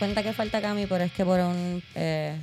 cuenta 0.00 0.24
que 0.24 0.32
falta 0.32 0.60
Cami, 0.60 0.86
pero 0.86 1.04
es 1.04 1.12
que 1.12 1.24
por 1.24 1.38
un... 1.38 1.80
eh, 1.94 2.36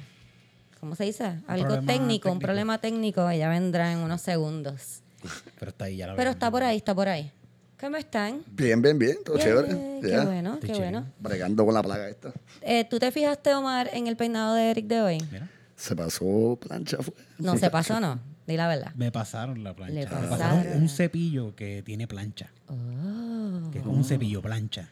¿Cómo 0.79 0.95
se 0.95 1.03
dice? 1.03 1.39
Algo 1.47 1.81
técnico, 1.81 2.31
un 2.31 2.39
problema 2.39 2.77
técnico. 2.77 3.27
Ella 3.29 3.49
vendrá 3.49 3.91
en 3.91 3.97
unos 3.97 4.21
segundos. 4.21 5.01
Pero 5.59 5.71
está 5.71 5.85
ahí, 5.85 5.97
ya 5.97 6.05
la 6.07 6.15
Pero 6.15 6.29
está 6.29 6.51
por 6.51 6.61
ahí, 6.63 6.77
está 6.77 6.93
por 6.93 7.09
ahí. 7.09 7.31
¿Cómo 7.81 7.97
están? 7.97 8.43
Bien, 8.51 8.79
bien, 8.81 8.97
bien. 8.99 9.17
Todo 9.25 9.35
Bien, 9.37 9.47
chévere. 9.47 9.99
Qué 10.01 10.09
Ya. 10.11 10.23
bueno, 10.23 10.53
Estoy 10.53 10.69
qué 10.69 10.75
chévere. 10.75 10.91
bueno. 10.91 11.07
Bregando 11.19 11.65
con 11.65 11.73
la 11.73 11.81
plaga 11.81 12.07
esta. 12.07 12.31
Eh, 12.61 12.85
¿Tú 12.85 12.99
te 12.99 13.11
fijaste, 13.11 13.53
Omar, 13.55 13.89
en 13.91 14.05
el 14.07 14.15
peinado 14.15 14.53
de 14.53 14.69
Eric 14.69 14.85
de 14.85 15.01
hoy? 15.01 15.17
Mira, 15.31 15.49
Se 15.75 15.95
pasó 15.95 16.57
plancha. 16.61 16.97
Fue. 17.01 17.13
No 17.39 17.57
se 17.57 17.69
pasó, 17.71 17.99
¿no? 17.99 18.19
Di 18.45 18.55
la 18.55 18.67
verdad. 18.67 18.93
me 18.95 19.11
pasaron 19.11 19.63
la 19.63 19.75
plancha. 19.75 19.93
Le 19.95 20.01
Me 20.01 20.07
pasaron 20.07 20.29
pasaron. 20.29 20.81
un 20.81 20.89
cepillo 20.89 21.55
que 21.55 21.81
tiene 21.83 22.07
plancha. 22.07 22.51
Oh, 22.67 23.71
Que 23.71 23.79
es 23.79 23.83
como 23.83 23.97
un 23.97 24.05
cepillo 24.05 24.41
plancha. 24.43 24.89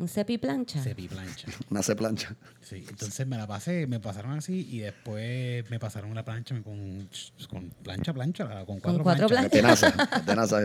Un 0.00 0.08
cepi 0.08 0.38
plancha. 0.38 0.82
Cepi 0.82 1.08
plancha. 1.08 1.46
Una 1.70 1.82
se 1.82 1.94
plancha. 1.94 2.34
Sí, 2.60 2.84
entonces 2.88 3.26
me 3.26 3.36
la 3.36 3.46
pasé, 3.46 3.86
me 3.86 4.00
pasaron 4.00 4.32
así 4.32 4.66
y 4.70 4.78
después 4.80 5.68
me 5.70 5.78
pasaron 5.78 6.14
la 6.14 6.24
plancha 6.24 6.54
con, 6.62 7.08
con 7.48 7.70
plancha, 7.82 8.12
plancha, 8.12 8.44
la- 8.44 8.64
con 8.64 8.80
cuatro, 8.80 9.02
cuatro 9.02 9.28
planchas. 9.28 9.50
De 9.50 10.22
tenaza. 10.26 10.60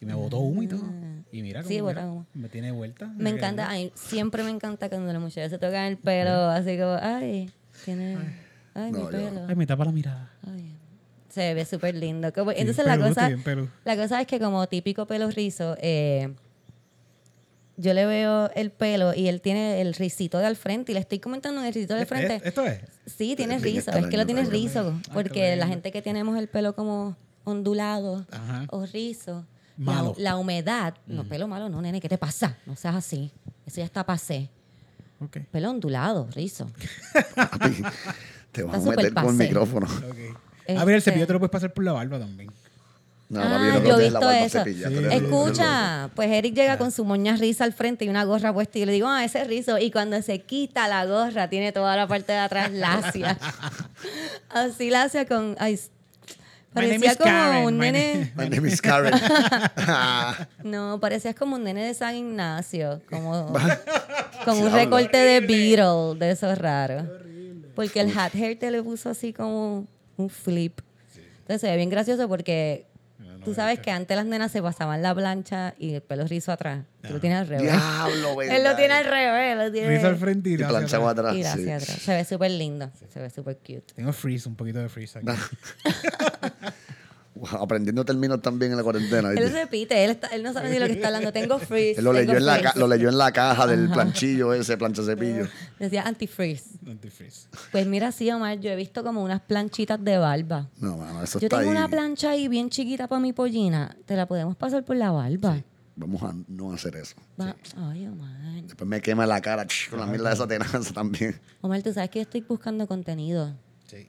Y 0.00 0.04
me 0.04 0.14
botó 0.14 0.38
humo 0.38 0.62
y 0.62 0.66
todo. 0.68 0.84
Y 1.32 1.42
mira 1.42 1.62
Sí, 1.62 1.78
cómo 1.78 1.88
bota 1.88 2.00
mira, 2.00 2.12
humo. 2.12 2.26
me 2.34 2.48
tiene 2.48 2.70
vuelta. 2.70 3.06
Me 3.16 3.30
encanta, 3.30 3.68
ay, 3.70 3.92
siempre 3.94 4.42
me 4.42 4.50
encanta 4.50 4.88
cuando 4.88 5.12
las 5.12 5.20
mujeres 5.22 5.50
se 5.50 5.58
tocan 5.58 5.84
el 5.86 5.96
pelo, 5.98 6.30
así 6.50 6.76
como, 6.76 6.98
ay, 7.00 7.50
tiene, 7.84 8.16
ay, 8.74 8.92
mi 8.92 8.98
No, 8.98 9.04
yo- 9.04 9.10
pelo. 9.10 9.46
Ay, 9.48 9.54
me 9.56 9.66
tapa 9.66 9.84
la 9.86 9.92
mirada. 9.92 10.30
Ay, 10.46 10.72
se 11.30 11.54
ve 11.54 11.64
súper 11.64 11.94
lindo. 11.94 12.32
Como- 12.32 12.50
Sí, 12.52 12.58
Entonces 12.60 12.84
la 12.86 12.98
cosa, 12.98 13.30
la 13.84 13.96
cosa 13.96 14.20
es 14.20 14.26
que 14.26 14.38
como 14.38 14.66
típico 14.66 15.06
pelo 15.06 15.30
rizo, 15.30 15.76
eh, 15.80 16.34
yo 17.76 17.92
le 17.94 18.06
veo 18.06 18.50
el 18.54 18.70
pelo 18.70 19.12
y 19.14 19.28
él 19.28 19.40
tiene 19.40 19.80
el 19.80 19.94
risito 19.94 20.38
de 20.38 20.46
al 20.46 20.56
frente 20.56 20.92
y 20.92 20.94
le 20.94 21.00
estoy 21.00 21.18
comentando 21.18 21.62
el 21.62 21.72
risito 21.74 21.94
de 21.94 22.00
al 22.00 22.06
frente. 22.06 22.40
¿Esto 22.48 22.64
es? 22.64 22.80
Sí, 23.06 23.36
tiene 23.36 23.58
rizo. 23.58 23.90
Es 23.92 24.06
que 24.06 24.16
lo 24.16 24.24
tiene 24.26 24.44
rizo. 24.44 24.94
qué 25.04 25.10
Porque 25.12 25.56
la 25.56 25.66
gente 25.66 25.92
que 25.92 26.02
tenemos 26.02 26.38
el 26.38 26.48
pelo 26.48 26.74
como 26.74 27.16
ondulado 27.44 28.26
Ajá. 28.30 28.66
o 28.70 28.84
rizo, 28.86 29.44
Malo. 29.76 30.14
La, 30.16 30.30
la 30.32 30.36
humedad, 30.38 30.94
no, 31.06 31.24
pelo 31.24 31.46
malo, 31.48 31.68
no, 31.68 31.82
nene, 31.82 32.00
¿qué 32.00 32.08
te 32.08 32.16
pasa? 32.18 32.56
No 32.64 32.74
seas 32.76 32.94
así. 32.96 33.30
Eso 33.66 33.76
ya 33.78 33.84
está 33.84 34.04
pasé. 34.04 34.48
Pelo 35.50 35.70
ondulado, 35.70 36.28
rizo. 36.34 36.70
Te 38.52 38.62
vas 38.62 38.74
a 38.74 38.78
Está 38.78 38.90
meter 38.90 39.14
con 39.14 39.24
el 39.24 39.30
pasé. 39.32 39.44
micrófono. 39.44 39.86
Ok. 39.86 40.76
A 40.78 40.84
ver, 40.84 40.94
el 40.94 40.98
Este- 40.98 41.10
cepillo 41.10 41.26
te 41.26 41.32
lo 41.34 41.38
puedes 41.38 41.50
pasar 41.52 41.72
por 41.72 41.84
la 41.84 41.92
barba 41.92 42.18
también. 42.18 42.50
No, 43.28 43.40
Ah, 43.42 43.48
papi, 43.50 43.64
no 43.80 43.84
yo 43.88 43.98
he 44.00 44.04
visto 44.04 44.30
eso. 44.30 44.64
Sí. 44.64 44.82
eres 44.84 45.22
Escucha, 45.22 46.10
pues 46.14 46.30
Eric 46.30 46.54
llega 46.54 46.78
con 46.78 46.92
su 46.92 47.04
moña 47.04 47.34
risa 47.36 47.64
al 47.64 47.72
frente 47.72 48.04
y 48.04 48.08
una 48.08 48.22
gorra 48.24 48.52
puesta 48.52 48.78
y 48.78 48.82
yo 48.82 48.86
le 48.86 48.92
digo, 48.92 49.08
ah, 49.08 49.24
ese 49.24 49.42
es 49.42 49.48
rizo. 49.48 49.78
Y 49.78 49.90
cuando 49.90 50.20
se 50.22 50.40
quita 50.42 50.86
la 50.86 51.04
gorra, 51.06 51.48
tiene 51.50 51.72
toda 51.72 51.96
la 51.96 52.06
parte 52.06 52.32
de 52.32 52.38
atrás 52.38 52.70
lacia. 52.72 53.36
Así 54.50 54.90
lacia 54.90 55.26
con... 55.26 55.56
Ay, 55.58 55.78
parecía 56.72 57.16
como 57.16 57.30
Karen, 57.30 57.64
un 57.64 57.78
my 57.78 57.86
nene... 57.90 58.14
name- 58.14 58.32
My 58.36 58.48
name 58.56 58.68
is 58.68 58.80
Karen. 58.80 59.12
Ah, 59.76 60.46
No, 60.62 61.00
parecías 61.00 61.34
como 61.34 61.56
un 61.56 61.64
nene 61.64 61.84
de 61.84 61.94
San 61.94 62.14
Ignacio, 62.14 63.00
como 63.10 63.52
con 64.44 64.58
un 64.58 64.72
recorte 64.72 65.16
de 65.16 65.40
Beatle, 65.40 66.18
de 66.18 66.30
esos 66.30 66.56
raros. 66.58 67.04
Porque 67.74 68.00
el 68.00 68.16
hat 68.16 68.34
hair 68.34 68.58
te 68.58 68.70
le 68.70 68.82
puso 68.82 69.10
así 69.10 69.32
como 69.32 69.86
un 70.16 70.30
flip. 70.30 70.80
Entonces 71.40 71.60
se 71.60 71.70
ve 71.70 71.76
bien 71.76 71.90
gracioso 71.90 72.28
porque 72.28 72.86
tú 73.46 73.54
sabes 73.54 73.78
que 73.78 73.92
antes 73.92 74.16
las 74.16 74.26
nenas 74.26 74.50
se 74.50 74.60
pasaban 74.60 75.02
la 75.02 75.14
plancha 75.14 75.74
y 75.78 75.94
el 75.94 76.02
pelo 76.02 76.26
rizo 76.26 76.50
atrás. 76.50 76.84
Tú 77.06 77.12
lo 77.14 77.20
tienes 77.20 77.38
al 77.38 77.46
revés. 77.46 77.62
Diablo, 77.62 78.42
Él 78.42 78.64
lo 78.64 78.74
tiene 78.74 78.94
al 78.94 79.04
revés, 79.04 79.56
lo 79.56 79.70
tiene 79.72 79.88
Rizo 79.88 80.08
al 80.08 80.16
frente 80.16 80.50
y 80.50 80.56
planchado 80.56 81.08
atrás. 81.08 81.32
atrás. 81.32 81.36
y 81.36 81.42
sí. 81.42 81.48
hacia 81.48 81.76
atrás. 81.76 81.98
Se 82.02 82.12
ve 82.12 82.24
súper 82.24 82.50
lindo, 82.50 82.90
se 83.08 83.20
ve 83.20 83.30
súper 83.30 83.56
cute. 83.58 83.94
Tengo 83.94 84.12
freeze, 84.12 84.48
un 84.48 84.56
poquito 84.56 84.80
de 84.80 84.88
freeze 84.88 85.20
aquí. 85.20 85.28
Aprendiendo 87.60 88.04
términos 88.04 88.40
también 88.42 88.70
en 88.72 88.76
la 88.78 88.82
cuarentena. 88.82 89.30
Él 89.32 89.52
repite, 89.52 90.04
él, 90.04 90.12
está- 90.12 90.28
él 90.28 90.42
no 90.42 90.52
sabe 90.52 90.70
ni 90.70 90.78
lo 90.78 90.86
que 90.86 90.92
está 90.92 91.08
hablando. 91.08 91.32
Tengo 91.32 91.58
freeze. 91.60 91.98
Él 91.98 92.04
lo 92.04 92.12
leyó, 92.12 92.26
tengo 92.26 92.38
en 92.38 92.46
la, 92.46 92.60
ca- 92.62 92.72
lo 92.76 92.88
leyó 92.88 93.08
en 93.08 93.18
la 93.18 93.32
caja 93.32 93.66
del 93.66 93.90
planchillo 93.90 94.52
ese, 94.54 94.76
plancha 94.76 95.02
cepillo. 95.02 95.46
Decía 95.78 96.02
anti-freeze. 96.06 96.78
Antifreeze. 96.86 97.48
Pues 97.72 97.86
mira, 97.86 98.12
sí, 98.12 98.30
Omar, 98.30 98.58
yo 98.60 98.70
he 98.70 98.76
visto 98.76 99.02
como 99.04 99.22
unas 99.22 99.40
planchitas 99.42 100.02
de 100.02 100.18
barba. 100.18 100.68
No, 100.78 100.96
mano, 100.96 101.22
eso 101.22 101.38
Yo 101.38 101.46
está 101.46 101.58
tengo 101.58 101.70
ahí. 101.72 101.76
una 101.76 101.88
plancha 101.88 102.30
ahí 102.30 102.48
bien 102.48 102.70
chiquita 102.70 103.06
para 103.08 103.20
mi 103.20 103.32
pollina. 103.32 103.96
¿Te 104.06 104.16
la 104.16 104.26
podemos 104.26 104.56
pasar 104.56 104.84
por 104.84 104.96
la 104.96 105.10
barba? 105.10 105.62
Vamos 105.98 106.22
a 106.22 106.34
no 106.48 106.72
hacer 106.74 106.94
eso. 106.96 107.16
Va- 107.40 107.56
Ay, 107.90 108.06
Omar. 108.06 108.62
Después 108.64 108.86
me 108.88 109.00
quema 109.00 109.26
la 109.26 109.40
cara 109.40 109.66
ch, 109.66 109.88
con 109.90 109.98
la 110.00 110.06
mierda 110.06 110.28
de 110.28 110.34
esa 110.34 110.46
tenaza 110.46 110.92
también. 110.92 111.40
Omar, 111.62 111.82
tú 111.82 111.92
sabes 111.92 112.10
que 112.10 112.18
yo 112.18 112.22
estoy 112.24 112.42
buscando 112.42 112.86
contenido 112.86 113.54
Sí. 113.86 114.08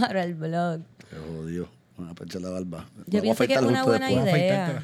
para 0.00 0.24
el 0.24 0.34
blog. 0.34 0.80
Te 1.08 1.16
jodió. 1.16 1.68
Una 1.98 2.14
plancha 2.14 2.38
de 2.38 2.44
la 2.44 2.50
barba. 2.50 2.86
Yo 3.06 3.22
pienso 3.22 3.46
que 3.46 3.54
es 3.54 3.60
una 3.62 3.84
buena 3.84 4.08
después. 4.08 4.34
Idea. 4.34 4.82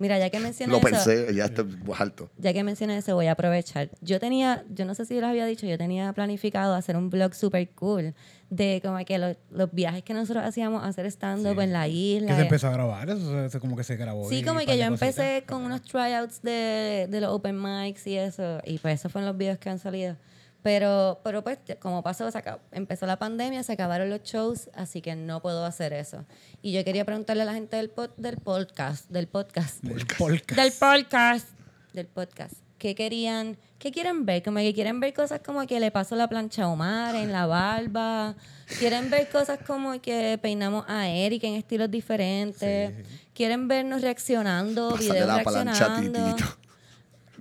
Mira, 0.00 0.18
ya 0.18 0.28
que 0.28 0.40
mencioné 0.40 0.72
Lo 0.72 0.78
eso, 0.78 0.88
pensé, 0.88 1.32
ya 1.34 1.44
está 1.44 1.64
alto. 1.98 2.28
ya 2.36 2.52
que 2.52 2.64
mencioné 2.64 2.96
eso, 2.98 3.14
voy 3.14 3.26
a 3.28 3.32
aprovechar. 3.32 3.90
Yo 4.00 4.18
tenía, 4.18 4.64
yo 4.74 4.84
no 4.84 4.94
sé 4.94 5.04
si 5.06 5.14
les 5.14 5.22
había 5.22 5.46
dicho, 5.46 5.66
yo 5.66 5.78
tenía 5.78 6.12
planificado 6.12 6.74
hacer 6.74 6.96
un 6.96 7.10
blog 7.10 7.32
super 7.34 7.68
cool 7.70 8.12
de 8.50 8.80
como 8.84 9.02
que 9.04 9.18
lo- 9.18 9.36
los 9.52 9.72
viajes 9.72 10.02
que 10.02 10.12
nosotros 10.12 10.44
hacíamos 10.44 10.82
a 10.82 10.88
hacer 10.88 11.06
stand-up 11.06 11.60
en 11.60 11.72
la 11.72 11.86
isla. 11.86 12.26
Que 12.28 12.34
se 12.34 12.42
empezó 12.42 12.66
a 12.68 12.72
grabar, 12.72 13.08
eso 13.08 13.48
se- 13.48 13.60
como 13.60 13.76
que 13.76 13.84
se 13.84 13.94
grabó. 13.96 14.28
Sí, 14.28 14.42
como 14.42 14.58
que 14.60 14.76
yo 14.76 14.84
empecé 14.84 15.22
cositas. 15.42 15.42
con 15.48 15.62
unos 15.62 15.82
tryouts 15.82 16.42
de, 16.42 17.06
de 17.08 17.20
los 17.20 17.30
open 17.32 17.62
mics 17.62 18.04
y 18.08 18.16
eso, 18.16 18.58
y 18.64 18.78
pues 18.78 18.98
esos 19.00 19.12
fueron 19.12 19.28
los 19.28 19.38
videos 19.38 19.58
que 19.58 19.70
han 19.70 19.78
salido. 19.78 20.16
Pero, 20.64 21.20
pero 21.22 21.44
pues, 21.44 21.58
como 21.78 22.02
pasó, 22.02 22.30
se 22.30 22.38
acabó- 22.38 22.58
empezó 22.72 23.04
la 23.04 23.18
pandemia, 23.18 23.62
se 23.62 23.74
acabaron 23.74 24.08
los 24.08 24.22
shows, 24.22 24.70
así 24.72 25.02
que 25.02 25.14
no 25.14 25.42
puedo 25.42 25.62
hacer 25.66 25.92
eso. 25.92 26.24
Y 26.62 26.72
yo 26.72 26.82
quería 26.84 27.04
preguntarle 27.04 27.42
a 27.42 27.44
la 27.44 27.52
gente 27.52 27.76
del, 27.76 27.94
pod- 27.94 28.14
del 28.16 28.38
podcast, 28.38 29.10
del 29.10 29.28
podcast, 29.28 29.82
Del 29.84 30.06
podcast. 30.16 30.50
del 30.56 30.72
podcast, 30.72 31.48
del 31.92 32.06
podcast, 32.06 32.54
¿qué 32.78 32.94
querían, 32.94 33.58
qué 33.78 33.92
quieren 33.92 34.24
ver? 34.24 34.42
Como 34.42 34.56
que 34.60 34.72
quieren 34.72 35.00
ver 35.00 35.12
cosas 35.12 35.40
como 35.44 35.66
que 35.66 35.78
le 35.80 35.90
pasó 35.90 36.16
la 36.16 36.28
plancha 36.28 36.62
a 36.64 36.68
Omar 36.68 37.14
en 37.14 37.30
la 37.30 37.44
barba, 37.44 38.34
quieren 38.78 39.10
ver 39.10 39.28
cosas 39.28 39.58
como 39.66 40.00
que 40.00 40.38
peinamos 40.40 40.86
a 40.88 41.10
Eric 41.10 41.44
en 41.44 41.56
estilos 41.56 41.90
diferentes, 41.90 42.90
quieren 43.34 43.68
vernos 43.68 44.00
reaccionando, 44.00 44.96
videos 44.96 45.26
la 45.26 45.42
reaccionando. 45.42 46.36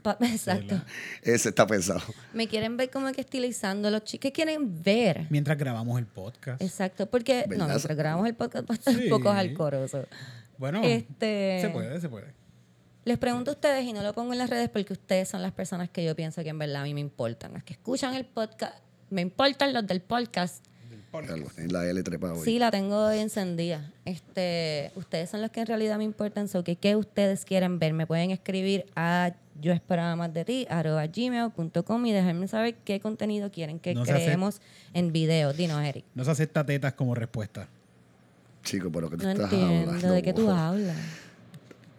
Exacto. 0.22 0.82
Ese 1.22 1.50
está 1.50 1.66
pesado. 1.68 2.02
Me 2.34 2.48
quieren 2.48 2.78
ver 2.78 2.90
como 2.90 3.12
que 3.12 3.22
estilizando 3.22 3.90
los 3.90 4.04
chicos. 4.04 4.22
¿Qué 4.24 4.32
quieren 4.32 4.82
ver? 4.84 5.28
Mientras 5.30 5.58
grabamos 5.58 5.98
el 6.00 6.06
podcast. 6.06 6.62
Exacto, 6.62 7.06
porque 7.10 7.46
¿Verdad? 7.48 7.58
no, 7.58 7.68
mientras 7.74 7.98
grabamos 7.98 8.28
el 8.28 8.36
podcast 8.36 8.66
va 8.70 8.74
a 8.74 8.78
estar 8.78 8.94
Sí. 8.94 9.04
un 9.06 9.10
poco 9.10 9.30
alcoroso. 9.30 10.06
Bueno, 10.58 10.82
Este- 10.84 11.60
se 11.62 11.70
puede, 11.70 12.00
se 12.00 12.10
puede. 12.10 12.34
Les 13.06 13.18
pregunto 13.18 13.52
a 13.52 13.54
ustedes 13.56 13.84
y 13.84 13.92
no 13.92 14.02
lo 14.02 14.14
pongo 14.14 14.32
en 14.32 14.40
las 14.40 14.50
redes 14.50 14.70
porque 14.70 14.94
ustedes 14.94 15.28
son 15.28 15.42
las 15.42 15.52
personas 15.52 15.90
que 15.90 16.06
yo 16.06 16.16
pienso 16.16 16.42
que 16.44 16.50
en 16.50 16.58
verdad 16.60 16.78
a 16.82 16.84
mí 16.86 16.94
me 16.94 17.02
importan. 17.02 17.52
Las 17.54 17.64
que 17.64 17.74
escuchan 17.74 18.14
el 18.14 18.26
podcast, 18.26 18.78
me 19.10 19.22
importan 19.22 19.74
los 19.74 19.86
del 19.86 20.02
podcast. 20.02 20.64
La 21.70 21.86
L 21.88 22.02
trepada 22.04 22.34
hoy. 22.34 22.44
Sí, 22.44 22.58
la 22.58 22.72
tengo 22.72 23.06
hoy 23.06 23.20
encendida. 23.20 23.92
Este, 24.04 24.92
ustedes 24.96 25.30
son 25.30 25.42
los 25.42 25.52
que 25.52 25.60
en 25.62 25.68
realidad 25.68 25.98
me 26.00 26.04
importan. 26.04 26.48
So, 26.48 26.64
que, 26.64 26.76
¿Qué 26.76 26.96
ustedes 26.96 27.46
quieren 27.46 27.78
ver? 27.78 27.94
Me 27.94 28.08
pueden 28.08 28.32
escribir 28.32 28.86
a 28.96 29.34
yo 29.62 29.72
esperaba 29.74 30.16
más 30.16 30.34
de 30.34 30.44
ti, 30.44 30.66
arroba 30.70 31.06
gmail.com 31.06 32.06
y 32.08 32.12
dejarme 32.12 32.48
saber 32.48 32.74
qué 32.84 33.00
contenido 33.00 33.52
quieren 33.52 33.80
que 33.80 33.94
No 33.94 34.04
se 34.06 34.12
hace- 34.14 34.24
creemos 34.26 34.60
en 34.96 35.12
video. 35.14 35.54
Dinos, 35.54 35.84
Eric. 35.84 36.04
No 36.16 36.26
se 36.26 36.32
acepta 36.32 36.66
tetas 36.66 36.94
como 36.94 37.14
respuesta. 37.14 37.68
Chico, 38.64 38.92
pero 38.92 39.10
que 39.10 39.18
tú 39.18 39.24
No 39.26 39.30
estás 39.32 39.54
entiendo 39.54 39.92
hablando. 39.92 40.12
de 40.14 40.22
qué 40.24 40.34
tú 40.34 40.50
hablas. 40.50 40.98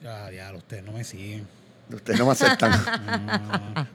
Ya, 0.02 0.30
ya, 0.32 0.52
ustedes 0.54 0.82
no 0.82 0.92
me 0.92 1.04
siguen. 1.04 1.46
Ustedes 1.92 2.18
no 2.18 2.26
me 2.26 2.32
aceptan. 2.32 2.72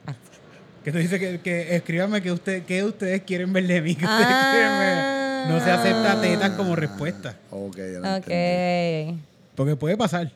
Que 0.84 0.92
tú 0.92 0.98
dices 0.98 1.18
que, 1.20 1.40
que 1.40 1.76
escríbame 1.76 2.22
que, 2.22 2.32
usted, 2.32 2.64
que 2.64 2.82
ustedes 2.84 3.22
quieren 3.22 3.52
ver 3.52 3.66
de 3.66 3.80
mí. 3.82 3.94
Que 3.96 4.04
ustedes 4.04 4.26
Ah. 4.28 4.50
quieren 4.52 4.78
ver. 4.78 5.20
No 5.48 5.64
se 5.64 5.70
acepta 5.70 6.20
tetas 6.20 6.50
como 6.50 6.76
respuesta. 6.76 7.34
ok, 7.50 7.76
ya 7.76 7.82
lo 8.00 8.16
entendí. 8.16 9.12
Ok. 9.14 9.20
Porque 9.54 9.76
puede 9.76 9.96
pasar. 9.96 10.30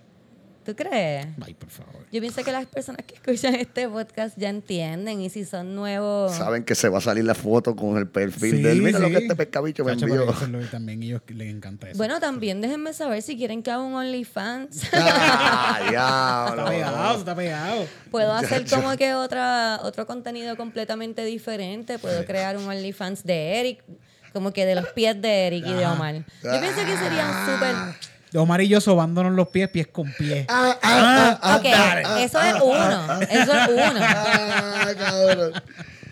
¿Tú 0.65 0.75
crees? 0.75 1.27
Ay, 1.45 1.53
por 1.55 1.69
favor. 1.69 1.95
Yo 2.11 2.21
pienso 2.21 2.43
que 2.43 2.51
las 2.53 2.65
personas 2.67 3.05
que 3.07 3.17
escuchan 3.17 3.55
este 3.55 3.89
podcast 3.89 4.37
ya 4.39 4.49
entienden 4.49 5.21
y 5.21 5.29
si 5.29 5.45
son 5.45 5.75
nuevos... 5.75 6.35
Saben 6.35 6.65
que 6.65 6.75
se 6.75 6.89
va 6.89 6.99
a 6.99 7.01
salir 7.03 7.25
la 7.25 7.35
foto 7.35 7.77
con 7.77 7.99
el 7.99 8.09
perfil 8.09 8.57
Sí, 8.57 8.63
de 8.63 8.73
él. 8.73 8.83
Mira 8.83 8.99
lo 8.99 9.09
sí. 9.09 9.13
que 9.13 9.19
este 9.19 9.37
pescabicho 9.37 9.85
me 9.85 9.93
envió. 9.93 10.31
eso 10.31 10.47
lo 10.47 10.61
también 10.67 11.03
ellos 11.03 11.21
les 11.29 11.55
encanta 11.55 11.89
eso. 11.91 11.99
Bueno, 11.99 12.19
también 12.21 12.61
déjenme 12.63 12.93
saber 12.95 13.21
si 13.21 13.37
quieren 13.37 13.63
que 13.63 13.71
haga 13.71 13.83
un 13.83 13.95
OnlyFans. 13.95 14.83
Ah, 14.95 15.77
está 15.81 15.91
diablo. 15.91 16.65
pegado, 16.67 17.19
está 17.19 17.35
pegado. 17.35 17.87
Puedo 18.11 18.33
hacer 18.33 18.65
como 18.69 18.97
que 18.97 19.15
otra, 19.15 19.81
otro 19.83 20.07
contenido 20.07 20.57
completamente 20.57 21.25
diferente. 21.25 21.99
Puedo 21.99 22.25
crear 22.25 22.57
un 22.57 22.67
OnlyFans 22.67 23.25
de 23.25 23.61
Eric, 23.61 23.85
como 24.33 24.53
que 24.53 24.65
de 24.67 24.75
los 24.77 24.89
pies 24.89 25.21
de 25.21 25.47
Eric 25.49 25.67
y 25.67 25.73
de. 25.73 25.87
Omar. 25.87 26.15
Yo 26.43 26.61
pienso 26.61 26.81
que 26.85 26.97
sería 26.97 27.47
súper... 27.47 28.14
de 28.35 28.41
Omar 28.41 28.61
y 28.63 28.69
yo 28.69 28.81
sobándonos 28.81 29.33
los 29.33 29.47
pies, 29.47 29.69
pies 29.69 29.87
con 29.87 30.13
pies. 30.13 30.45
Ah, 30.49 30.77
ah, 30.83 31.39
ah, 31.41 31.57
Ok, 31.57 31.67
ah, 31.73 32.21
eso 32.21 32.41
es 32.43 32.55
uno. 32.61 33.21
Eso 33.31 33.53
es 33.53 33.69
uno. 33.69 34.01
ah, 34.03 34.87
cabrón. 34.99 35.53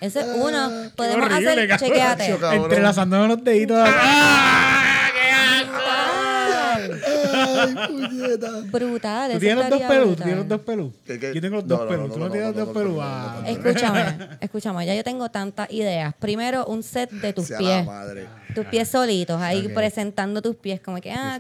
Eso 0.01 0.21
es 0.21 0.27
uno. 0.33 0.71
Podemos 0.95 1.27
horrible, 1.27 1.73
hacer, 1.73 1.93
cabrón. 1.93 2.39
cabrón. 2.41 2.63
Entrelazándonos 2.63 3.29
los 3.29 3.43
deditos. 3.43 3.89
Brutal. 8.71 9.33
¿Tú 9.33 9.39
tienes 9.39 9.59
los 9.59 9.71
dos 9.71 9.83
pelus? 9.89 10.17
¿Tú 10.17 10.23
tienes 10.23 10.37
los 10.39 10.49
dos 10.49 10.61
pelus? 10.61 10.93
Yo 11.35 11.41
tengo 11.41 11.57
los 11.57 11.65
No, 11.65 11.77
dos 11.77 11.81
no, 11.81 11.89
pelus. 11.89 12.09
no, 12.09 12.15
¿Tú 12.15 12.19
no, 12.21 12.27
no 12.27 12.33
tienes 12.33 12.55
dos 12.55 12.67
no, 12.69 12.73
pelus? 12.73 12.95
no, 12.95 13.03
Ah. 13.03 13.33
no, 13.37 13.41
no, 13.41 13.43
no. 13.43 13.49
Escúchame, 13.49 14.29
escúchame, 14.41 14.87
ya 14.87 14.95
yo 14.95 15.05
tengo 15.05 15.29
tantas 15.31 15.71
ideas. 15.73 16.15
Primero, 16.19 16.67
un 16.67 16.83
set 16.83 17.11
de 17.11 17.33
tus 17.33 17.47
Sea 17.47 17.59
pies. 17.59 17.77
la 17.87 17.93
madre. 17.93 18.27
Tus 18.55 18.67
pies 18.67 18.89
solitos, 18.89 19.41
ahí 19.41 19.69
presentando 19.69 20.43
tus 20.43 20.57
pies, 20.57 20.81
como 20.81 21.01
que, 21.01 21.11
ah, 21.13 21.39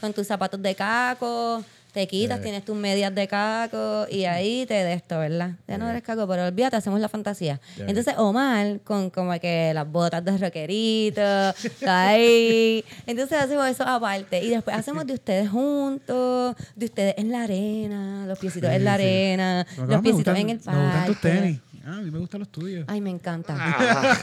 con 0.00 0.12
tus 0.12 0.26
zapatos 0.26 0.60
de 0.62 0.74
caco, 0.74 1.64
te 1.92 2.06
quitas, 2.08 2.38
Sí. 2.38 2.44
tienes 2.44 2.64
tus 2.64 2.74
medias 2.74 3.14
de 3.14 3.28
caco 3.28 4.06
y 4.10 4.24
ahí 4.24 4.64
te 4.66 4.74
de 4.74 4.94
esto, 4.94 5.18
¿verdad? 5.18 5.50
Ya 5.68 5.76
no 5.78 5.88
eres 5.90 6.02
caco, 6.02 6.26
pero 6.26 6.46
olvídate, 6.46 6.76
hacemos 6.76 7.00
la 7.00 7.08
fantasía. 7.08 7.60
Sí. 7.76 7.82
Entonces, 7.86 8.14
Omar, 8.16 8.80
con 8.82 9.10
como 9.10 9.38
que 9.38 9.72
las 9.74 9.86
botas 9.90 10.24
de 10.24 10.38
rockerito, 10.38 11.20
ahí. 11.86 12.84
Entonces 13.06 13.38
hacemos 13.38 13.68
eso 13.68 13.84
aparte. 13.84 14.42
Y 14.42 14.48
después 14.50 14.76
hacemos 14.76 15.06
de 15.06 15.14
ustedes 15.14 15.48
juntos, 15.50 16.56
de 16.76 16.84
ustedes 16.86 17.14
en 17.18 17.30
la 17.30 17.42
arena, 17.42 18.24
los 18.26 18.38
piecitos 18.38 18.70
Sí, 18.70 18.76
en 18.76 18.84
la 18.84 18.96
sí. 18.96 19.02
arena, 19.02 19.66
los 19.76 20.00
piecitos 20.02 20.34
gustan- 20.34 20.36
en 20.36 20.50
el 20.50 20.58
parque. 20.60 20.78
Me 20.80 20.84
gustan 20.86 21.06
tus 21.06 21.20
tenis. 21.20 21.60
Ah, 21.84 21.96
a 21.98 22.00
mí 22.00 22.10
me 22.10 22.18
gustan 22.20 22.40
los 22.40 22.48
tuyos. 22.48 22.84
Ay, 22.88 23.00
me 23.00 23.10
encanta. 23.10 23.56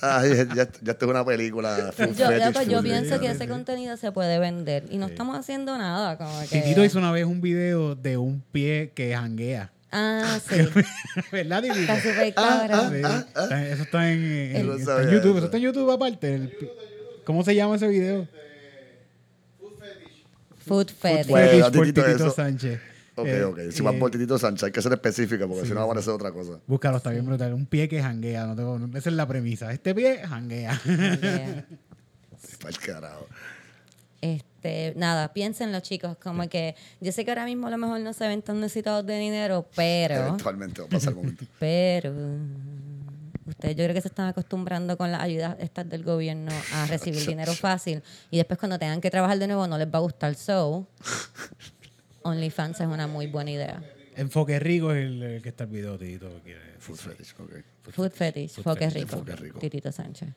Ay, 0.00 0.30
ya, 0.54 0.68
ya 0.80 0.92
esto 0.92 1.04
es 1.04 1.10
una 1.10 1.24
película. 1.24 1.76
Yo, 1.78 1.92
fetish, 1.92 2.18
loco, 2.18 2.62
yo 2.62 2.82
pienso 2.82 3.20
que 3.20 3.26
fetish. 3.28 3.36
ese 3.42 3.48
contenido 3.48 3.96
se 3.98 4.10
puede 4.12 4.38
vender 4.38 4.84
y 4.90 4.96
no 4.96 5.06
estamos 5.06 5.36
haciendo 5.38 5.76
nada. 5.76 6.16
Como 6.16 6.40
que... 6.48 6.60
Titito 6.62 6.82
hizo 6.84 6.98
una 6.98 7.12
vez 7.12 7.26
un 7.26 7.40
video 7.42 7.94
de 7.94 8.16
un 8.16 8.42
pie 8.52 8.92
que 8.94 9.14
janguea. 9.14 9.70
Ah, 9.92 10.38
sí. 10.48 10.56
¿Verdad, 11.30 11.62
Titito? 11.62 11.80
Está 11.80 11.96
súper 12.00 12.34
Ah, 12.36 13.24
está- 13.28 13.68
eso 13.68 13.82
está 13.82 14.10
en, 14.10 14.22
en- 14.56 14.66
No 14.66 14.74
está 14.74 14.92
en 14.92 15.04
sabía 15.04 15.12
YouTube. 15.18 15.30
eso. 15.30 15.36
Eso 15.38 15.44
está 15.46 15.56
en 15.58 15.62
YouTube 15.64 15.90
aparte. 15.90 16.34
el 16.34 16.56
¿Cómo 17.24 17.44
se 17.44 17.54
llama 17.54 17.76
ese 17.76 17.88
video? 17.88 18.26
Food 20.66 20.90
fetish. 20.98 21.26
Bueno, 21.28 21.48
Fetish 21.48 21.62
a 21.62 21.70
por 21.70 21.86
Titito 21.86 22.02
Titito 22.04 22.24
eso. 22.26 22.34
Sánchez. 22.34 22.80
Ok, 23.20 23.26
Eh, 23.28 23.44
ok. 23.44 23.58
Si 23.70 23.82
vas 23.82 23.94
eh, 23.94 23.98
por 23.98 24.10
Titito 24.10 24.38
Sánchez, 24.38 24.64
hay 24.64 24.72
que 24.72 24.82
ser 24.82 24.92
específica 24.92 25.46
porque 25.46 25.66
si 25.66 25.72
no 25.72 25.80
va 25.80 25.84
a 25.84 25.88
parecer 25.88 26.12
otra 26.12 26.32
cosa. 26.32 26.58
Búscalo, 26.66 26.96
está 26.98 27.10
bien 27.10 27.26
brutal. 27.26 27.54
Un 27.54 27.66
pie 27.66 27.88
que 27.88 28.02
janguea. 28.02 28.46
No 28.46 28.56
tengo, 28.56 28.78
esa 28.96 29.10
es 29.10 29.16
la 29.16 29.26
premisa. 29.26 29.72
Este 29.72 29.94
pie 29.94 30.18
janguea. 30.26 30.80
Yeah. 30.84 31.66
Para 32.60 32.70
el 32.70 32.78
carajo. 32.78 33.26
Este, 34.20 34.92
nada, 34.96 35.32
piénsenlo, 35.32 35.80
chicos. 35.80 36.16
Como 36.22 36.48
que 36.48 36.74
yo 37.00 37.12
sé 37.12 37.24
que 37.24 37.30
ahora 37.30 37.46
mismo 37.46 37.68
a 37.68 37.70
lo 37.70 37.78
mejor 37.78 38.00
no 38.00 38.12
se 38.12 38.28
ven 38.28 38.42
tan 38.42 38.60
necesitados 38.60 39.06
de 39.06 39.18
dinero, 39.18 39.66
pero, 39.74 40.14
Eventualmente 40.14 40.82
va 40.82 40.86
a 40.86 40.90
pasar 40.90 41.10
el 41.10 41.16
momento. 41.16 41.44
pero 41.58 42.12
ustedes 43.46 43.76
yo 43.76 43.84
creo 43.84 43.94
que 43.94 44.00
se 44.00 44.08
están 44.08 44.28
acostumbrando 44.28 44.96
con 44.96 45.10
las 45.10 45.22
ayudas 45.22 45.56
estas 45.58 45.88
del 45.88 46.04
gobierno 46.04 46.52
a 46.74 46.86
recibir 46.86 47.26
dinero 47.26 47.52
fácil 47.54 48.02
y 48.30 48.36
después 48.36 48.58
cuando 48.58 48.78
tengan 48.78 49.00
que 49.00 49.10
trabajar 49.10 49.38
de 49.38 49.46
nuevo 49.46 49.66
no 49.66 49.78
les 49.78 49.88
va 49.88 49.98
a 49.98 50.02
gustar. 50.02 50.34
So, 50.34 50.86
OnlyFans 52.22 52.80
es 52.80 52.86
una 52.86 53.06
muy 53.06 53.26
buena 53.26 53.50
idea. 53.50 53.82
Enfoque 54.16 54.58
Rico 54.58 54.92
es 54.92 55.04
el, 55.06 55.22
el 55.22 55.42
que 55.42 55.48
está 55.50 55.64
el 55.64 55.70
video, 55.70 55.96
Titito. 55.98 56.30
Full 56.78 56.96
fetish, 56.96 57.34
ok. 57.38 57.52
Food 57.90 58.10
fetish, 58.10 58.50
foque 58.62 58.90
fetish, 58.90 59.02
rico, 59.04 59.16
foque 59.18 59.36
rico. 59.36 59.58
Titito 59.58 59.92
Sánchez. 59.92 60.28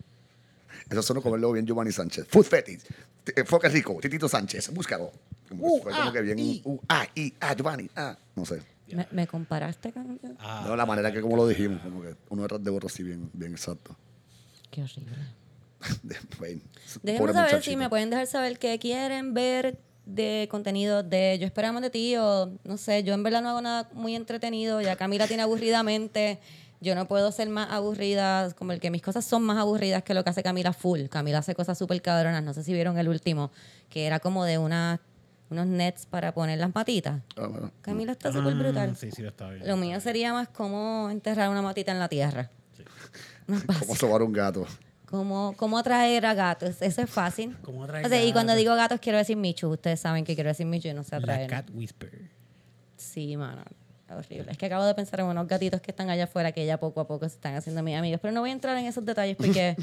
Eso 0.89 1.01
suena 1.01 1.21
como 1.21 1.37
luego 1.37 1.53
bien 1.53 1.65
Giovanni 1.65 1.91
Sánchez. 1.91 2.27
Food 2.29 2.45
fetish. 2.45 2.81
T- 3.23 3.33
eh, 3.35 3.43
Foque 3.45 3.69
rico. 3.69 3.97
Titito 4.01 4.27
Sánchez. 4.27 4.71
Búscalo. 4.73 5.11
Como, 5.47 5.65
Uh, 5.65 5.77
que 5.77 5.83
fue 5.83 5.91
como 5.91 6.09
ah, 6.09 6.13
que 6.13 6.21
bien. 6.21 6.61
Uh, 6.63 6.79
ah, 6.89 7.07
y. 7.15 7.33
Ah, 7.39 7.53
Giovanni. 7.55 7.89
Ah. 7.95 8.17
No 8.35 8.45
sé. 8.45 8.61
¿Me, 8.91 9.07
me 9.11 9.27
comparaste 9.27 9.91
con 9.91 10.19
Ah, 10.39 10.65
No, 10.67 10.75
la 10.75 10.85
manera 10.85 11.11
que 11.11 11.21
como 11.21 11.35
lo 11.37 11.47
dijimos. 11.47 11.81
Como 11.81 12.01
que 12.01 12.15
uno 12.29 12.41
detrás 12.43 12.63
de 12.63 12.69
otro 12.71 12.87
así 12.87 13.03
bien, 13.03 13.29
bien 13.33 13.51
exacto. 13.53 13.95
Qué 14.71 14.83
horrible. 14.83 15.15
Déjenme 17.03 17.33
saber 17.33 17.63
si 17.63 17.75
me 17.75 17.89
pueden 17.89 18.09
dejar 18.09 18.27
saber 18.27 18.57
qué 18.59 18.79
quieren 18.79 19.33
ver 19.33 19.77
de 20.05 20.47
contenido 20.51 21.03
de 21.03 21.37
Yo 21.39 21.45
Esperamos 21.45 21.81
de 21.81 21.89
ti 21.89 22.15
o 22.17 22.51
no 22.63 22.77
sé, 22.77 23.03
yo 23.03 23.13
en 23.13 23.23
verdad 23.23 23.41
no 23.41 23.49
hago 23.49 23.61
nada 23.61 23.89
muy 23.93 24.15
entretenido, 24.15 24.81
ya 24.81 24.95
Camila 24.95 25.27
tiene 25.27 25.43
aburridamente, 25.43 26.39
yo 26.81 26.95
no 26.95 27.07
puedo 27.07 27.31
ser 27.31 27.49
más 27.49 27.71
aburrida, 27.71 28.51
como 28.53 28.73
el 28.73 28.79
que 28.79 28.91
mis 28.91 29.01
cosas 29.01 29.23
son 29.23 29.43
más 29.43 29.57
aburridas 29.57 30.03
que 30.03 30.13
lo 30.13 30.23
que 30.23 30.29
hace 30.31 30.43
Camila 30.43 30.73
full. 30.73 31.05
Camila 31.05 31.37
hace 31.37 31.55
cosas 31.55 31.77
súper 31.77 32.01
cabronas, 32.01 32.43
no 32.43 32.53
sé 32.53 32.63
si 32.63 32.73
vieron 32.73 32.97
el 32.97 33.07
último, 33.07 33.51
que 33.89 34.05
era 34.05 34.19
como 34.19 34.43
de 34.43 34.57
una, 34.57 34.99
unos 35.49 35.65
nets 35.65 36.05
para 36.05 36.33
poner 36.33 36.59
las 36.59 36.75
matitas. 36.75 37.21
Ah, 37.37 37.47
bueno. 37.47 37.71
Camila 37.81 38.11
está 38.11 38.33
súper 38.33 38.55
brutal. 38.55 38.97
Sí, 38.97 39.11
sí, 39.11 39.21
lo 39.21 39.29
estaba 39.29 39.51
viendo. 39.51 39.69
Lo 39.69 39.77
mío 39.77 40.01
sería 40.01 40.33
más 40.33 40.49
como 40.49 41.09
enterrar 41.09 41.49
una 41.49 41.61
matita 41.61 41.93
en 41.93 41.99
la 41.99 42.09
tierra. 42.09 42.51
Más. 43.47 43.77
¿Cómo 43.79 43.95
sobar 43.95 44.21
un 44.21 44.31
gato? 44.31 44.65
¿Cómo, 45.13 45.53
¿Cómo 45.57 45.77
atraer 45.77 46.25
a 46.25 46.33
gatos? 46.33 46.81
Eso 46.81 47.03
es 47.03 47.07
fácil. 47.09 47.55
¿Cómo 47.61 47.83
atraer 47.83 48.07
O 48.07 48.09
sea, 48.09 48.25
y 48.25 48.33
cuando 48.33 48.53
gatos? 48.53 48.63
digo 48.63 48.75
gatos 48.75 48.99
quiero 48.99 49.19
decir 49.19 49.37
Michu. 49.37 49.67
Ustedes 49.69 49.99
saben 49.99 50.25
que 50.25 50.33
quiero 50.33 50.47
decir 50.49 50.65
Michu 50.65 50.87
y 50.87 50.93
no 50.95 51.03
sé 51.03 51.11
La 51.11 51.17
atraer. 51.19 51.49
Cat 51.51 51.69
Whisper. 51.71 52.31
Sí, 52.97 53.37
mano. 53.37 53.61
Horrible. 54.09 54.51
Es 54.51 54.57
que 54.57 54.65
acabo 54.65 54.85
de 54.85 54.95
pensar 54.95 55.19
en 55.19 55.27
unos 55.27 55.47
gatitos 55.47 55.81
que 55.81 55.91
están 55.91 56.09
allá 56.09 56.23
afuera 56.23 56.51
que 56.51 56.65
ya 56.65 56.79
poco 56.79 56.99
a 56.99 57.05
poco 57.05 57.29
se 57.29 57.35
están 57.35 57.53
haciendo 57.53 57.83
mis 57.83 57.95
amigos. 57.95 58.19
Pero 58.23 58.33
no 58.33 58.41
voy 58.41 58.49
a 58.49 58.53
entrar 58.53 58.75
en 58.75 58.87
esos 58.87 59.05
detalles 59.05 59.37
porque... 59.37 59.75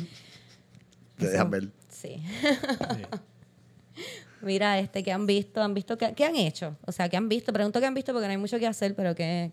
Te 1.17 1.29
dejan 1.29 1.49
ver. 1.49 1.69
sí. 1.89 2.21
Mira, 4.43 4.81
este, 4.81 5.05
¿qué 5.05 5.13
han 5.13 5.27
visto? 5.27 5.63
¿Han 5.63 5.75
visto 5.75 5.97
qué, 5.97 6.13
qué 6.15 6.25
han 6.25 6.35
hecho? 6.35 6.77
O 6.87 6.91
sea, 6.93 7.09
¿qué 7.09 7.17
han 7.17 7.29
visto? 7.29 7.53
Pregunto 7.53 7.79
qué 7.79 7.87
han 7.87 7.95
visto 7.95 8.13
porque 8.13 8.27
no 8.27 8.33
hay 8.33 8.39
mucho 8.39 8.59
que 8.59 8.67
hacer, 8.67 8.97
pero 8.97 9.15
que 9.15 9.53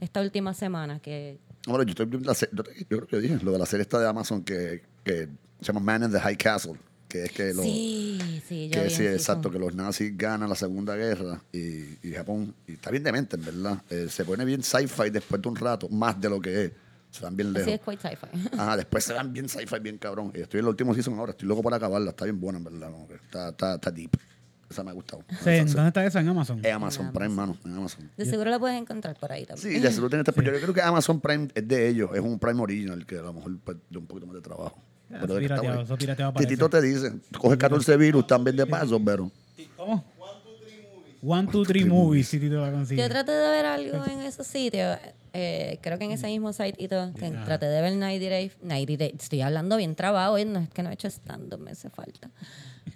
esta 0.00 0.20
última 0.22 0.54
semana 0.54 1.00
que... 1.00 1.38
Bueno, 1.66 1.82
yo, 1.82 1.90
estoy 1.90 2.06
viendo 2.06 2.26
la 2.28 2.34
se- 2.34 2.48
yo, 2.52 2.62
yo 2.88 2.96
creo 2.98 3.06
que 3.08 3.18
dije 3.18 3.38
lo 3.42 3.52
de 3.52 3.58
la 3.58 3.66
serie 3.66 3.82
esta 3.82 3.98
de 3.98 4.06
Amazon 4.08 4.42
que, 4.44 4.82
que 5.08 5.28
se 5.60 5.66
llama 5.72 5.80
Man 5.80 6.04
in 6.04 6.12
the 6.12 6.20
High 6.20 6.36
Castle, 6.36 6.74
que 7.08 7.24
es 7.24 7.32
que 7.32 7.54
los 7.54 7.64
sí, 7.64 8.42
sí, 8.46 8.68
yo 8.68 8.82
que 8.82 8.90
sí, 8.90 9.06
en 9.06 9.14
exacto, 9.14 9.50
que 9.50 9.58
los 9.58 9.74
nazis 9.74 10.16
ganan 10.16 10.48
la 10.48 10.54
Segunda 10.54 10.94
Guerra 10.94 11.42
y, 11.52 12.06
y 12.06 12.12
Japón, 12.14 12.54
y 12.66 12.72
está 12.74 12.90
bien 12.90 13.02
demente, 13.02 13.36
en 13.36 13.44
verdad. 13.44 13.82
Eh, 13.90 14.06
se 14.10 14.24
pone 14.24 14.44
bien 14.44 14.62
sci-fi 14.62 15.10
después 15.10 15.40
de 15.40 15.48
un 15.48 15.56
rato, 15.56 15.88
más 15.88 16.20
de 16.20 16.28
lo 16.28 16.40
que 16.40 16.64
es. 16.66 16.72
Se 17.10 17.22
van 17.22 17.34
bien 17.34 17.48
Sí, 17.48 17.54
lejos. 17.54 17.72
es 17.72 17.80
quite 17.80 18.08
sci-fi. 18.08 18.48
Ajá, 18.58 18.76
después 18.76 19.02
se 19.02 19.14
van 19.14 19.32
bien 19.32 19.48
sci-fi, 19.48 19.78
bien 19.80 19.96
cabrón. 19.96 20.30
Y 20.34 20.40
estoy 20.40 20.60
en 20.60 20.66
el 20.66 20.68
último 20.68 20.92
season 20.92 21.18
ahora, 21.18 21.30
estoy 21.32 21.48
loco 21.48 21.62
por 21.62 21.72
acabarla, 21.72 22.10
está 22.10 22.24
bien 22.24 22.38
buena, 22.38 22.58
en 22.58 22.64
verdad. 22.64 22.90
está, 23.24 23.48
está, 23.48 23.74
está 23.76 23.90
deep. 23.90 24.10
Esa 24.70 24.84
me 24.84 24.90
ha 24.90 24.92
gustado. 24.92 25.24
Sí, 25.42 25.48
¿en 25.48 25.66
¿Dónde 25.72 25.88
está 25.88 26.04
esa? 26.04 26.20
En 26.20 26.28
Amazon. 26.28 26.60
Es 26.62 26.70
Amazon 26.70 27.10
Prime, 27.10 27.30
mano, 27.30 27.56
en 27.64 27.72
Amazon. 27.74 28.10
De 28.18 28.26
seguro 28.26 28.50
lo 28.50 28.60
puedes 28.60 28.78
encontrar 28.78 29.16
por 29.18 29.32
ahí 29.32 29.46
también. 29.46 29.72
Sí, 29.76 29.80
ya 29.80 29.90
se 29.90 29.98
lo 30.02 30.10
tiene 30.10 30.20
este, 30.20 30.32
pero 30.34 30.52
yo 30.52 30.60
creo 30.60 30.74
que 30.74 30.82
Amazon 30.82 31.22
Prime 31.22 31.48
es 31.54 31.66
de 31.66 31.88
ellos, 31.88 32.10
es 32.12 32.20
un 32.20 32.38
Prime 32.38 32.60
original 32.60 33.06
que 33.06 33.16
a 33.18 33.22
lo 33.22 33.32
mejor 33.32 33.56
pues, 33.64 33.78
de 33.88 33.96
un 33.96 34.06
poquito 34.06 34.26
más 34.26 34.34
de 34.36 34.42
trabajo. 34.42 34.78
Ah, 35.10 35.18
Pero 35.22 35.38
pirateado, 35.38 35.82
eso 35.82 35.96
pirateado. 35.96 36.32
Titito 36.34 36.68
te 36.68 36.82
dice, 36.82 37.12
coge 37.38 37.56
14 37.56 37.96
virus 37.96 38.26
también 38.26 38.56
de 38.56 38.66
paso, 38.66 39.00
pero 39.02 39.30
¿Cómo? 39.76 40.04
One, 41.20 41.48
two, 41.50 41.64
three 41.64 41.84
movies, 41.84 42.28
si 42.28 42.38
Tito 42.38 42.60
la 42.60 42.70
consigue. 42.70 43.02
Yo 43.02 43.08
traté 43.08 43.32
de 43.32 43.50
ver 43.50 43.66
algo 43.66 44.04
en 44.04 44.20
esos 44.20 44.46
sitios, 44.46 44.98
eh, 45.32 45.78
creo 45.80 45.98
que 45.98 46.04
en 46.04 46.12
ese 46.12 46.28
mismo 46.28 46.52
site 46.52 46.76
y 46.78 46.86
todo, 46.86 47.12
que 47.14 47.30
traté 47.30 47.66
de 47.66 47.80
ver 47.80 47.96
90 47.96 48.28
Day, 48.28 48.52
90 48.62 48.96
Day, 48.96 49.14
estoy 49.18 49.40
hablando 49.40 49.76
bien 49.76 49.96
trabajo, 49.96 50.34
hoy 50.34 50.44
no 50.44 50.60
es 50.60 50.68
que 50.68 50.82
no 50.82 50.90
he 50.90 50.94
hecho 50.94 51.08
stand-up, 51.08 51.58
me 51.58 51.72
hace 51.72 51.90
falta. 51.90 52.30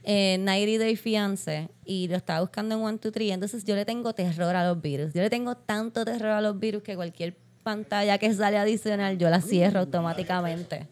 Eh, 0.04 0.38
90 0.38 0.84
Day 0.84 0.96
Fiance, 0.96 1.68
y 1.84 2.06
lo 2.06 2.16
estaba 2.16 2.40
buscando 2.42 2.76
en 2.76 2.82
1, 2.82 2.98
2, 3.02 3.12
3, 3.12 3.30
entonces 3.32 3.64
yo 3.64 3.74
le 3.74 3.84
tengo 3.84 4.12
terror 4.12 4.54
a 4.54 4.68
los 4.68 4.80
virus, 4.80 5.12
yo 5.14 5.22
le 5.22 5.30
tengo 5.30 5.56
tanto 5.56 6.04
terror 6.04 6.30
a 6.30 6.40
los 6.40 6.58
virus 6.60 6.84
que 6.84 6.94
cualquier 6.94 7.36
pantalla 7.64 8.18
que 8.18 8.32
sale 8.34 8.56
adicional 8.58 9.18
yo 9.18 9.30
la 9.30 9.40
cierro 9.40 9.80
automáticamente. 9.80 10.86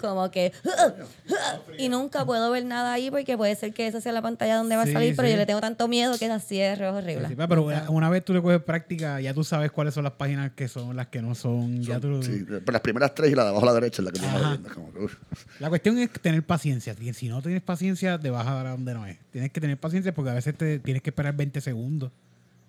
Como 0.00 0.30
que 0.30 0.52
y 1.78 1.88
nunca 1.88 2.24
puedo 2.24 2.50
ver 2.50 2.64
nada 2.64 2.92
ahí 2.92 3.10
porque 3.10 3.36
puede 3.36 3.54
ser 3.54 3.72
que 3.72 3.86
esa 3.86 4.00
sea 4.00 4.12
la 4.12 4.22
pantalla 4.22 4.56
donde 4.56 4.76
va 4.76 4.82
a 4.82 4.86
Sí, 4.86 4.92
salir, 4.92 5.16
pero 5.16 5.28
sí. 5.28 5.32
yo 5.32 5.38
le 5.38 5.46
tengo 5.46 5.60
tanto 5.60 5.88
miedo 5.88 6.18
que 6.18 6.28
la 6.28 6.38
cierro, 6.40 6.88
es 6.88 6.94
horrible. 7.04 7.28
Sí, 7.28 7.34
pero 7.36 7.64
una, 7.64 7.90
una 7.90 8.08
vez 8.10 8.24
tú 8.24 8.32
le 8.34 8.42
coges 8.42 8.62
práctica, 8.62 9.20
ya 9.20 9.34
tú 9.34 9.44
sabes 9.44 9.70
cuáles 9.72 9.94
son 9.94 10.04
las 10.04 10.12
páginas 10.14 10.52
que 10.52 10.68
son 10.68 10.94
las 10.96 11.08
que 11.08 11.22
no 11.22 11.34
son. 11.34 11.82
ya 11.82 12.00
tú, 12.00 12.22
sí, 12.22 12.44
pero 12.46 12.72
las 12.72 12.80
primeras 12.82 13.14
tres 13.14 13.32
y 13.32 13.34
la 13.34 13.44
de 13.44 13.48
abajo 13.50 13.64
a 13.64 13.68
la 13.68 13.74
derecha 13.74 14.02
es 14.02 14.04
la 14.06 14.12
que 14.12 14.20
tú 14.20 14.74
como 14.74 14.92
que. 14.92 15.14
La 15.60 15.68
cuestión 15.68 15.98
es 15.98 16.10
tener 16.10 16.42
paciencia. 16.44 16.94
Y 17.00 17.12
Si 17.14 17.28
no 17.28 17.42
tienes 17.42 17.62
paciencia, 17.62 18.18
te 18.18 18.30
vas 18.30 18.46
a 18.46 18.54
dar 18.54 18.66
a 18.66 18.70
donde 18.70 18.94
no 18.94 19.06
es. 19.06 19.18
Tienes 19.30 19.50
que 19.52 19.60
tener 19.60 19.78
paciencia 19.78 20.12
porque 20.14 20.30
a 20.30 20.34
veces 20.34 20.56
te 20.56 20.78
tienes 20.78 21.02
que 21.02 21.10
esperar 21.10 21.34
20 21.34 21.60
segundos 21.60 22.10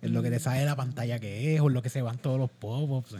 en 0.00 0.12
lo 0.12 0.22
que 0.22 0.30
te 0.30 0.38
sale 0.38 0.64
la 0.64 0.76
pantalla 0.76 1.18
que 1.18 1.54
es 1.56 1.60
o 1.60 1.66
en 1.66 1.74
lo 1.74 1.82
que 1.82 1.88
se 1.88 2.02
van 2.02 2.18
todos 2.18 2.38
los 2.38 2.50
pop-ups. 2.50 3.14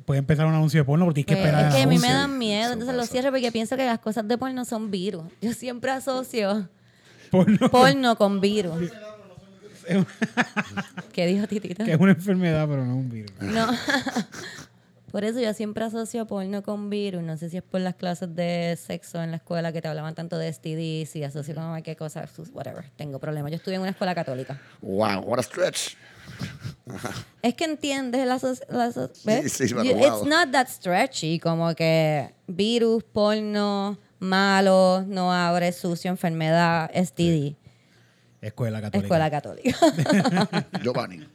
Puede 0.00 0.18
empezar 0.18 0.46
un 0.46 0.54
anuncio 0.54 0.80
de 0.80 0.84
porno 0.84 1.04
porque 1.04 1.24
tienes 1.24 1.42
que 1.44 1.48
Pues, 1.50 1.54
esperar. 1.54 1.70
es 1.70 1.76
que 1.76 1.82
a 1.82 1.86
mí 1.86 1.98
me 1.98 2.08
dan 2.12 2.38
miedo, 2.38 2.64
Eso 2.64 2.72
entonces 2.74 2.96
lo 2.96 3.04
cierro 3.06 3.30
porque 3.30 3.50
pienso 3.52 3.76
que 3.76 3.84
las 3.84 3.98
cosas 3.98 4.26
de 4.28 4.38
porno 4.38 4.64
son 4.64 4.90
virus. 4.90 5.24
Yo 5.40 5.52
siempre 5.52 5.90
asocio 5.90 6.68
Porno, 7.30 7.70
porno 7.70 8.16
con 8.16 8.40
virus. 8.40 8.90
¿Qué 11.12 11.26
dijo 11.26 11.46
Titita? 11.46 11.84
que 11.84 11.92
es 11.92 12.00
una 12.00 12.12
enfermedad, 12.12 12.66
pero 12.68 12.84
no 12.86 12.96
un 12.96 13.10
virus. 13.10 13.32
No. 13.40 13.66
Por 15.12 15.22
eso 15.24 15.40
yo 15.40 15.52
siempre 15.54 15.84
asocio 15.84 16.26
porno 16.26 16.62
con 16.62 16.90
virus. 16.90 17.22
No 17.22 17.36
sé 17.36 17.48
si 17.50 17.58
es 17.58 17.62
por 17.62 17.80
las 17.80 17.94
clases 17.94 18.34
de 18.34 18.76
sexo 18.82 19.22
en 19.22 19.30
la 19.30 19.36
escuela 19.36 19.72
que 19.72 19.80
te 19.80 19.86
hablaban 19.88 20.14
tanto 20.14 20.38
de 20.38 20.52
STDs 20.52 21.14
y 21.16 21.22
asocio 21.22 21.54
con 21.54 21.82
qué 21.82 21.94
cosas, 21.96 22.30
whatever. 22.52 22.86
Tengo 22.96 23.18
problemas. 23.20 23.52
Yo 23.52 23.56
estuve 23.58 23.74
en 23.76 23.82
una 23.82 23.90
escuela 23.90 24.14
católica. 24.14 24.60
Wow, 24.82 25.20
what 25.20 25.38
a 25.38 25.42
stretch. 25.42 25.96
Es 27.42 27.54
que 27.54 27.64
entiendes 27.64 28.26
la, 28.26 28.38
¿ves? 29.24 29.52
Sí, 29.52 29.68
sí, 29.68 29.74
pero 29.74 29.84
You- 29.84 29.94
wow. 29.94 30.18
It's 30.18 30.26
not 30.28 30.50
that 30.52 30.68
stretchy, 30.68 31.38
como 31.38 31.74
que 31.74 32.34
virus, 32.46 33.02
porno, 33.04 33.98
malo, 34.18 35.04
no 35.06 35.32
abre, 35.32 35.72
sucio, 35.72 36.10
enfermedad, 36.10 36.90
STD. 36.94 37.56
Escuela 38.40 38.80
católica. 38.80 39.06
Escuela 39.06 39.30
católica. 39.30 40.66
Giovanni. 40.82 41.26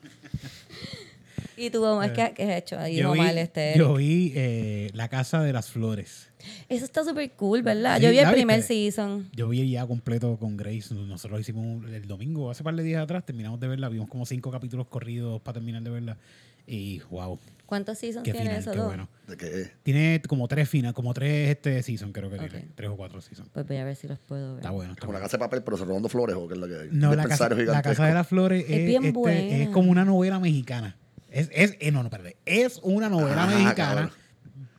¿Y 1.59 1.69
tú, 1.69 1.83
Omar, 1.83 2.13
qué, 2.13 2.31
qué 2.35 2.43
has 2.43 2.57
hecho? 2.61 2.79
ahí, 2.79 2.95
Yo 2.95 3.11
vi, 3.11 3.19
Omar, 3.19 3.37
este, 3.37 3.73
yo 3.77 3.93
vi 3.95 4.31
eh, 4.35 4.89
La 4.93 5.09
Casa 5.09 5.41
de 5.43 5.51
las 5.53 5.69
Flores. 5.69 6.29
Eso 6.69 6.85
está 6.85 7.03
súper 7.03 7.29
cool, 7.31 7.63
¿verdad? 7.63 7.97
Sí, 7.97 8.03
yo 8.03 8.11
vi 8.11 8.19
el 8.19 8.23
¿la 8.25 8.31
primer 8.31 8.57
viste? 8.59 8.73
season. 8.73 9.29
Yo 9.33 9.49
vi 9.49 9.69
ya 9.69 9.85
completo 9.85 10.37
con 10.37 10.55
Grace. 10.55 10.93
Nosotros 10.95 11.31
lo 11.33 11.39
hicimos 11.39 11.85
el 11.91 12.07
domingo, 12.07 12.49
hace 12.49 12.63
par 12.63 12.75
de 12.75 12.83
días 12.83 13.03
atrás. 13.03 13.25
Terminamos 13.25 13.59
de 13.59 13.67
verla. 13.67 13.89
Vimos 13.89 14.07
como 14.07 14.25
cinco 14.25 14.49
capítulos 14.51 14.87
corridos 14.87 15.41
para 15.41 15.55
terminar 15.55 15.81
de 15.83 15.89
verla. 15.89 16.17
Y 16.65 17.01
wow, 17.09 17.39
¿Cuántos 17.65 17.97
seasons 17.97 18.23
qué 18.23 18.31
tiene 18.31 18.47
final, 18.47 18.61
eso? 18.61 18.71
qué 18.71 18.79
bueno. 18.79 19.09
¿De 19.27 19.37
qué? 19.37 19.71
Tiene 19.83 20.21
como 20.27 20.47
tres 20.47 20.69
final, 20.69 20.93
como 20.93 21.13
tres 21.15 21.49
este 21.49 21.81
season, 21.81 22.11
creo 22.13 22.29
que 22.29 22.37
tiene. 22.37 22.57
Ok. 22.59 22.63
Tres 22.75 22.89
o 22.89 22.95
cuatro 22.95 23.21
seasons. 23.21 23.49
Pues 23.51 23.67
voy 23.67 23.77
a 23.77 23.83
ver 23.85 23.95
si 23.95 24.07
los 24.07 24.19
puedo 24.19 24.53
ver. 24.55 24.59
Está 24.59 24.69
bueno. 24.71 24.91
Está 24.93 25.01
Como 25.01 25.13
la 25.13 25.19
bueno. 25.19 25.25
casa 25.25 25.37
de 25.37 25.39
papel, 25.45 25.63
pero 25.63 25.77
se 25.77 25.85
robando 25.85 26.09
flores 26.09 26.35
o 26.35 26.47
qué 26.47 26.53
es 26.53 26.59
lo 26.59 26.67
que 26.67 26.75
hay. 26.75 26.89
No, 26.91 27.09
la 27.15 27.23
la 27.23 27.81
casa 27.81 28.05
de 28.05 28.13
las 28.13 28.27
Flores 28.27 28.65
es, 28.69 28.85
bien 28.85 29.03
este, 29.03 29.17
buena. 29.17 29.39
es 29.39 29.69
como 29.69 29.89
una 29.91 30.05
novela 30.05 30.39
mexicana. 30.39 30.95
Es, 31.31 31.50
es, 31.53 31.77
eh, 31.79 31.91
no, 31.91 32.00
no, 32.03 32.07
espérate. 32.09 32.38
Es 32.45 32.79
una 32.83 33.09
novela 33.09 33.43
Ah, 33.43 33.48
mexicana 33.48 33.75
cabrón. 33.75 34.12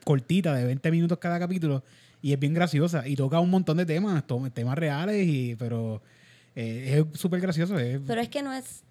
cortita 0.04 0.54
de 0.54 0.64
20 0.64 0.90
minutos 0.90 1.18
cada 1.18 1.38
capítulo 1.38 1.84
y 2.22 2.32
es 2.32 2.38
bien 2.38 2.54
graciosa 2.54 3.06
y 3.06 3.16
toca 3.16 3.38
un 3.40 3.50
montón 3.50 3.76
de 3.76 3.86
temas, 3.86 4.24
temas 4.52 4.76
reales, 4.76 5.26
y 5.26 5.54
pero 5.56 6.02
eh, 6.56 7.04
es 7.12 7.20
súper 7.20 7.40
gracioso. 7.40 7.78
Es, 7.78 8.00
Pero 8.06 8.20
es 8.20 8.28
que 8.28 8.42
no 8.42 8.52
es... 8.52 8.82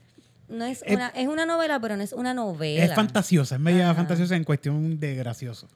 No 0.47 0.65
es, 0.65 0.81
Es- 0.85 0.95
una, 0.95 1.09
es 1.09 1.27
una 1.27 1.45
novela, 1.45 1.79
pero 1.79 1.95
no 1.95 2.01
es 2.01 2.11
una 2.13 2.33
novela. 2.33 2.83
es 2.83 2.95
fantasiosa, 2.95 3.55
es 3.55 3.61
media 3.61 3.85
Ajá. 3.91 3.95
fantasiosa 3.95 4.35
en 4.35 4.43
cuestión 4.43 4.99
de 4.99 5.13
gracioso. 5.15 5.67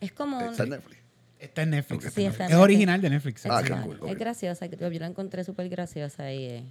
Es 0.00 0.12
como... 0.12 0.40
Está 0.40 0.62
en 0.62 0.70
Netflix. 0.70 1.00
Está 1.38 1.62
en 1.62 1.70
Netflix. 1.70 2.02
Sí, 2.04 2.08
está 2.08 2.20
en 2.22 2.26
Netflix. 2.30 2.50
es 2.50 2.56
original 2.56 3.00
de 3.02 3.10
Netflix. 3.10 3.40
sí. 3.42 3.48
Ah, 3.52 3.60
es, 3.62 3.70
cool, 3.70 3.98
graciosa. 4.16 4.64
Yo 4.66 4.88
la 4.88 5.06
encontré 5.06 5.44
súper 5.44 5.68
graciosa 5.68 6.32
y... 6.32 6.44
eh, 6.46 6.64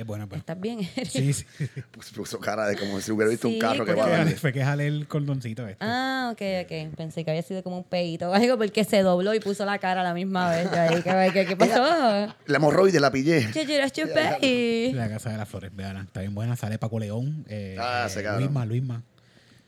Es 0.00 0.06
buena, 0.06 0.26
pues. 0.26 0.38
¿Estás 0.38 0.58
bien, 0.58 0.78
Eric? 0.96 1.10
Sí, 1.10 1.32
sí. 1.34 1.44
Puso, 1.90 2.14
puso 2.14 2.38
cara 2.40 2.66
de 2.66 2.76
como 2.78 3.00
si 3.00 3.12
hubiera 3.12 3.28
visto 3.30 3.48
Sí, 3.48 3.54
un 3.54 3.60
carro 3.60 3.84
que 3.84 3.92
porque- 3.92 4.00
va 4.00 4.06
a 4.06 4.18
darle. 4.20 4.34
Fue 4.36 4.50
que 4.52 4.64
jale 4.64 4.86
el 4.86 5.06
cordoncito 5.06 5.66
este. 5.68 5.84
Ah, 5.84 6.30
ok, 6.32 6.40
ok. 6.64 6.96
Pensé 6.96 7.22
que 7.24 7.30
había 7.30 7.42
sido 7.42 7.62
como 7.62 7.76
un 7.76 7.84
peito 7.84 8.30
o 8.30 8.32
algo 8.34 8.56
porque 8.56 8.84
se 8.84 9.02
dobló 9.02 9.34
y 9.34 9.40
puso 9.40 9.66
la 9.66 9.78
cara 9.78 10.00
a 10.00 10.04
la 10.04 10.14
misma 10.14 10.50
vez. 10.50 10.70
Yo 10.70 10.78
ahí, 10.78 11.02
¿qué, 11.02 11.30
qué, 11.34 11.46
qué 11.46 11.56
pasó? 11.56 12.34
La 12.46 12.56
hemorroide 12.56 12.98
la 12.98 13.10
pillé. 13.10 13.42
Yo 13.54 13.62
lloré 13.62 13.90
chupé. 13.90 14.92
La 14.94 15.08
Casa 15.10 15.30
de 15.30 15.36
las 15.36 15.48
Flores, 15.48 15.70
vean, 15.74 15.98
está 15.98 16.20
bien 16.20 16.34
buena. 16.34 16.56
Sale 16.56 16.78
Paco 16.78 16.98
León. 16.98 17.44
Eh, 17.48 17.76
Ah, 17.78 18.04
eh, 18.04 18.06
ese 18.06 18.22
cabrón. 18.22 18.44
Luisma, 18.44 18.64
Luisma. 18.64 19.02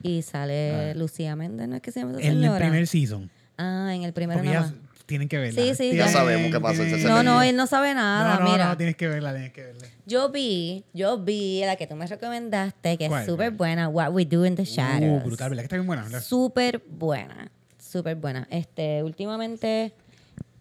Y 0.03 0.23
sale 0.23 0.95
Lucía 0.95 1.37
Méndez, 1.37 1.69
¿no 1.69 1.77
es 1.77 1.83
que 1.83 1.93
se 1.93 2.01
llama 2.01 2.13
esa 2.13 2.23
En 2.23 2.29
el 2.29 2.35
señora? 2.43 2.59
primer 2.59 2.87
season. 2.87 3.31
Ah, 3.59 3.93
en 3.95 4.03
el 4.03 4.13
primero 4.15 4.41
Porque 4.41 4.55
nada 4.55 4.67
más. 4.69 4.92
Tienen 5.13 5.29
que 5.29 5.39
verla. 5.39 5.63
Sí, 5.63 5.75
sí, 5.75 5.95
ya 5.97 6.09
sabemos 6.09 6.51
qué 6.51 6.61
pasó, 6.61 6.83
ese 6.83 7.07
No, 7.07 7.23
no, 7.23 7.43
él 7.43 7.55
no 7.55 7.67
sabe 7.67 7.95
nada, 7.95 8.35
No, 8.39 8.45
no, 8.45 8.51
mira. 8.53 8.69
no, 8.69 8.77
tienes 8.77 8.97
que 8.97 9.07
verla, 9.09 9.33
tienes 9.33 9.53
que 9.53 9.63
verla. 9.63 9.87
Yo 10.07 10.31
vi, 10.31 10.85
yo 10.93 11.19
vi 11.19 11.61
la 11.65 11.77
que 11.77 11.87
tú 11.87 11.95
me 11.97 12.07
recomendaste, 12.07 12.97
que 12.99 13.09
¿Cuál? 13.09 13.21
es 13.21 13.27
súper 13.27 13.51
buena, 13.53 13.89
What 13.89 14.11
We 14.13 14.25
Do 14.25 14.45
in 14.47 14.57
the 14.57 14.63
Uh, 14.63 14.65
Shadows. 14.65 15.25
brutal, 15.25 15.51
¿verdad 15.51 15.63
que 15.63 15.67
está 15.67 15.77
bien 15.77 15.87
buena? 15.87 16.03
¿verdad? 16.05 16.23
Súper 16.23 16.83
buena, 16.89 17.51
súper 17.79 18.17
buena. 18.17 18.47
Este, 18.51 19.03
últimamente 19.03 19.93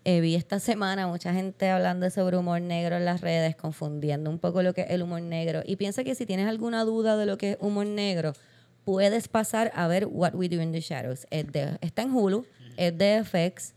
eh, 0.04 0.20
vi 0.22 0.36
esta 0.36 0.60
semana 0.60 1.08
mucha 1.08 1.34
gente 1.34 1.70
hablando 1.70 2.10
sobre 2.10 2.36
humor 2.38 2.60
negro 2.62 2.98
en 2.98 3.06
las 3.06 3.22
redes, 3.22 3.56
confundiendo 3.56 4.30
un 4.30 4.40
poco 4.40 4.62
lo 4.64 4.74
que 4.74 4.82
es 4.82 4.90
el 4.92 5.02
humor 5.04 5.22
negro. 5.22 5.62
Y 5.66 5.76
piensa 5.78 6.04
que 6.04 6.16
si 6.16 6.26
tienes 6.26 6.48
alguna 6.48 6.84
duda 6.84 7.18
de 7.18 7.26
lo 7.26 7.38
que 7.38 7.52
es 7.52 7.58
humor 7.62 7.86
negro, 7.86 8.34
puedes 8.84 9.28
pasar 9.28 9.72
a 9.76 9.88
ver 9.88 10.08
What 10.08 10.34
We 10.34 10.50
Do 10.50 10.62
in 10.62 10.72
the 10.72 10.82
Shadows. 10.82 11.28
Es 11.30 11.52
de- 11.52 11.78
está 11.82 12.02
en 12.02 12.12
Hulu, 12.14 12.46
es 12.78 12.98
de 12.98 13.24
FX 13.24 13.74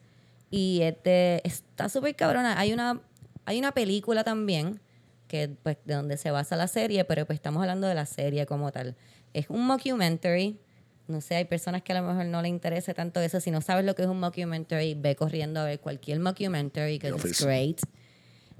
y 0.50 0.80
es 0.82 0.94
de- 1.02 1.40
está 1.44 1.88
súper 1.88 2.14
cabrona. 2.16 2.58
Hay 2.58 2.72
una, 2.72 3.00
hay 3.44 3.58
una 3.58 3.72
película 3.72 4.24
también 4.24 4.80
que 5.28 5.48
pues 5.62 5.78
de 5.84 5.94
donde 5.94 6.16
se 6.16 6.30
basa 6.30 6.54
la 6.56 6.68
serie, 6.68 7.04
pero 7.04 7.26
pues 7.26 7.36
estamos 7.38 7.60
hablando 7.62 7.86
de 7.86 7.94
la 7.94 8.06
serie 8.06 8.46
como 8.46 8.70
tal. 8.72 8.94
Es 9.32 9.48
un 9.50 9.66
mockumentary. 9.66 10.58
No 11.06 11.20
sé, 11.20 11.36
hay 11.36 11.44
personas 11.44 11.82
que 11.82 11.92
a 11.92 12.00
lo 12.00 12.06
mejor 12.08 12.24
no 12.26 12.40
le 12.40 12.48
interese 12.48 12.94
tanto 12.94 13.20
eso. 13.20 13.38
Si 13.40 13.50
no 13.50 13.60
sabes 13.60 13.84
lo 13.84 13.94
que 13.94 14.02
es 14.02 14.08
un 14.08 14.20
mockumentary, 14.20 14.94
ve 14.94 15.16
corriendo 15.16 15.60
a 15.60 15.64
ver 15.64 15.80
cualquier 15.80 16.20
mockumentary, 16.20 16.98
que 16.98 17.08
es 17.08 17.22
great. 17.44 17.80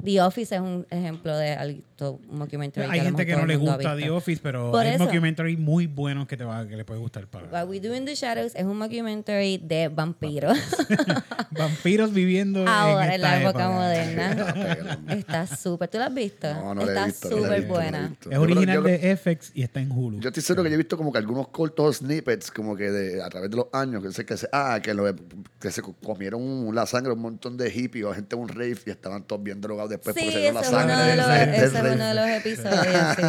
The 0.03 0.21
Office 0.21 0.55
es 0.55 0.61
un 0.61 0.87
ejemplo 0.91 1.37
de 1.37 1.53
algo 1.53 1.81
un 2.01 2.39
mockumentary. 2.39 2.89
Hay 2.91 3.01
gente 3.01 3.25
que 3.25 3.37
no 3.37 3.47
le 3.47 3.57
gusta. 3.57 3.97
The 3.97 4.11
Office, 4.11 4.41
pero 4.43 4.71
Por 4.73 4.81
hay 4.85 4.95
eso. 4.97 5.05
documentary 5.05 5.57
muy 5.57 5.87
buenos 5.87 6.27
que 6.27 6.37
te 6.37 6.45
va, 6.45 6.67
que 6.67 6.77
le 6.77 6.85
puede 6.85 7.01
gustar 7.01 7.27
para 7.29 7.47
What 7.47 7.69
We 7.69 7.81
Do 7.81 7.95
in 7.95 8.05
the 8.05 8.15
Shadows 8.15 8.55
es 8.55 8.65
un 8.65 8.77
mockumentary 8.77 9.59
de 9.59 9.89
vampiros. 9.89 10.59
vampiros 11.51 12.13
viviendo 12.13 12.67
Ahora, 12.67 13.07
en, 13.07 13.13
en 13.15 13.21
la 13.21 13.37
esta 13.39 13.49
época 13.51 13.69
moderna. 13.71 14.99
Está 15.09 15.47
súper. 15.47 15.89
¿Tú 15.89 15.99
lo 15.99 16.05
has 16.05 16.15
visto? 16.15 16.53
No, 16.53 16.75
no 16.75 16.85
la 16.85 17.07
he 17.07 17.09
Está 17.09 17.29
no 17.31 17.37
la 17.37 17.37
súper 17.37 17.37
visto, 17.37 17.45
no 17.45 17.49
la 17.51 17.57
he 17.57 17.61
buena. 17.67 18.17
Es 18.31 18.39
original 18.39 18.75
yo 18.77 18.83
de 18.83 19.17
FX 19.17 19.53
y 19.55 19.63
está 19.63 19.81
en 19.81 19.91
Hulu. 19.93 20.21
Yo 20.21 20.29
estoy 20.29 20.43
seguro 20.43 20.65
que 20.65 20.71
yo 20.71 20.75
he 20.75 20.79
visto 20.79 20.97
como 20.97 21.13
que 21.13 21.19
algunos 21.19 21.49
cortos 21.49 21.99
snippets, 21.99 22.51
como 22.51 22.77
que 22.77 22.91
de, 22.91 23.23
a 23.23 23.29
través 23.31 23.51
de 23.51 23.57
los 23.57 23.67
años, 23.73 24.03
que 24.03 24.13
sé 24.13 24.27
que 24.27 24.37
se, 24.37 24.49
ah, 24.53 24.81
que, 24.83 24.93
lo- 24.95 25.15
que 25.61 25.71
se 25.71 25.83
comieron 26.03 26.75
la 26.75 26.87
sangre 26.87 27.13
un 27.13 27.21
montón 27.21 27.57
de 27.57 27.71
hippies 27.71 28.05
o 28.05 28.13
gente 28.13 28.35
en 28.35 28.43
un 28.43 28.49
rave 28.49 28.77
y 28.87 28.91
estaban 28.91 29.23
todos 29.23 29.43
bien 29.43 29.61
drogados 29.61 29.84
después 29.89 30.15
Sí, 30.15 30.23
porque 30.23 30.37
se 30.37 30.45
ese 30.49 30.53
la 30.53 30.61
es, 30.61 30.69
uno 30.69 30.79
sangre 30.79 30.97
de 30.97 31.17
los, 31.17 31.27
la 31.27 31.37
gente 31.37 31.53
del 31.53 31.65
ese 31.65 31.79
es 31.79 31.95
uno 31.95 32.05
de 32.07 32.15
los 32.15 32.29
episodios. 32.29 33.17
sí. 33.17 33.23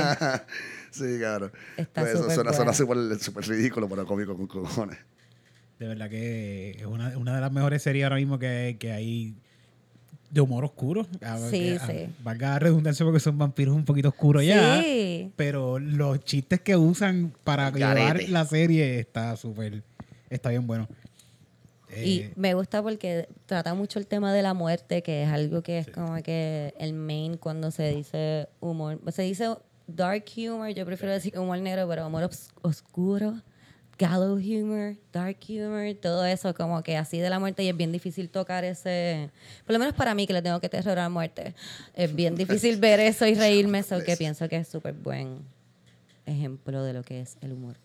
sí, 0.92 1.18
claro. 1.20 1.52
Está 1.78 2.02
Pues 2.02 2.14
eso 2.14 2.24
súper 2.30 2.54
suena, 2.54 2.74
súper 2.74 3.20
súper 3.20 3.48
ridículo, 3.48 3.88
pero 3.90 4.06
cómico 4.06 4.36
con 4.36 4.48
cojones. 4.48 4.98
De 5.80 5.88
verdad 5.88 6.10
que 6.10 6.72
es 6.80 6.86
una, 6.86 7.18
una 7.18 7.36
de 7.36 7.42
las 7.42 7.52
mejores 7.52 7.82
series 7.84 8.04
ahora 8.06 8.16
mismo 8.16 8.40
que, 8.40 8.78
que 8.80 8.94
hay 8.94 9.36
de 10.32 10.42
humor 10.42 10.64
oscuro. 10.66 11.06
A- 11.22 11.38
Sí, 11.38 11.60
que- 11.60 11.78
a- 11.82 11.88
sí. 11.88 12.08
Valga 12.24 12.50
la 12.52 12.60
redundancia 12.60 13.06
porque 13.06 13.20
son 13.20 13.38
vampiros 13.38 13.76
un 13.76 13.84
poquito 13.86 14.10
oscuros 14.10 14.46
ya. 14.46 14.82
Sí. 14.82 15.32
Pero 15.36 15.80
los 15.80 16.24
chistes 16.24 16.62
que 16.62 16.76
usan 16.78 17.34
para 17.44 17.72
llevar 17.72 17.98
Garete. 17.98 18.28
la 18.30 18.46
serie 18.46 19.00
está 19.00 19.36
súper. 19.38 19.84
Está 20.30 20.50
bien 20.50 20.66
bueno. 20.66 20.88
Y 22.04 22.20
Eh, 22.22 22.32
me 22.36 22.54
gusta 22.54 22.82
porque 22.84 23.28
trata 23.46 23.74
mucho 23.74 24.00
el 24.00 24.08
tema 24.08 24.34
de 24.34 24.42
la 24.42 24.54
muerte, 24.54 25.02
que 25.04 25.24
es 25.24 25.30
algo 25.30 25.62
que 25.62 25.80
es 25.80 25.88
como 25.88 26.22
que 26.24 26.74
el 26.80 26.94
main 26.94 27.38
cuando 27.38 27.72
se 27.72 27.90
dice 27.96 28.48
humor. 28.60 29.00
Se 29.12 29.22
dice 29.22 29.56
dark 29.88 30.26
humor, 30.38 30.70
yo 30.70 30.86
prefiero 30.86 31.14
decir 31.14 31.38
humor 31.38 31.58
negro, 31.60 31.88
pero 31.88 32.08
humor 32.08 32.24
obs- 32.24 32.50
oscuro, 32.64 33.42
gallows 33.98 34.44
humor, 34.44 34.96
dark 35.14 35.38
humor, 35.48 35.96
todo 36.02 36.26
eso 36.26 36.54
como 36.54 36.82
que 36.84 36.98
así 36.98 37.20
de 37.20 37.30
la 37.30 37.40
muerte 37.40 37.64
y 37.64 37.70
es 37.70 37.78
bien 37.78 37.92
difícil 37.92 38.30
tocar 38.30 38.66
ese, 38.66 39.30
por 39.66 39.74
lo 39.74 39.80
menos 39.80 39.94
para 39.94 40.14
mí 40.16 40.26
que 40.28 40.34
le 40.34 40.42
tengo 40.42 40.60
que 40.60 40.68
terror 40.70 40.98
a 41.00 41.04
la 41.04 41.10
muerte, 41.10 41.54
es 41.94 42.14
bien 42.14 42.36
difícil 42.36 42.78
ver 42.78 43.00
eso 43.00 43.26
y 43.28 43.36
reírme, 43.36 43.80
eso 43.80 44.00
que 44.04 44.18
pienso 44.18 44.50
que 44.50 44.58
es 44.58 44.68
súper 44.68 44.94
buen 44.96 45.40
ejemplo 46.26 46.84
de 46.84 46.94
lo 46.94 47.04
que 47.04 47.22
es 47.22 47.38
el 47.42 47.54
humor. 47.54 47.78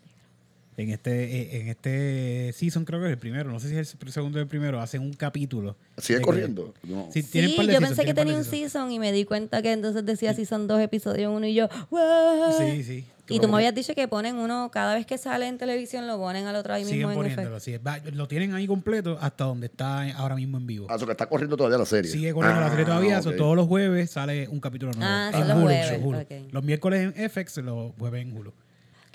En 0.76 0.90
este 0.90 1.24
eh, 1.24 1.60
en 1.60 1.68
este 1.68 2.52
season, 2.54 2.84
creo 2.84 3.00
que 3.00 3.06
es 3.06 3.12
el 3.12 3.18
primero, 3.18 3.50
no 3.50 3.60
sé 3.60 3.68
si 3.68 3.76
es 3.76 3.96
el 4.00 4.12
segundo 4.12 4.38
o 4.38 4.42
el 4.42 4.48
primero, 4.48 4.80
hacen 4.80 5.02
un 5.02 5.12
capítulo. 5.12 5.76
¿Sigue 5.98 6.20
que- 6.20 6.24
corriendo? 6.24 6.72
No. 6.82 7.08
Sí, 7.12 7.22
yo 7.22 7.80
pensé 7.80 8.04
que 8.04 8.14
tenía 8.14 8.36
un 8.36 8.44
season 8.44 8.90
y 8.92 8.98
me 8.98 9.12
di 9.12 9.24
cuenta 9.24 9.60
que 9.62 9.72
entonces 9.72 10.04
decía 10.06 10.32
season 10.34 10.66
dos 10.66 10.80
episodios 10.80 11.30
uno 11.34 11.46
y 11.46 11.54
yo, 11.54 11.68
"What?". 11.90 12.58
Sí, 12.58 12.82
sí. 12.84 13.04
Y 13.32 13.38
tú 13.38 13.46
me 13.46 13.54
habías 13.58 13.72
dicho 13.72 13.94
que 13.94 14.08
ponen 14.08 14.34
uno, 14.36 14.70
cada 14.72 14.94
vez 14.94 15.06
que 15.06 15.16
sale 15.16 15.46
en 15.46 15.56
televisión 15.56 16.08
lo 16.08 16.18
ponen 16.18 16.48
al 16.48 16.56
otro 16.56 16.74
ahí 16.74 16.82
Siguen 16.84 16.98
mismo 17.08 17.12
en 17.12 17.16
poniéndolo. 17.18 17.56
efecto. 17.58 17.78
sí. 17.78 17.78
Va- 17.78 18.00
lo 18.12 18.26
tienen 18.26 18.54
ahí 18.54 18.66
completo 18.66 19.18
hasta 19.20 19.44
donde 19.44 19.66
está 19.66 20.02
ahora 20.16 20.34
mismo 20.34 20.56
en 20.56 20.66
vivo. 20.66 20.86
Ah, 20.90 20.96
eso 20.96 21.06
que 21.06 21.12
está 21.12 21.26
corriendo 21.26 21.56
todavía 21.56 21.78
la 21.78 21.86
serie. 21.86 22.10
Sigue 22.10 22.32
corriendo 22.32 22.60
la 22.60 22.70
serie 22.70 22.84
Ah, 22.84 22.88
todavía. 22.88 23.22
so 23.22 23.30
ok. 23.30 23.36
todos 23.36 23.54
los 23.54 23.68
jueves 23.68 24.10
sale 24.10 24.48
un 24.48 24.58
capítulo 24.58 24.90
nuevo. 24.94 25.06
Ah, 25.08 25.30
En 25.32 25.46
los 25.46 25.56
Hulu, 25.58 25.66
jueves, 25.66 26.00
Hulu. 26.02 26.18
Los 26.50 26.64
miércoles 26.64 27.12
en 27.14 27.30
FX, 27.30 27.58
los 27.58 27.92
jueves 27.98 28.22
en 28.22 28.36
Hulu. 28.36 28.52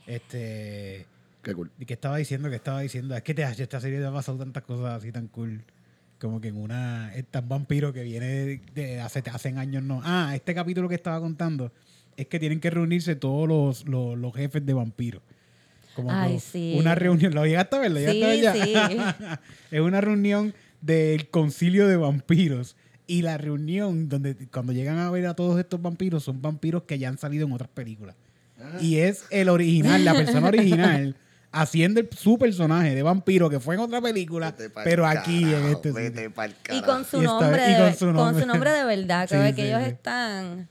Este. 0.07 1.05
Qué 1.45 1.53
cool. 1.53 1.69
¿Y 1.77 1.85
qué 1.85 1.93
estaba 1.93 2.17
diciendo? 2.17 2.49
¿Qué 2.49 2.55
estaba 2.55 2.81
diciendo? 2.81 3.15
Es 3.15 3.21
que 3.21 3.35
te, 3.35 3.43
esta 3.43 3.79
serie 3.79 3.99
te 3.99 4.05
ha 4.05 4.11
pasado 4.11 4.39
tantas 4.39 4.63
cosas 4.63 4.97
así 4.97 5.11
tan 5.11 5.27
cool. 5.27 5.63
Como 6.19 6.41
que 6.41 6.47
en 6.47 6.57
una. 6.57 7.13
Es 7.13 7.27
tan 7.27 7.47
vampiro 7.47 7.93
que 7.93 8.01
viene 8.01 8.61
de, 8.73 8.99
hace, 8.99 9.21
hace 9.31 9.49
años, 9.49 9.83
no. 9.83 10.01
Ah, 10.03 10.31
este 10.33 10.55
capítulo 10.55 10.89
que 10.89 10.95
estaba 10.95 11.19
contando 11.19 11.71
es 12.17 12.25
que 12.25 12.39
tienen 12.39 12.59
que 12.59 12.71
reunirse 12.71 13.15
todos 13.15 13.47
los, 13.47 13.87
los, 13.87 14.17
los 14.17 14.33
jefes 14.33 14.65
de 14.65 14.73
vampiros. 14.73 15.21
Como 15.95 16.11
Ay, 16.11 16.33
que 16.33 16.39
sí. 16.39 16.75
Una 16.79 16.95
reunión. 16.95 17.35
¿Lo 17.35 17.45
llegaste 17.45 17.75
a 17.75 17.79
ver? 17.79 17.91
¿Lo 17.91 17.99
llegaste 17.99 18.25
a 18.25 18.27
ver 18.27 18.67
Sí, 18.67 18.73
ya? 18.73 19.41
es 19.71 19.81
una 19.81 20.01
reunión 20.01 20.55
del 20.81 21.29
concilio 21.29 21.87
de 21.87 21.95
vampiros. 21.95 22.75
Y 23.05 23.21
la 23.21 23.37
reunión 23.37 24.09
donde 24.09 24.35
cuando 24.47 24.73
llegan 24.73 24.97
a 24.97 25.11
ver 25.11 25.27
a 25.27 25.35
todos 25.35 25.59
estos 25.59 25.79
vampiros 25.79 26.23
son 26.23 26.41
vampiros 26.41 26.83
que 26.83 26.97
ya 26.97 27.07
han 27.07 27.19
salido 27.19 27.45
en 27.45 27.53
otras 27.53 27.69
películas. 27.69 28.15
Y 28.81 28.95
es 28.95 29.25
el 29.29 29.49
original, 29.49 30.03
la 30.03 30.15
persona 30.15 30.47
original 30.47 31.15
haciendo 31.61 31.99
el- 32.01 32.09
su 32.15 32.37
personaje 32.37 32.93
de 32.93 33.01
vampiro 33.03 33.49
que 33.49 33.59
fue 33.59 33.75
en 33.75 33.81
otra 33.81 34.01
película, 34.01 34.53
pero 34.83 35.05
aquí 35.05 35.43
en 35.43 35.65
este 35.65 35.91
sitio. 35.93 36.31
Y 36.71 36.81
con 36.81 37.05
su 37.05 37.17
Y 37.21 37.25
esta 37.25 37.39
nombre, 37.39 37.69
y 37.69 37.73
de, 37.73 37.79
con 37.79 37.93
su 37.95 38.05
con 38.05 38.13
nombre. 38.15 38.41
su 38.41 38.47
nombre 38.47 38.71
de 38.71 38.83
verdad, 38.85 39.27
Sí, 39.29 39.35
que 39.35 39.53
sí, 39.53 39.61
ellos 39.61 39.81
sí. 39.83 39.89
están 39.89 40.69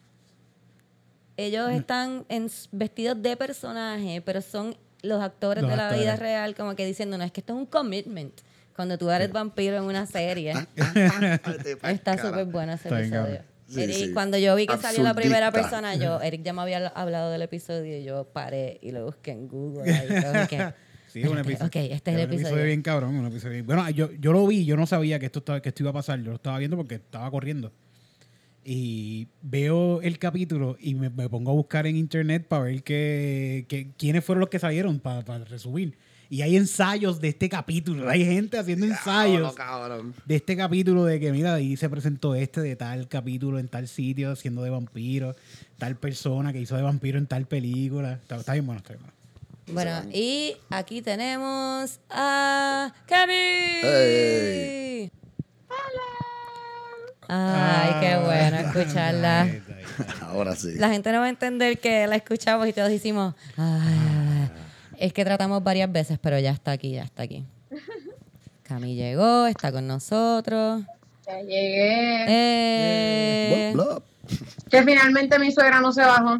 ellos 1.37 1.71
están 1.73 2.25
en, 2.29 2.49
vestidos 2.71 3.21
de 3.21 3.37
personaje, 3.37 4.23
pero 4.25 4.41
son 4.41 4.76
los 5.03 5.21
actores 5.23 5.62
Los 5.62 5.71
de 5.73 5.76
la 5.76 5.85
actores. 5.88 6.05
vida 6.05 6.17
real 6.17 6.55
como 6.55 6.76
que 6.76 6.87
diciendo, 6.87 7.19
no, 7.19 7.25
es 7.25 7.33
que 7.33 7.41
esto 7.41 7.55
es 7.55 7.59
un 7.59 7.67
commitment. 7.67 8.41
Cuando 8.76 8.99
tú 8.99 9.11
eres 9.11 9.31
vampiro 9.33 9.76
en 9.76 9.85
una 9.85 10.07
serie. 10.07 10.53
Está 11.83 12.19
súper 12.19 12.45
bueno 12.47 12.73
ese 12.75 12.88
episodio. 12.88 13.41
Sí, 13.75 13.83
Eric, 13.83 13.97
sí. 13.97 14.12
Cuando 14.12 14.38
yo 14.38 14.54
vi 14.57 14.66
que 14.66 14.76
salió 14.78 15.02
la 15.02 15.14
primera 15.14 15.49
Absurdista. 15.49 15.71
persona, 15.81 15.97
yo, 15.97 16.21
Eric 16.23 16.43
ya 16.43 16.52
me 16.52 16.62
había 16.62 16.87
hablado 16.88 17.31
del 17.31 17.43
episodio 17.43 17.99
y 17.99 18.04
yo 18.04 18.25
paré 18.33 18.78
y 18.83 18.90
lo 18.93 19.07
busqué 19.07 19.33
en 19.33 19.49
Google. 19.49 19.93
ahí, 19.93 20.47
que, 20.49 20.73
Sí, 21.09 21.23
un 21.28 21.38
episodio. 21.38 21.66
ok, 21.66 21.76
este 21.76 21.93
es 21.93 22.07
el 22.09 22.14
un 22.14 22.21
episodio 22.21 22.47
episodio. 22.49 22.64
bien 22.64 22.83
cabrón, 22.83 23.14
un 23.14 23.26
episodio 23.26 23.52
bien- 23.52 23.66
Bueno, 23.66 23.88
yo, 23.90 24.11
yo 24.19 24.33
lo 24.33 24.45
vi, 24.49 24.64
yo 24.64 24.76
no 24.76 24.85
sabía 24.87 25.19
que 25.21 25.26
esto, 25.26 25.38
estaba, 25.38 25.62
que 25.62 25.69
esto 25.69 25.83
iba 25.85 25.90
a 25.90 25.95
pasar, 25.95 26.19
yo 26.21 26.31
lo 26.31 26.35
estaba 26.37 26.59
viendo 26.59 26.76
porque 26.76 26.97
estaba 26.97 27.31
corriendo. 27.31 27.73
Y 28.64 29.28
veo 29.43 30.00
el 30.00 30.19
capítulo 30.19 30.76
y 30.81 30.95
me, 30.95 31.11
me 31.11 31.28
pongo 31.28 31.50
a 31.50 31.54
buscar 31.54 31.87
en 31.87 31.97
internet 31.97 32.47
para 32.49 32.64
ver 32.64 32.83
que, 32.83 33.66
que- 33.69 33.90
quiénes 33.99 34.25
fueron 34.25 34.40
los 34.40 34.49
que 34.49 34.59
salieron, 34.59 34.99
para, 35.00 35.23
para 35.25 35.45
resumir. 35.45 35.97
Y 36.35 36.43
hay 36.43 36.57
ensayos 36.57 37.21
de 37.21 37.29
este 37.29 37.49
capítulo, 37.49 38.09
hay 38.11 38.25
gente 38.25 38.59
haciendo 38.59 38.87
ensayos 38.87 39.55
Cabrón, 39.55 39.88
cabrón. 39.88 40.14
de 40.26 40.35
este 40.35 40.57
capítulo 40.57 41.05
de 41.05 41.21
que, 41.21 41.31
mira, 41.31 41.55
ahí 41.55 41.76
se 41.76 41.88
presentó 41.88 42.35
este 42.35 42.61
de 42.61 42.75
tal 42.75 43.07
capítulo 43.07 43.61
en 43.61 43.69
tal 43.69 43.87
sitio 43.87 44.33
haciendo 44.33 44.64
de 44.64 44.71
vampiro, 44.71 45.37
tal 45.79 45.95
persona 45.95 46.53
que 46.53 46.61
hizo 46.61 46.75
de 46.75 46.83
vampiro 46.83 47.19
en 47.19 47.29
tal 47.29 47.47
película. 47.47 48.14
Está, 48.14 48.35
está 48.35 48.55
bien 48.55 48.67
bueno, 48.67 48.79
está 48.81 48.95
bien 48.95 49.03
bueno. 49.05 49.14
Bueno, 49.69 50.11
y 50.12 50.57
aquí 50.71 51.03
tenemos 51.03 52.00
a 52.11 52.93
Cami. 53.07 53.33
Hey. 53.33 55.12
Ay, 57.29 57.93
qué 58.00 58.17
bueno 58.17 58.57
escucharla. 58.57 59.49
Ahora 60.23 60.57
sí. 60.57 60.75
La 60.79 60.91
gente 60.91 61.12
no 61.12 61.21
va 61.21 61.26
a 61.26 61.29
entender 61.29 61.79
que 61.79 62.09
la 62.09 62.17
escuchamos 62.17 62.67
y 62.67 62.73
todos 62.73 62.91
hicimos. 62.91 63.37
"Ay". 63.57 64.13
Es 64.98 65.12
que 65.12 65.24
tratamos 65.24 65.62
varias 65.62 65.90
veces, 65.90 66.18
pero 66.20 66.38
ya 66.38 66.50
está 66.50 66.72
aquí, 66.72 66.92
ya 66.92 67.04
está 67.04 67.22
aquí. 67.22 67.44
Cami 68.62 68.94
llegó, 68.94 69.46
está 69.46 69.70
con 69.72 69.86
nosotros. 69.86 70.82
Ya 71.26 71.40
llegué. 71.40 72.24
Eh. 72.28 73.74
Que 74.70 74.82
finalmente 74.82 75.38
mi 75.38 75.52
suegra 75.52 75.80
no 75.80 75.92
se 75.92 76.02
bajó. 76.02 76.38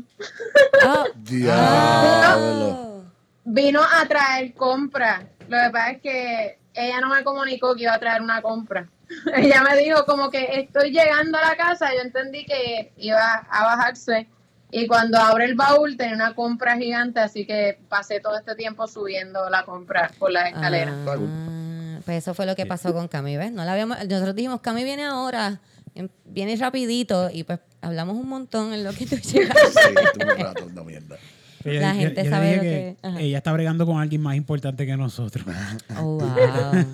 oh, 0.87 1.05
Diablo. 1.17 3.05
Vino 3.45 3.81
a 3.83 4.07
traer 4.07 4.55
compra. 4.55 5.27
Lo 5.49 5.59
que 5.59 5.71
pasa 5.71 5.91
es 5.91 6.01
que 6.01 6.59
ella 6.75 7.01
no 7.01 7.11
me 7.11 7.23
comunicó 7.25 7.75
que 7.75 7.83
iba 7.83 7.95
a 7.95 8.01
traer 8.01 8.23
una 8.23 8.41
compra. 8.43 8.89
ella 9.37 9.63
me 9.63 9.77
dijo 9.77 10.05
como 10.07 10.31
que 10.31 10.49
estoy 10.61 10.91
llegando 10.91 11.39
a 11.39 11.43
la 11.43 11.57
casa. 11.57 11.95
Yo 11.95 12.01
entendí 12.01 12.45
que 12.45 12.93
iba 12.97 13.47
a 13.51 13.65
bajarse. 13.65 14.29
Y 14.77 14.89
cuando 14.89 15.19
abre 15.19 15.45
el 15.45 15.55
baúl 15.55 15.97
tenía 15.97 16.17
una 16.17 16.35
compra 16.35 16.77
gigante, 16.77 17.21
así 17.21 17.47
que 17.47 17.79
pasé 17.89 18.19
todo 18.19 18.37
este 18.37 18.57
tiempo 18.57 18.89
subiendo 18.89 19.49
la 19.49 19.65
compra 19.65 20.11
por 20.19 20.33
las 20.33 20.49
escaleras. 20.49 20.93
Ah, 21.07 22.01
pues 22.05 22.19
eso 22.19 22.35
fue 22.35 22.45
lo 22.45 22.57
que 22.57 22.67
pasó 22.67 22.93
con 22.93 23.07
Cami, 23.07 23.37
¿ves? 23.37 23.53
No 23.53 23.65
la 23.65 23.73
habíamos, 23.73 23.97
nosotros 24.09 24.35
dijimos, 24.35 24.61
Cami 24.63 24.83
viene 24.83 25.05
ahora, 25.05 25.61
em- 25.95 26.09
viene 26.25 26.57
rapidito, 26.57 27.31
y 27.33 27.45
pues 27.45 27.61
hablamos 27.83 28.17
un 28.17 28.29
montón 28.29 28.75
en 28.75 28.83
lo 28.83 28.93
que 28.93 29.07
tú 29.07 29.15
llegas. 29.15 29.57
Sí, 29.75 29.95
tuve 30.19 30.35
un 30.35 30.41
rato 30.41 30.67
de 30.67 30.85
mierda. 30.85 31.17
Ella- 31.65 31.81
La 31.81 31.95
yo- 31.95 32.01
gente 32.01 32.29
sabe 32.31 32.47
dije 32.61 32.97
lo 33.03 33.13
que-. 33.17 33.25
Ella 33.25 33.39
está 33.39 33.53
bregando 33.53 33.87
con 33.87 34.01
alguien 34.01 34.21
más 34.21 34.37
importante 34.37 34.87
que 34.87 34.97
nosotros. 34.97 35.45
Oh, 35.99 36.19
wow. 36.19 36.87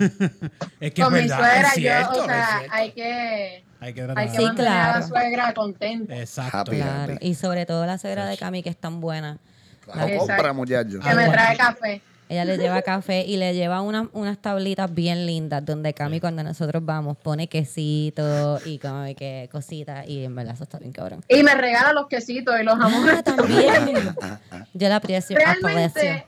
es 0.79 0.93
que 0.93 1.01
Con 1.01 1.15
es 1.15 1.23
mi 1.23 1.29
suegra, 1.29 1.61
es 1.61 1.73
cierto, 1.73 2.15
yo, 2.15 2.21
o 2.21 2.25
sea, 2.25 2.61
hay 2.71 2.91
que, 2.91 3.63
Hay 3.79 3.93
que 3.93 4.01
hay 4.01 4.05
tratar. 4.07 4.25
que 4.31 4.37
Sí, 4.37 4.45
a 4.45 4.53
la 4.99 5.01
suegra 5.07 5.53
contenta. 5.53 6.15
Exacto. 6.17 6.57
Happy. 6.57 6.77
Claro, 6.77 7.15
y 7.19 7.35
sobre 7.35 7.65
todo 7.65 7.85
la 7.85 7.97
suegra 7.97 8.25
de 8.25 8.37
Cami, 8.37 8.63
que 8.63 8.69
es 8.69 8.77
tan 8.77 9.01
buena. 9.01 9.37
Claro, 9.83 10.07
Exacto. 10.07 10.27
compra, 10.27 10.53
muchacho. 10.53 10.99
Que 10.99 11.15
me 11.15 11.27
trae 11.29 11.57
café. 11.57 12.01
Ella 12.31 12.45
le 12.45 12.57
lleva 12.57 12.81
café 12.81 13.25
y 13.27 13.35
le 13.35 13.53
lleva 13.53 13.81
unas, 13.81 14.07
unas 14.13 14.37
tablitas 14.37 14.93
bien 14.93 15.25
lindas 15.25 15.65
donde 15.65 15.93
Cami 15.93 16.21
cuando 16.21 16.43
nosotros 16.43 16.81
vamos 16.85 17.17
pone 17.17 17.49
quesito 17.49 18.57
y 18.63 18.79
como 18.79 19.03
que 19.17 19.49
cositas 19.51 20.07
y 20.07 20.23
en 20.23 20.33
verdad 20.33 20.53
eso 20.53 20.63
está 20.63 20.79
bien 20.79 20.93
cabrón. 20.93 21.25
Y 21.27 21.43
me 21.43 21.53
regala 21.55 21.91
los 21.91 22.07
quesitos 22.07 22.55
y 22.57 22.63
los 22.63 22.77
jamones. 22.79 23.15
Ah, 23.17 23.23
también. 23.23 24.15
Yo 24.73 24.87
la 24.87 24.95
aprecio. 24.95 25.35
aprecio. 25.35 25.67
Realmente, 25.67 26.25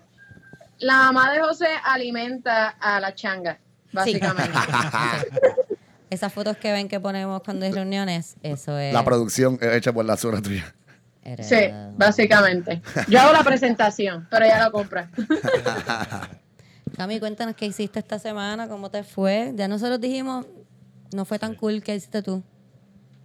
la 0.80 0.98
mamá 0.98 1.32
de 1.32 1.40
José 1.40 1.68
alimenta 1.86 2.68
a 2.68 3.00
la 3.00 3.16
changa, 3.16 3.58
básicamente. 3.94 4.52
Esas 6.10 6.34
fotos 6.34 6.58
que 6.58 6.74
ven 6.74 6.90
que 6.90 7.00
ponemos 7.00 7.42
cuando 7.44 7.66
hay 7.66 7.72
reuniones, 7.72 8.36
eso 8.44 8.78
es. 8.78 8.94
La 8.94 9.06
producción 9.06 9.58
es 9.62 9.74
hecha 9.74 9.94
por 9.94 10.04
la 10.04 10.18
suegra 10.18 10.42
tuya. 10.42 10.76
Era- 11.24 11.44
Sí, 11.44 11.56
básicamente. 11.98 12.82
Yo 13.08 13.20
hago 13.22 13.34
la 13.34 13.44
presentación, 13.44 14.28
pero 14.30 14.46
ella 14.46 14.60
la 14.60 14.72
compra. 14.72 15.10
Cami, 16.98 17.20
cuéntanos 17.20 17.56
qué 17.56 17.66
hiciste 17.66 18.00
esta 18.00 18.20
semana, 18.20 18.68
cómo 18.68 18.92
te 18.92 19.04
fue. 19.04 19.52
Ya 19.56 19.68
nosotros 19.68 20.00
dijimos, 20.00 20.46
no 21.14 21.26
fue 21.26 21.40
tan 21.40 21.56
cool 21.56 21.82
que 21.82 21.96
hiciste 21.96 22.22
tú. 22.22 22.44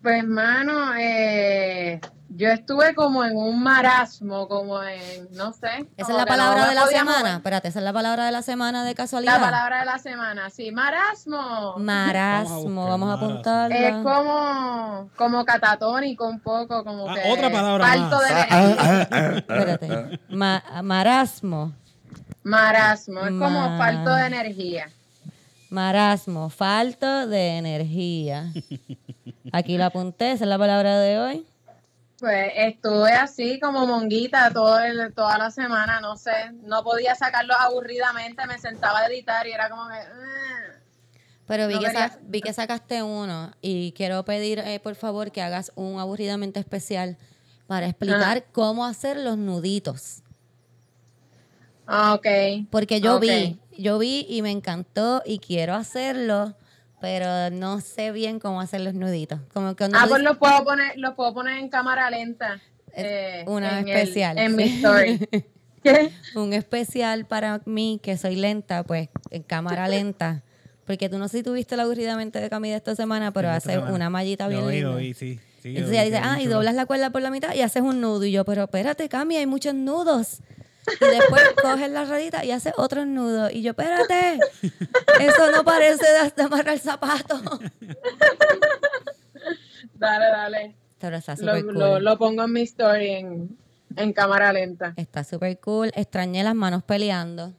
Pues, 0.02 0.24
mano, 0.24 0.94
eh, 0.98 2.00
yo 2.30 2.48
estuve 2.50 2.94
como 2.94 3.24
en 3.24 3.36
un 3.36 3.62
marasmo, 3.62 4.48
como 4.48 4.82
en, 4.82 5.28
no 5.32 5.52
sé. 5.52 5.86
Esa 5.96 6.12
es 6.12 6.16
la 6.16 6.26
palabra 6.26 6.62
no 6.64 6.68
de 6.68 6.74
la 6.74 6.86
semana. 6.86 7.18
mover. 7.20 7.32
Espérate, 7.36 7.68
esa 7.68 7.78
es 7.78 7.84
la 7.84 7.92
palabra 7.92 8.26
de 8.26 8.32
la 8.32 8.42
semana 8.42 8.82
de 8.84 8.90
La 8.90 8.94
casualidad. 8.94 9.40
palabra 9.40 9.80
de 9.80 9.84
la 9.86 9.98
semana, 9.98 10.50
sí, 10.50 10.70
marasmo. 10.70 11.74
Marasmo, 11.78 12.86
Vamos 12.86 13.08
a 13.08 13.12
a 13.12 13.16
apuntarla. 13.16 13.76
Es 13.76 13.94
como, 14.04 15.10
como 15.16 15.44
catatónico 15.44 16.26
un 16.28 16.40
poco, 16.40 16.84
como 16.84 17.08
Ah, 17.08 17.14
que 17.14 17.32
otra 17.32 17.50
palabra 17.50 17.86
falto 17.86 18.16
más. 18.16 18.28
de 18.28 18.34
Ah, 18.34 19.06
energía. 19.10 19.38
Espérate. 19.38 20.20
Ma- 20.28 20.62
marasmo. 20.82 21.72
Marasmo, 22.44 23.20
es 23.20 23.30
como 23.30 23.50
Ma- 23.70 23.78
falto 23.78 24.14
de 24.14 24.26
energía. 24.26 24.90
Marasmo, 25.70 26.48
falto 26.50 27.26
de 27.26 27.56
energía. 27.58 28.52
Aquí 29.52 29.76
la 29.76 29.86
apunté, 29.86 30.32
esa 30.32 30.44
es 30.44 30.48
la 30.48 30.58
palabra 30.58 30.98
de 30.98 31.18
hoy. 31.18 31.46
Pues 32.18 32.52
estuve 32.56 33.12
así 33.12 33.60
como 33.60 33.86
monguita 33.86 34.50
todo 34.52 34.80
el- 34.80 35.14
toda 35.14 35.38
la 35.38 35.50
semana, 35.52 36.00
no 36.00 36.16
sé, 36.16 36.32
no 36.62 36.82
podía 36.82 37.14
sacarlo 37.14 37.54
aburridamente, 37.54 38.44
me 38.46 38.58
sentaba 38.58 39.00
a 39.00 39.06
editar 39.06 39.46
y 39.46 39.52
era 39.52 39.70
como 39.70 39.88
que... 39.88 39.94
Pero 41.46 41.68
vi, 41.68 41.74
No 41.74 41.80
que, 41.80 41.90
sa- 41.92 42.18
vi 42.22 42.40
que 42.42 42.52
sacaste 42.52 43.02
uno 43.02 43.52
y 43.62 43.92
quiero 43.92 44.24
pedir, 44.24 44.58
eh, 44.58 44.80
por 44.80 44.96
favor, 44.96 45.30
que 45.30 45.40
hagas 45.42 45.72
un 45.76 45.98
aburridamente 46.00 46.58
especial 46.60 47.16
para 47.68 47.86
explicar 47.86 48.44
cómo 48.52 48.84
hacer 48.84 49.16
los 49.16 49.38
nuditos. 49.38 50.22
Ah, 51.86 52.14
Ok. 52.14 52.26
Porque 52.70 53.00
yo 53.00 53.18
vi, 53.20 53.58
yo 53.78 53.98
vi 53.98 54.26
y 54.28 54.42
me 54.42 54.50
encantó 54.50 55.22
y 55.24 55.38
quiero 55.38 55.74
hacerlo, 55.74 56.54
pero 57.00 57.50
no 57.50 57.80
sé 57.80 58.12
bien 58.12 58.38
cómo 58.40 58.60
hacer 58.60 58.80
los 58.80 58.94
nuditos. 58.94 59.40
Como 59.52 59.74
que 59.76 59.84
Ah, 59.84 59.88
pues 59.90 60.04
dices- 60.10 60.22
los 60.22 60.36
puedo 60.38 60.64
poner, 60.64 60.92
los 60.96 61.14
puedo 61.14 61.34
poner 61.34 61.58
en 61.58 61.68
cámara 61.68 62.10
lenta. 62.10 62.60
Es 62.92 63.04
eh, 63.04 63.44
una 63.46 63.80
en 63.80 63.88
el- 63.88 63.96
especial, 63.96 64.38
en 64.38 64.56
mi 64.56 64.62
story. 64.64 65.18
¿Qué? 65.82 66.10
un 66.34 66.52
especial 66.54 67.24
para 67.26 67.60
mí 67.64 68.00
que 68.02 68.16
soy 68.18 68.34
lenta, 68.36 68.82
pues 68.82 69.08
en 69.30 69.42
cámara 69.44 69.86
lenta. 69.88 70.42
Porque 70.86 71.08
tú 71.08 71.18
no 71.18 71.28
sé 71.28 71.38
si 71.38 71.42
tuviste 71.44 71.76
la 71.76 71.82
aburridamente 71.84 72.40
de 72.40 72.48
Camila 72.50 72.74
esta 72.76 72.96
semana, 72.96 73.30
pero 73.32 73.48
Esta 73.48 73.56
hace 73.58 73.72
semana. 73.72 73.94
una 73.94 74.10
mallita 74.10 74.48
bien 74.48 74.68
linda. 74.68 74.98
sí. 74.98 75.14
sí, 75.14 75.38
Entonces 75.62 75.92
ella 75.92 76.04
dice, 76.04 76.20
ah, 76.24 76.40
y 76.40 76.46
doblas 76.46 76.74
la 76.74 76.86
cuerda 76.86 77.10
por 77.10 77.20
la 77.22 77.30
mitad 77.30 77.54
y 77.54 77.60
haces 77.60 77.82
un 77.82 78.00
nudo. 78.00 78.24
Y 78.24 78.32
yo, 78.32 78.44
pero 78.46 78.64
espérate, 78.64 79.08
Cami, 79.08 79.36
hay 79.36 79.46
muchos 79.46 79.74
nudos. 79.74 80.40
Y 81.00 81.04
después 81.04 81.42
coges 81.62 81.90
la 81.90 82.04
radita 82.04 82.44
y 82.44 82.50
haces 82.52 82.72
otro 82.76 83.04
nudo. 83.04 83.50
Y 83.50 83.62
yo, 83.62 83.70
espérate, 83.70 84.38
eso 85.20 85.50
no 85.52 85.64
parece 85.64 86.04
de, 86.06 86.30
de 86.36 86.42
amarrar 86.42 86.78
zapato. 86.78 87.40
Dale, 89.94 90.26
dale. 90.26 90.76
Pero 91.00 91.16
está 91.16 91.32
Lo, 91.32 91.38
súper 91.56 91.64
cool. 91.64 91.78
lo- 91.78 92.00
lo 92.00 92.18
pongo 92.18 92.44
en 92.44 92.52
mi 92.52 92.62
story 92.62 93.10
en, 93.10 93.58
en 93.96 94.12
cámara 94.12 94.52
lenta. 94.52 94.94
Está 94.96 95.24
súper 95.24 95.58
cool. 95.60 95.90
Extrañé 95.94 96.42
las 96.44 96.54
manos 96.54 96.82
peleando. 96.84 97.52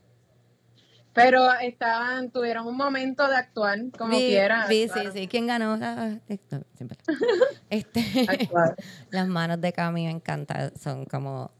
Pero 1.14 1.52
estaban, 1.60 2.32
tuvieron 2.32 2.66
un 2.68 2.78
momento 2.78 3.28
de 3.28 3.36
actuar 3.36 3.78
como 3.98 4.12
Vi- 4.12 4.28
quiera. 4.30 4.68
vi, 4.68 4.84
sí, 4.84 4.84
actuaron. 4.90 5.14
sí. 5.14 5.28
¿Quién 5.28 5.48
ganó? 5.48 5.78
Ah, 5.82 6.16
no, 6.52 6.62
siempre. 6.76 6.98
Este, 7.70 8.04
las 9.12 9.28
manos 9.28 9.60
de 9.62 9.74
Cami 9.74 10.06
me 10.06 10.12
encantan. 10.12 10.72
Son 10.78 11.06
como 11.06 11.52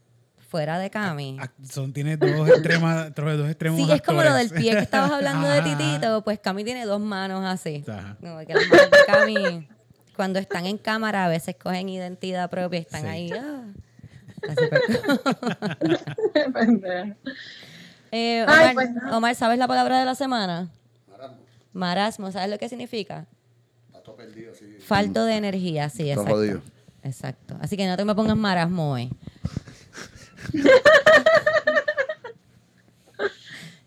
fuera 0.50 0.78
de 0.78 0.90
Cami. 0.90 1.38
Ah, 1.40 1.50
Son, 1.62 1.92
tiene 1.92 2.16
dos 2.16 2.48
extremas, 2.48 3.12
dos 3.14 3.48
extremos. 3.48 3.80
Sí, 3.86 3.92
es 3.92 4.02
como 4.02 4.22
lo 4.22 4.34
del 4.34 4.50
pie 4.50 4.72
que 4.72 4.78
estabas 4.80 5.12
hablando 5.12 5.48
de. 5.48 5.62
Titito, 5.76 6.22
pues 6.24 6.38
Cami 6.40 6.64
tiene 6.64 6.84
dos 6.84 7.00
manos 7.00 7.44
así. 7.44 7.84
Ajá. 7.88 8.16
Como 8.20 8.38
que 8.40 8.54
las 8.54 8.68
manos 8.68 8.90
de 8.90 8.98
Cami, 9.06 9.68
cuando 10.16 10.38
están 10.38 10.66
en 10.66 10.76
cámara, 10.76 11.24
a 11.24 11.28
veces 11.28 11.56
cogen 11.56 11.88
identidad 11.88 12.50
propia 12.50 12.80
y 12.80 12.82
están 12.82 13.02
Sí. 13.02 13.06
ahí. 13.08 13.32
ah. 13.32 13.62
Pendeja. 16.54 17.16
Eh, 18.12 18.44
Ay, 18.48 18.62
Omar, 18.62 18.74
pues 18.74 18.90
nada. 18.92 19.16
Omar, 19.16 19.34
¿sabes 19.34 19.58
la 19.58 19.68
palabra 19.68 19.98
de 20.00 20.04
la 20.04 20.14
semana? 20.14 20.68
Marasmo, 21.72 22.32
¿sabes 22.32 22.50
lo 22.50 22.58
que 22.58 22.68
significa? 22.68 23.26
Falto 24.80 25.24
de 25.24 25.36
energía, 25.36 25.88
sí, 25.88 26.10
Está 26.10 26.22
exacto. 26.22 26.34
jodido. 26.34 26.62
Exacto. 27.02 27.56
Así 27.60 27.76
que 27.76 27.86
no 27.86 27.96
te 27.96 28.04
me 28.04 28.14
pongas 28.14 28.36
marasmo 28.36 28.92
hoy. 28.92 29.10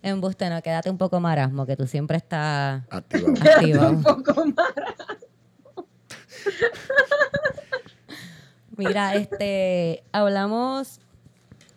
Embuste, 0.01 0.49
no, 0.49 0.61
quédate 0.61 0.89
un 0.89 0.97
poco 0.97 1.19
marasmo, 1.21 1.65
que 1.65 1.77
tú 1.77 1.87
siempre 1.87 2.17
estás 2.17 2.83
Activado. 2.89 3.33
activo. 3.53 3.89
Un 3.89 4.03
poco 4.03 4.45
más. 4.47 4.73
Mira, 8.75 9.15
este, 9.15 10.03
hablamos 10.11 10.99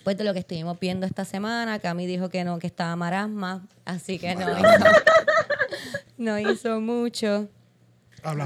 pues 0.02 0.16
de 0.16 0.24
lo 0.24 0.32
que 0.32 0.40
estuvimos 0.40 0.78
viendo 0.80 1.06
esta 1.06 1.24
semana. 1.24 1.78
Cami 1.78 2.06
dijo 2.06 2.28
que 2.28 2.42
no, 2.44 2.58
que 2.58 2.66
estaba 2.66 2.96
marasma, 2.96 3.64
así 3.84 4.18
que 4.18 4.34
no 4.34 4.50
hizo, 4.58 4.84
no 6.16 6.38
hizo 6.38 6.80
mucho. 6.80 7.48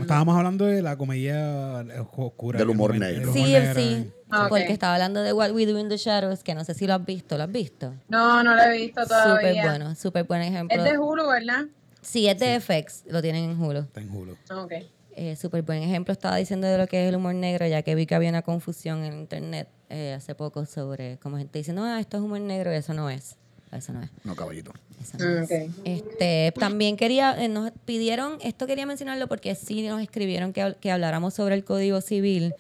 Estábamos 0.00 0.36
hablando 0.36 0.66
de 0.66 0.82
la 0.82 0.96
comedia 0.96 1.80
eh, 1.80 2.00
oscura. 2.16 2.58
Del 2.58 2.68
humor 2.70 2.92
momento- 2.92 3.06
negro. 3.14 3.32
Sí, 3.32 3.40
humor 3.56 3.74
sí. 3.74 4.12
Ah, 4.30 4.42
ok. 4.44 4.48
porque 4.48 4.72
estaba 4.72 4.94
hablando 4.94 5.22
de 5.22 5.32
What 5.32 5.50
We 5.52 5.66
Do 5.66 5.78
in 5.78 5.88
the 5.88 5.96
Shadows, 5.96 6.44
que 6.44 6.54
no 6.54 6.64
sé 6.64 6.74
si 6.74 6.86
lo 6.86 6.94
has 6.94 7.04
visto, 7.04 7.36
¿lo 7.36 7.44
has 7.44 7.50
visto? 7.52 7.94
No, 8.08 8.42
no 8.44 8.54
lo 8.54 8.62
he 8.62 8.72
visto 8.78 9.02
Súper 9.02 9.18
todavía. 9.18 9.64
bueno, 9.64 9.94
súper 9.96 10.24
buen 10.24 10.42
ejemplo. 10.42 10.76
Es 10.76 10.84
de 10.84 10.98
Hulu, 10.98 11.26
¿verdad? 11.28 11.64
Sí, 12.00 12.28
es 12.28 12.38
de 12.38 12.60
FX, 12.60 13.04
lo 13.08 13.20
tienen 13.22 13.50
en 13.50 13.60
Hulu. 13.60 13.80
Está 13.80 14.00
en 14.00 14.10
Hulu. 14.10 14.36
Ok. 14.54 14.72
Eh, 15.16 15.34
súper 15.36 15.62
buen 15.62 15.82
ejemplo 15.82 16.12
estaba 16.12 16.36
diciendo 16.36 16.66
de 16.68 16.78
lo 16.78 16.86
que 16.86 17.02
es 17.02 17.08
el 17.08 17.16
humor 17.16 17.34
negro, 17.34 17.66
ya 17.66 17.82
que 17.82 17.94
vi 17.96 18.06
que 18.06 18.14
había 18.14 18.30
una 18.30 18.42
confusión 18.42 19.04
en 19.04 19.14
internet 19.14 19.68
eh, 19.88 20.14
hace 20.16 20.34
poco 20.36 20.64
sobre 20.64 21.18
como 21.18 21.36
gente 21.36 21.58
diciendo, 21.58 21.82
ah, 21.82 21.98
esto 21.98 22.16
es 22.16 22.22
humor 22.22 22.40
negro 22.40 22.72
y 22.72 22.76
eso 22.76 22.94
no 22.94 23.10
es. 23.10 23.36
Eso 23.72 23.92
no 23.92 24.02
es. 24.02 24.10
No, 24.24 24.34
caballito. 24.34 24.72
Eso 25.00 25.16
no 25.18 25.38
es. 25.38 25.44
Ok. 25.44 25.74
Este, 25.84 26.52
también 26.58 26.96
quería, 26.96 27.40
eh, 27.42 27.48
nos 27.48 27.70
pidieron, 27.84 28.38
esto 28.42 28.66
quería 28.66 28.84
mencionarlo 28.86 29.28
porque 29.28 29.54
sí 29.54 29.86
nos 29.86 30.02
escribieron 30.02 30.52
que, 30.52 30.76
que 30.80 30.90
habláramos 30.90 31.34
sobre 31.34 31.54
el 31.54 31.64
Código 31.64 32.00
Civil. 32.00 32.54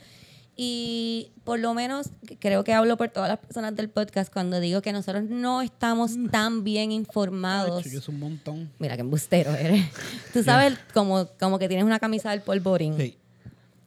Y 0.56 1.32
por 1.44 1.58
lo 1.58 1.72
menos 1.72 2.10
creo 2.38 2.64
que 2.64 2.74
hablo 2.74 2.96
por 2.98 3.08
todas 3.08 3.30
las 3.30 3.38
personas 3.38 3.74
del 3.76 3.88
podcast 3.88 4.30
cuando 4.32 4.60
digo 4.60 4.82
que 4.82 4.92
nosotros 4.92 5.24
no 5.24 5.62
estamos 5.62 6.12
tan 6.30 6.64
bien 6.64 6.92
informados. 6.92 7.82
Yo 7.84 7.98
es 7.98 8.08
un 8.08 8.18
montón. 8.20 8.70
Mira 8.78 8.94
qué 8.94 9.00
embustero 9.00 9.54
eres. 9.54 9.86
Tú 10.34 10.42
sabes 10.42 10.74
como, 10.92 11.26
como 11.40 11.58
que 11.58 11.66
tienes 11.66 11.84
una 11.86 11.98
camisa 11.98 12.30
del 12.30 12.42
polvorín. 12.42 12.94
Sí. 12.96 13.16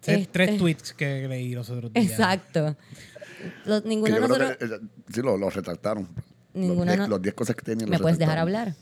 Este- 0.01 0.25
Tres 0.31 0.57
tweets 0.57 0.93
que 0.93 1.27
leí 1.27 1.53
los 1.53 1.69
otros 1.69 1.93
días. 1.93 2.09
Exacto. 2.11 2.75
Los- 3.65 3.85
ninguno 3.85 4.19
nosotros... 4.19 4.57
que, 4.57 4.65
eh, 4.65 4.79
sí, 5.13 5.21
lo, 5.21 5.37
lo 5.37 5.49
retractaron. 5.49 6.09
Ninguno 6.53 6.85
los, 6.85 6.97
no- 6.97 7.03
diez- 7.05 7.09
los 7.09 7.21
10 7.21 7.35
cosas 7.35 7.55
que 7.55 7.63
tenían. 7.63 7.89
¿Me 7.89 7.99
puedes 7.99 8.17
dejar 8.19 8.37
hablar? 8.37 8.73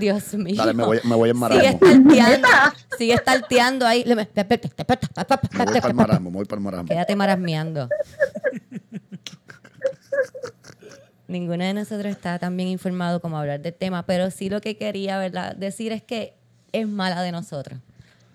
Dios 0.00 0.32
mío. 0.34 0.54
Dale, 0.56 0.72
me 0.74 0.84
voy, 0.84 1.00
me 1.04 1.14
voy 1.16 1.30
en 1.30 1.36
Sigue 1.36 1.40
marasmo. 1.40 1.68
estalteando, 1.88 2.48
sigue 2.96 3.14
estalteando 3.14 3.86
ahí. 3.86 4.04
Me 4.06 4.14
voy 4.14 4.26
para 4.26 5.88
el 5.88 5.94
marasmo, 5.94 6.30
me 6.30 6.36
voy 6.36 6.44
para 6.46 6.58
el 6.58 6.64
marasmo. 6.64 6.88
Quédate 6.88 7.16
marasmeando. 7.16 7.88
Ninguno 11.26 11.62
de 11.64 11.74
nosotros 11.74 12.06
está 12.10 12.38
tan 12.38 12.56
bien 12.56 12.68
informado 12.70 13.20
como 13.20 13.36
hablar 13.38 13.60
del 13.60 13.74
tema, 13.74 14.06
pero 14.06 14.30
sí 14.30 14.48
lo 14.48 14.60
que 14.62 14.76
quería 14.78 15.18
¿verdad? 15.18 15.54
decir 15.56 15.92
es 15.92 16.02
que 16.02 16.34
es 16.72 16.88
mala 16.88 17.20
de 17.22 17.32
nosotros. 17.32 17.78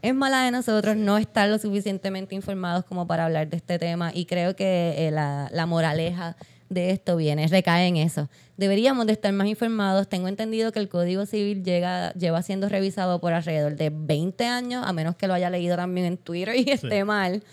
Es 0.03 0.13
mala 0.13 0.43
de 0.43 0.51
nosotros 0.51 0.95
no 0.95 1.17
estar 1.17 1.49
lo 1.49 1.57
suficientemente 1.57 2.35
informados 2.35 2.83
como 2.85 3.07
para 3.07 3.25
hablar 3.25 3.47
de 3.47 3.57
este 3.57 3.79
tema 3.79 4.11
y 4.13 4.25
creo 4.25 4.55
que 4.55 5.07
eh, 5.07 5.11
la, 5.11 5.49
la 5.51 5.65
moraleja 5.65 6.35
de 6.73 6.91
esto 6.91 7.15
viene, 7.15 7.47
recae 7.47 7.87
en 7.87 7.97
eso. 7.97 8.29
Deberíamos 8.57 9.07
de 9.07 9.13
estar 9.13 9.31
más 9.33 9.47
informados. 9.47 10.07
Tengo 10.07 10.27
entendido 10.27 10.71
que 10.71 10.79
el 10.79 10.89
Código 10.89 11.25
Civil 11.25 11.63
llega, 11.63 12.13
lleva 12.13 12.41
siendo 12.41 12.69
revisado 12.69 13.19
por 13.19 13.33
alrededor 13.33 13.75
de 13.75 13.91
20 13.93 14.45
años, 14.45 14.83
a 14.85 14.93
menos 14.93 15.15
que 15.15 15.27
lo 15.27 15.33
haya 15.33 15.49
leído 15.49 15.75
también 15.75 16.05
en 16.07 16.17
Twitter 16.17 16.55
y 16.55 16.69
esté 16.69 17.03
mal. 17.03 17.43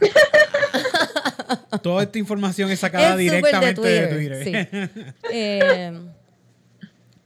Toda 1.82 2.02
esta 2.02 2.18
información 2.18 2.70
es 2.70 2.80
sacada 2.80 3.12
Es 3.12 3.18
directamente 3.18 3.80
de 3.80 4.06
Twitter. 4.08 4.44
sí. 4.44 5.02
Eh, 5.32 5.92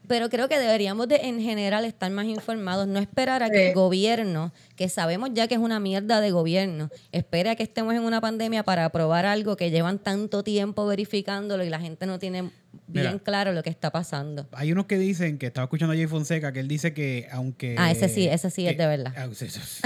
pero 0.09 0.29
creo 0.29 0.49
que 0.49 0.59
deberíamos 0.59 1.09
de, 1.09 1.17
en 1.17 1.41
general, 1.41 1.85
estar 1.85 2.11
más 2.11 2.27
informados. 2.27 2.87
No 2.87 2.99
esperar 2.99 3.43
a 3.43 3.51
que 3.51 3.57
Sí. 3.59 3.65
el 3.69 3.75
gobierno, 3.75 4.53
que 4.77 4.89
sabemos 4.89 5.31
ya 5.33 5.47
que 5.49 5.55
es 5.55 5.61
una 5.61 5.79
mierda 5.81 6.21
de 6.21 6.31
gobierno, 6.31 6.91
espere 7.13 7.51
a 7.51 7.57
que 7.57 7.63
estemos 7.63 7.95
en 7.95 8.03
una 8.03 8.21
pandemia 8.21 8.63
para 8.65 8.85
aprobar 8.85 9.25
algo 9.27 9.57
que 9.57 9.71
llevan 9.71 9.99
tanto 9.99 10.43
tiempo 10.43 10.87
verificándolo 10.87 11.65
y 11.65 11.71
la 11.71 11.79
gente 11.81 12.07
no 12.07 12.19
tiene 12.19 12.43
bien 12.89 13.07
Mira. 13.13 13.19
claro 13.21 13.53
lo 13.53 13.63
que 13.63 13.71
está 13.71 13.91
pasando. 13.91 14.47
Hay 14.53 14.73
unos 14.73 14.87
que 14.87 14.99
dicen, 14.99 15.39
que 15.39 15.47
estaba 15.47 15.65
escuchando 15.65 15.93
a 15.93 15.97
Jay 15.97 16.07
Fonseca, 16.07 16.53
que 16.53 16.61
él 16.61 16.69
dice 16.69 16.93
que 16.93 17.29
aunque... 17.31 17.77
Ah, 17.79 17.91
ese 17.91 18.09
sí, 18.09 18.27
ese 18.29 18.51
sí 18.51 18.67
es 18.67 18.77
de 18.77 18.87
verdad. 18.87 19.15
Ah, 19.17 19.29
sí, 19.33 19.49
sí, 19.49 19.61
sí. 19.65 19.83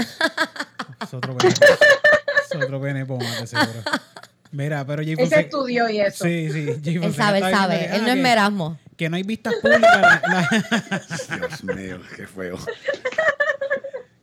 es 1.01 1.13
otro 1.13 1.37
pene. 1.37 1.53
es 1.53 2.55
otro 2.63 2.81
pene 2.81 3.05
pomate, 3.05 3.45
seguro. 3.47 3.81
Mira, 4.51 4.85
pero 4.85 5.03
Jay 5.03 5.13
Ese 5.13 5.21
Fonseca... 5.21 5.41
estudió 5.41 5.89
y 5.89 5.99
eso. 5.99 6.23
Sí, 6.23 6.49
sí. 6.51 6.65
Jay 6.83 6.95
Él 6.95 7.01
Fonseca 7.03 7.23
sabe, 7.25 7.37
él 7.39 7.43
sabe. 7.51 7.73
diciendo 7.75 7.91
que, 7.91 7.95
Él 7.97 8.01
no 8.01 8.07
ah, 8.07 8.09
es 8.11 8.15
que- 8.15 8.21
merasmo. 8.23 8.79
Que 8.97 9.09
no 9.09 9.15
hay 9.15 9.23
vistas 9.23 9.53
públicas. 9.61 10.01
La, 10.01 10.21
la- 10.27 11.37
Dios 11.47 11.63
mío, 11.63 11.99
qué 12.15 12.27
feo. 12.27 12.57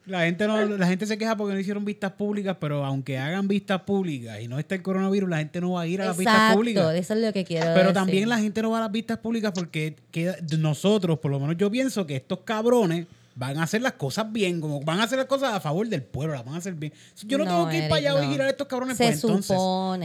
la 0.06 0.20
gente 0.24 0.46
no, 0.46 0.66
la 0.66 0.86
gente 0.86 1.06
se 1.06 1.16
queja 1.16 1.34
porque 1.36 1.54
no 1.54 1.60
hicieron 1.60 1.84
vistas 1.84 2.12
públicas, 2.12 2.56
pero 2.60 2.84
aunque 2.84 3.16
hagan 3.16 3.48
vistas 3.48 3.80
públicas 3.82 4.38
y 4.40 4.48
no 4.48 4.58
esté 4.58 4.74
el 4.74 4.82
coronavirus, 4.82 5.30
la 5.30 5.38
gente 5.38 5.60
no 5.62 5.72
va 5.72 5.82
a 5.82 5.86
ir 5.86 6.02
a 6.02 6.06
las 6.06 6.16
vistas 6.18 6.34
Exacto, 6.34 6.56
públicas. 6.58 6.94
eso 6.96 7.14
es 7.14 7.20
lo 7.20 7.32
que 7.32 7.44
quiero 7.44 7.66
Pero 7.66 7.78
decir. 7.78 7.94
también 7.94 8.28
la 8.28 8.38
gente 8.38 8.60
no 8.60 8.70
va 8.72 8.78
a 8.78 8.80
las 8.82 8.92
vistas 8.92 9.18
públicas 9.18 9.52
porque 9.54 9.96
queda- 10.10 10.36
nosotros, 10.58 11.18
por 11.20 11.30
lo 11.30 11.40
menos 11.40 11.56
yo 11.56 11.70
pienso 11.70 12.06
que 12.06 12.16
estos 12.16 12.40
cabrones 12.40 13.06
van 13.36 13.58
a 13.58 13.64
hacer 13.64 13.82
las 13.82 13.94
cosas 13.94 14.30
bien, 14.32 14.60
como 14.60 14.80
van 14.80 15.00
a 15.00 15.04
hacer 15.04 15.18
las 15.18 15.26
cosas 15.26 15.52
a 15.54 15.60
favor 15.60 15.88
del 15.88 16.02
pueblo, 16.02 16.34
las 16.34 16.44
van 16.44 16.54
a 16.54 16.58
hacer 16.58 16.74
bien. 16.74 16.92
Yo 17.24 17.36
no, 17.38 17.44
No, 17.44 17.50
tengo 17.50 17.68
que 17.68 17.74
ir 17.76 17.82
Eric, 17.82 17.88
para 17.90 17.98
allá 17.98 18.10
a 18.12 18.14
no. 18.14 18.20
vigilar 18.28 18.46
a 18.46 18.50
estos 18.50 18.66
cabrones. 18.68 18.96
Se 18.96 19.04
pues 19.04 19.24
entonces, 19.24 19.56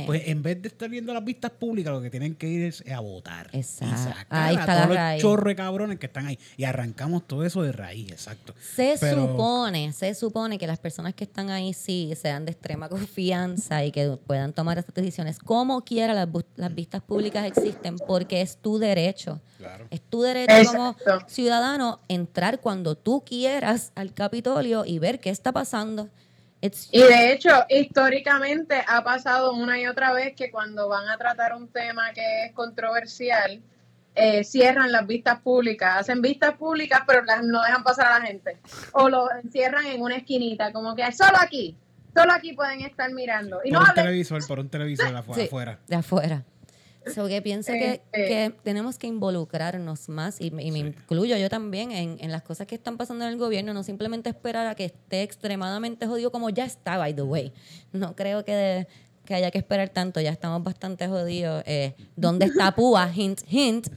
pues 0.06 0.24
en 0.28 0.42
vez 0.42 0.62
de 0.62 0.68
estar 0.70 0.90
viendo 0.90 1.14
las 1.14 1.24
vistas 1.24 1.52
públicas, 1.52 1.94
lo 1.94 2.02
que 2.02 2.10
tienen 2.10 2.36
que 2.36 2.48
ir 2.48 2.64
es 2.64 2.84
a 2.92 3.00
votar. 3.02 3.50
Exacto. 3.54 3.96
Y 3.96 3.98
sacar 3.98 4.26
Ahí 4.30 4.56
a 4.56 4.60
está 4.60 4.66
todos 4.74 4.80
la 4.82 4.88
los 4.88 4.96
raíz. 4.98 5.22
chorros 5.22 5.46
de 5.52 5.56
cabrones 5.56 6.00
que 6.00 6.06
están 6.08 6.26
ahí. 6.28 6.40
Y 6.58 6.64
arrancamos 6.64 7.28
todo 7.28 7.46
eso 7.46 7.62
de 7.62 7.72
raíz, 7.72 8.12
exacto. 8.12 8.54
Se 8.76 8.96
Pero- 9.00 9.28
supone, 9.28 9.94
se 9.94 10.14
supone 10.16 10.58
que 10.58 10.66
las 10.68 10.80
personas 10.80 11.14
que 11.14 11.24
están 11.26 11.50
ahí 11.52 11.74
sí 11.74 12.12
sean 12.20 12.46
de 12.46 12.52
extrema 12.52 12.90
confianza 13.20 13.84
y 13.86 13.92
que 13.92 14.18
puedan 14.26 14.54
tomar 14.54 14.78
estas 14.80 14.96
decisiones. 14.96 15.38
Como 15.40 15.82
quiera, 15.84 16.14
las, 16.14 16.28
las 16.56 16.74
vistas 16.74 17.02
públicas 17.04 17.46
existen 17.46 17.98
porque 18.08 18.42
es 18.42 18.58
tu 18.58 18.80
derecho. 18.80 19.40
Claro. 19.60 19.88
Es 19.92 20.00
tu 20.02 20.22
derecho 20.22 20.72
como 20.72 20.96
ciudadano 21.28 22.00
entrar 22.08 22.62
cuando 22.62 22.96
tú 22.96 23.26
quieras 23.26 23.92
al 23.94 24.14
Capitolio 24.14 24.86
y 24.86 25.00
ver 25.00 25.20
qué 25.20 25.30
está 25.30 25.52
pasando. 25.52 26.08
It's- 26.62 26.88
Y 26.94 27.02
de 27.02 27.34
hecho, 27.34 27.50
históricamente 27.70 28.82
ha 28.88 29.04
pasado 29.04 29.52
una 29.54 29.78
y 29.78 29.86
otra 29.86 30.14
vez 30.14 30.34
que 30.34 30.50
cuando 30.50 30.88
van 30.88 31.10
a 31.10 31.18
tratar 31.18 31.54
un 31.56 31.68
tema 31.68 32.14
que 32.14 32.46
es 32.46 32.54
controversial, 32.54 33.62
eh, 34.16 34.46
cierran 34.46 34.94
las 34.94 35.06
vistas 35.06 35.40
públicas, 35.42 35.98
hacen 36.00 36.22
vistas 36.22 36.56
públicas, 36.56 37.02
pero 37.06 37.24
las, 37.26 37.44
no 37.44 37.62
dejan 37.62 37.84
pasar 37.84 38.08
a 38.14 38.20
la 38.20 38.26
gente. 38.26 38.58
O 38.94 39.10
lo 39.10 39.30
encierran 39.44 39.86
en 39.88 40.02
una 40.02 40.16
esquinita, 40.16 40.72
como 40.72 40.96
que 40.96 41.10
solo 41.12 41.38
aquí, 41.40 41.76
solo 42.16 42.32
aquí 42.32 42.54
pueden 42.54 42.80
estar 42.82 43.12
mirando. 43.12 43.60
Y 43.64 43.72
por 43.72 43.74
no 43.74 43.80
un 43.84 43.90
hablen 43.90 44.06
televisor, 44.06 44.48
por 44.48 44.60
un 44.60 44.70
televisor 44.70 45.08
Sí. 45.36 45.42
De 45.88 45.96
afuera. 45.98 46.44
So 47.14 47.28
que 47.28 47.42
pienso 47.42 47.72
que, 47.72 48.02
Este. 48.12 48.28
que 48.28 48.54
tenemos 48.64 48.98
que 48.98 49.08
involucrarnos 49.08 50.10
más, 50.10 50.42
y, 50.42 50.52
me- 50.52 50.64
y 50.64 50.72
me 50.72 50.80
incluyo 50.80 51.38
yo 51.38 51.50
también, 51.50 51.92
en, 51.92 52.18
en 52.20 52.32
las 52.32 52.44
cosas 52.44 52.68
que 52.68 52.76
están 52.76 52.98
pasando 52.98 53.26
en 53.26 53.32
el 53.32 53.38
gobierno, 53.38 53.74
no 53.74 53.84
simplemente 53.84 54.30
esperar 54.30 54.68
a 54.68 54.76
que 54.76 54.86
esté 54.86 55.24
extremadamente 55.24 56.06
jodido 56.08 56.32
como 56.32 56.50
ya 56.50 56.66
está, 56.66 56.98
by 56.98 57.14
the 57.16 57.22
way. 57.24 57.52
No 57.94 58.16
creo 58.16 58.44
que, 58.46 58.54
de- 58.54 58.88
que 59.26 59.34
haya 59.36 59.52
que 59.52 59.60
esperar 59.60 59.90
tanto, 59.90 60.20
ya 60.22 60.32
estamos 60.32 60.64
bastante 60.64 61.08
jodidos. 61.08 61.64
Eh, 61.68 61.94
¿Dónde 62.16 62.46
está 62.48 62.72
Púa? 62.76 63.12
Hint, 63.16 63.42
hint. 63.50 63.88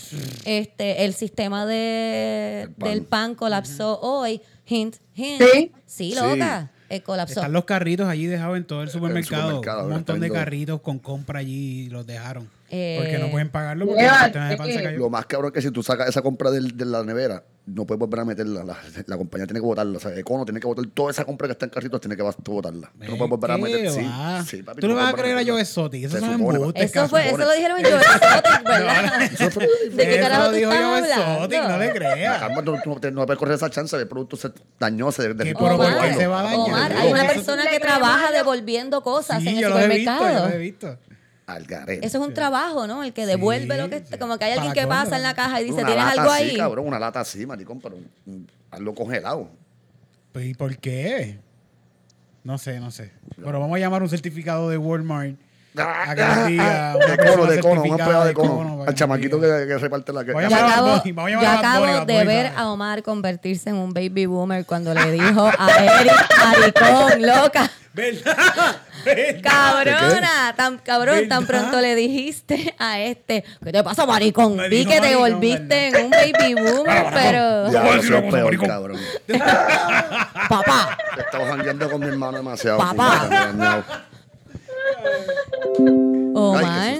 Este, 0.44 1.04
el 1.04 1.14
sistema 1.14 1.66
de, 1.66 2.62
El 2.62 2.70
pan. 2.74 2.88
del 2.90 3.02
pan 3.02 3.34
colapsó 3.34 3.98
hoy. 4.00 4.40
Hint, 4.66 4.96
hint. 5.14 5.40
Sí. 5.42 5.72
Sí, 5.86 6.10
Sí. 6.10 6.14
loca. 6.14 6.70
Eh, 6.88 7.00
colapsó. 7.00 7.40
Están 7.40 7.52
los 7.54 7.64
carritos 7.64 8.06
allí 8.06 8.26
dejados 8.26 8.58
en 8.58 8.66
todo 8.66 8.82
el 8.82 8.90
supermercado. 8.90 9.42
supermercado, 9.56 9.86
un 9.86 9.92
montón 9.92 10.20
de 10.20 10.30
carritos 10.30 10.80
con 10.82 10.98
compra 10.98 11.38
allí 11.40 11.84
y 11.84 11.88
los 11.88 12.06
dejaron. 12.06 12.50
Eh, 12.74 12.96
porque 12.98 13.18
no 13.18 13.30
pueden 13.30 13.50
pagarlo 13.50 13.84
porque 13.86 14.02
el 14.02 14.32
de 14.48 14.56
pan 14.56 14.66
se 14.72 14.82
cayó. 14.82 14.98
Lo 14.98 15.10
más 15.10 15.26
cabrón 15.26 15.48
es 15.50 15.52
que 15.52 15.60
si 15.60 15.70
tú 15.70 15.82
sacas 15.82 16.08
esa 16.08 16.22
compra 16.22 16.50
del- 16.50 16.74
de 16.74 16.86
la 16.86 17.04
nevera, 17.04 17.44
no 17.66 17.84
puedes 17.84 17.98
volver 17.98 18.20
a 18.20 18.24
meterla. 18.24 18.64
La, 18.64 18.78
la 19.06 19.16
compañía 19.18 19.46
tiene 19.46 19.60
que 19.60 19.66
botarla. 19.66 19.98
O 19.98 20.00
sea, 20.00 20.16
Econo 20.16 20.46
tiene 20.46 20.58
que 20.58 20.66
botar 20.66 20.86
toda 20.94 21.10
esa 21.10 21.26
compra 21.26 21.48
que 21.48 21.52
está 21.52 21.66
en 21.66 21.70
carritos, 21.70 22.00
tiene 22.00 22.16
que 22.16 22.22
botarla. 22.22 22.90
Tú 22.98 23.10
no 23.10 23.16
puedes 23.18 23.28
volver 23.30 23.50
a 23.50 23.56
¿Qué 23.56 23.62
meter. 23.62 23.90
Sí, 23.90 24.06
sí, 24.46 24.62
papi, 24.62 24.80
Tú 24.80 24.88
no 24.88 24.94
vas 24.94 25.12
a 25.12 25.16
creer 25.16 25.36
a. 25.36 25.44
Joe 25.44 25.60
Exotic. 25.60 26.04
Esos 26.04 26.18
Se 26.18 26.24
son 26.24 26.38
supone. 26.38 26.56
embustes, 26.58 26.84
Eso, 26.96 27.08
fue, 27.08 27.28
eso 27.28 27.36
lo 27.36 27.52
dijeron 27.52 27.78
en 27.78 27.84
Joe 27.84 27.94
Exotic, 28.00 28.64
¿verdad? 28.64 29.22
Eso 29.22 29.60
¿De 29.60 29.68
qué 29.96 30.14
Eso 30.14 30.22
carajo 30.22 30.42
lo 30.44 30.50
tú 30.50 30.56
estás 30.56 31.18
hablando? 31.18 31.68
No 31.68 31.78
le 31.78 31.92
creas. 31.92 32.38
Calma, 32.40 32.62
tú- 32.64 32.76
tú 32.82 33.10
no 33.12 33.26
puedes 33.26 33.38
correr 33.38 33.54
esa 33.56 33.68
chance 33.68 33.98
de 33.98 34.06
producto 34.06 34.36
se 34.38 34.50
dañó, 34.80 35.12
se 35.12 35.34
derritió. 35.34 35.58
por 35.58 35.72
se 35.72 36.26
va 36.26 36.40
a 36.40 36.42
dañar. 36.44 36.58
Omar, 36.58 36.92
Eso- 36.92 37.00
hay 37.02 37.12
una 37.12 37.24
eso- 37.26 37.34
persona 37.34 37.66
que 37.66 37.80
trabaja 37.80 38.32
devolviendo 38.32 39.02
cosas 39.02 39.42
en 39.42 39.48
el 39.48 39.54
visto, 39.56 39.68
yo 39.68 39.74
supermercado. 39.74 40.44
los 40.46 40.54
he 40.54 40.58
visto. 40.58 40.98
Al 41.46 41.64
garete. 41.64 42.06
Eso 42.06 42.18
es 42.20 42.26
un 42.26 42.34
trabajo, 42.34 42.86
¿no? 42.86 43.02
El 43.04 43.12
que 43.12 43.26
devuelve 43.26 43.74
Sí, 43.74 43.80
lo 43.80 43.90
que... 43.90 44.04
sí. 44.04 44.18
Como 44.18 44.38
que 44.38 44.44
hay 44.44 44.52
alguien 44.52 44.72
Para 44.72 44.82
que 44.82 44.86
pasa 44.88 45.16
en 45.16 45.22
la 45.22 45.34
caja 45.34 45.60
y 45.60 45.64
dice, 45.64 45.78
Una 45.82 45.86
¿tienes 45.86 46.04
algo 46.04 46.30
así, 46.30 46.42
ahí? 46.44 46.56
cabrón, 46.56 46.86
una 46.86 46.98
lata 46.98 47.20
así, 47.20 47.44
maricón, 47.46 47.80
pero 47.80 47.96
un- 48.26 48.48
algo 48.70 48.94
congelado. 48.94 49.48
Pues, 50.32 50.46
¿Y 50.46 50.54
por 50.54 50.76
qué? 50.78 51.38
No 52.44 52.58
sé, 52.58 52.80
no 52.80 52.90
sé. 52.90 53.12
Pero 53.36 53.60
vamos 53.60 53.76
a 53.76 53.78
llamar 53.80 54.02
un 54.02 54.08
certificado 54.08 54.68
de 54.70 54.78
Walmart 54.78 55.36
a 55.76 56.14
que 56.14 56.22
nos 56.22 56.46
diga 56.48 56.96
una 56.96 57.06
De 57.06 57.16
cono, 57.16 57.46
de 57.46 57.60
cono, 57.60 57.72
un 57.82 57.88
certificada 57.88 57.90
empleado 57.90 58.24
de 58.26 58.34
cono. 58.34 58.82
que 58.84 58.88
Al 58.90 58.94
chamaquito 58.94 59.40
que, 59.40 59.46
que 59.46 59.78
reparte 59.78 60.12
la 60.12 60.20
a 60.20 60.24
Yo 60.24 60.38
acabo, 60.38 61.02
yo 61.04 61.48
acabo 61.48 62.04
de 62.04 62.24
ver 62.24 62.52
a 62.56 62.70
Omar 62.70 63.02
convertirse 63.02 63.70
en 63.70 63.76
un 63.76 63.92
baby 63.94 64.26
boomer 64.26 64.66
cuando 64.66 64.92
le 64.92 65.10
dijo 65.12 65.50
a 65.58 65.68
Eric, 66.00 66.12
maricón, 66.38 67.22
loca. 67.22 67.70
¿Verdad? 67.94 68.76
Cabrona, 69.42 70.54
tan 70.56 70.78
cabrón, 70.78 71.28
tan 71.28 71.46
pronto 71.46 71.80
le 71.80 71.94
dijiste 71.94 72.74
a 72.78 73.00
este, 73.00 73.44
¿qué 73.64 73.72
te 73.72 73.82
pasa, 73.82 74.06
maricón? 74.06 74.56
Me 74.56 74.68
Vi 74.68 74.84
que 74.84 74.94
te 75.00 75.16
maricón, 75.16 75.20
volviste 75.32 75.88
en 75.88 76.04
un 76.04 76.10
baby 76.10 76.54
boomer, 76.54 77.06
pero 77.12 77.70
Ya, 77.72 77.82
no 77.82 78.02
soy 78.02 78.30
peor, 78.30 78.66
cabrón. 78.66 78.98
papá, 80.48 80.98
Estaba 81.18 81.46
jangueando 81.46 81.90
con 81.90 82.00
mi 82.00 82.06
hermano 82.08 82.38
demasiado. 82.38 82.78
Papá. 82.78 83.28
Omar. 86.34 86.94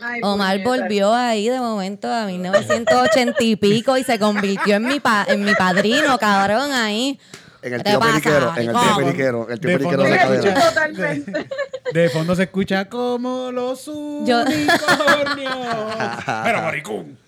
Ay, 0.00 0.20
Omar 0.22 0.62
puñeta. 0.62 0.68
volvió 0.82 1.14
ahí 1.14 1.48
de 1.48 1.58
momento 1.58 2.12
a 2.12 2.26
1980 2.26 3.42
y 3.42 3.56
pico 3.56 3.96
y 3.96 4.04
se 4.04 4.18
convirtió 4.18 4.76
en 4.76 4.86
mi 4.86 5.00
pa- 5.00 5.24
en 5.28 5.42
mi 5.44 5.54
padrino, 5.54 6.18
cabrón, 6.18 6.72
ahí. 6.72 7.18
En 7.66 7.72
el 7.74 7.78
¿Qué 7.82 7.84
te 7.84 7.90
tío 7.90 8.00
periquero, 8.00 8.52
en 8.56 8.68
el 8.68 8.74
tío 8.76 8.96
periquero, 8.96 9.48
el 9.50 9.60
tío 9.60 9.70
De 9.70 9.78
periquero 9.78 10.02
de 10.04 10.10
la 10.10 10.68
Totalmente. 10.68 11.46
De 11.92 12.08
fondo 12.10 12.34
se 12.36 12.44
escucha 12.44 12.84
como 12.88 13.50
los 13.50 13.86
Yo- 13.86 13.92
unicornios. 14.24 15.56
Pero 16.44 16.62
maricón. 16.62 17.18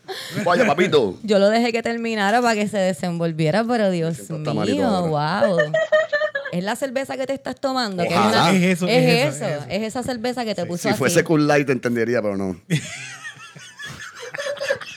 Vaya, 0.45 0.65
papito. 0.67 1.19
Yo 1.23 1.39
lo 1.39 1.49
dejé 1.51 1.73
que 1.73 1.83
terminara 1.83 2.41
para 2.41 2.55
que 2.55 2.69
se 2.69 2.79
desenvolviera, 2.79 3.65
pero 3.65 3.91
Dios 3.91 4.31
mío, 4.31 5.09
wow. 5.09 5.59
Es 6.53 6.65
la 6.65 6.77
cerveza 6.77 7.17
que 7.17 7.27
te 7.27 7.35
estás 7.35 7.57
tomando. 7.57 8.03
que 8.05 8.09
es, 8.09 8.17
Ojalá. 8.17 8.43
una- 8.51 8.53
Es 8.53 8.63
eso, 8.63 8.87
es 8.87 8.95
es 9.05 9.05
eso, 9.37 9.37
eso, 9.37 9.45
es 9.45 9.53
eso. 9.57 9.65
es 9.69 9.83
esa 9.83 10.03
cerveza 10.03 10.45
que 10.45 10.55
te 10.55 10.65
puso 10.67 10.83
Si 10.85 10.89
así. 10.89 10.99
fuese 10.99 11.23
Cool 11.25 11.47
Light 11.47 11.67
te 11.67 11.73
entendería, 11.73 12.23
pero 12.23 12.37
no. 12.37 12.59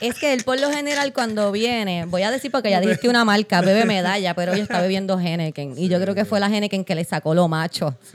Es 0.01 0.17
que 0.19 0.33
él 0.33 0.43
por 0.43 0.59
lo 0.59 0.71
general 0.71 1.13
cuando 1.13 1.51
viene, 1.51 2.05
voy 2.05 2.23
a 2.23 2.31
decir 2.31 2.49
porque 2.51 2.71
ya 2.71 2.81
dijiste 2.81 3.07
una 3.07 3.23
marca, 3.23 3.61
bebe 3.61 3.85
medalla, 3.85 4.33
pero 4.33 4.53
hoy 4.53 4.59
está 4.59 4.81
bebiendo 4.81 5.19
Henneken. 5.19 5.75
Y 5.77 5.89
yo 5.89 6.01
creo 6.01 6.15
que 6.15 6.25
fue 6.25 6.39
la 6.39 6.47
Henneken 6.47 6.83
que 6.83 6.95
le 6.95 7.03
sacó 7.03 7.35
lo 7.35 7.47
macho. 7.47 7.95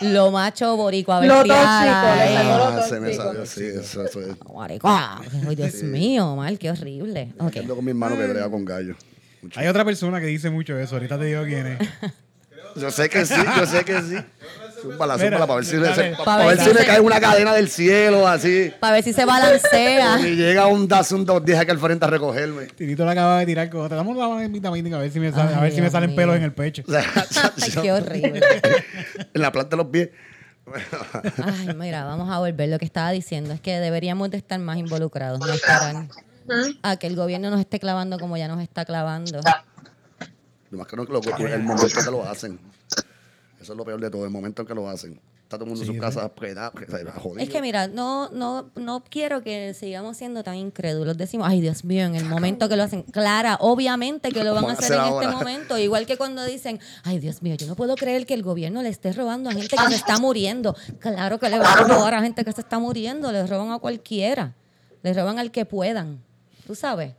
Lo 0.00 0.30
macho 0.30 0.76
boricua 0.76 1.24
Lo 1.24 1.38
bestial. 1.38 1.86
lo 1.86 2.64
Ah, 2.64 2.82
se 2.88 3.00
me 3.00 3.14
salió, 3.14 3.46
sí, 3.46 3.64
eso, 3.64 4.04
eso 4.04 4.20
es. 4.20 4.36
Maricón. 4.54 4.92
Ay, 5.46 5.56
Dios 5.56 5.74
mío, 5.82 6.36
mal, 6.36 6.58
qué 6.58 6.70
horrible. 6.70 7.32
Ok. 7.38 7.56
Ando 7.58 7.76
con 7.76 7.84
mi 7.84 7.90
hermano 7.90 8.16
que 8.16 8.26
brega 8.26 8.50
con 8.50 8.64
gallo. 8.64 8.94
Mucho. 9.42 9.60
Hay 9.60 9.66
otra 9.68 9.84
persona 9.84 10.20
que 10.20 10.26
dice 10.26 10.50
mucho 10.50 10.78
eso. 10.78 10.96
Ahorita 10.96 11.18
te 11.18 11.24
digo 11.26 11.44
quién 11.44 11.66
es. 11.66 11.78
Yo 12.76 12.90
sé 12.90 13.08
que 13.08 13.24
sí, 13.24 13.34
yo 13.56 13.66
sé 13.66 13.84
que 13.84 14.02
sí. 14.02 14.16
Zúmbala, 14.82 15.16
Mira, 15.16 15.26
zúmbala, 15.38 15.46
para 15.46 15.56
ver 15.56 15.64
si, 15.64 15.76
le, 15.76 15.82
dale. 15.88 16.10
pa- 16.12 16.16
Pa' 16.18 16.24
pa' 16.24 16.46
ver 16.46 16.58
si 16.60 16.70
se- 16.70 16.84
cae 16.86 17.00
una 17.00 17.20
cadena 17.20 17.54
del 17.54 17.68
cielo, 17.68 18.26
así. 18.28 18.72
Para 18.78 18.94
ver 18.94 19.04
si 19.04 19.12
se 19.12 19.24
balancea. 19.24 20.18
Y 20.26 20.36
llega 20.36 20.66
un 20.66 20.86
das 20.88 21.10
un 21.12 21.24
dos 21.24 21.44
días 21.44 21.60
aquí 21.60 21.70
al 21.70 21.78
frente 21.78 22.04
a 22.04 22.08
recogerme. 22.08 22.66
Tirito 22.66 23.04
la 23.04 23.12
acaba 23.12 23.38
de 23.40 23.46
tirar 23.46 23.74
otra. 23.74 23.96
Damos 23.96 24.16
la 24.16 24.46
vitamina 24.48 24.96
a 24.96 25.00
ver 25.00 25.10
si 25.10 25.18
me, 25.20 25.32
sale, 25.32 25.54
a 25.54 25.60
ver 25.60 25.72
si 25.72 25.80
me 25.80 25.90
salen 25.90 26.10
mío. 26.10 26.16
pelos 26.16 26.36
en 26.36 26.42
el 26.42 26.52
pecho. 26.52 26.82
Qué 27.82 27.92
horrible. 27.92 28.40
en 29.34 29.40
la 29.42 29.50
planta 29.52 29.70
de 29.70 29.82
los 29.82 29.86
pies. 29.86 30.10
Ay, 31.44 31.74
mira, 31.76 32.04
vamos 32.04 32.28
a 32.30 32.38
volver. 32.38 32.68
Lo 32.68 32.78
que 32.78 32.84
estaba 32.84 33.10
diciendo 33.12 33.52
es 33.54 33.60
que 33.60 33.78
deberíamos 33.78 34.30
de 34.30 34.36
estar 34.38 34.58
más 34.58 34.76
involucrados, 34.78 35.38
no 35.40 35.46
esperar 35.52 36.06
a 36.82 36.96
que 36.96 37.06
el 37.06 37.16
gobierno 37.16 37.50
nos 37.50 37.60
esté 37.60 37.78
clavando 37.80 38.18
como 38.18 38.36
ya 38.36 38.46
nos 38.48 38.60
está 38.62 38.84
clavando. 38.84 39.40
Lo 40.70 40.78
más 40.78 40.86
que 40.86 40.96
no 40.96 41.02
es 41.02 41.08
que 41.08 41.12
lo- 41.14 41.48
el 41.48 41.62
momento 41.62 41.86
en 41.98 42.04
que 42.04 42.10
lo 42.10 42.28
hacen. 42.28 42.58
Eso 43.60 43.72
es 43.72 43.76
lo 43.76 43.84
peor 43.84 44.00
de 44.00 44.10
todo, 44.10 44.24
el 44.24 44.30
momento 44.30 44.62
en 44.62 44.68
que 44.68 44.74
lo 44.74 44.88
hacen. 44.88 45.20
Está 45.42 45.58
todo 45.58 45.66
el 45.66 45.70
mundo 45.70 45.84
en 45.84 45.88
Sí, 45.90 45.94
su 45.94 46.00
casa 46.00 46.28
predado, 46.34 46.72
jodido. 47.20 47.38
Es 47.38 47.48
que 47.48 47.62
mira, 47.62 47.86
no, 47.86 48.28
no, 48.30 48.68
no 48.74 49.04
quiero 49.08 49.42
que 49.44 49.74
sigamos 49.74 50.16
siendo 50.16 50.42
tan 50.42 50.56
incrédulos. 50.56 51.16
Decimos, 51.16 51.46
ay 51.48 51.60
Dios 51.60 51.84
mío, 51.84 52.04
en 52.04 52.16
el 52.16 52.24
momento 52.24 52.68
que 52.68 52.74
lo 52.76 52.82
hacen, 52.82 53.04
Clara, 53.04 53.56
obviamente 53.60 54.32
que 54.32 54.42
lo 54.42 54.54
van 54.54 54.64
a 54.64 54.72
hacer 54.72 54.98
en 54.98 55.04
este 55.04 55.28
momento. 55.28 55.78
Igual 55.78 56.04
que 56.04 56.16
cuando 56.16 56.44
dicen, 56.44 56.80
ay 57.04 57.20
Dios 57.20 57.42
mío, 57.42 57.54
yo 57.54 57.68
no 57.68 57.76
puedo 57.76 57.94
creer 57.94 58.26
que 58.26 58.34
el 58.34 58.42
gobierno 58.42 58.82
le 58.82 58.88
esté 58.88 59.12
robando 59.12 59.48
a 59.48 59.52
gente 59.52 59.76
que 59.76 59.88
se 59.88 59.94
está 59.94 60.18
muriendo. 60.18 60.74
Claro 60.98 61.38
que 61.38 61.48
le 61.48 61.60
van 61.60 61.78
a 61.78 61.82
robar 61.86 62.14
a 62.14 62.22
gente 62.22 62.44
que 62.44 62.50
se 62.50 62.60
está 62.62 62.80
muriendo, 62.80 63.30
le 63.30 63.46
roban 63.46 63.70
a 63.70 63.78
cualquiera, 63.78 64.52
le 65.04 65.14
roban 65.14 65.38
al 65.38 65.52
que 65.52 65.64
puedan. 65.64 66.20
¿Tú 66.66 66.74
sabes? 66.74 67.14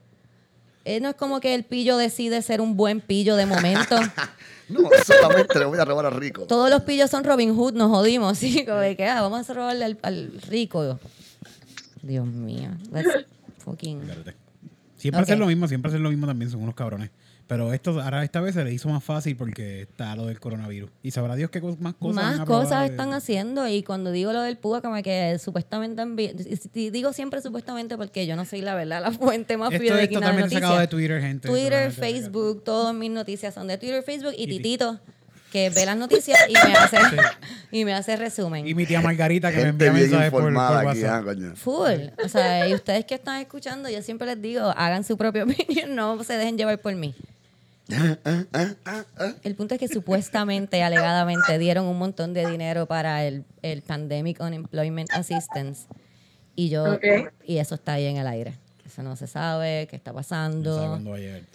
Eh, 0.84 1.00
no 1.00 1.08
es 1.08 1.16
como 1.16 1.40
que 1.40 1.56
el 1.56 1.64
pillo 1.64 1.96
decide 1.96 2.42
ser 2.42 2.60
un 2.60 2.76
buen 2.76 3.00
pillo 3.00 3.38
de 3.38 3.46
momento. 3.46 3.96
No, 4.70 4.82
solamente 5.06 5.58
le 5.60 5.66
voy 5.66 5.80
a 5.80 5.86
robar 5.86 6.06
a 6.08 6.10
Rico. 6.10 6.44
Todos 6.44 6.70
los 6.70 6.82
pillos 6.84 7.10
son 7.10 7.24
Robin 7.24 7.56
Hood, 7.56 7.74
nos 7.74 7.90
jodimos, 7.90 8.38
¿sí? 8.40 8.66
Como 8.66 8.78
de 8.80 8.96
que, 8.98 9.06
ah, 9.06 9.22
vamos 9.22 9.50
a 9.50 9.54
robarle 9.54 9.86
al, 9.86 9.98
al 10.02 10.32
rico. 10.50 11.00
Dios 12.02 12.26
mío. 12.28 12.70
Fucking... 13.60 14.02
Siempre 14.98 15.22
Ok. 15.22 15.28
hacen 15.28 15.40
lo 15.40 15.46
mismo, 15.46 15.68
siempre 15.68 15.90
hacen 15.90 16.02
lo 16.04 16.10
mismo 16.10 16.26
también, 16.26 16.50
son 16.50 16.62
unos 16.64 16.74
cabrones. 16.76 17.12
Pero 17.48 17.72
esto, 17.72 18.02
ahora 18.02 18.26
esta 18.26 18.42
vez 18.42 18.56
se 18.56 18.64
le 18.66 18.74
hizo 18.74 18.90
más 18.90 19.02
fácil 19.02 19.38
porque 19.38 19.84
está 19.84 20.16
lo 20.18 20.26
del 20.26 20.38
coronavirus. 20.40 20.90
Y 21.02 21.12
sabrá 21.12 21.36
Dios 21.36 21.50
qué 21.50 21.62
más 21.80 21.94
cosas 21.94 22.16
Más 22.38 22.40
cosas 22.42 22.82
de- 22.82 22.88
están 22.88 23.14
haciendo 23.14 23.68
y 23.70 23.84
cuando 23.84 24.12
digo 24.12 24.34
lo 24.34 24.42
del 24.42 24.58
PUA, 24.58 24.82
como 24.82 25.02
que 25.02 25.40
supuestamente 25.40 26.04
digo 26.92 27.14
siempre 27.14 27.42
supuestamente 27.42 27.98
porque 27.98 28.28
yo 28.28 28.36
no 28.36 28.44
soy 28.46 28.62
la 28.62 28.76
verdad 28.76 29.02
la 29.02 29.12
fuente 29.14 29.56
más 29.58 29.72
Esto 29.72 29.82
fiel 29.82 29.96
de 29.96 30.04
es 30.04 30.10
totalmente 30.10 30.56
sacado 30.56 30.80
de 30.80 30.88
Twitter, 30.88 31.22
gente. 31.22 31.48
Twitter, 31.48 31.92
Facebook, 31.92 32.64
todas 32.64 32.94
mis 32.94 33.12
noticias 33.12 33.54
son 33.54 33.68
de 33.68 33.78
Twitter, 33.78 34.04
Facebook 34.04 34.34
y 34.38 34.44
Y 34.44 34.48
ti- 34.48 34.58
Titito, 34.58 35.00
que 35.52 35.70
ve 35.70 35.86
las 35.86 35.96
noticias 35.96 36.38
y 36.50 36.54
me 36.54 36.74
hace, 36.74 36.98
y 37.72 37.86
me 37.86 37.94
hace 37.94 38.18
resumen. 38.18 38.68
Y 38.68 38.74
mi 38.76 38.86
tía 38.86 39.00
Margarita 39.02 39.52
que 39.52 39.60
me 39.64 39.70
envía 39.70 39.94
mensajes 39.94 40.32
por, 40.32 40.42
por 40.42 40.52
informada 40.52 40.80
aquí, 40.92 41.02
WhatsApp. 41.02 41.22
ah, 41.22 41.24
coño. 41.24 41.56
Full. 41.56 42.26
O 42.26 42.28
sea, 42.28 42.68
y 42.68 42.74
ustedes 42.74 43.06
que 43.06 43.16
están 43.16 43.40
escuchando, 43.40 43.90
yo 43.90 44.02
siempre 44.02 44.28
les 44.28 44.42
digo, 44.42 44.64
hagan 44.76 45.06
su 45.06 45.18
propia 45.18 45.44
opinión, 45.46 45.96
no 45.96 46.22
se 46.26 46.34
dejen 46.34 46.58
llevar 46.58 46.80
por 46.80 46.94
mí. 46.96 47.16
El 49.44 49.56
punto 49.56 49.76
es 49.76 49.80
que 49.80 49.88
supuestamente, 49.88 50.84
alegadamente, 50.84 51.58
dieron 51.58 51.86
un 51.86 51.98
montón 51.98 52.34
de 52.34 52.50
dinero 52.50 52.86
para 52.86 53.26
el, 53.26 53.46
el 53.62 53.82
Pandemic 53.82 54.40
Unemployment 54.42 55.12
Assistance. 55.14 55.88
Y 56.56 56.70
yo, 56.70 57.00
y 57.46 57.58
eso 57.58 57.76
está 57.76 57.94
ahí 57.94 58.06
en 58.06 58.18
el 58.18 58.28
aire. 58.28 58.58
Eso 58.86 59.04
no 59.04 59.16
se 59.16 59.28
sabe, 59.28 59.88
qué 59.90 59.96
está 59.96 60.12
pasando. 60.14 61.00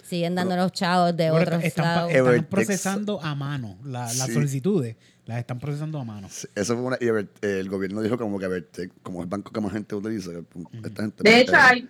Siguen 0.05 0.35
dándonos 0.35 0.71
chavos 0.73 1.17
de 1.17 1.31
otros 1.31 1.65
están, 1.65 1.85
lados. 1.85 2.13
están 2.13 2.45
procesando 2.45 3.21
a 3.23 3.35
mano 3.35 3.79
la- 3.85 4.01
las 4.13 4.27
Sí. 4.27 4.35
solicitudes. 4.35 4.97
Las 5.25 5.39
están 5.39 5.59
procesando 5.59 5.99
a 5.99 6.05
mano. 6.05 6.29
Sí, 6.31 6.47
Eso 6.55 6.75
fue 6.75 6.83
una. 6.85 6.97
y 7.01 7.07
Ever- 7.07 7.29
eh, 7.43 7.59
el 7.61 7.69
gobierno 7.69 8.03
dijo 8.03 8.19
como 8.19 8.39
que 8.41 8.91
como 9.03 9.23
el 9.23 9.29
banco 9.29 9.53
que 9.53 9.61
más 9.61 9.73
gente 9.73 9.95
utiliza. 9.95 10.31
que, 10.33 10.43
Esta 10.89 11.03
gente, 11.03 11.23
De 11.23 11.41
hecho, 11.41 11.53
eh, 11.53 11.57
hay. 11.59 11.89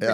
Eh, 0.00 0.06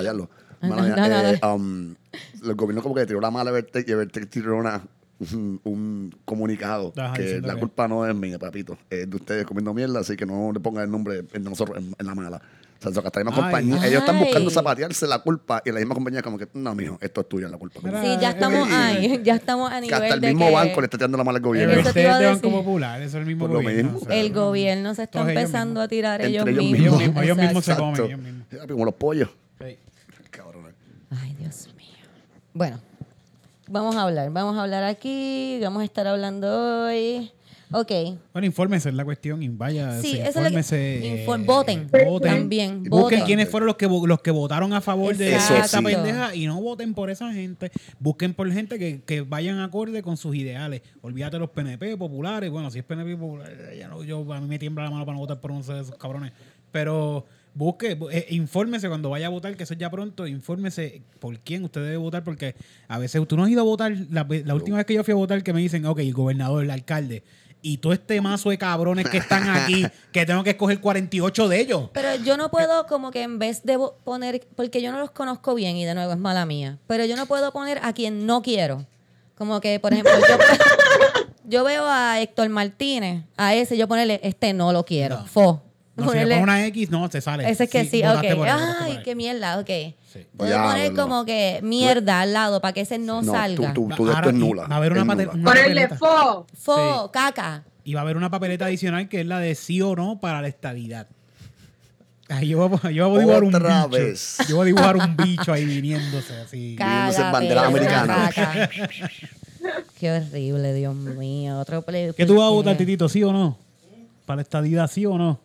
eh, 1.41 1.41
um, 1.47 1.95
el 2.43 2.55
gobierno 2.55 2.83
como 2.83 2.95
que 2.95 3.07
tiró 3.07 3.21
la 3.21 3.31
mala 3.31 3.51
a 3.51 3.53
Evertec 3.53 3.89
y 3.89 3.93
Evertec 3.93 4.29
tiró 4.29 4.57
una, 4.57 4.83
un, 5.19 5.61
un 5.65 6.15
comunicado 6.25 6.93
Ajá, 6.97 7.15
que 7.15 7.41
la 7.41 7.57
culpa 7.57 7.89
no 7.89 8.07
es 8.07 8.15
mía, 8.15 8.39
papito. 8.39 8.79
Es 8.89 9.09
de 9.09 9.17
ustedes 9.17 9.47
comiendo 9.47 9.73
mierda, 9.75 10.01
así 10.01 10.17
que 10.17 10.27
no 10.27 10.53
le 10.53 10.61
pongan 10.61 10.85
el 10.85 10.91
nombre 10.91 11.23
de 11.23 11.41
nosotros 11.41 11.79
en, 11.79 11.95
en 11.99 12.07
la 12.07 12.15
mala. 12.15 12.43
O 12.83 12.91
sea, 12.91 13.03
hasta 13.05 13.21
Ay. 13.21 13.27
compañía, 13.27 13.87
ellos 13.87 14.01
están 14.01 14.19
buscando 14.19 14.49
zapatearse 14.49 15.07
la 15.07 15.19
culpa 15.19 15.61
y 15.67 15.71
la 15.71 15.81
misma 15.81 15.95
compañía 15.95 16.23
como 16.23 16.39
que, 16.39 16.49
no, 16.55 16.75
mijo, 16.75 16.97
esto 17.03 17.21
es 17.21 17.29
tuyo, 17.29 17.47
la 17.49 17.59
culpa. 17.59 17.81
Mira, 17.83 18.03
Sí, 18.03 18.17
ya 18.19 18.31
estamos 18.31 18.69
eh, 18.71 18.75
ahí. 18.75 19.21
Ya 19.23 19.35
estamos 19.35 19.71
a 19.71 19.81
que 19.83 19.93
hasta 19.93 19.99
nivel 19.99 20.13
el 20.15 20.21
de 20.23 20.29
mismo 20.29 20.47
que 20.47 20.53
banco 20.53 20.81
le 20.81 20.85
está 20.87 20.97
tirando 20.97 21.19
la 21.19 21.25
mala 21.25 21.37
al 21.37 21.43
gobierno. 21.43 21.75
Eso 21.75 21.93
te 21.93 22.01
de 22.01 22.27
Banco. 22.27 22.51
Popular, 22.51 23.03
eso 23.03 23.19
es 23.19 23.21
el 23.21 23.27
mismo 23.27 23.47
Por 23.47 23.57
gobierno. 23.63 23.93
mismo. 23.93 23.99
o 23.99 24.05
sea, 24.07 24.17
el 24.17 24.33
gobierno 24.33 24.95
se 24.95 25.03
está 25.03 25.19
Todos 25.19 25.29
empezando 25.29 25.83
a 25.83 25.89
tirar 25.89 26.23
Entre 26.23 26.41
ellos 26.41 26.47
mismos. 26.47 26.81
Ellos 26.81 26.99
mismos, 26.99 27.25
ellos 27.25 27.37
mismos 27.37 27.65
se 27.67 27.77
comen, 27.77 28.03
ellos 28.03 28.19
mismos. 28.19 28.67
Como 28.71 28.85
los 28.87 28.95
pollos. 28.95 29.29
Sí. 29.61 29.77
Cabrón. 30.31 30.65
Ay, 31.11 31.37
Dios 31.39 31.69
mío. 31.77 31.87
Bueno, 32.53 32.81
vamos 33.69 33.97
a 33.97 34.03
hablar. 34.03 34.31
Vamos 34.31 34.57
a 34.59 34.63
hablar 34.63 34.85
aquí. 34.85 35.59
Vamos 35.63 35.83
a 35.83 35.85
estar 35.85 36.07
hablando 36.07 36.85
hoy. 36.87 37.31
Ok. 37.73 37.93
Bueno, 38.33 38.47
infórmense 38.47 38.89
es 38.89 38.95
la 38.97 39.05
cuestión 39.05 39.45
y 39.45 39.49
vaya, 39.49 40.01
Sí, 40.01 40.17
es 40.19 40.35
que- 40.35 40.41
infórmense. 40.41 41.25
infor- 41.25 41.41
eh, 41.41 41.45
voten. 41.47 41.89
voten. 42.05 42.31
También, 42.33 42.79
Busquen 42.83 42.91
voten. 42.91 43.21
quiénes 43.23 43.49
fueron 43.49 43.69
los 43.69 43.77
que, 43.77 43.87
los 43.87 44.21
que 44.23 44.33
votaron 44.33 44.73
a 44.73 44.81
favor 44.81 45.17
de 45.17 45.39
sí. 45.39 45.77
pendeja 45.85 46.35
y 46.35 46.47
no 46.49 46.61
voten 46.61 46.95
por 46.95 47.11
esa 47.11 47.33
gente. 47.33 47.71
Busquen 48.01 48.35
por 48.35 48.51
gente 48.51 48.77
que, 48.77 49.03
que 49.03 49.21
vayan 49.21 49.61
acorde 49.61 50.03
con 50.03 50.17
sus 50.17 50.35
ideales. 50.35 50.83
Olvídate 51.01 51.37
de 51.37 51.41
los 51.41 51.51
PNP 51.51 51.97
populares. 51.97 52.51
Bueno, 52.51 52.73
si 52.73 52.81
es 52.81 52.85
PNP 52.85 53.17
popular, 53.17 53.49
ya 53.79 53.87
no, 53.87 54.03
yo, 54.03 54.33
a 54.33 54.41
mí 54.41 54.49
me 54.49 54.59
tiembla 54.59 54.83
la 54.83 54.91
mano 54.91 55.07
para 55.07 55.15
no 55.15 55.21
votar 55.21 55.39
por 55.39 55.53
uno 55.53 55.63
de 55.63 55.81
esos 55.83 55.95
cabrones. 55.95 56.33
Pero 56.73 57.25
busque, 57.55 57.99
bu- 57.99 58.09
eh, 58.13 58.27
infórmese 58.31 58.89
cuando 58.89 59.11
vaya 59.11 59.27
a 59.27 59.31
votar, 59.31 59.57
que 59.57 59.65
eso 59.65 59.75
es 59.75 59.81
ya 59.81 59.91
pronto, 59.91 60.27
infórmese 60.27 61.03
por 61.19 61.39
quién 61.41 61.65
usted 61.65 61.83
debe 61.83 61.97
votar, 61.97 62.23
porque 62.25 62.55
a 62.89 62.99
veces 62.99 63.27
tú 63.27 63.37
no 63.37 63.45
has 63.45 63.51
ido 63.51 63.61
a 63.61 63.65
votar, 63.65 63.93
la, 64.11 64.27
última 64.55 64.77
vez 64.77 64.87
que 64.87 64.95
yo 64.95 65.05
fui 65.05 65.13
a 65.13 65.17
votar 65.17 65.43
que 65.43 65.53
me 65.53 65.61
dicen, 65.61 65.85
ok, 65.87 65.99
el 66.01 66.13
gobernador, 66.13 66.63
el 66.65 66.71
alcalde, 66.71 67.23
y 67.63 67.77
todo 67.77 67.93
este 67.93 68.21
mazo 68.23 68.49
de 68.51 68.57
cabrones 68.57 69.07
que 69.09 69.19
están 69.19 69.49
aquí, 69.51 69.85
que 70.13 70.25
tengo 70.25 70.43
que 70.45 70.51
escoger 70.51 70.81
48 70.81 71.49
de 71.49 71.61
ellos. 71.61 71.91
Pero 71.93 72.15
yo 72.25 72.37
no 72.39 72.51
puedo 72.51 72.87
como 72.87 73.11
que 73.11 73.23
en 73.23 73.39
vez 73.39 73.63
de 73.65 73.79
poner, 74.05 74.47
porque 74.57 74.81
yo 74.81 74.93
no 74.93 74.99
los 74.99 75.11
conozco 75.11 75.55
bien 75.55 75.77
y 75.77 75.85
de 75.85 75.95
nuevo 75.95 76.13
es 76.13 76.19
mala 76.19 76.47
mía, 76.47 76.79
pero 76.87 77.05
yo 77.05 77.17
no 77.17 77.27
puedo 77.27 77.53
poner 77.53 77.79
a 77.83 77.93
quien 77.93 78.25
no 78.27 78.41
quiero. 78.43 78.87
Como 79.35 79.61
que, 79.61 79.79
por 79.81 79.93
ejemplo, 79.93 80.13
yo, 80.19 80.39
yo 81.45 81.65
veo 81.65 81.85
a 81.87 82.21
Héctor 82.21 82.49
Martínez, 82.51 83.25
a 83.37 83.55
ese 83.55 83.77
yo 83.77 83.89
ponerle, 83.89 84.21
este 84.23 84.53
no 84.53 84.73
lo 84.73 84.85
quiero, 84.85 85.19
No. 85.21 85.27
fo. 85.27 85.63
No, 86.07 86.13
si 86.13 86.19
le 86.19 86.25
pones 86.25 86.43
una 86.43 86.67
X, 86.67 86.91
no, 86.91 87.09
te 87.09 87.21
sale. 87.21 87.49
ese 87.51 87.65
es 87.65 87.71
que 87.71 87.85
sí, 87.85 88.03
votaste 88.03 88.33
ok. 88.33 88.39
por 88.39 88.49
él, 88.49 88.53
votaste 88.55 88.75
por 88.79 88.87
Ay, 88.87 88.97
él. 88.97 89.03
qué 89.03 89.15
mierda, 89.15 89.59
ok. 89.59 89.67
Sí. 90.13 90.27
Puedo 90.37 90.51
Diablo. 90.51 90.71
poner 90.73 90.93
como 90.95 91.25
que 91.25 91.61
mierda 91.63 92.21
al 92.23 92.33
lado 92.33 92.61
para 92.61 92.73
que 92.73 92.81
ese 92.83 92.99
no, 92.99 93.23
No, 93.23 93.33
salga. 93.33 93.73
tú, 93.75 93.89
tú, 93.89 93.95
tú 93.97 94.05
de 94.07 94.11
esto 94.13 94.17
Ahora, 94.19 94.31
es 94.31 94.35
y 94.37 94.39
nula. 94.39 94.67
va 94.67 94.75
a 94.75 94.79
haber 94.79 94.93
una 94.93 95.01
es 95.03 95.07
pate- 95.07 95.27
nula. 95.27 95.35
una- 95.35 95.45
Ponerle 95.51 95.89
papeleta. 95.89 95.97
fo. 95.97 96.47
Fo, 96.57 97.05
Sí. 97.05 97.11
caca. 97.13 97.65
Y 97.85 97.95
va 97.95 98.01
a 98.01 98.03
haber 98.03 98.17
una 98.17 98.31
papeleta 98.31 98.67
adicional 98.67 99.09
que 99.09 99.21
es 99.21 99.27
la 99.27 99.39
de 99.41 99.55
sí 99.55 99.81
o 99.83 99.95
no 99.97 100.19
para 100.21 100.43
la 100.43 100.49
estadidad. 100.49 101.07
Ahí 102.29 102.49
yo 102.49 102.69
voy, 102.69 102.79
a- 102.83 102.91
yo 102.93 103.09
voy 103.09 103.17
a 103.19 103.21
dibujar 103.21 103.43
un 103.43 103.55
Otra 103.55 103.87
bicho. 103.87 103.89
vez. 104.05 104.37
Yo 104.49 104.57
voy 104.57 104.63
a 104.63 104.67
dibujar 104.67 104.97
un 104.97 105.17
bicho 105.17 105.53
ahí 105.53 105.65
viniéndose 105.65 106.37
así. 106.37 106.77
Viéndose 106.77 107.23
en 107.23 107.33
bandera 107.33 107.67
americana. 107.67 108.31
caca. 108.35 108.71
Qué 109.99 110.11
horrible, 110.13 110.73
Dios 110.75 110.95
mío. 110.95 111.59
Otro 111.59 111.83
play. 111.83 112.13
¿Qué 112.17 112.25
tú 112.27 112.35
vas 112.37 112.45
a 112.45 112.49
¿por 112.49 112.57
votar? 112.57 112.77
Titito? 112.77 113.09
¿Sí 113.09 113.23
o 113.25 113.33
no? 113.33 113.59
¿Para 114.27 114.37
la 114.37 114.43
estadidad, 114.43 114.89
sí 114.91 115.05
o 115.07 115.19
no? 115.19 115.41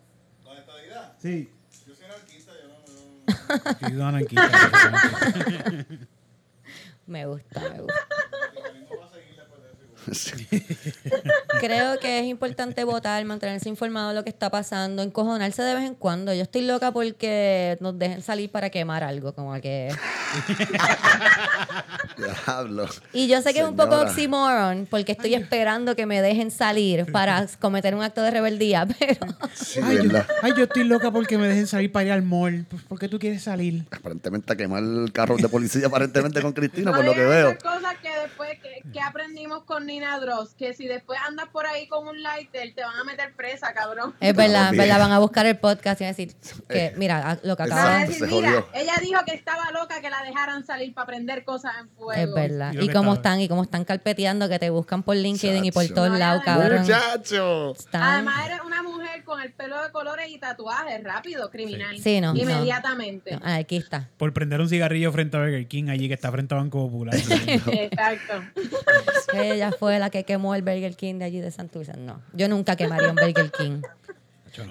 Sí. 1.18 1.50
Yo 1.86 1.94
soy 1.94 2.04
anarquista, 2.04 2.52
yo 3.82 3.98
no... 3.98 4.06
anarquista. 4.06 4.50
Me 7.06 7.24
gusta, 7.24 7.60
me 7.60 7.80
gusta. 7.82 7.94
Creo 11.60 11.98
que 11.98 12.20
es 12.20 12.26
importante 12.26 12.84
votar, 12.84 13.24
mantenerse 13.24 13.68
informado 13.68 14.10
de 14.10 14.14
lo 14.14 14.24
que 14.24 14.30
está 14.30 14.50
pasando, 14.50 15.02
encojonarse 15.02 15.62
de 15.62 15.74
vez 15.74 15.84
en 15.84 15.94
cuando. 15.94 16.32
Yo 16.32 16.42
estoy 16.42 16.62
loca 16.62 16.92
porque 16.92 17.76
nos 17.80 17.98
dejen 17.98 18.22
salir 18.22 18.50
para 18.50 18.70
quemar 18.70 19.02
algo, 19.02 19.34
como 19.34 19.54
que... 19.60 19.88
Diablo. 22.16 22.86
Y 23.12 23.28
yo 23.28 23.42
sé 23.42 23.52
que 23.52 23.60
es 23.60 23.66
un 23.66 23.76
poco 23.76 23.96
oxymoron, 24.00 24.86
porque 24.90 25.12
estoy 25.12 25.34
esperando 25.34 25.96
que 25.96 26.06
me 26.06 26.22
dejen 26.22 26.50
salir 26.50 27.10
para 27.10 27.46
cometer 27.60 27.94
un 27.94 28.02
acto 28.02 28.22
de 28.22 28.30
rebeldía, 28.30 28.86
pero... 28.98 29.26
Sí, 29.54 29.80
Ay, 29.82 29.96
yo, 29.96 30.02
¿verdad? 30.04 30.26
ay, 30.42 30.52
yo 30.56 30.64
estoy 30.64 30.84
loca 30.84 31.10
porque 31.10 31.38
me 31.38 31.48
dejen 31.48 31.66
salir 31.66 31.92
para 31.92 32.06
ir 32.06 32.12
al 32.12 32.22
mall. 32.22 32.66
Pues, 32.68 32.82
¿Por 32.82 32.98
qué 32.98 33.08
tú 33.08 33.18
quieres 33.18 33.42
salir? 33.42 33.84
Aparentemente 33.90 34.52
a 34.52 34.56
quemar 34.56 34.82
el 34.82 35.12
carro 35.12 35.36
de 35.36 35.48
policía 35.48 35.86
aparentemente 35.86 36.40
con 36.42 36.52
Cristina, 36.52 36.92
por 36.92 37.04
lo 37.04 37.14
que 37.14 37.24
veo. 37.24 37.56
cosas 37.58 37.96
que 38.02 38.10
después 38.20 38.50
que, 38.60 38.82
que 38.90 39.00
aprendimos 39.00 39.62
con 39.64 39.86
Dross, 40.20 40.54
que 40.54 40.72
si 40.74 40.86
después 40.86 41.18
andas 41.26 41.48
por 41.48 41.66
ahí 41.66 41.86
con 41.88 42.06
un 42.06 42.22
lighter, 42.22 42.74
te 42.74 42.82
van 42.82 42.96
a 42.96 43.04
meter 43.04 43.34
presa, 43.34 43.72
cabrón. 43.72 44.14
Es 44.20 44.34
verdad, 44.34 44.70
es 44.72 44.78
verdad, 44.78 44.98
van 44.98 45.12
a 45.12 45.18
buscar 45.18 45.46
el 45.46 45.56
podcast 45.58 46.00
y 46.00 46.04
van 46.04 46.14
a 46.14 46.16
decir 46.16 46.34
que, 46.68 46.92
mira, 46.96 47.30
a- 47.32 47.38
lo 47.42 47.56
que 47.56 47.62
Exacto. 47.64 47.74
Van 47.74 47.78
a 47.78 47.88
acaban... 48.02 48.08
decir, 48.08 48.26
mira, 48.28 48.64
ella 48.74 48.92
dijo 49.00 49.20
que 49.26 49.34
estaba 49.34 49.70
loca 49.72 50.00
que 50.00 50.10
la 50.10 50.22
dejaran 50.22 50.64
salir 50.66 50.92
para 50.94 51.06
prender 51.06 51.44
cosas 51.44 51.72
en 51.80 51.88
fuego. 51.90 52.12
Es 52.22 52.32
verdad. 52.34 52.72
Y 52.74 52.78
Y 52.84 52.88
cómo 52.88 53.14
estaba- 53.14 53.14
están, 53.14 53.40
y 53.40 53.48
cómo 53.48 53.62
están 53.62 53.84
carpeteando, 53.84 54.48
que 54.48 54.58
te 54.58 54.70
buscan 54.70 55.02
por 55.02 55.16
LinkedIn 55.16 55.64
y 55.64 55.72
por 55.72 55.86
todos 55.88 56.18
lados, 56.18 56.42
cabrón. 56.44 56.80
Muchacho. 56.82 57.74
Además, 57.92 58.46
eres 58.46 58.60
una 58.64 58.82
mujer 58.82 59.24
con 59.24 59.40
el 59.40 59.52
pelo 59.52 59.82
de 59.82 59.90
colores 59.90 60.28
y 60.28 60.38
tatuajes, 60.38 61.02
rápido, 61.02 61.50
criminal. 61.50 61.98
Sí, 61.98 62.20
no, 62.20 62.32
no. 62.34 62.38
Inmediatamente. 62.40 63.32
No, 63.32 63.40
Anarquista. 63.44 64.08
Por 64.16 64.32
prender 64.32 64.60
un 64.60 64.68
cigarrillo 64.68 65.10
frente 65.12 65.36
a 65.36 65.40
Burger 65.40 65.66
King 65.66 65.88
allí 65.88 66.08
que 66.08 66.14
está 66.14 66.30
frente 66.30 66.54
a 66.54 66.58
Banco 66.58 66.86
Popular. 66.88 67.14
Exacto. 67.66 68.42
Ella 69.34 69.72
fue 69.72 69.85
la 69.88 70.10
que 70.10 70.24
quemó 70.24 70.54
el 70.54 70.62
Burger 70.62 70.96
King 70.96 71.14
de 71.16 71.24
allí 71.24 71.40
de 71.40 71.50
Santurce. 71.50 71.96
No, 71.96 72.20
yo 72.32 72.48
nunca 72.48 72.76
quemaría 72.76 73.10
un 73.10 73.16
Burger 73.16 73.50
King. 73.50 73.82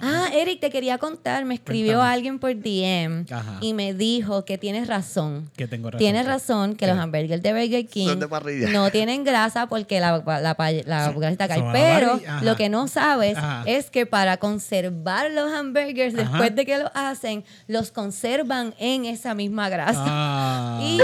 Ah, 0.02 0.28
Eric, 0.32 0.60
te 0.60 0.70
quería 0.70 0.98
contar. 0.98 1.44
Me 1.44 1.54
escribió 1.54 1.94
Cuéntame. 1.94 2.14
alguien 2.14 2.38
por 2.38 2.54
DM 2.54 3.26
Ajá. 3.30 3.58
y 3.60 3.72
me 3.74 3.94
dijo 3.94 4.44
que 4.44 4.58
tienes 4.58 4.86
razón. 4.88 5.50
que 5.56 5.66
tengo 5.66 5.88
razón. 5.90 5.98
Tienes 5.98 6.26
razón 6.26 6.70
que 6.72 6.86
¿Qué? 6.86 6.86
los 6.88 6.98
hamburgers 6.98 7.42
de 7.42 7.52
Burger 7.52 7.86
King 7.86 8.06
Son 8.08 8.20
de 8.20 8.28
parrilla. 8.28 8.68
no 8.70 8.90
tienen 8.90 9.24
grasa 9.24 9.66
porque 9.68 10.00
la, 10.00 10.18
la, 10.26 10.40
la 10.86 11.12
grasita 11.12 11.48
cae. 11.48 11.58
la 11.60 11.72
Pero 11.72 12.20
lo 12.42 12.56
que 12.56 12.68
no 12.68 12.88
sabes 12.88 13.36
Ajá. 13.36 13.62
es 13.66 13.90
que 13.90 14.06
para 14.06 14.36
conservar 14.38 15.30
los 15.30 15.52
hamburgers 15.52 16.14
Ajá. 16.14 16.22
después 16.30 16.54
de 16.54 16.66
que 16.66 16.78
los 16.78 16.90
hacen, 16.94 17.44
los 17.66 17.90
conservan 17.92 18.74
en 18.78 19.04
esa 19.04 19.34
misma 19.34 19.68
grasa. 19.68 20.04
Ah. 20.06 20.80
Y- 20.82 21.00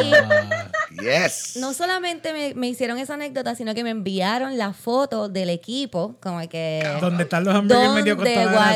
Yes. 1.02 1.56
No 1.58 1.72
solamente 1.72 2.32
me, 2.32 2.54
me 2.54 2.68
hicieron 2.68 2.98
esa 2.98 3.14
anécdota, 3.14 3.54
sino 3.54 3.74
que 3.74 3.82
me 3.82 3.90
enviaron 3.90 4.58
la 4.58 4.72
foto 4.74 5.28
del 5.28 5.48
equipo, 5.50 6.16
como 6.20 6.46
que 6.48 6.86
Donde 7.00 7.22
están 7.24 7.44
los 7.44 7.54
hamburgers 7.54 7.94
medio 7.94 8.16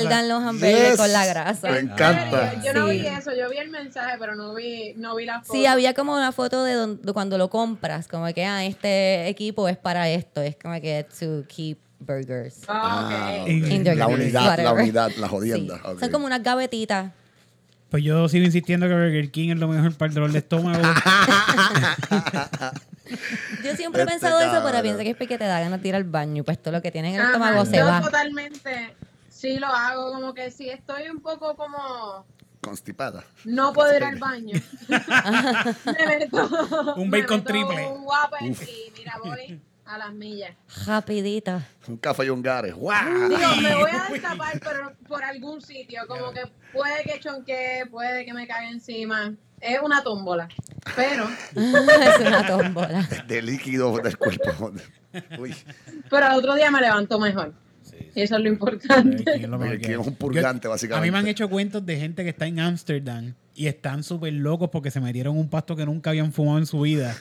donde 0.00 0.08
guardan 0.08 0.28
los 0.28 0.42
hamburgers 0.42 0.88
Yes. 0.90 0.96
con 0.96 1.12
la 1.12 1.26
grasa. 1.26 1.70
Me 1.70 1.78
encanta. 1.80 2.62
Yo 2.62 2.72
no 2.72 2.88
Sí. 2.88 2.98
vi 3.00 3.06
eso, 3.06 3.30
yo 3.34 3.48
vi 3.50 3.58
el 3.58 3.70
mensaje, 3.70 4.16
pero 4.18 4.34
no 4.34 4.54
vi, 4.54 4.94
no 4.96 5.14
vi 5.16 5.24
la 5.26 5.40
foto. 5.40 5.52
Sí, 5.52 5.66
había 5.66 5.94
como 5.94 6.14
una 6.14 6.32
foto 6.32 6.64
de, 6.64 6.74
don- 6.74 7.00
de 7.02 7.12
cuando 7.12 7.38
lo 7.38 7.50
compras, 7.50 8.08
como 8.08 8.26
que 8.32 8.44
ah, 8.44 8.64
este 8.64 9.28
equipo 9.28 9.68
es 9.68 9.76
para 9.76 10.08
esto, 10.08 10.40
es 10.42 10.56
como 10.62 10.80
que 10.80 11.06
to 11.18 11.44
keep 11.48 11.78
burgers. 11.98 12.60
Ah, 12.68 13.08
Ah, 13.10 13.42
ok. 13.42 13.48
En- 13.48 13.72
in 13.72 13.84
their 13.84 13.96
la 13.96 14.06
unidad, 14.06 14.58
la 14.58 14.72
unidad, 14.72 15.10
la 15.16 15.28
jodienda. 15.28 15.76
Sí. 15.76 15.98
Son 16.00 16.10
como 16.10 16.26
unas 16.26 16.42
gavetitas. 16.42 17.12
Pues 17.90 18.02
yo 18.02 18.28
sigo 18.28 18.44
insistiendo 18.44 18.88
que 18.88 18.94
Burger 18.94 19.30
King 19.30 19.50
es 19.50 19.58
lo 19.58 19.68
mejor 19.68 19.94
para 19.94 20.08
el 20.08 20.14
dolor 20.14 20.32
de 20.32 20.38
estómago. 20.40 20.82
Yo 23.64 23.76
siempre 23.76 24.02
he 24.02 24.04
Este 24.04 24.18
pensado 24.18 24.40
eso, 24.40 24.60
pero 24.64 24.82
pienso 24.82 24.98
que 25.02 25.10
es 25.10 25.16
porque 25.16 25.38
te 25.38 25.44
da 25.44 25.60
ganas 25.60 25.80
de 25.80 25.88
ir 25.88 25.94
al 25.94 26.04
baño. 26.04 26.42
Pues 26.44 26.60
todo 26.60 26.72
lo 26.72 26.82
que 26.82 26.90
tienes 26.90 27.10
en 27.14 27.20
el 27.20 27.26
Ajá, 27.26 27.32
estómago 27.34 27.64
se 27.64 27.76
yo 27.76 27.86
va. 27.86 28.00
totalmente 28.00 28.94
sí 29.46 29.58
lo 29.60 29.68
hago, 29.68 30.12
como 30.12 30.34
que 30.34 30.50
si 30.50 30.68
estoy 30.68 31.08
un 31.08 31.20
poco 31.20 31.54
como 31.56 32.26
Constipada. 32.60 33.24
no 33.44 33.72
puedo 33.72 33.96
ir 33.96 34.02
al 34.02 34.18
baño. 34.18 34.60
me 34.88 36.06
meto, 36.06 36.94
Un 36.96 37.08
me 37.10 37.20
bacon 37.20 37.38
meto 37.38 37.42
triple. 37.44 37.86
Un 37.86 38.04
Whopper 38.04 38.42
y 38.42 38.92
mira, 38.98 39.18
voy 39.22 39.60
a 39.84 39.98
las 39.98 40.12
millas. 40.12 40.50
Rapidito. 40.84 41.62
Un 41.86 41.96
café 41.98 42.24
y 42.26 42.30
un 42.30 42.42
gare. 42.42 42.72
¡Guau! 42.72 43.28
Digo, 43.28 43.56
me 43.62 43.76
voy 43.76 43.90
a 43.92 44.08
destapar, 44.10 44.58
pero 44.58 44.92
por 45.06 45.22
algún 45.22 45.60
sitio, 45.60 46.02
como 46.08 46.32
que 46.32 46.42
puede 46.72 47.04
que 47.04 47.20
chonquee, 47.20 47.86
puede 47.88 48.24
que 48.24 48.34
me 48.34 48.48
caiga 48.48 48.68
encima. 48.68 49.32
Es 49.60 49.78
una 49.80 50.02
tómbola, 50.02 50.48
pero, 50.96 51.28
es 51.54 52.18
una 52.20 52.46
tómbola. 52.46 53.08
De 53.28 53.40
líquido 53.40 53.96
del 53.98 54.18
cuerpo. 54.18 54.72
Uy. 55.38 55.56
pero 56.10 56.26
al 56.26 56.38
otro 56.38 56.56
día 56.56 56.70
me 56.70 56.80
levanto 56.80 57.18
mejor. 57.20 57.54
Eso 58.16 58.36
es 58.36 58.42
lo 58.42 58.48
importante. 58.48 59.24
Es 59.34 59.48
lo 59.48 59.58
que 59.58 59.92
es 59.92 59.98
un 59.98 60.14
purgante, 60.14 60.64
Yo- 60.64 60.70
básicamente. 60.70 61.06
A 61.08 61.10
mí 61.10 61.12
me 61.12 61.18
han 61.18 61.28
hecho 61.28 61.48
cuentos 61.50 61.84
de 61.84 61.98
gente 61.98 62.24
que 62.24 62.30
está 62.30 62.46
en 62.46 62.58
Ámsterdam 62.58 63.34
y 63.54 63.66
están 63.66 64.02
súper 64.02 64.32
locos 64.32 64.70
porque 64.70 64.90
se 64.90 65.00
metieron 65.00 65.36
un 65.36 65.48
pasto 65.50 65.76
que 65.76 65.84
nunca 65.84 66.10
habían 66.10 66.32
fumado 66.32 66.58
en 66.58 66.66
su 66.66 66.80
vida. 66.80 67.14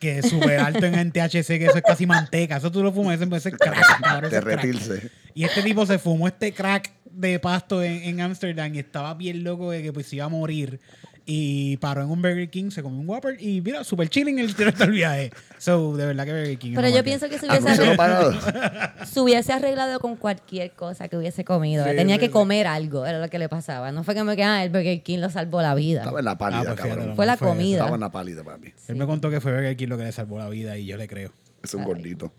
Que 0.00 0.18
es 0.18 0.28
súper 0.28 0.60
alto 0.60 0.84
en, 0.86 1.12
THC, 1.12 1.58
que 1.58 1.66
eso 1.66 1.76
es 1.76 1.82
casi 1.82 2.06
manteca. 2.06 2.56
Eso 2.56 2.72
tú 2.72 2.82
lo 2.82 2.90
fumas, 2.90 3.20
ese 3.20 3.36
ese 3.36 3.48
es 3.50 3.54
crack, 3.56 4.00
cabrón. 4.02 4.30
Derretirse. 4.30 5.10
Y 5.34 5.44
este 5.44 5.62
tipo 5.62 5.84
se 5.84 5.98
fumó 5.98 6.26
este 6.26 6.52
crack 6.52 6.90
de 7.04 7.38
pasto 7.38 7.82
en, 7.82 8.20
Ámsterdam 8.20 8.74
y 8.74 8.78
estaba 8.78 9.14
bien 9.14 9.44
loco 9.44 9.70
de 9.70 9.82
que 9.82 9.92
pues 9.92 10.06
se 10.06 10.16
iba 10.16 10.24
a 10.24 10.28
morir. 10.28 10.80
Y 11.26 11.78
paró 11.78 12.02
en 12.02 12.10
un 12.10 12.20
Burger 12.20 12.50
King, 12.50 12.68
se 12.70 12.82
comió 12.82 13.00
un 13.00 13.08
Whopper 13.08 13.42
y 13.42 13.62
mira, 13.62 13.82
súper 13.82 14.10
chilling 14.10 14.38
el 14.40 14.52
resto 14.54 14.84
del 14.84 14.90
viaje. 14.92 15.32
So, 15.56 15.96
de 15.96 16.04
verdad 16.04 16.26
que 16.26 16.32
Burger 16.32 16.58
King. 16.58 16.72
Pero 16.74 16.88
yo 16.90 17.02
pienso 17.02 17.30
que 17.30 17.38
se 17.38 17.46
Ah, 17.48 17.52
hubiese, 17.58 17.68
¿no 17.70 17.76
se 17.76 17.86
lo 17.96 18.02
arreglado, 18.02 19.06
se 19.06 19.20
hubiese 19.20 19.52
arreglado 19.54 20.00
con 20.00 20.16
cualquier 20.16 20.72
cosa 20.72 21.08
que 21.08 21.16
hubiese 21.16 21.42
comido. 21.42 21.82
Sí, 21.88 21.96
Tenía 21.96 22.16
sí, 22.16 22.20
que 22.20 22.26
sí. 22.26 22.32
comer 22.32 22.66
algo, 22.66 23.06
era 23.06 23.20
lo 23.20 23.30
que 23.30 23.38
le 23.38 23.48
pasaba. 23.48 23.90
No 23.90 24.04
fue 24.04 24.14
que 24.14 24.22
me 24.22 24.32
ah, 24.44 24.62
el 24.64 24.68
Burger 24.68 25.02
King 25.02 25.20
lo 25.20 25.30
salvó 25.30 25.62
la 25.62 25.74
vida. 25.74 26.00
Estaba 26.00 26.18
en 26.18 26.26
la 26.26 26.36
pálida, 26.36 26.60
Ah, 26.60 26.74
pues 26.76 26.80
cabrón. 26.88 27.16
Fue 27.16 27.24
la 27.24 27.38
comida. 27.38 27.78
Estaba 27.78 27.94
en 27.94 28.00
la 28.00 28.12
pálida, 28.12 28.44
papi. 28.44 28.74
Él 28.88 28.96
me 28.96 29.06
contó 29.06 29.30
que 29.30 29.40
fue 29.40 29.50
Burger 29.54 29.76
King 29.76 29.88
lo 29.88 29.96
que 29.96 30.04
le 30.04 30.12
salvó 30.12 30.38
la 30.38 30.50
vida 30.50 30.76
y 30.76 30.84
yo 30.84 30.98
le 30.98 31.08
creo. 31.08 31.32
Es 31.62 31.72
un 31.72 31.84
gordito. 31.84 32.34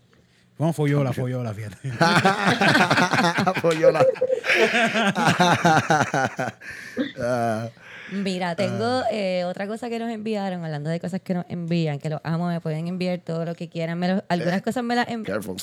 Bueno, 0.58 0.72
follola, 0.72 1.12
follola, 1.12 1.52
fíjate. 1.52 1.90
Pollola. 3.60 4.06
Ah, 8.08 8.12
Mira, 8.12 8.54
tengo 8.56 9.02
eh, 9.10 9.44
otra 9.44 9.66
cosa 9.66 9.88
que 9.88 9.98
nos 9.98 10.10
enviaron, 10.10 10.64
hablando 10.64 10.90
de 10.90 11.00
cosas 11.00 11.20
que 11.20 11.34
nos 11.34 11.44
envían, 11.48 11.98
que 11.98 12.08
los 12.10 12.20
amo, 12.24 12.48
me 12.48 12.60
pueden 12.60 12.86
enviar 12.86 13.18
todo 13.20 13.44
lo 13.44 13.54
que 13.54 13.68
quieran. 13.68 13.98
Me 13.98 14.08
lo- 14.08 14.24
algunas 14.28 14.62
cosas 14.62 14.84
me 14.84 14.94
las 14.94 15.08
envían. 15.08 15.40
careful. 15.40 15.56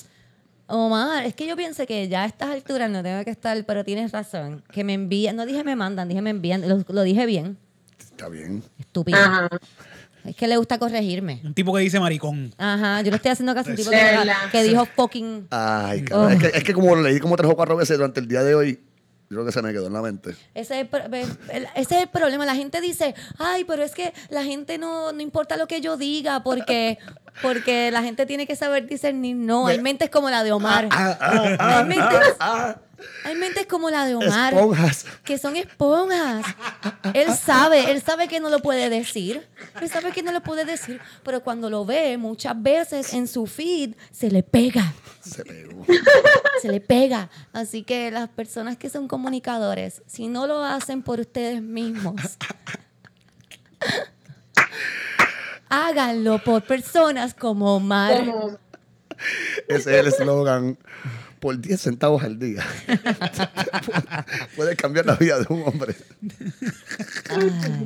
Omar, 0.68 1.26
es 1.26 1.36
que 1.36 1.46
yo 1.46 1.56
pienso 1.56 1.86
que 1.86 2.08
ya 2.08 2.24
a 2.24 2.26
estas 2.26 2.50
alturas 2.50 2.90
no 2.90 3.04
tengo 3.04 3.24
que 3.24 3.32
estar, 3.32 3.64
pero 3.66 3.84
tienes 3.84 4.12
razón. 4.12 4.64
Que 4.72 4.84
me 4.84 4.94
envían, 4.94 5.36
no 5.36 5.46
dije 5.46 5.64
me 5.64 5.76
mandan, 5.76 6.08
dije 6.08 6.22
me 6.22 6.30
envían, 6.30 6.68
lo, 6.68 6.84
lo 6.88 7.04
dije 7.04 7.26
bien. 7.26 7.58
Está 8.00 8.30
bien. 8.30 8.64
Estúpido. 8.80 9.18
Ajá. 9.18 9.50
Es 10.26 10.36
que 10.38 10.48
le 10.48 10.56
gusta 10.56 10.78
corregirme. 10.80 11.42
Un 11.44 11.54
tipo 11.54 11.74
que 11.74 11.82
dice 11.82 12.00
maricón. 12.00 12.54
Ajá, 12.58 13.02
yo 13.02 13.12
le 13.12 13.18
estoy 13.18 13.32
haciendo 13.32 13.54
caso 13.54 13.70
a 13.70 13.72
un 13.72 13.76
tipo 13.78 13.92
que, 14.52 14.64
dijo 14.64 14.86
fucking. 14.86 15.48
Ay, 15.50 16.04
cabrón. 16.04 16.28
Oh. 16.28 16.30
Es, 16.30 16.40
que, 16.52 16.58
es 16.58 16.64
que 16.64 16.74
como 16.74 16.96
lo 16.96 17.02
leí 17.02 17.20
como 17.20 17.36
tres 17.36 17.52
o 17.52 17.56
cuatro 17.56 17.76
veces 17.76 17.98
durante 17.98 18.22
el 18.22 18.28
día 18.28 18.42
de 18.42 18.56
hoy, 18.56 18.80
Yo 19.34 19.38
creo 19.40 19.46
que 19.48 19.52
se 19.52 19.64
me 19.64 19.74
quedó 19.74 19.88
en 19.88 19.94
la 19.94 20.02
mente. 20.04 20.36
Ese 20.54 20.82
es, 20.82 20.88
el, 21.52 21.68
ese 21.76 22.04
es 22.04 22.08
problema. 22.08 22.46
La 22.46 22.54
gente 22.54 22.82
dice, 22.82 23.16
ay, 23.40 23.64
pero 23.64 23.82
es 23.82 23.96
que 23.96 24.14
la 24.30 24.44
gente 24.44 24.78
no, 24.78 25.12
no 25.12 25.22
importa 25.22 25.58
lo 25.58 25.68
que 25.68 25.82
yo 25.82 25.98
diga 25.98 26.44
porque, 26.44 27.00
porque 27.42 27.90
la 27.90 28.04
gente 28.04 28.28
tiene 28.28 28.46
que 28.46 28.56
saber 28.56 28.86
discernir. 28.86 29.36
No, 29.36 29.66
hay 29.66 29.82
mentes 29.82 30.12
como 30.12 30.30
la 30.30 30.44
de 30.44 30.52
Omar. 30.52 30.88
hay, 30.92 31.86
mentes, 31.86 32.36
hay 33.24 33.36
mentes 33.36 33.66
como 33.68 33.90
la 33.90 34.06
de 34.06 34.16
Omar. 34.16 34.54
Esponjas. 34.54 35.06
Que 35.24 35.38
son 35.38 35.56
esponjas. 35.56 36.46
Él 37.14 37.34
sabe, 37.34 37.92
él 37.92 38.02
sabe 38.02 38.28
que 38.28 38.40
no 38.40 38.50
lo 38.50 38.60
puede 38.60 38.90
decir. 38.90 39.48
Él 39.82 39.90
sabe 39.90 40.12
que 40.12 40.24
no 40.24 40.32
lo 40.32 40.42
puede 40.42 40.66
decir. 40.66 41.00
Pero 41.24 41.42
cuando 41.42 41.70
lo 41.70 41.86
ve 41.86 42.18
muchas 42.18 42.62
veces 42.62 43.14
en 43.14 43.28
su 43.28 43.48
feed, 43.48 43.96
se 44.12 44.30
le 44.30 44.44
pega 44.44 44.94
Se 45.22 45.44
pegó. 45.46 45.86
se 46.62 46.70
le 46.70 46.82
pega. 46.82 47.30
Así 47.54 47.84
que 47.84 48.12
las 48.12 48.30
personas 48.30 48.78
que 48.78 48.90
son 48.90 49.08
comunicadores, 49.08 50.02
si 50.06 50.28
no 50.28 50.46
lo 50.48 50.64
hacen 50.64 51.02
por 51.02 51.20
ustedes 51.20 51.62
mismos, 51.62 52.22
háganlo 55.70 56.40
por 56.44 56.64
personas 56.64 57.34
como 57.34 57.76
Omar. 57.76 58.26
Como, 58.26 58.58
Ese 59.68 59.76
es 59.78 59.88
el 59.88 60.08
eslogan. 60.08 60.78
Por 61.44 61.60
10 61.60 61.82
centavos 61.82 62.24
al 62.24 62.40
día. 62.40 62.64
Puedes 64.56 64.78
cambiar 64.78 65.06
la 65.06 65.16
vida 65.16 65.40
de 65.40 65.46
un 65.54 65.62
hombre. 65.68 65.94
Ay. 67.30 67.84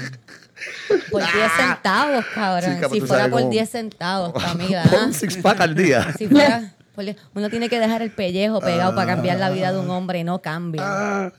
Por 1.10 1.22
10 1.24 1.34
centavos, 1.58 2.24
cabrón. 2.36 2.78
Si 2.92 3.02
fuera 3.02 3.28
por 3.30 3.40
cómo- 3.40 3.52
10 3.52 3.68
centavos, 3.68 4.32
Por 4.34 4.44
¿verdad? 4.58 5.06
un 5.08 5.14
six 5.16 5.38
pack 5.38 5.60
al 5.62 5.74
día. 5.74 6.14
Si 6.16 6.28
fuera 6.28 6.72
por 6.94 7.04
10 7.04 7.18
uno 7.34 7.50
tiene 7.50 7.68
que 7.68 7.80
dejar 7.80 8.04
el 8.04 8.12
pellejo 8.12 8.60
pegado 8.62 8.94
para 8.94 9.16
cambiar 9.16 9.40
la 9.40 9.50
vida 9.50 9.72
de 9.74 9.80
un 9.80 9.90
hombre 9.90 10.24
no 10.24 10.40
cambian. 10.40 10.86
Ah, 10.88 11.32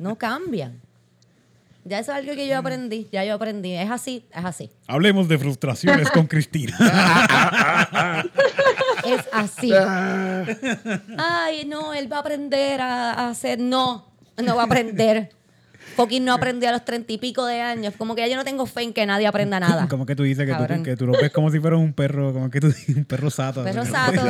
No 0.00 0.16
cambian. 0.18 0.80
Ya 1.84 2.00
eso 2.00 2.10
es 2.12 2.18
algo 2.18 2.34
que 2.34 2.46
yo 2.48 2.58
aprendí. 2.58 3.08
Ya 3.12 3.24
yo 3.24 3.34
aprendí. 3.34 3.72
Es 3.72 3.88
así, 3.90 4.26
es 4.34 4.44
así. 4.44 4.68
Hablemos 4.88 5.26
de 5.28 5.38
frustraciones 5.38 6.10
con 6.10 6.26
Cristina. 6.26 6.76
Es 9.14 9.24
así. 9.32 9.70
ah. 9.74 10.44
Ay, 11.16 11.64
no, 11.66 11.94
él 11.94 12.10
va 12.12 12.16
a 12.18 12.20
aprender 12.20 12.80
a, 12.80 13.12
a 13.12 13.30
hacer. 13.30 13.58
No, 13.58 14.06
no 14.36 14.56
va 14.56 14.62
a 14.62 14.64
aprender. 14.66 15.30
Fucking 15.96 16.24
no 16.24 16.32
aprendió 16.34 16.68
a 16.68 16.72
los 16.72 16.84
treinta 16.84 17.12
y 17.12 17.18
pico 17.18 17.44
de 17.46 17.60
años. 17.60 17.92
Como 17.98 18.14
que 18.14 18.20
ya 18.20 18.28
yo 18.28 18.36
no 18.36 18.44
tengo 18.44 18.66
fe 18.66 18.82
en 18.82 18.92
que 18.92 19.04
nadie 19.04 19.26
aprenda 19.26 19.58
nada. 19.60 19.88
como 19.88 20.06
que 20.06 20.14
tú 20.14 20.22
dices 20.22 20.44
que 20.46 20.52
Cabrón. 20.52 20.78
tú, 20.78 20.84
que 20.84 20.96
tú 20.96 21.06
lo 21.06 21.12
ves 21.14 21.32
como 21.32 21.50
si 21.50 21.58
fueras 21.58 21.80
un 21.80 21.92
perro, 21.92 22.32
como 22.32 22.50
que 22.50 22.60
tú 22.60 22.68
dices 22.68 22.94
un 22.96 23.04
perro 23.04 23.30
sato. 23.30 23.64
Perro 23.64 23.84
sato. 23.84 24.20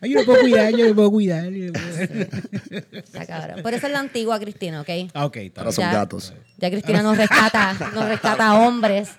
Ay, 0.00 0.10
yo 0.12 0.20
lo 0.20 0.24
puedo 0.24 0.40
cuidar, 0.40 0.72
yo 0.72 0.86
lo 0.88 0.94
puedo 0.94 1.10
cuidar. 1.12 1.50
yo 1.50 1.66
lo 1.66 1.72
puedo- 1.74 3.02
Ya, 3.12 3.26
cabrón. 3.26 3.62
Por 3.62 3.74
eso 3.74 3.86
es 3.86 3.92
la 3.92 4.00
antigua 4.00 4.40
Cristina, 4.40 4.80
¿ok? 4.80 4.88
Ah, 5.14 5.26
ok, 5.26 5.36
está 5.36 5.60
Ahora 5.60 5.70
bien. 5.70 5.74
son 5.76 5.84
Ya- 5.84 5.92
gatos. 5.92 6.34
Ya 6.58 6.70
Cristina 6.70 7.02
nos 7.02 7.16
rescata, 7.16 7.74
nos 7.94 8.08
rescata 8.08 8.48
a 8.48 8.54
hombres. 8.66 9.10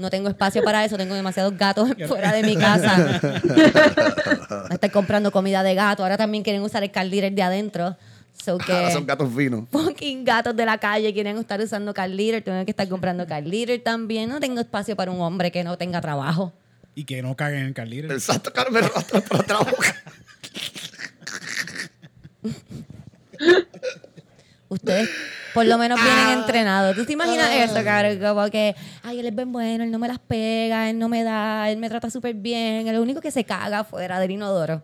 No 0.00 0.10
tengo 0.10 0.28
espacio 0.28 0.64
para 0.64 0.84
eso, 0.84 0.96
tengo 0.96 1.14
demasiados 1.14 1.56
gatos 1.56 1.90
fuera 2.08 2.32
de 2.32 2.42
mi 2.42 2.56
casa. 2.56 3.20
Me 4.68 4.74
estoy 4.74 4.90
comprando 4.90 5.30
comida 5.30 5.62
de 5.62 5.74
gato. 5.74 6.02
Ahora 6.02 6.16
también 6.16 6.42
quieren 6.42 6.62
usar 6.62 6.82
el 6.82 6.90
car 6.90 7.06
leader 7.06 7.32
de 7.32 7.42
adentro. 7.42 7.96
So 8.42 8.56
que 8.56 8.72
Ahora 8.72 8.90
son 8.90 9.06
gatos 9.06 9.30
finos. 9.36 9.64
fucking 9.70 10.24
gatos 10.24 10.56
de 10.56 10.64
la 10.64 10.78
calle 10.78 11.12
quieren 11.12 11.36
estar 11.38 11.60
usando 11.60 11.92
car. 11.92 12.10
Tengo 12.10 12.64
que 12.64 12.70
estar 12.70 12.88
comprando 12.88 13.26
car 13.26 13.44
también. 13.84 14.30
No 14.30 14.40
tengo 14.40 14.60
espacio 14.60 14.96
para 14.96 15.10
un 15.10 15.20
hombre 15.20 15.52
que 15.52 15.62
no 15.62 15.76
tenga 15.76 16.00
trabajo. 16.00 16.52
Y 16.94 17.04
que 17.04 17.22
no 17.22 17.36
caguen 17.36 17.74
en. 17.76 18.10
El 18.10 18.20
santo 18.20 18.52
Carmen 18.52 18.82
rostro 18.82 19.20
por 19.20 19.40
otra 19.40 19.58
boca. 19.58 19.94
Ustedes 24.70 25.10
por 25.52 25.66
lo 25.66 25.76
menos 25.78 26.00
vienen 26.00 26.26
Ah. 26.28 26.32
entrenados. 26.32 26.94
¿Tú 26.96 27.04
te 27.04 27.12
imaginas 27.12 27.50
eso, 27.52 27.82
cabrón? 27.84 28.18
Como 28.20 28.48
que, 28.50 28.74
ay, 29.02 29.18
él 29.18 29.26
es 29.26 29.34
bien 29.34 29.50
bueno, 29.52 29.82
él 29.84 29.90
no 29.90 29.98
me 29.98 30.06
las 30.08 30.20
pega, 30.20 30.88
él 30.88 30.98
no 30.98 31.08
me 31.08 31.24
da, 31.24 31.68
él 31.70 31.76
me 31.78 31.88
trata 31.88 32.08
súper 32.08 32.34
bien. 32.34 32.86
El 32.86 32.98
único 33.00 33.20
que 33.20 33.30
se 33.32 33.42
caga 33.44 33.82
fuera 33.84 34.18
del 34.20 34.30
inodoro. 34.30 34.82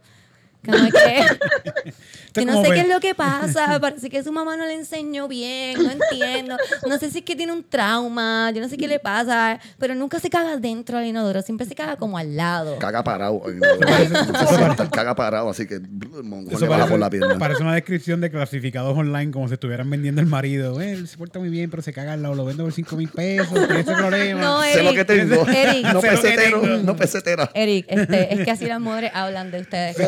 Como 0.67 0.91
que, 0.91 1.93
que 2.35 2.45
no 2.45 2.63
sé 2.63 2.71
qué 2.71 2.81
es 2.81 2.89
lo 2.89 3.01
que 3.01 3.15
pasa. 3.15 3.79
Parece 3.81 4.11
que 4.11 4.23
su 4.23 4.33
mamá 4.33 4.57
no 4.57 4.67
le 4.67 4.75
enseñó 4.75 5.29
bien, 5.29 5.83
no 5.83 5.91
entiendo. 5.91 6.57
No 6.89 6.99
sé 6.99 7.11
si 7.11 7.19
es 7.19 7.25
que 7.25 7.37
tiene 7.37 7.53
un 7.53 7.65
trauma, 7.65 8.51
yo 8.55 8.61
no 8.61 8.69
sé 8.69 8.77
qué 8.77 8.89
le 8.89 8.99
pasa, 8.99 9.59
pero 9.79 9.95
nunca 9.95 10.21
se 10.21 10.29
caga 10.31 10.57
dentro 10.57 10.99
del 10.99 11.09
inodoro, 11.09 11.43
siempre 11.43 11.67
se 11.67 11.75
caga 11.75 11.97
como 11.97 12.19
al 12.19 12.37
lado. 12.37 12.79
Caga 12.79 13.03
parado. 13.05 13.43
Caga 14.93 15.15
parado, 15.15 15.51
así 15.51 15.67
que 15.67 15.81
mongol 15.81 16.61
le 16.61 16.67
baja 16.69 16.69
parece, 16.69 16.91
por 16.91 16.99
la 16.99 17.11
pierna. 17.11 17.39
parece 17.39 17.63
una 17.63 17.75
descripción 17.75 18.21
de 18.21 18.31
clasificados 18.31 18.97
online 18.97 19.31
como 19.33 19.49
si 19.49 19.55
estuvieran 19.55 19.89
vendiendo 19.91 20.21
el 20.21 20.27
marido. 20.27 20.81
Eh, 20.81 20.93
él 20.93 21.09
se 21.09 21.17
porta 21.17 21.39
muy 21.39 21.49
bien, 21.49 21.71
pero 21.71 21.83
se 21.83 21.93
caga 21.93 22.15
al 22.15 22.23
lado. 22.23 22.35
Lo 22.35 22.45
vendo 22.45 22.65
por 22.65 22.73
5 22.73 22.97
mil 22.97 23.09
pesos. 23.09 23.53
Tiene 23.53 23.81
ese 23.81 23.93
problema. 23.93 24.41
No, 24.41 24.63
Sé 24.63 24.83
lo 24.83 24.93
que 24.93 25.01
Eric, 25.01 25.07
tengo. 25.07 25.47
Eric, 25.49 25.87
No 25.93 26.01
pesetero, 26.01 26.61
tengo. 26.61 26.77
no 26.83 26.97
pesetera. 26.97 27.51
Eric, 27.55 27.87
este, 27.89 28.35
es 28.35 28.45
que 28.45 28.51
así 28.51 28.67
las 28.67 28.81
mujeres 28.81 29.11
hablan 29.15 29.51
de 29.51 29.61
ustedes. 29.61 29.97
Sí, 29.97 30.03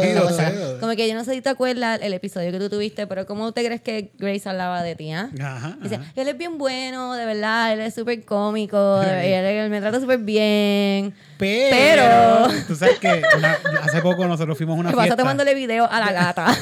como 0.80 0.94
que 0.96 1.08
yo 1.08 1.14
no 1.14 1.24
sé 1.24 1.34
si 1.34 1.40
te 1.40 1.48
acuerdas 1.48 2.00
el 2.02 2.12
episodio 2.12 2.50
que 2.52 2.58
tú 2.58 2.68
tuviste, 2.68 3.06
pero 3.06 3.26
¿cómo 3.26 3.52
te 3.52 3.64
crees 3.64 3.80
que 3.80 4.10
Grace 4.18 4.48
hablaba 4.48 4.82
de 4.82 4.94
ti? 4.96 5.12
ah? 5.12 5.28
Ajá, 5.40 5.76
Dice, 5.82 5.96
ajá. 5.96 6.04
él 6.16 6.28
es 6.28 6.38
bien 6.38 6.58
bueno, 6.58 7.14
de 7.14 7.24
verdad, 7.26 7.72
él 7.72 7.80
es 7.80 7.94
súper 7.94 8.24
cómico, 8.24 9.02
él, 9.02 9.08
él 9.44 9.70
me 9.70 9.80
trata 9.80 10.00
súper 10.00 10.18
bien. 10.18 11.14
Pero, 11.38 11.76
Pero- 12.48 12.48
tú 12.66 12.74
sabes 12.74 12.98
que 12.98 13.22
una- 13.36 13.56
hace 13.82 14.02
poco 14.02 14.26
nosotros 14.26 14.56
fuimos 14.56 14.76
a 14.76 14.80
una 14.80 14.90
Me 14.90 14.96
pasa 14.96 15.04
fiesta. 15.06 15.22
tomándole 15.22 15.54
video 15.54 15.88
a 15.90 16.00
la 16.00 16.12
gata. 16.12 16.46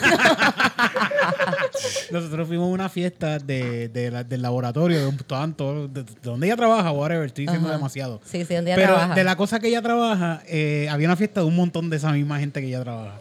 Nosotros 2.11 2.47
fuimos 2.47 2.67
a 2.67 2.71
una 2.73 2.89
fiesta 2.89 3.39
de, 3.39 3.89
de 3.89 4.11
la- 4.11 4.25
del 4.25 4.43
laboratorio, 4.43 4.99
de, 5.01 5.07
un- 5.07 5.17
todos- 5.55 5.93
de, 5.93 6.03
de 6.05 6.13
donde 6.23 6.47
ella 6.47 6.57
trabaja, 6.57 6.91
whatever, 6.93 7.27
estoy 7.27 7.47
diciendo 7.47 7.69
Ajá. 7.69 7.77
demasiado. 7.79 8.21
Sí, 8.25 8.45
sí, 8.45 8.55
donde 8.55 8.73
ella 8.73 8.77
Pero 8.81 8.95
trabaja. 8.95 9.15
de 9.15 9.25
la 9.25 9.37
cosa 9.37 9.61
que 9.61 9.69
ella 9.69 9.83
trabaja, 9.83 10.43
eh, 10.47 10.89
había 10.91 11.09
una 11.09 11.17
fiesta 11.17 11.41
de 11.41 11.47
un 11.47 11.57
montón 11.57 11.91
de 11.91 11.97
esa 11.97 12.13
misma 12.13 12.39
gente 12.39 12.61
que 12.61 12.69
ella 12.69 12.83
trabaja. 12.83 13.19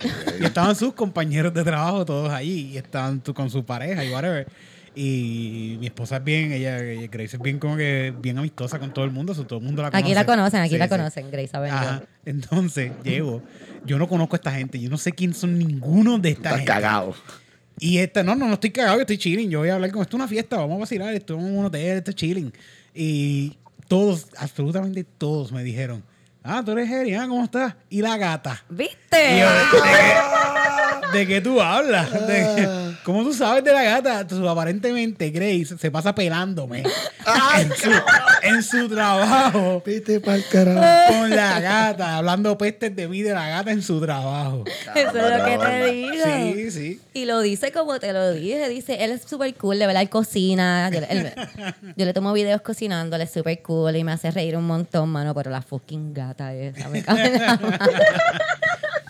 Estaban 0.55 0.73
sus 0.73 0.93
compañeros 0.93 1.53
de 1.53 1.65
trabajo 1.65 2.05
todos 2.05 2.31
allí, 2.31 2.71
y 2.71 2.77
estaban 2.77 3.19
con 3.19 3.49
su 3.49 3.65
pareja 3.65 4.05
y 4.05 4.09
whatever. 4.13 4.47
Y 4.95 5.75
mi 5.81 5.87
esposa 5.87 6.15
es 6.17 6.23
bien, 6.23 6.53
ella, 6.53 6.77
Grace 7.11 7.35
es 7.35 7.41
bien 7.41 7.59
como 7.59 7.75
que 7.75 8.13
bien 8.21 8.37
amistosa 8.37 8.79
con 8.79 8.93
todo 8.93 9.03
el 9.03 9.11
mundo, 9.11 9.33
todo 9.33 9.59
el 9.59 9.65
mundo 9.65 9.81
la 9.81 9.91
conoce. 9.91 10.05
Aquí 10.05 10.13
la 10.15 10.25
conocen, 10.25 10.61
aquí 10.61 10.69
Sí, 10.69 10.77
la 10.77 10.85
sí. 10.85 10.89
conocen, 10.91 11.29
Grace 11.29 11.49
Avenger. 11.57 11.77
Ajá. 11.77 12.03
Entonces, 12.23 12.93
llego. 13.03 13.43
Yo 13.85 13.99
no 13.99 14.07
conozco 14.07 14.35
a 14.35 14.37
esta 14.37 14.51
gente. 14.53 14.79
Yo 14.79 14.89
no 14.89 14.97
sé 14.97 15.11
quién 15.11 15.33
son 15.33 15.57
ninguno 15.59 16.17
de 16.19 16.29
esta 16.29 16.51
Estás 16.51 16.55
gente. 16.59 16.71
cagado. 16.71 17.13
Y 17.77 17.97
esta, 17.97 18.23
no, 18.23 18.35
no, 18.35 18.47
no 18.47 18.53
estoy 18.53 18.69
cagado, 18.69 18.95
yo 18.95 19.01
estoy 19.01 19.17
chilling. 19.17 19.49
Yo 19.49 19.59
voy 19.59 19.67
a 19.67 19.75
hablar 19.75 19.91
con 19.91 20.01
esto 20.03 20.15
es 20.15 20.19
una 20.21 20.29
fiesta, 20.29 20.55
vamos 20.55 20.77
a 20.77 20.79
vacilar, 20.79 21.13
esto 21.13 21.37
es 21.37 21.43
un 21.43 21.65
hotel, 21.65 21.97
esto 21.97 22.11
es 22.11 22.15
chilling. 22.15 22.53
Y 22.93 23.57
todos, 23.89 24.27
absolutamente 24.37 25.03
todos 25.03 25.51
me 25.51 25.61
dijeron, 25.65 26.01
ah, 26.45 26.61
tú 26.63 26.71
eres 26.71 26.89
Eri, 26.89 27.15
ah, 27.15 27.25
¿cómo 27.27 27.43
estás? 27.43 27.75
Y 27.89 28.01
la 28.01 28.17
gata. 28.17 28.63
Y 28.69 28.73
¿Viste? 28.75 29.39
yo, 29.39 29.49
¿de, 29.51 29.81
qué, 31.11 31.17
de 31.17 31.27
qué 31.27 31.41
tú 31.41 31.61
hablas? 31.61 32.11
De- 32.27 32.84
¿Cómo 33.05 33.23
tú 33.23 33.33
sabes 33.33 33.63
de 33.63 33.71
la 33.71 33.83
gata? 33.83 34.25
Tú, 34.25 34.49
aparentemente, 34.49 35.29
Grace 35.29 35.77
se 35.77 35.91
pasa 35.91 36.15
pelándome 36.15 36.79
en, 36.79 37.71
su, 37.75 37.91
en 38.41 38.63
su 38.63 38.89
trabajo 38.89 39.83
Vete 39.85 40.19
pa'l 40.19 40.43
carajo. 40.51 41.13
con 41.13 41.29
la 41.29 41.59
gata, 41.59 42.17
hablando 42.17 42.57
pestes 42.57 42.95
de 42.95 43.07
mí 43.07 43.21
de 43.21 43.31
la 43.33 43.47
gata 43.47 43.69
en 43.71 43.83
su 43.83 44.01
trabajo. 44.01 44.63
Eso 44.95 45.17
es 45.19 45.37
lo 45.39 45.45
que 45.45 45.57
te 45.57 45.85
digo. 45.91 46.23
Sí, 46.25 46.71
sí. 46.71 47.01
Y 47.13 47.25
lo 47.25 47.41
dice 47.41 47.71
como 47.71 47.99
te 47.99 48.11
lo 48.11 48.31
dije. 48.31 48.67
Dice, 48.69 49.03
él 49.03 49.11
es 49.11 49.21
súper 49.21 49.53
cool, 49.53 49.77
de 49.77 49.85
verdad, 49.85 50.01
él 50.01 50.09
cocina. 50.09 50.89
Yo, 50.91 51.01
le- 51.01 51.07
él- 51.11 51.33
yo 51.95 52.05
le 52.05 52.13
tomo 52.13 52.33
videos 52.33 52.61
cocinando, 52.61 53.15
él 53.17 53.21
es 53.21 53.31
súper 53.31 53.61
cool 53.61 53.95
y 53.95 54.03
me 54.03 54.13
hace 54.13 54.31
reír 54.31 54.57
un 54.57 54.65
montón, 54.65 55.09
mano. 55.09 55.35
Pero 55.35 55.51
la 55.51 55.61
fucking 55.61 56.11
gata 56.13 56.53
esa 56.55 56.89
me 56.89 57.03
cabe 57.03 57.27
en 57.27 57.33
la. 57.39 57.59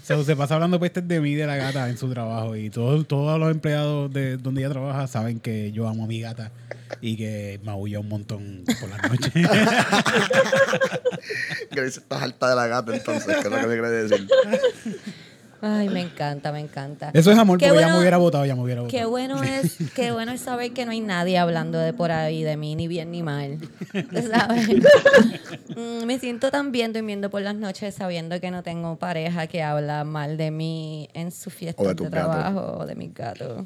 So, 0.05 0.23
se 0.23 0.35
pasa 0.35 0.53
hablando 0.53 0.79
pestes 0.79 1.07
de 1.07 1.19
mí 1.19 1.33
de 1.33 1.47
la 1.47 1.55
gata 1.55 1.89
en 1.89 1.97
su 1.97 2.07
trabajo 2.11 2.55
y 2.55 2.69
todos, 2.69 3.07
todos 3.07 3.39
los 3.39 3.49
empleados 3.49 4.13
de 4.13 4.37
donde 4.37 4.61
ella 4.61 4.69
trabaja 4.69 5.07
saben 5.07 5.39
que 5.39 5.71
yo 5.71 5.87
amo 5.87 6.03
a 6.03 6.07
mi 6.07 6.21
gata 6.21 6.51
y 7.01 7.17
que 7.17 7.59
maulla 7.63 8.01
un 8.01 8.09
montón 8.09 8.63
por 8.79 8.87
la 8.87 8.97
noche. 8.97 9.31
Grace, 11.71 12.01
estás 12.01 12.21
alta 12.21 12.49
de 12.49 12.55
la 12.55 12.67
gata, 12.67 12.95
entonces, 12.95 13.35
¿qué 13.35 13.47
es 13.47 13.51
lo 13.51 13.59
que 13.59 13.65
me 13.65 13.73
quiere 13.73 13.89
decir? 13.89 14.27
Ay, 15.67 15.89
me 15.89 16.01
encanta, 16.01 16.51
me 16.51 16.59
encanta. 16.59 17.09
Eso 17.11 17.31
es 17.31 17.37
amor 17.39 17.57
Qué 17.57 17.65
porque 17.67 17.79
ya 17.79 17.85
bueno- 17.87 17.95
me 17.95 18.01
hubiera 18.01 18.17
votado, 18.17 18.45
ya 18.45 18.55
me 18.55 18.61
hubiera 18.61 18.81
Qué 18.87 19.05
votado. 19.05 19.09
bueno 19.09 19.43
es, 19.43 19.77
qué 19.95 20.11
bueno 20.11 20.31
es 20.31 20.41
saber 20.41 20.73
que 20.73 20.85
no 20.85 20.91
hay 20.91 20.99
nadie 20.99 21.39
hablando 21.39 21.79
de 21.79 21.91
por 21.91 22.11
ahí 22.11 22.43
de 22.43 22.55
mí, 22.55 22.75
ni 22.75 22.87
bien 22.87 23.09
ni 23.11 23.23
mal. 23.23 23.57
¿Tú 23.91 24.21
¿Sabes? 24.31 24.67
Mm, 25.75 26.05
Me 26.05 26.19
siento 26.19 26.51
tan 26.51 26.71
bien 26.71 26.93
durmiendo 26.93 27.31
por 27.31 27.41
las 27.41 27.55
noches 27.55 27.95
sabiendo 27.95 28.39
que 28.39 28.51
no 28.51 28.61
tengo 28.61 28.97
pareja 28.97 29.47
que 29.47 29.63
habla 29.63 30.03
mal 30.03 30.37
de 30.37 30.51
mí 30.51 31.09
en 31.13 31.31
su 31.31 31.49
fiesta 31.49 31.81
O 31.81 31.87
de 31.87 31.95
de, 31.95 32.09
trabajo 32.11 32.77
o 32.81 32.85
de 32.85 32.93
mis 32.95 33.11
gatos. 33.13 33.65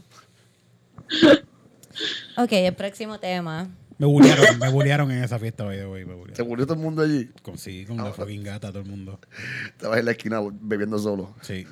Ok, 2.37 2.51
el 2.53 2.73
próximo 2.75 3.19
tema. 3.19 3.67
Me 3.99 4.07
bullearon, 4.07 4.57
me 4.59 4.69
bullearon 4.71 5.11
en 5.11 5.23
esa 5.23 5.37
fiesta 5.37 5.65
hoy 5.65 5.75
de 5.75 5.83
hoy. 5.83 6.05
Me 6.05 6.15
Se 6.33 6.43
murió 6.43 6.65
todo 6.65 6.75
el 6.75 6.81
mundo 6.81 7.01
allí. 7.01 7.29
Con, 7.43 7.57
sí, 7.57 7.85
con 7.85 7.97
la 7.97 8.13
fucking 8.13 8.43
gata, 8.43 8.69
todo 8.69 8.79
el 8.79 8.87
mundo. 8.87 9.19
Estabas 9.67 9.99
en 9.99 10.05
la 10.05 10.11
esquina 10.11 10.39
bebiendo 10.61 10.97
solo. 10.97 11.35
Sí. 11.41 11.67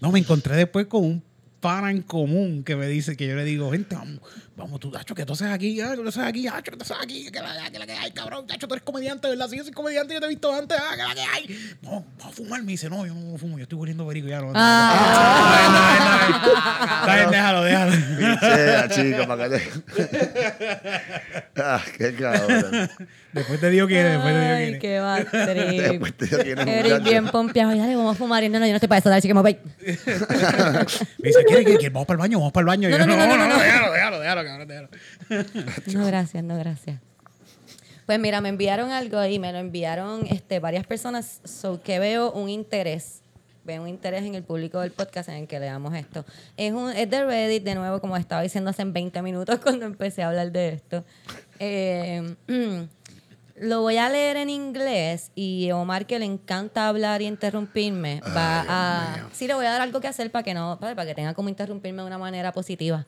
No, 0.00 0.12
me 0.12 0.20
encontré 0.20 0.54
después 0.54 0.86
con 0.86 1.02
un 1.02 1.22
pana 1.58 1.90
en 1.90 2.02
común 2.02 2.62
que 2.62 2.76
me 2.76 2.86
dice, 2.86 3.16
que 3.16 3.26
yo 3.26 3.34
le 3.34 3.42
digo, 3.42 3.68
vente, 3.68 3.96
vamos, 3.96 4.20
vamos 4.56 4.78
tú, 4.80 4.92
Hacho, 4.96 5.14
que 5.14 5.24
tú 5.26 5.32
haces 5.32 5.48
aquí, 5.48 5.80
ah, 5.80 5.90
que 5.90 5.96
tú 6.02 6.08
haces 6.08 6.22
aquí, 6.22 6.46
Hacho, 6.46 6.70
que 6.70 6.76
tú 6.76 6.82
haces 6.82 6.96
aquí, 7.02 7.30
que 7.30 7.40
la, 7.40 7.70
que 7.70 7.78
la 7.78 7.86
que 7.86 7.92
hay, 7.92 8.10
cabrón, 8.12 8.46
Hacho, 8.52 8.68
tú 8.68 8.74
eres 8.74 8.84
comediante, 8.84 9.28
¿verdad? 9.28 9.48
Si 9.48 9.56
yo 9.56 9.64
soy 9.64 9.72
comediante, 9.72 10.14
yo 10.14 10.20
te 10.20 10.26
he 10.26 10.28
visto 10.28 10.52
antes, 10.52 10.78
ah, 10.80 10.92
que 10.96 11.02
la 11.02 11.14
que 11.14 11.20
hay. 11.22 11.76
Vamos, 11.82 12.04
vamos 12.18 12.32
a 12.32 12.36
fumar, 12.36 12.62
me 12.62 12.72
dice, 12.72 12.88
no, 12.88 13.04
yo 13.06 13.14
no 13.14 13.36
fumo, 13.38 13.58
yo 13.58 13.64
estoy 13.64 13.76
volviendo 13.78 14.06
perico 14.06 14.28
ya. 14.28 14.40
No, 14.40 14.52
Ah. 14.54 16.20
Está 17.02 17.16
bien, 17.16 17.30
déjalo, 17.30 17.64
déjalo. 17.64 17.92
Pichea, 17.92 18.88
chico, 18.88 19.26
para 19.26 19.48
que 19.48 19.58
te... 19.58 19.70
ah, 21.62 21.80
qué 21.98 22.14
cabrón. 22.14 22.90
Después 23.32 23.60
te 23.60 23.70
digo 23.70 23.86
que 23.88 24.02
después 24.02 24.32
te 24.32 24.40
digo 24.40 24.54
Ay, 24.54 24.72
que 24.74 24.78
qué 24.78 25.00
bad 25.00 25.24
trip. 25.26 25.90
Después 25.90 26.16
te 26.16 26.26
digo 26.26 26.38
quién 26.42 26.58
es, 26.60 26.66
Eres 26.68 27.02
bien 27.02 27.26
pompeado. 27.28 27.70
Dale, 27.76 27.96
vamos 27.96 28.14
a 28.14 28.18
fumar. 28.18 28.44
Y 28.44 28.48
no, 28.48 28.60
no, 28.60 28.66
yo 28.66 28.70
no 28.72 28.76
estoy 28.76 28.88
para 28.88 29.00
eso. 29.00 29.08
Dale, 29.10 29.20
chique, 29.22 29.34
me 29.34 29.42
voy. 29.42 29.58
Me 29.84 29.92
dice, 31.28 31.44
¿quieres 31.44 31.66
que, 31.66 31.78
que 31.78 31.88
vamos 31.90 32.06
para 32.06 32.14
el 32.16 32.20
baño? 32.20 32.38
Vamos 32.38 32.52
para 32.52 32.62
el 32.62 32.66
baño. 32.66 32.88
No, 32.90 32.98
no, 32.98 33.06
no, 33.06 33.16
no, 33.16 33.26
no, 33.36 33.48
no. 33.48 33.58
déjalo, 33.58 33.92
déjalo, 33.92 34.20
déjalo, 34.20 34.43
cabrón, 34.44 34.68
déjalo. 34.68 34.88
No, 35.94 36.06
gracias, 36.06 36.44
no, 36.44 36.56
gracias. 36.56 37.00
Pues 38.06 38.18
mira, 38.18 38.40
me 38.40 38.50
enviaron 38.50 38.90
algo 38.90 39.24
y 39.24 39.38
me 39.38 39.50
lo 39.52 39.58
enviaron 39.58 40.26
este, 40.26 40.60
varias 40.60 40.86
personas. 40.86 41.40
So 41.44 41.82
que 41.82 41.98
veo 41.98 42.32
un 42.32 42.50
interés. 42.50 43.22
Veo 43.64 43.82
un 43.82 43.88
interés 43.88 44.24
en 44.24 44.34
el 44.34 44.42
público 44.42 44.80
del 44.80 44.90
podcast 44.90 45.30
en 45.30 45.36
el 45.36 45.46
que 45.46 45.58
leamos 45.58 45.94
esto. 45.94 46.26
Es, 46.58 46.72
un, 46.72 46.90
es 46.90 47.08
de 47.08 47.24
Reddit, 47.24 47.62
de 47.62 47.74
nuevo, 47.74 48.00
como 48.00 48.16
estaba 48.18 48.42
diciendo 48.42 48.70
hace 48.70 48.84
20 48.84 49.22
minutos 49.22 49.58
cuando 49.62 49.86
empecé 49.86 50.22
a 50.22 50.28
hablar 50.28 50.52
de 50.52 50.68
esto. 50.68 51.04
Eh, 51.58 52.34
lo 53.56 53.82
voy 53.82 53.98
a 53.98 54.08
leer 54.08 54.36
en 54.36 54.50
inglés 54.50 55.30
y 55.34 55.70
Omar, 55.70 56.06
que 56.06 56.18
le 56.18 56.24
encanta 56.24 56.88
hablar 56.88 57.22
y 57.22 57.26
interrumpirme, 57.26 58.20
va 58.36 58.64
a... 58.68 59.14
Dios 59.14 59.16
mío. 59.26 59.30
Sí, 59.32 59.46
le 59.46 59.54
voy 59.54 59.66
a 59.66 59.70
dar 59.70 59.80
algo 59.80 60.00
que 60.00 60.08
hacer 60.08 60.30
para 60.30 60.42
que 60.42 60.54
no 60.54 60.78
para, 60.80 61.06
que 61.06 61.14
tenga 61.14 61.34
como 61.34 61.48
interrumpirme 61.48 62.02
de 62.02 62.06
una 62.08 62.18
manera 62.18 62.52
positiva 62.52 63.06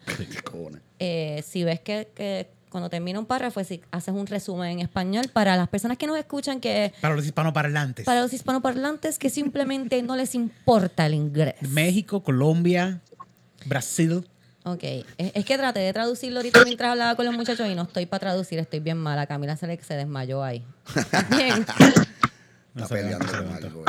eh, 0.98 1.42
si 1.46 1.64
ves 1.64 1.80
que, 1.80 2.08
que 2.14 2.48
cuando 2.70 2.90
termina 2.90 3.18
un 3.18 3.26
párrafo, 3.26 3.62
si 3.64 3.80
haces 3.90 4.14
un 4.14 4.26
resumen 4.26 4.72
en 4.72 4.80
español 4.80 5.30
para 5.32 5.56
las 5.56 5.68
personas 5.68 5.96
que 5.96 6.06
nos 6.06 6.18
escuchan, 6.18 6.60
que 6.60 6.92
Para 7.00 7.14
los 7.14 7.24
hispanoparlantes. 7.24 8.04
para 8.04 8.20
los 8.20 8.32
hispanoparlantes 8.32 9.18
que 9.18 9.30
simplemente 9.30 10.02
no 10.02 10.14
les 10.16 10.34
importa 10.34 11.06
el 11.06 11.14
inglés. 11.14 11.54
México, 11.62 12.22
Colombia, 12.22 13.00
Brasil. 13.64 14.26
Ok, 14.68 14.82
es, 14.82 15.06
es 15.34 15.44
que 15.44 15.56
traté 15.56 15.78
de 15.78 15.92
traducirlo 15.92 16.40
ahorita 16.40 16.64
mientras 16.64 16.90
hablaba 16.90 17.14
con 17.14 17.24
los 17.24 17.32
muchachos 17.36 17.68
y 17.68 17.76
no 17.76 17.82
estoy 17.84 18.06
para 18.06 18.18
traducir, 18.18 18.58
estoy 18.58 18.80
bien 18.80 18.98
mala. 18.98 19.26
Camila 19.28 19.56
se, 19.56 19.68
le- 19.68 19.80
se 19.80 19.94
desmayó 19.94 20.42
ahí. 20.42 20.64
Bien. 21.30 21.64
Está 22.74 22.88
peleando 22.88 23.26
con 23.26 23.52
algo. 23.54 23.84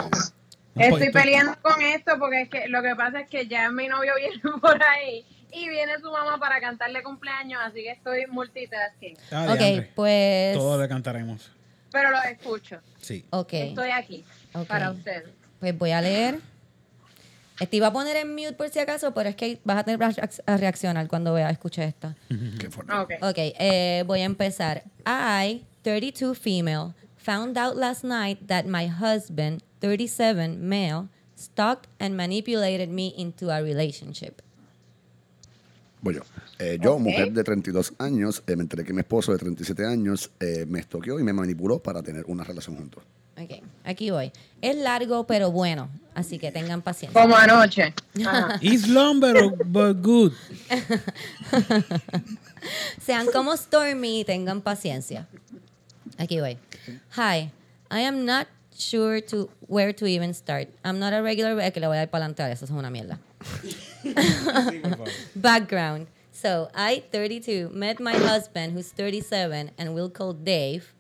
Un 0.75 0.81
Estoy 0.83 1.09
peleando 1.11 1.55
con 1.63 1.81
esto 1.81 2.11
porque 2.19 2.41
es 2.43 2.49
que 2.49 2.67
lo 2.67 2.83
que 2.83 2.95
pasa 2.95 3.21
es 3.21 3.27
que 3.29 3.47
ya 3.47 3.71
mi 3.71 3.87
novio 3.87 4.13
viene 4.17 4.39
por 4.61 4.79
ahí 4.83 5.25
y 5.51 5.67
viene 5.67 5.93
su 5.99 6.11
mamá 6.11 6.37
para 6.39 6.61
cantarle 6.61 7.01
cumpleaños, 7.01 7.59
así 7.65 7.81
que 7.81 7.89
estoy 7.89 8.27
multitasking. 8.27 9.17
Ah, 9.31 9.47
ok, 9.55 9.85
pues... 9.95 10.55
Todos 10.55 10.79
le 10.79 10.87
cantaremos. 10.87 11.49
Pero 11.91 12.11
lo 12.11 12.21
escucho. 12.21 12.79
Sí. 13.01 13.25
Ok, 13.31 13.53
Estoy 13.53 13.89
aquí 13.89 14.23
para 14.67 14.91
ustedes. 14.91 15.23
pues 15.59 15.75
voy 15.75 15.89
a 15.91 16.01
leer. 16.01 16.39
Te 17.65 17.77
iba 17.77 17.87
a 17.87 17.93
poner 17.93 18.15
en 18.17 18.33
mute 18.35 18.53
por 18.53 18.69
si 18.69 18.79
acaso, 18.79 19.13
pero 19.13 19.29
es 19.29 19.35
que 19.35 19.59
vas 19.63 19.77
a 19.77 19.83
tener 19.83 19.99
a 20.45 20.57
reaccionar 20.57 21.07
cuando 21.07 21.33
vea, 21.33 21.49
escuche 21.49 21.83
esto. 21.83 22.13
Qué 22.59 22.69
fuerte. 22.69 22.93
Ok. 22.93 23.13
Ok, 23.21 23.37
eh, 23.37 24.03
voy 24.05 24.21
a 24.21 24.25
empezar. 24.25 24.83
I, 25.05 25.63
32 25.83 26.37
female, 26.37 26.93
found 27.17 27.57
out 27.57 27.75
last 27.75 28.03
night 28.03 28.47
that 28.47 28.65
my 28.65 28.87
husband, 28.87 29.63
37 29.81 30.59
male, 30.61 31.09
stalked 31.35 31.87
and 31.99 32.15
manipulated 32.15 32.89
me 32.89 33.13
into 33.17 33.49
a 33.49 33.61
relationship. 33.61 34.41
Voy 36.01 36.15
yo. 36.15 36.21
Eh, 36.59 36.77
yo, 36.81 36.97
mujer 36.99 37.31
de 37.31 37.43
32 37.43 37.93
años, 37.99 38.43
eh, 38.47 38.55
me 38.55 38.63
enteré 38.63 38.83
que 38.83 38.93
mi 38.93 38.99
esposo 38.99 39.31
de 39.31 39.37
37 39.37 39.85
años 39.85 40.31
eh, 40.39 40.65
me 40.67 40.79
estoqueó 40.79 41.19
y 41.19 41.23
me 41.23 41.33
manipuló 41.33 41.79
para 41.79 42.01
tener 42.01 42.23
una 42.27 42.43
relación 42.43 42.75
juntos. 42.75 43.03
Ok, 43.39 43.61
aquí 43.83 44.09
voy. 44.09 44.31
Es 44.61 44.75
largo, 44.75 45.27
pero 45.27 45.51
bueno, 45.51 45.89
así 46.15 46.39
que 46.39 46.51
tengan 46.51 46.81
paciencia. 46.81 47.21
Como 47.21 47.35
anoche. 47.35 47.93
Ajá. 48.25 48.57
It's 48.61 48.87
long, 48.87 49.19
but, 49.19 49.35
but 49.65 50.01
good. 50.01 50.33
Sean 53.05 53.27
como 53.31 53.55
Stormy 53.55 54.21
y 54.21 54.23
tengan 54.23 54.61
paciencia. 54.61 55.27
Aquí 56.17 56.39
voy. 56.39 56.57
Hi, 57.15 57.51
I 57.91 57.99
am 58.01 58.25
not 58.25 58.47
sure 58.75 59.21
to 59.21 59.49
where 59.67 59.93
to 59.93 60.07
even 60.07 60.33
start. 60.33 60.67
I'm 60.83 60.97
not 60.97 61.13
a 61.13 61.21
regular... 61.21 61.59
Es 61.59 61.73
que 61.73 61.79
le 61.79 61.87
voy 61.87 61.97
a 61.97 61.99
dar 61.99 62.09
para 62.09 62.25
adelante, 62.25 62.51
eso 62.51 62.65
es 62.65 62.71
una 62.71 62.89
mierda. 62.89 63.19
Background. 65.35 66.07
So, 66.31 66.69
I, 66.73 67.03
32, 67.11 67.69
met 67.71 67.99
my 67.99 68.13
husband, 68.13 68.73
who's 68.73 68.91
37, 68.91 69.71
and 69.77 69.93
we'll 69.93 70.09
call 70.09 70.33
Dave, 70.33 70.93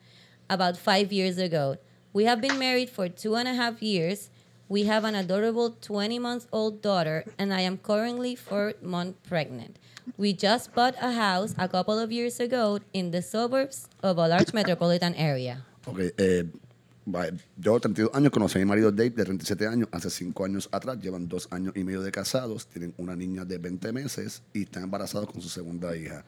about 0.49 0.77
five 0.77 1.11
years 1.11 1.37
ago. 1.37 1.77
We 2.17 2.25
have 2.25 2.41
been 2.41 2.57
married 2.57 2.89
for 2.89 3.09
two 3.09 3.35
and 3.35 3.47
a 3.47 3.53
half 3.53 3.79
years. 3.79 4.31
We 4.67 4.85
have 4.85 5.05
an 5.05 5.13
adorable 5.13 5.77
20 5.79 6.17
months 6.17 6.47
old 6.51 6.81
daughter, 6.81 7.23
and 7.37 7.53
I 7.53 7.61
am 7.61 7.77
currently 7.77 8.35
four 8.35 8.73
months 8.81 9.19
pregnant. 9.29 9.77
We 10.17 10.33
just 10.33 10.73
bought 10.73 10.95
a 10.99 11.11
house 11.11 11.53
a 11.59 11.67
couple 11.69 11.99
of 11.99 12.11
years 12.11 12.39
ago 12.39 12.79
in 12.91 13.11
the 13.11 13.21
suburbs 13.21 13.87
of 14.01 14.17
a 14.17 14.27
large 14.27 14.51
metropolitan 14.51 15.13
area. 15.13 15.63
Ok, 15.85 16.11
eh, 16.17 16.45
yo, 17.61 17.79
32 17.79 18.09
años, 18.11 18.31
conocí 18.31 18.57
a 18.57 18.61
mi 18.61 18.65
marido 18.65 18.91
Dave 18.91 19.11
de 19.11 19.23
37 19.23 19.67
años, 19.67 19.87
hace 19.91 20.09
5 20.09 20.43
años 20.43 20.69
atrás. 20.71 20.97
Llevan 20.99 21.27
2 21.27 21.49
años 21.51 21.73
y 21.75 21.83
medio 21.83 22.01
de 22.01 22.11
casados, 22.11 22.65
tienen 22.65 22.95
una 22.97 23.15
niña 23.15 23.45
de 23.45 23.59
20 23.59 23.91
meses 23.91 24.41
y 24.55 24.63
están 24.63 24.81
embarazados 24.81 25.31
con 25.31 25.39
su 25.39 25.49
segunda 25.49 25.95
hija. 25.95 26.25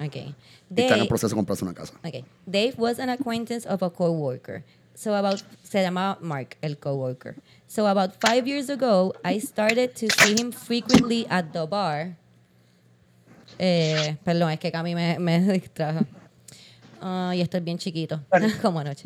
Okay. 0.00 0.34
Y 0.74 0.80
están 0.80 1.00
en 1.00 1.06
proceso 1.06 1.28
de 1.28 1.36
comprarse 1.36 1.64
una 1.64 1.74
casa. 1.74 1.92
Okay. 2.02 2.24
Dave 2.46 2.74
was 2.78 2.98
an 2.98 3.10
acquaintance 3.10 3.66
of 3.66 3.82
a 3.82 3.90
coworker. 3.90 4.64
So 4.96 5.14
about 5.14 5.42
se 5.62 5.82
llamaba 5.82 6.18
Mark, 6.22 6.56
el 6.62 6.76
coworker. 6.76 7.36
So 7.68 7.86
about 7.86 8.18
five 8.18 8.48
years 8.48 8.70
ago, 8.70 9.12
I 9.22 9.38
started 9.38 9.94
to 9.96 10.08
see 10.08 10.34
him 10.40 10.52
frequently 10.52 11.26
at 11.28 11.52
the 11.52 11.66
bar. 11.66 12.16
Eh, 13.58 14.16
perdón, 14.24 14.52
es 14.52 14.58
que 14.58 14.70
Cami 14.70 14.94
me, 14.94 15.18
me 15.18 15.38
distrajo. 15.60 16.06
Ah, 17.02 17.32
y 17.34 17.42
esto 17.42 17.58
es 17.58 17.64
bien 17.64 17.76
chiquito, 17.78 18.20
como 18.62 18.80
anoche. 18.80 19.04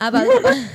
About, 0.00 0.26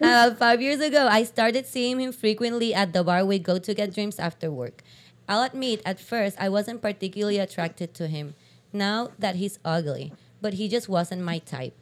About 0.00 0.38
five 0.38 0.60
years 0.60 0.80
ago, 0.80 1.08
I 1.10 1.24
started 1.24 1.66
seeing 1.66 1.98
him 1.98 2.12
frequently 2.12 2.74
at 2.74 2.92
the 2.92 3.02
bar 3.02 3.24
we 3.24 3.38
go 3.38 3.58
to 3.58 3.74
get 3.74 3.94
drinks 3.94 4.18
after 4.18 4.50
work. 4.50 4.82
I'll 5.26 5.42
admit, 5.42 5.80
at 5.86 5.98
first, 5.98 6.36
I 6.38 6.48
wasn't 6.50 6.82
particularly 6.82 7.38
attracted 7.38 7.94
to 7.94 8.06
him. 8.06 8.34
Now 8.72 9.10
that 9.18 9.36
he's 9.36 9.58
ugly, 9.64 10.12
but 10.40 10.54
he 10.54 10.68
just 10.68 10.88
wasn't 10.88 11.22
my 11.22 11.40
type. 11.40 11.74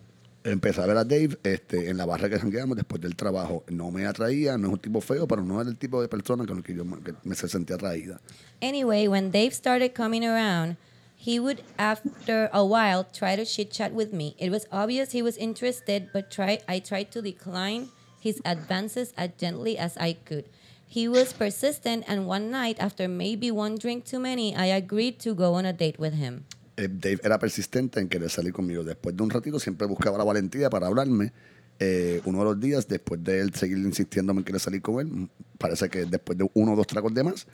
Empecé 0.44 0.80
a 0.80 0.86
ver 0.86 0.96
a 0.96 1.04
Dave 1.04 1.36
este, 1.42 1.90
en 1.90 1.96
la 1.96 2.06
barra 2.06 2.28
que 2.28 2.38
jangueamos 2.38 2.76
después 2.76 3.00
del 3.00 3.16
trabajo. 3.16 3.64
No 3.68 3.90
me 3.90 4.06
atraía, 4.06 4.56
no 4.56 4.68
es 4.68 4.72
un 4.74 4.78
tipo 4.78 5.00
feo, 5.00 5.26
pero 5.26 5.42
no 5.42 5.60
era 5.60 5.68
el 5.68 5.76
tipo 5.76 6.00
de 6.00 6.06
persona 6.06 6.46
con 6.46 6.58
el 6.58 6.62
que 6.62 6.72
yo 6.72 6.84
me, 6.84 7.02
que 7.02 7.14
me 7.24 7.34
se 7.34 7.48
sentía 7.48 7.74
atraída. 7.74 8.20
Anyway, 8.62 9.08
when 9.08 9.32
Dave 9.32 9.52
started 9.52 9.92
coming 9.92 10.24
around, 10.24 10.76
he 11.16 11.40
would, 11.40 11.62
after 11.78 12.48
a 12.52 12.64
while, 12.64 13.02
try 13.02 13.34
to 13.34 13.44
chit 13.44 13.72
chat 13.72 13.92
with 13.92 14.12
me. 14.12 14.36
It 14.38 14.50
was 14.50 14.66
obvious 14.70 15.10
he 15.10 15.22
was 15.22 15.36
interested, 15.36 16.10
but 16.12 16.30
try, 16.30 16.60
I 16.68 16.78
tried 16.78 17.10
to 17.12 17.22
decline 17.22 17.88
his 18.20 18.40
advances 18.44 19.12
as 19.16 19.30
gently 19.36 19.76
as 19.76 19.96
I 19.96 20.12
could. 20.12 20.44
He 20.86 21.08
was 21.08 21.32
persistent, 21.32 22.04
and 22.06 22.28
one 22.28 22.52
night, 22.52 22.76
after 22.78 23.08
maybe 23.08 23.50
one 23.50 23.76
drink 23.76 24.04
too 24.04 24.20
many, 24.20 24.54
I 24.54 24.66
agreed 24.66 25.18
to 25.20 25.34
go 25.34 25.54
on 25.54 25.66
a 25.66 25.72
date 25.72 25.98
with 25.98 26.14
him. 26.14 26.44
Eh, 26.76 26.88
Dave 26.90 27.20
era 27.22 27.38
persistente 27.38 28.00
en 28.00 28.08
querer 28.08 28.30
salir 28.30 28.52
conmigo. 28.52 28.84
Después 28.84 29.16
de 29.16 29.22
un 29.22 29.30
ratito 29.30 29.58
siempre 29.58 29.86
buscaba 29.86 30.18
la 30.18 30.24
valentía 30.24 30.68
para 30.68 30.86
hablarme. 30.86 31.32
Eh, 31.78 32.22
uno 32.24 32.38
de 32.38 32.44
los 32.44 32.60
días, 32.60 32.88
después 32.88 33.22
de 33.22 33.40
él 33.40 33.54
seguir 33.54 33.78
insistiéndome 33.78 34.40
en 34.40 34.44
querer 34.44 34.60
salir 34.60 34.80
con 34.80 35.00
él, 35.00 35.28
parece 35.58 35.88
que 35.90 36.06
después 36.06 36.38
de 36.38 36.48
uno 36.54 36.72
o 36.72 36.76
dos 36.76 36.86
tragos 36.86 37.12
de 37.12 37.22
más, 37.22 37.46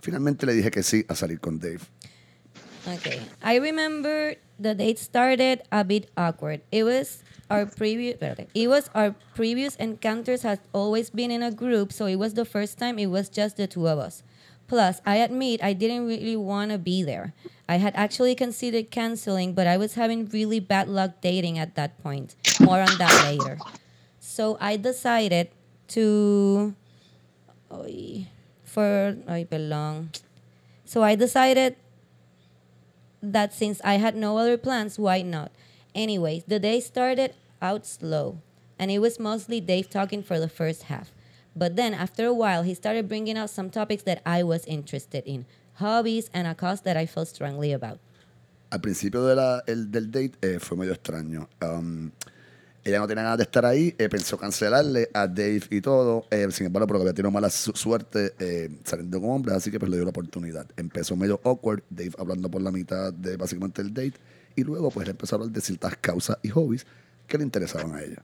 finalmente 0.00 0.44
le 0.44 0.52
dije 0.52 0.70
que 0.70 0.82
sí 0.82 1.04
a 1.08 1.14
salir 1.14 1.40
con 1.40 1.58
Dave. 1.58 1.80
Okay. 2.86 3.20
I 3.42 3.58
remember 3.58 4.36
the 4.58 4.74
date 4.74 4.98
started 4.98 5.62
a 5.70 5.84
bit 5.84 6.10
awkward. 6.16 6.62
It 6.70 6.84
was 6.84 7.22
our 7.50 7.66
previous 7.66 8.16
it 8.54 8.68
was 8.68 8.90
our 8.94 9.14
previous 9.34 9.76
encounters 9.76 10.42
had 10.42 10.60
always 10.72 11.10
been 11.10 11.30
in 11.30 11.42
a 11.42 11.50
group, 11.50 11.92
so 11.92 12.06
it 12.06 12.16
was 12.16 12.34
the 12.34 12.46
first 12.46 12.78
time 12.78 12.98
it 12.98 13.10
was 13.10 13.28
just 13.28 13.56
the 13.56 13.66
two 13.66 13.86
of 13.86 13.98
us. 13.98 14.22
Plus, 14.70 15.02
I 15.04 15.16
admit 15.16 15.64
I 15.66 15.72
didn't 15.72 16.06
really 16.06 16.36
want 16.36 16.70
to 16.70 16.78
be 16.78 17.02
there. 17.02 17.34
I 17.68 17.82
had 17.82 17.90
actually 17.96 18.36
considered 18.36 18.94
canceling, 18.94 19.52
but 19.52 19.66
I 19.66 19.76
was 19.76 19.94
having 19.98 20.30
really 20.30 20.60
bad 20.60 20.86
luck 20.86 21.18
dating 21.20 21.58
at 21.58 21.74
that 21.74 21.98
point. 22.06 22.36
More 22.62 22.78
on 22.78 22.94
that 23.02 23.10
later. 23.26 23.58
So 24.20 24.56
I 24.60 24.76
decided 24.76 25.50
to 25.98 26.76
Ay, 27.66 28.30
for 28.62 29.18
I 29.26 29.42
belong. 29.42 30.10
So 30.84 31.02
I 31.02 31.16
decided 31.18 31.74
that 33.20 33.52
since 33.52 33.80
I 33.82 33.98
had 33.98 34.14
no 34.14 34.38
other 34.38 34.56
plans, 34.56 35.00
why 35.02 35.22
not? 35.22 35.50
Anyways, 35.96 36.44
the 36.44 36.62
day 36.62 36.78
started 36.78 37.34
out 37.60 37.86
slow, 37.86 38.38
and 38.78 38.90
it 38.90 39.00
was 39.00 39.18
mostly 39.18 39.58
Dave 39.60 39.90
talking 39.90 40.22
for 40.22 40.38
the 40.38 40.48
first 40.48 40.84
half. 40.84 41.10
But 41.54 41.74
then, 41.76 41.94
after 41.94 42.26
a 42.26 42.32
while, 42.32 42.62
he 42.64 42.74
started 42.74 43.08
bringing 43.08 43.36
out 43.36 43.50
some 43.50 43.70
topics 43.70 44.04
that 44.04 44.20
I 44.24 44.42
was 44.44 44.62
interested 44.66 45.24
in 45.26 45.46
hobbies 45.80 46.30
and 46.32 46.46
a 46.46 46.54
cause 46.54 46.82
that 46.82 46.96
I 46.96 47.06
felt 47.06 47.28
strongly 47.28 47.72
about. 47.72 47.98
Al 48.70 48.80
principio 48.80 49.24
de 49.26 49.34
la- 49.34 49.62
el- 49.66 49.90
del 49.90 50.10
date 50.10 50.32
eh, 50.42 50.58
fue 50.60 50.76
medio 50.76 50.92
extraño. 50.92 51.48
Um, 51.60 52.12
ella 52.84 52.98
no 53.00 53.06
tenía 53.08 53.24
ganas 53.24 53.38
de 53.38 53.42
estar 53.44 53.66
ahí, 53.66 53.94
eh, 53.98 54.08
pensó 54.08 54.38
cancelarle 54.38 55.10
a 55.12 55.26
Dave 55.26 55.62
y 55.70 55.80
todo. 55.80 56.24
eh, 56.30 56.46
sin 56.52 56.66
embargo, 56.66 56.86
porque 56.86 57.02
había 57.02 57.12
tenido 57.14 57.30
mala 57.32 57.50
su- 57.50 57.72
suerte 57.72 58.32
eh, 58.38 58.70
saliendo 58.84 59.20
con 59.20 59.30
hombres, 59.30 59.56
así 59.56 59.70
que 59.72 59.78
pues 59.80 59.90
le 59.90 59.96
dio 59.96 60.04
la 60.04 60.10
oportunidad. 60.10 60.66
Empezó 60.76 61.16
medio 61.16 61.40
awkward, 61.44 61.82
Dave 61.90 62.12
hablando 62.16 62.48
por 62.50 62.62
la 62.62 62.70
mitad 62.70 63.12
de 63.12 63.36
básicamente 63.36 63.82
el 63.82 63.92
date, 63.92 64.14
y 64.54 64.62
luego 64.62 64.90
pues 64.90 65.08
empezó 65.08 65.34
a 65.34 65.38
hablar 65.38 65.52
de 65.52 65.60
ciertas 65.60 65.96
causas 65.96 66.38
y 66.42 66.48
hobbies 66.48 66.86
que 67.26 67.36
le 67.38 67.44
interesaban 67.44 67.92
a 67.94 68.02
ella. 68.02 68.22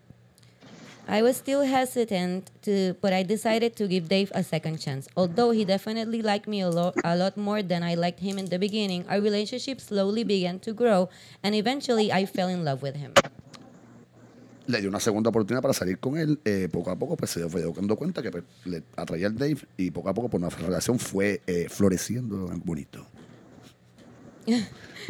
I 1.09 1.23
was 1.23 1.37
still 1.37 1.63
hesitant 1.63 2.51
to, 2.63 2.95
but 3.01 3.13
I 3.13 3.23
decided 3.23 3.77
to 3.77 3.87
give 3.87 4.09
Dave 4.09 4.33
a 4.35 4.43
second 4.43 4.79
chance. 4.79 5.07
Although 5.17 5.53
he 5.53 5.65
definitely 5.65 6.21
liked 6.21 6.49
me 6.49 6.63
a 6.63 6.69
lot, 6.69 6.95
a 7.05 7.15
lot 7.15 7.37
more 7.37 7.63
than 7.63 7.85
I 7.85 7.95
liked 7.95 8.19
him 8.19 8.39
in 8.39 8.47
the 8.47 8.59
beginning, 8.59 9.05
our 9.09 9.21
relationship 9.21 9.81
slowly 9.81 10.25
began 10.25 10.59
to 10.61 10.73
grow, 10.73 11.09
and 11.45 11.55
eventually 11.55 12.11
I 12.11 12.27
fell 12.27 12.49
in 12.49 12.65
love 12.65 12.83
with 12.83 12.97
him. 12.97 13.13
Le 14.67 14.81
dio 14.81 14.89
una 14.89 14.99
segunda 14.99 15.31
oportunidad 15.31 15.63
para 15.63 15.75
salir 15.75 16.01
con 16.01 16.19
él. 16.19 16.41
eh, 16.45 16.69
poco 16.69 16.91
a 16.91 16.97
poco 16.97 17.17
pues 17.17 17.31
se 17.31 17.49
fue 17.49 17.63
dando 17.63 17.95
cuenta 17.95 18.21
que 18.21 18.33
pues, 18.33 18.43
le 18.65 18.83
atraía 18.97 19.29
al 19.29 19.37
Dave 19.37 19.59
y 19.77 19.93
poco 19.93 20.09
a 20.09 20.15
poco 20.15 20.29
pues 20.29 20.41
nuestra 20.41 20.67
relación 20.67 20.99
fue 20.99 21.41
eh, 21.47 21.69
floreciendo 21.69 22.51
bonito. 22.65 23.07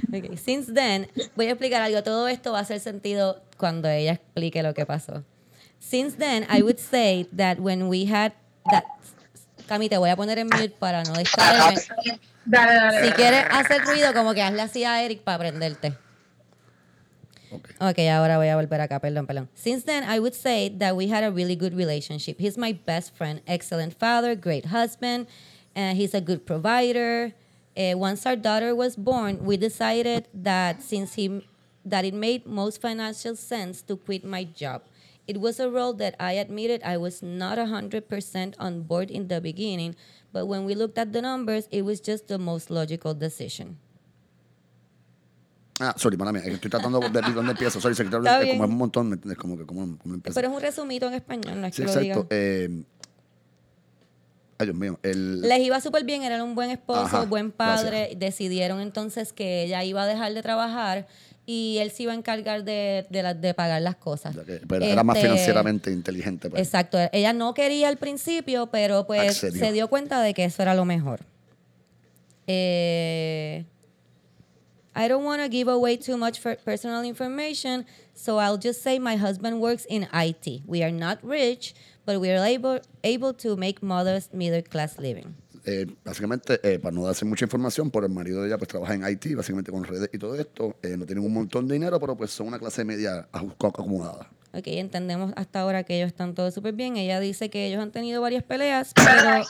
Okay. 0.08 0.36
Since 0.36 0.74
then, 0.74 1.08
voy 1.36 1.46
a 1.46 1.52
explicar 1.52 1.80
algo. 1.80 2.02
Todo 2.02 2.28
esto 2.28 2.52
va 2.52 2.58
a 2.58 2.60
hacer 2.60 2.80
sentido 2.80 3.40
cuando 3.56 3.88
ella 3.88 4.12
explique 4.12 4.62
lo 4.62 4.74
que 4.74 4.84
pasó. 4.84 5.24
Since 5.78 6.16
then, 6.16 6.46
I 6.48 6.62
would 6.62 6.78
say 6.78 7.28
that 7.32 7.60
when 7.60 7.88
we 7.88 8.06
had 8.06 8.32
that. 8.70 8.84
Cami, 9.68 9.88
te 9.88 9.96
voy 9.98 10.10
a 10.10 10.16
poner 10.16 10.38
en 10.38 10.48
mute 10.48 10.76
para 10.78 11.02
no 11.02 11.12
distraerme. 11.14 11.80
Dale, 12.44 12.74
dale. 12.74 13.06
Si 13.06 13.12
quieres 13.14 13.44
hacer 13.50 13.82
ruido, 13.84 14.12
como 14.14 14.32
que 14.32 14.42
hazle 14.42 14.62
así 14.62 14.84
a 14.84 15.02
Eric 15.02 15.22
para 15.22 15.38
prenderte. 15.38 15.94
Ok. 17.50 17.68
Ok, 17.80 17.98
ahora 18.10 18.36
voy 18.38 18.48
a 18.48 18.56
volver 18.56 18.80
acá, 18.80 19.00
perdón, 19.00 19.26
perdón. 19.26 19.48
Since 19.54 19.84
then, 19.84 20.04
I 20.04 20.20
would 20.20 20.34
say 20.34 20.68
that 20.78 20.94
we 20.96 21.08
had 21.08 21.24
a 21.24 21.30
really 21.30 21.56
good 21.56 21.74
relationship. 21.74 22.38
He's 22.38 22.56
my 22.56 22.72
best 22.72 23.16
friend, 23.16 23.40
excellent 23.46 23.94
father, 23.94 24.36
great 24.36 24.66
husband, 24.66 25.26
and 25.74 25.98
he's 25.98 26.14
a 26.14 26.20
good 26.20 26.46
provider. 26.46 27.34
Uh, 27.76 27.96
once 27.96 28.24
our 28.24 28.36
daughter 28.36 28.74
was 28.74 28.96
born, 28.96 29.44
we 29.44 29.56
decided 29.56 30.28
that 30.32 30.82
since 30.82 31.14
he 31.14 31.42
that 31.84 32.04
it 32.04 32.14
made 32.14 32.46
most 32.46 32.80
financial 32.80 33.36
sense 33.36 33.80
to 33.82 33.96
quit 33.96 34.24
my 34.24 34.44
job. 34.44 34.82
It 35.26 35.38
was 35.38 35.58
a 35.58 35.68
role 35.68 35.92
that 35.94 36.14
I 36.20 36.38
admitted 36.38 36.82
I 36.84 36.96
was 36.98 37.20
not 37.22 37.58
100% 37.58 38.54
on 38.58 38.82
board 38.82 39.10
in 39.10 39.26
the 39.26 39.40
beginning, 39.40 39.96
but 40.32 40.46
when 40.46 40.64
we 40.64 40.74
looked 40.74 40.98
at 40.98 41.12
the 41.12 41.20
numbers, 41.20 41.66
it 41.72 41.82
was 41.84 42.00
just 42.00 42.28
the 42.28 42.38
most 42.38 42.70
logical 42.70 43.12
decision. 43.12 43.78
Ah, 45.80 45.94
sorry, 45.96 46.16
es 46.16 46.42
que 46.42 46.52
Estoy 46.52 46.70
tratando 46.70 47.00
de 47.00 47.08
ver 47.10 47.24
dónde 47.34 47.52
empiezo. 47.52 47.80
Sorry, 47.80 47.94
secretario, 47.94 48.26
es 48.26 48.52
como 48.52 48.64
es 48.64 48.70
un 48.70 48.76
montón, 48.76 49.08
¿me 49.08 49.14
entiendes? 49.16 49.36
Como 49.38 49.58
que 49.58 49.66
cómo, 49.66 49.98
cómo 49.98 50.14
empieza. 50.14 50.34
Pero 50.34 50.48
es 50.48 50.54
un 50.54 50.62
resumito 50.62 51.06
en 51.08 51.14
español, 51.14 51.60
no 51.60 51.66
es 51.66 51.74
Sí, 51.74 51.82
que 51.82 51.88
lo 51.88 52.00
exacto. 52.00 52.26
Eh, 52.30 52.84
ay, 54.58 54.66
Dios 54.66 54.76
mío. 54.76 54.98
El, 55.02 55.42
Les 55.42 55.60
iba 55.60 55.80
súper 55.80 56.04
bien, 56.04 56.22
era 56.22 56.42
un 56.42 56.54
buen 56.54 56.70
esposo, 56.70 57.00
Ajá, 57.00 57.24
buen 57.24 57.50
padre. 57.52 58.14
Decidieron 58.16 58.80
entonces 58.80 59.34
que 59.34 59.64
ella 59.64 59.84
iba 59.84 60.02
a 60.02 60.06
dejar 60.06 60.32
de 60.32 60.42
trabajar 60.42 61.08
y 61.48 61.78
él 61.78 61.92
se 61.92 62.02
iba 62.02 62.12
a 62.12 62.16
encargar 62.16 62.64
de, 62.64 63.06
de, 63.08 63.22
la- 63.22 63.32
de 63.34 63.54
pagar 63.54 63.80
las 63.80 63.94
cosas. 63.96 64.34
Pero 64.68 64.84
era 64.84 65.04
más 65.04 65.16
Este, 65.16 65.28
financieramente 65.28 65.92
inteligente. 65.92 66.50
pues. 66.50 66.60
Exacto. 66.60 66.98
Ella 67.12 67.32
no 67.32 67.54
quería 67.54 67.88
al 67.88 67.96
principio, 67.98 68.66
pero 68.66 69.06
pues 69.06 69.30
Accedió. 69.30 69.64
se 69.64 69.72
dio 69.72 69.88
cuenta 69.88 70.20
de 70.22 70.34
que 70.34 70.44
eso 70.44 70.62
era 70.62 70.74
lo 70.74 70.84
mejor. 70.84 71.20
Eh, 72.46 73.64
I 74.94 75.08
don't 75.08 75.24
want 75.24 75.42
to 75.42 75.48
give 75.50 75.68
away 75.70 75.98
too 75.98 76.16
much 76.16 76.40
for 76.40 76.56
personal 76.56 77.04
information, 77.04 77.84
so 78.14 78.38
I'll 78.40 78.58
just 78.58 78.82
say 78.82 78.98
my 78.98 79.16
husband 79.16 79.60
works 79.60 79.84
in 79.88 80.08
IT. 80.12 80.62
We 80.66 80.82
are 80.82 80.92
not 80.92 81.18
rich, 81.22 81.74
but 82.06 82.18
we 82.18 82.30
are 82.30 82.42
able, 82.44 82.80
able 83.02 83.34
to 83.34 83.56
make 83.56 83.82
modest 83.82 84.32
middle 84.32 84.62
class 84.62 84.98
living. 84.98 85.34
Eh, 85.68 85.84
básicamente, 86.04 86.60
eh, 86.62 86.78
para 86.78 86.94
no 86.94 87.04
darse 87.04 87.24
mucha 87.24 87.44
información, 87.44 87.90
por 87.90 88.04
el 88.04 88.10
marido 88.10 88.40
de 88.40 88.46
ella 88.46 88.56
pues 88.56 88.68
trabaja 88.68 88.94
en 88.94 89.02
IT, 89.04 89.34
básicamente 89.34 89.72
con 89.72 89.82
redes 89.82 90.08
y 90.12 90.18
todo 90.18 90.36
esto. 90.36 90.76
Eh, 90.80 90.96
no 90.96 91.06
tienen 91.06 91.24
un 91.24 91.34
montón 91.34 91.66
de 91.66 91.74
dinero, 91.74 91.98
pero 91.98 92.16
pues 92.16 92.30
son 92.30 92.46
una 92.46 92.60
clase 92.60 92.84
media 92.84 93.28
acomodada. 93.32 94.30
Ok, 94.54 94.68
entendemos 94.68 95.32
hasta 95.34 95.60
ahora 95.60 95.82
que 95.82 95.96
ellos 95.96 96.06
están 96.06 96.34
todos 96.34 96.54
súper 96.54 96.74
bien. 96.74 96.96
Ella 96.96 97.18
dice 97.18 97.50
que 97.50 97.66
ellos 97.66 97.82
han 97.82 97.90
tenido 97.90 98.22
varias 98.22 98.44
peleas, 98.44 98.92
pero, 98.94 99.44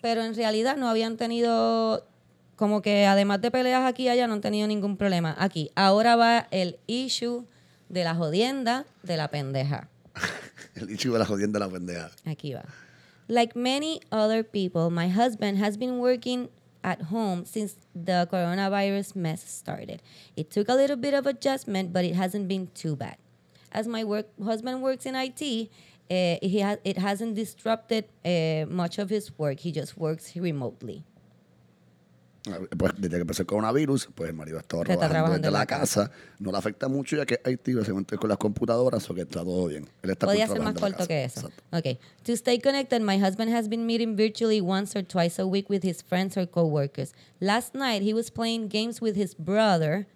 pero 0.00 0.22
en 0.22 0.36
realidad 0.36 0.76
no 0.76 0.88
habían 0.88 1.16
tenido, 1.16 2.06
como 2.54 2.80
que 2.80 3.04
además 3.06 3.40
de 3.40 3.50
peleas 3.50 3.84
aquí 3.84 4.04
y 4.04 4.08
allá, 4.10 4.28
no 4.28 4.34
han 4.34 4.40
tenido 4.40 4.68
ningún 4.68 4.96
problema. 4.96 5.34
Aquí, 5.40 5.72
ahora 5.74 6.14
va 6.14 6.46
el 6.52 6.78
issue 6.86 7.44
de 7.88 8.04
la 8.04 8.14
jodienda 8.14 8.86
de 9.02 9.16
la 9.16 9.26
pendeja. 9.26 9.88
El 10.76 10.86
dicho 10.86 11.12
de 11.12 11.18
la 11.18 11.26
jodienda 11.26 11.58
de 11.58 11.66
la 11.66 11.72
pendeja. 11.72 12.10
Aquí 12.24 12.54
va. 12.54 12.62
Like 13.30 13.54
many 13.54 14.00
other 14.10 14.42
people, 14.42 14.90
my 14.90 15.06
husband 15.06 15.56
has 15.58 15.76
been 15.76 16.00
working 16.00 16.48
at 16.82 17.02
home 17.02 17.44
since 17.44 17.76
the 17.94 18.28
coronavirus 18.28 19.14
mess 19.14 19.48
started. 19.48 20.02
It 20.36 20.50
took 20.50 20.68
a 20.68 20.74
little 20.74 20.96
bit 20.96 21.14
of 21.14 21.26
adjustment, 21.26 21.92
but 21.92 22.04
it 22.04 22.16
hasn't 22.16 22.48
been 22.48 22.70
too 22.74 22.96
bad. 22.96 23.18
As 23.70 23.86
my 23.86 24.02
work, 24.02 24.26
husband 24.42 24.82
works 24.82 25.06
in 25.06 25.14
IT, 25.14 25.70
uh, 26.10 26.38
he 26.42 26.58
has, 26.58 26.78
it 26.82 26.98
hasn't 26.98 27.36
disrupted 27.36 28.06
uh, 28.24 28.66
much 28.68 28.98
of 28.98 29.10
his 29.10 29.30
work. 29.38 29.60
He 29.60 29.70
just 29.70 29.96
works 29.96 30.34
remotely. 30.34 31.04
Pues 32.42 32.94
desde 32.96 33.16
que 33.16 33.20
empezó 33.20 33.42
el 33.42 33.46
coronavirus, 33.46 34.08
pues 34.14 34.30
el 34.30 34.36
marido 34.36 34.56
ha 34.56 34.60
estado 34.62 34.82
trabajando 34.82 35.12
trabajando 35.12 35.38
desde 35.38 35.50
la 35.52 35.58
la 35.58 35.66
casa. 35.66 36.10
No 36.38 36.50
le 36.50 36.56
afecta 36.58 36.88
mucho 36.88 37.16
ya 37.16 37.26
que 37.26 37.38
es 37.44 37.58
básicamente 37.76 38.16
con 38.16 38.28
las 38.30 38.38
computadoras, 38.38 39.08
o 39.10 39.14
que 39.14 39.22
está 39.22 39.44
todo 39.44 39.66
bien. 39.66 39.88
Él 40.02 40.10
está 40.10 40.26
Podía 40.26 40.46
ser 40.46 40.60
más 40.60 40.74
corto 40.74 41.06
que 41.06 41.24
eso. 41.24 41.42
casa. 41.42 41.48
Exacto. 41.48 41.78
Okay. 41.78 41.98
To 42.24 42.32
stay 42.32 42.58
connected, 42.58 43.02
my 43.02 43.18
husband 43.18 43.52
has 43.54 43.68
been 43.68 43.84
meeting 43.86 44.16
virtually 44.16 44.60
once 44.60 44.96
or 44.96 45.02
twice 45.02 45.38
a 45.38 45.46
week 45.46 45.68
with 45.68 45.82
his 45.82 46.02
friends 46.02 46.38
or 46.38 46.46
coworkers. 46.46 47.12
Last 47.40 47.74
night, 47.74 48.02
he 48.02 48.14
was 48.14 48.30
playing 48.30 48.68
games 48.68 49.02
with 49.02 49.16
his 49.16 49.34
brother, 49.34 50.06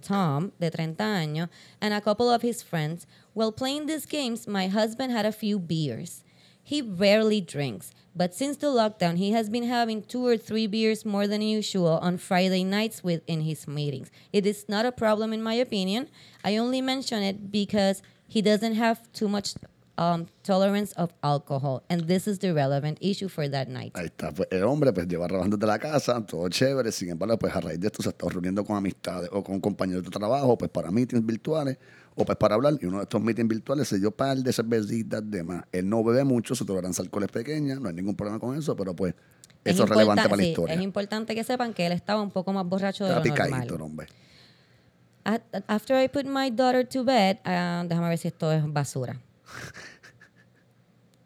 Tom, 0.00 0.52
de 0.60 0.70
30 0.70 1.02
años, 1.02 1.48
and 1.80 1.92
a 1.92 2.00
couple 2.00 2.30
of 2.30 2.42
his 2.42 2.62
friends. 2.62 3.04
While 3.32 3.50
playing 3.50 3.86
these 3.86 4.06
games, 4.06 4.46
my 4.46 4.68
husband 4.68 5.10
had 5.12 5.26
a 5.26 5.32
few 5.32 5.58
beers. 5.58 6.22
He 6.62 6.80
rarely 6.80 7.40
drinks, 7.40 7.90
but 8.16 8.34
since 8.34 8.56
the 8.58 8.68
lockdown, 8.68 9.16
he 9.16 9.32
has 9.32 9.50
been 9.50 9.64
having 9.64 10.02
two 10.02 10.24
or 10.26 10.36
three 10.36 10.66
beers 10.66 11.04
more 11.04 11.26
than 11.26 11.42
usual 11.42 11.98
on 12.00 12.18
Friday 12.18 12.64
nights 12.64 13.02
within 13.02 13.40
his 13.40 13.66
meetings. 13.66 14.10
It 14.32 14.46
is 14.46 14.68
not 14.68 14.86
a 14.86 14.92
problem, 14.92 15.32
in 15.32 15.42
my 15.42 15.54
opinion. 15.54 16.08
I 16.44 16.56
only 16.56 16.80
mention 16.80 17.22
it 17.22 17.50
because 17.50 18.02
he 18.28 18.40
doesn't 18.42 18.74
have 18.74 19.12
too 19.12 19.28
much 19.28 19.54
um, 19.96 20.26
tolerance 20.42 20.92
of 20.92 21.12
alcohol, 21.22 21.82
and 21.88 22.06
this 22.08 22.26
is 22.26 22.38
the 22.38 22.52
relevant 22.52 22.98
issue 23.00 23.28
for 23.28 23.48
that 23.48 23.68
night. 23.68 23.92
Ahí 23.94 24.06
está, 24.06 24.32
pues 24.32 24.48
el 24.50 24.64
hombre 24.64 24.92
pues 24.92 25.06
lleva 25.06 25.28
trabajando 25.28 25.56
desde 25.56 25.66
la 25.66 25.78
casa, 25.78 26.24
todo 26.26 26.48
chévere, 26.48 26.90
sin 26.92 27.10
embargo, 27.10 27.38
pues 27.38 27.54
a 27.54 27.60
raíz 27.60 27.80
de 27.80 27.86
esto 27.86 28.02
se 28.02 28.10
está 28.10 28.28
reuniendo 28.28 28.64
con 28.64 28.76
amistades 28.76 29.30
o 29.32 29.42
con 29.42 29.60
compañeros 29.60 30.02
de 30.02 30.10
trabajo, 30.10 30.58
pues 30.58 30.70
para 30.70 30.90
meetings 30.90 31.24
virtuales 31.24 31.78
o 32.16 32.24
pues 32.24 32.38
para 32.38 32.54
hablar, 32.54 32.74
y 32.80 32.86
uno 32.86 32.98
de 32.98 33.02
estos 33.04 33.20
meetings 33.20 33.48
virtuales 33.48 33.88
se 33.88 33.98
dio 33.98 34.10
par 34.10 34.36
de 34.36 34.52
cervecitas 34.52 35.28
de 35.28 35.42
más. 35.42 35.64
Él 35.72 35.88
no 35.88 36.02
bebe 36.04 36.22
mucho, 36.24 36.54
su 36.54 36.64
tolerancia 36.64 37.02
al 37.02 37.06
alcohol 37.06 37.24
es 37.24 37.30
pequeña, 37.32 37.74
no 37.76 37.88
hay 37.88 37.94
ningún 37.94 38.14
problema 38.14 38.38
con 38.38 38.56
eso, 38.56 38.76
pero 38.76 38.94
pues 38.94 39.14
eso 39.64 39.82
es 39.84 39.88
relevante 39.88 40.20
importa- 40.22 40.28
para 40.28 40.36
la 40.36 40.42
sí, 40.42 40.48
historia. 40.50 40.74
Es 40.74 40.80
importante 40.82 41.34
que 41.34 41.42
sepan 41.44 41.74
que 41.74 41.86
él 41.86 41.92
estaba 41.92 42.20
un 42.22 42.30
poco 42.30 42.52
más 42.52 42.64
borracho 42.66 43.04
de 43.04 43.10
Está 43.10 43.18
lo 43.18 43.22
picadito, 43.24 43.56
normal. 43.78 43.80
hombre. 43.82 44.06
At- 45.24 45.64
after 45.68 45.96
I 46.02 46.08
put 46.08 46.26
my 46.26 46.50
daughter 46.50 46.86
to 46.86 47.02
bed, 47.04 47.38
ah, 47.44 47.82
déjame 47.88 48.08
ver 48.10 48.18
si 48.18 48.28
esto 48.28 48.52
es 48.52 48.62
basura. 48.72 49.18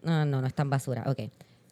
No, 0.03 0.24
no, 0.24 0.41
no 0.41 0.47
es 0.47 0.55
tan 0.55 0.70
basura. 0.70 1.03
Okay. 1.07 1.30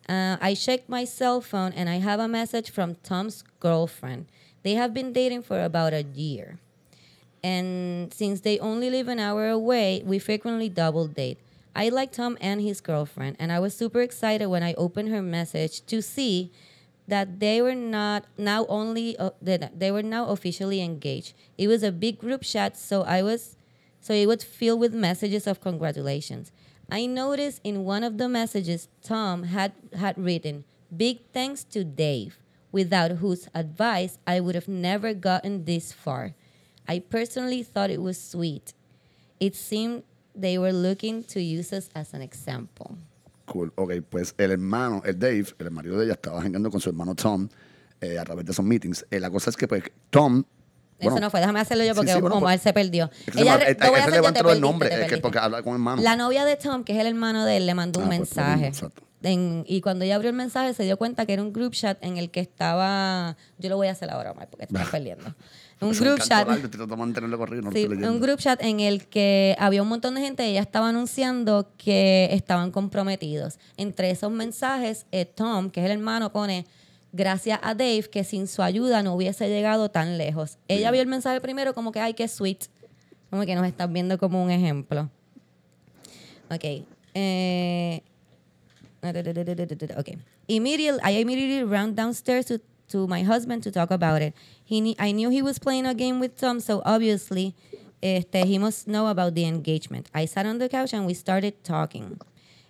Uh, 0.08 0.36
I 0.40 0.54
checked 0.56 0.88
my 0.88 1.06
cell 1.06 1.40
phone 1.40 1.72
and 1.76 1.88
I 1.88 2.00
have 2.00 2.20
a 2.20 2.28
message 2.28 2.70
from 2.70 2.96
Tom's 2.96 3.44
girlfriend. 3.60 4.26
They 4.62 4.74
have 4.74 4.92
been 4.92 5.12
dating 5.12 5.42
for 5.42 5.60
about 5.62 5.92
a 5.94 6.02
year. 6.02 6.58
And 7.46 8.12
since 8.12 8.40
they 8.40 8.58
only 8.58 8.90
live 8.90 9.06
an 9.06 9.20
hour 9.20 9.48
away, 9.48 10.02
we 10.04 10.18
frequently 10.18 10.68
double 10.68 11.06
date. 11.06 11.38
I 11.76 11.90
like 11.90 12.10
Tom 12.10 12.36
and 12.40 12.60
his 12.60 12.80
girlfriend, 12.80 13.36
and 13.38 13.52
I 13.52 13.60
was 13.60 13.72
super 13.72 14.00
excited 14.00 14.48
when 14.48 14.64
I 14.64 14.74
opened 14.74 15.10
her 15.10 15.22
message 15.22 15.86
to 15.86 16.02
see 16.02 16.50
that 17.06 17.38
they 17.38 17.62
were 17.62 17.76
not 17.76 18.24
now 18.36 18.66
only 18.66 19.16
uh, 19.16 19.30
that 19.40 19.78
they 19.78 19.92
were 19.92 20.02
now 20.02 20.26
officially 20.26 20.82
engaged. 20.82 21.34
It 21.56 21.68
was 21.68 21.84
a 21.84 21.92
big 21.92 22.18
group 22.18 22.42
chat, 22.42 22.76
so 22.76 23.02
I 23.02 23.22
was 23.22 23.54
so 24.00 24.12
it 24.12 24.26
was 24.26 24.42
filled 24.42 24.80
with 24.80 24.92
messages 24.92 25.46
of 25.46 25.60
congratulations. 25.60 26.50
I 26.90 27.06
noticed 27.06 27.60
in 27.62 27.84
one 27.84 28.02
of 28.02 28.18
the 28.18 28.28
messages 28.28 28.88
Tom 29.04 29.44
had 29.54 29.70
had 29.94 30.18
written, 30.18 30.64
"Big 30.90 31.20
thanks 31.32 31.62
to 31.70 31.84
Dave, 31.84 32.40
without 32.72 33.22
whose 33.22 33.46
advice 33.54 34.18
I 34.26 34.40
would 34.40 34.56
have 34.56 34.66
never 34.66 35.14
gotten 35.14 35.64
this 35.64 35.92
far." 35.92 36.34
I 36.88 37.00
personally 37.00 37.64
thought 37.64 37.90
it 37.90 38.00
was 38.00 38.16
sweet. 38.18 38.74
It 39.40 39.54
seemed 39.54 40.02
they 40.34 40.58
were 40.58 40.72
looking 40.72 41.24
to 41.24 41.40
use 41.40 41.72
us 41.76 41.88
as 41.94 42.14
an 42.14 42.22
example. 42.22 42.96
Cool. 43.46 43.72
Ok, 43.76 43.92
pues 44.08 44.34
el 44.38 44.50
hermano, 44.50 45.02
el 45.04 45.18
Dave, 45.18 45.46
el 45.58 45.70
marido 45.70 45.98
de 45.98 46.04
ella, 46.06 46.14
estaba 46.14 46.40
jangueando 46.42 46.70
con 46.70 46.80
su 46.80 46.88
hermano 46.90 47.14
Tom 47.14 47.48
eh, 48.00 48.18
a 48.18 48.24
través 48.24 48.44
de 48.44 48.52
esos 48.52 48.64
meetings. 48.64 49.06
Eh, 49.10 49.20
la 49.20 49.30
cosa 49.30 49.50
es 49.50 49.56
que, 49.56 49.68
pues, 49.68 49.82
Tom. 50.10 50.44
Eso 50.98 51.10
bueno, 51.10 51.26
no 51.26 51.30
fue, 51.30 51.40
déjame 51.40 51.60
hacerlo 51.60 51.84
yo 51.84 51.92
sí, 51.92 51.96
porque 51.96 52.12
sí, 52.14 52.20
bueno, 52.20 52.36
Omar 52.36 52.54
pues, 52.54 52.62
se 52.62 52.72
perdió. 52.72 53.10
es 53.26 53.36
Ella 53.36 53.56
es- 53.56 53.76
voy 53.76 54.00
a 54.00 54.06
del 54.06 54.22
perdiste, 54.32 54.60
nombre, 54.60 54.88
es 55.04 55.08
que 55.10 55.18
porque 55.18 55.38
habla 55.38 55.62
con 55.62 55.74
hermano. 55.74 56.00
La 56.02 56.16
novia 56.16 56.44
de 56.46 56.56
Tom, 56.56 56.84
que 56.84 56.94
es 56.94 56.98
el 56.98 57.06
hermano 57.06 57.44
de 57.44 57.58
él, 57.58 57.66
le 57.66 57.74
mandó 57.74 58.00
un 58.00 58.06
Ah, 58.06 58.16
pues, 58.16 58.34
lo 58.36 58.42
mensaje. 58.42 58.72
En- 59.22 59.64
y 59.66 59.80
cuando 59.82 60.04
ella 60.04 60.14
abrió 60.16 60.30
el 60.30 60.36
mensaje 60.36 60.72
se 60.72 60.84
dio 60.84 60.96
cuenta 60.96 61.26
que 61.26 61.34
era 61.34 61.42
un 61.42 61.52
group 61.52 61.72
chat 61.72 61.98
en 62.02 62.16
el 62.16 62.30
que 62.30 62.40
estaba... 62.40 63.36
Yo 63.58 63.68
lo 63.68 63.76
voy 63.76 63.88
a 63.88 63.92
hacer 63.92 64.08
ahora, 64.10 64.32
Omar, 64.32 64.48
porque 64.48 64.66
te 64.66 64.74
estás 64.74 64.88
perdiendo. 64.90 65.34
Un 65.80 65.90
Eso 65.90 66.04
group 66.04 66.20
chat... 66.22 66.46
corrido, 66.46 67.62
no 67.62 67.72
Sí, 67.72 67.84
un 67.84 68.20
group 68.20 68.38
chat 68.38 68.62
en 68.62 68.80
el 68.80 69.06
que 69.06 69.54
había 69.58 69.82
un 69.82 69.88
montón 69.88 70.14
de 70.14 70.22
gente 70.22 70.46
y 70.46 70.52
ella 70.52 70.62
estaba 70.62 70.88
anunciando 70.88 71.70
que 71.76 72.28
estaban 72.32 72.70
comprometidos. 72.70 73.58
Entre 73.76 74.10
esos 74.10 74.30
mensajes, 74.32 75.06
eh, 75.12 75.26
Tom, 75.26 75.70
que 75.70 75.80
es 75.80 75.86
el 75.86 75.92
hermano, 75.92 76.32
pone 76.32 76.64
gracias 77.12 77.60
a 77.62 77.74
Dave 77.74 78.08
que 78.10 78.24
sin 78.24 78.46
su 78.46 78.62
ayuda 78.62 79.02
no 79.02 79.14
hubiese 79.14 79.48
llegado 79.48 79.90
tan 79.90 80.16
lejos. 80.16 80.58
Ella 80.66 80.90
vio 80.90 81.02
el 81.02 81.08
mensaje 81.08 81.40
primero 81.42 81.74
como 81.74 81.92
que, 81.92 82.00
ay, 82.00 82.14
qué 82.14 82.26
sweet. 82.26 82.64
Como 83.28 83.44
que 83.44 83.54
nos 83.54 83.66
estás 83.66 83.92
viendo 83.92 84.18
como 84.18 84.42
un 84.42 84.50
ejemplo. 84.50 85.10
Ok. 86.50 86.64
Eh, 87.14 88.02
okay. 89.98 90.18
Immediately, 90.46 91.00
I 91.04 91.20
immediately 91.20 91.64
ran 91.64 91.94
downstairs 91.94 92.46
to, 92.46 92.60
to 92.88 93.06
my 93.06 93.22
husband 93.22 93.62
to 93.64 93.70
talk 93.70 93.90
about 93.90 94.22
it. 94.22 94.34
He, 94.64 94.94
I 94.98 95.12
knew 95.12 95.30
he 95.30 95.42
was 95.42 95.58
playing 95.58 95.86
a 95.86 95.94
game 95.94 96.18
with 96.20 96.36
Tom, 96.36 96.60
so 96.60 96.82
obviously, 96.84 97.54
este, 98.02 98.44
he 98.44 98.58
must 98.58 98.86
know 98.86 99.08
about 99.08 99.34
the 99.34 99.44
engagement. 99.44 100.08
I 100.14 100.26
sat 100.26 100.46
on 100.46 100.58
the 100.58 100.68
couch 100.68 100.92
and 100.92 101.06
we 101.06 101.14
started 101.14 101.62
talking. 101.64 102.18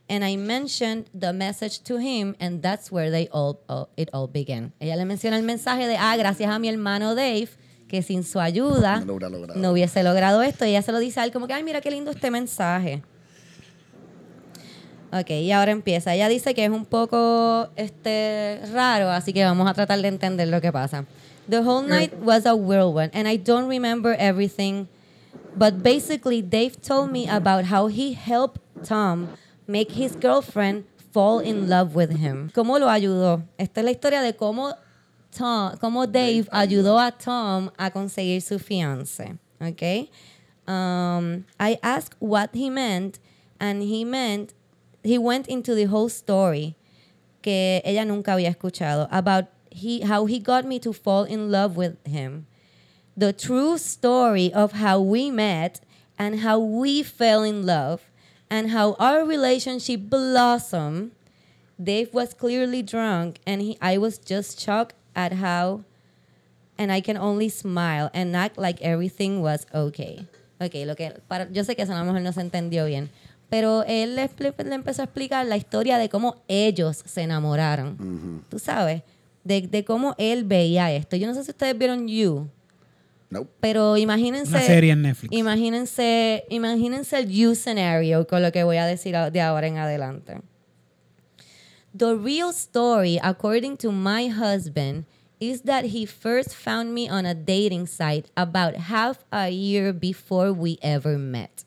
And 0.09 0.25
I 0.25 0.37
mentioned 0.37 1.07
the 1.13 1.33
message 1.33 1.81
to 1.85 1.99
him, 1.99 2.37
and 2.39 2.63
that's 2.63 2.93
where 2.93 3.11
they 3.11 3.27
all, 3.33 3.59
all- 3.69 3.89
it 3.97 4.09
all 4.13 4.29
began. 4.29 4.73
Ella 4.81 4.95
le 4.97 5.05
menciona 5.05 5.37
el 5.37 5.43
mensaje 5.43 5.87
de, 5.89 5.97
ah, 5.99 6.17
gracias 6.17 6.49
a 6.49 6.59
mi 6.61 6.69
hermano 6.69 7.15
Dave, 7.17 7.49
que 7.89 8.03
sin 8.03 8.23
su 8.23 8.39
ayuda 8.39 9.01
no 9.57 9.73
hubiese 9.73 10.03
logrado 10.05 10.43
esto. 10.43 10.65
Y 10.65 10.71
ella 10.71 10.83
se 10.83 10.93
lo 10.93 11.01
dice 11.01 11.19
a 11.21 11.25
él 11.25 11.33
como 11.33 11.47
que, 11.49 11.55
ay, 11.55 11.65
mira 11.65 11.81
qué 11.81 11.91
lindo 11.91 12.13
este 12.13 12.31
mensaje. 12.31 13.03
Ok, 15.21 15.31
y 15.31 15.53
ahora 15.53 15.73
empieza. 15.73 16.15
Ella 16.15 16.29
dice 16.29 16.55
que 16.55 16.65
es 16.65 16.71
un 16.71 16.85
poco 16.85 17.69
este, 17.77 18.61
raro, 18.73 19.11
así 19.11 19.33
que 19.33 19.45
vamos 19.45 19.69
a 19.69 19.75
tratar 19.75 20.01
de 20.01 20.09
entender 20.09 20.49
lo 20.49 20.61
que 20.61 20.73
pasa. 20.73 21.05
The 21.49 21.61
whole 21.61 21.87
night 21.87 22.13
was 22.23 22.45
a 22.45 22.55
whirlwind, 22.55 23.13
and 23.15 23.29
I 23.29 23.37
don't 23.37 23.69
remember 23.69 24.17
everything, 24.19 24.89
but 25.57 25.83
basically, 25.83 26.43
Dave 26.43 26.81
told 26.83 27.13
me 27.13 27.29
about 27.29 27.67
how 27.67 27.87
he 27.87 28.15
helped 28.15 28.61
Tom 28.85 29.29
make 29.69 29.93
his 29.93 30.17
girlfriend 30.17 30.85
fall 31.13 31.39
in 31.39 31.69
love 31.69 31.95
with 31.95 32.11
him. 32.11 32.51
¿Cómo 32.53 32.81
lo 32.81 32.89
ayudó? 32.89 33.45
Esta 33.59 33.81
es 33.81 33.85
la 33.85 33.91
historia 33.93 34.23
de 34.23 34.35
cómo, 34.35 34.75
Tom, 35.31 35.77
cómo 35.79 36.07
Dave 36.07 36.49
ayudó 36.51 36.99
a 36.99 37.13
Tom 37.13 37.71
a 37.79 37.91
conseguir 37.93 38.43
su 38.43 38.59
fiance. 38.59 39.39
Okay? 39.61 40.11
Um, 40.67 41.45
I 41.61 41.79
asked 41.81 42.17
what 42.19 42.51
he 42.55 42.71
meant, 42.71 43.21
and 43.61 43.83
he 43.83 44.05
meant 44.05 44.53
he 45.07 45.19
went 45.19 45.47
into 45.49 45.75
the 45.75 45.85
whole 45.85 46.09
story 46.09 46.75
que 47.43 47.81
ella 47.85 48.05
nunca 48.05 48.33
había 48.33 48.51
escuchado 48.51 49.09
about 49.11 49.47
he, 49.71 50.01
how 50.01 50.27
he 50.27 50.39
got 50.39 50.65
me 50.65 50.79
to 50.81 50.93
fall 50.93 51.25
in 51.25 51.51
love 51.51 51.77
with 51.77 51.97
him. 52.07 52.47
The 53.17 53.33
true 53.33 53.79
story 53.79 54.53
of 54.53 54.73
how 54.73 55.01
we 55.01 55.31
met 55.31 55.81
and 56.19 56.41
how 56.41 56.59
we 56.59 57.03
fell 57.03 57.43
in 57.43 57.65
love 57.65 58.03
and 58.51 58.71
how 58.71 58.95
our 58.99 59.25
relationship 59.25 60.09
blossomed. 60.09 61.13
Dave 61.83 62.15
was 62.15 62.33
clearly 62.33 62.83
drunk 62.83 63.39
and 63.47 63.61
he, 63.61 63.79
I 63.83 63.99
was 63.99 64.17
just 64.17 64.59
shocked 64.59 64.95
at 65.15 65.35
how 65.35 65.85
and 66.79 66.91
I 66.91 67.01
can 67.01 67.17
only 67.17 67.49
smile 67.49 68.11
and 68.15 68.35
act 68.35 68.57
like 68.57 68.81
everything 68.81 69.43
was 69.43 69.67
okay. 69.75 70.27
Ok, 70.59 70.87
lo 70.87 70.95
que 70.95 71.13
para, 71.29 71.49
yo 71.53 71.63
sé 71.65 71.77
que 71.77 71.85
eso 71.85 71.93
a 71.93 71.99
lo 71.99 72.05
mejor 72.05 72.23
no 72.23 72.33
se 72.33 72.41
entendió 72.41 72.87
bien, 72.87 73.11
pero 73.49 73.85
él 73.87 74.17
le, 74.17 74.31
empezó 74.75 75.03
a 75.03 75.05
explicar 75.05 75.47
la 75.47 75.57
historia 75.57 75.99
de 75.99 76.09
cómo 76.09 76.43
ellos 76.49 77.03
se 77.05 77.23
enamoraron. 77.23 78.43
Tú 78.49 78.59
sabes, 78.59 79.03
de, 79.45 79.63
de 79.63 79.85
cómo 79.85 80.15
él 80.19 80.45
veía 80.45 80.93
esto. 80.93 81.17
Yo 81.17 81.27
no 81.27 81.35
sé 81.35 81.45
si 81.45 81.51
ustedes 81.51 81.77
vieron 81.79 82.09
You, 82.09 82.49
Nope. 83.31 83.51
pero 83.61 83.97
imagínense. 83.97 84.51
Una 84.51 84.61
serie 84.61 84.93
en 84.93 85.03
Netflix. 85.03 85.33
Imagínense, 85.33 86.45
imagínense 86.49 87.19
el 87.19 87.29
You 87.29 87.55
scenario 87.55 88.27
con 88.27 88.43
lo 88.43 88.53
que 88.53 88.65
voy 88.65 88.77
a 88.79 88.87
decir 88.87 89.17
de 89.17 89.41
ahora 89.41 89.67
en 89.67 89.79
adelante. 89.79 90.41
The 91.97 92.15
real 92.15 92.51
story, 92.51 93.19
according 93.23 93.79
to 93.79 93.91
my 93.91 94.29
husband, 94.29 95.07
is 95.41 95.63
that 95.63 95.85
he 95.87 96.07
first 96.07 96.55
found 96.55 96.93
me 96.93 97.09
on 97.09 97.25
a 97.25 97.35
dating 97.35 97.87
site 97.87 98.27
about 98.37 98.75
half 98.75 99.25
a 99.31 99.49
year 99.49 99.93
before 99.93 100.53
we 100.53 100.79
ever 100.83 101.17
met. 101.19 101.65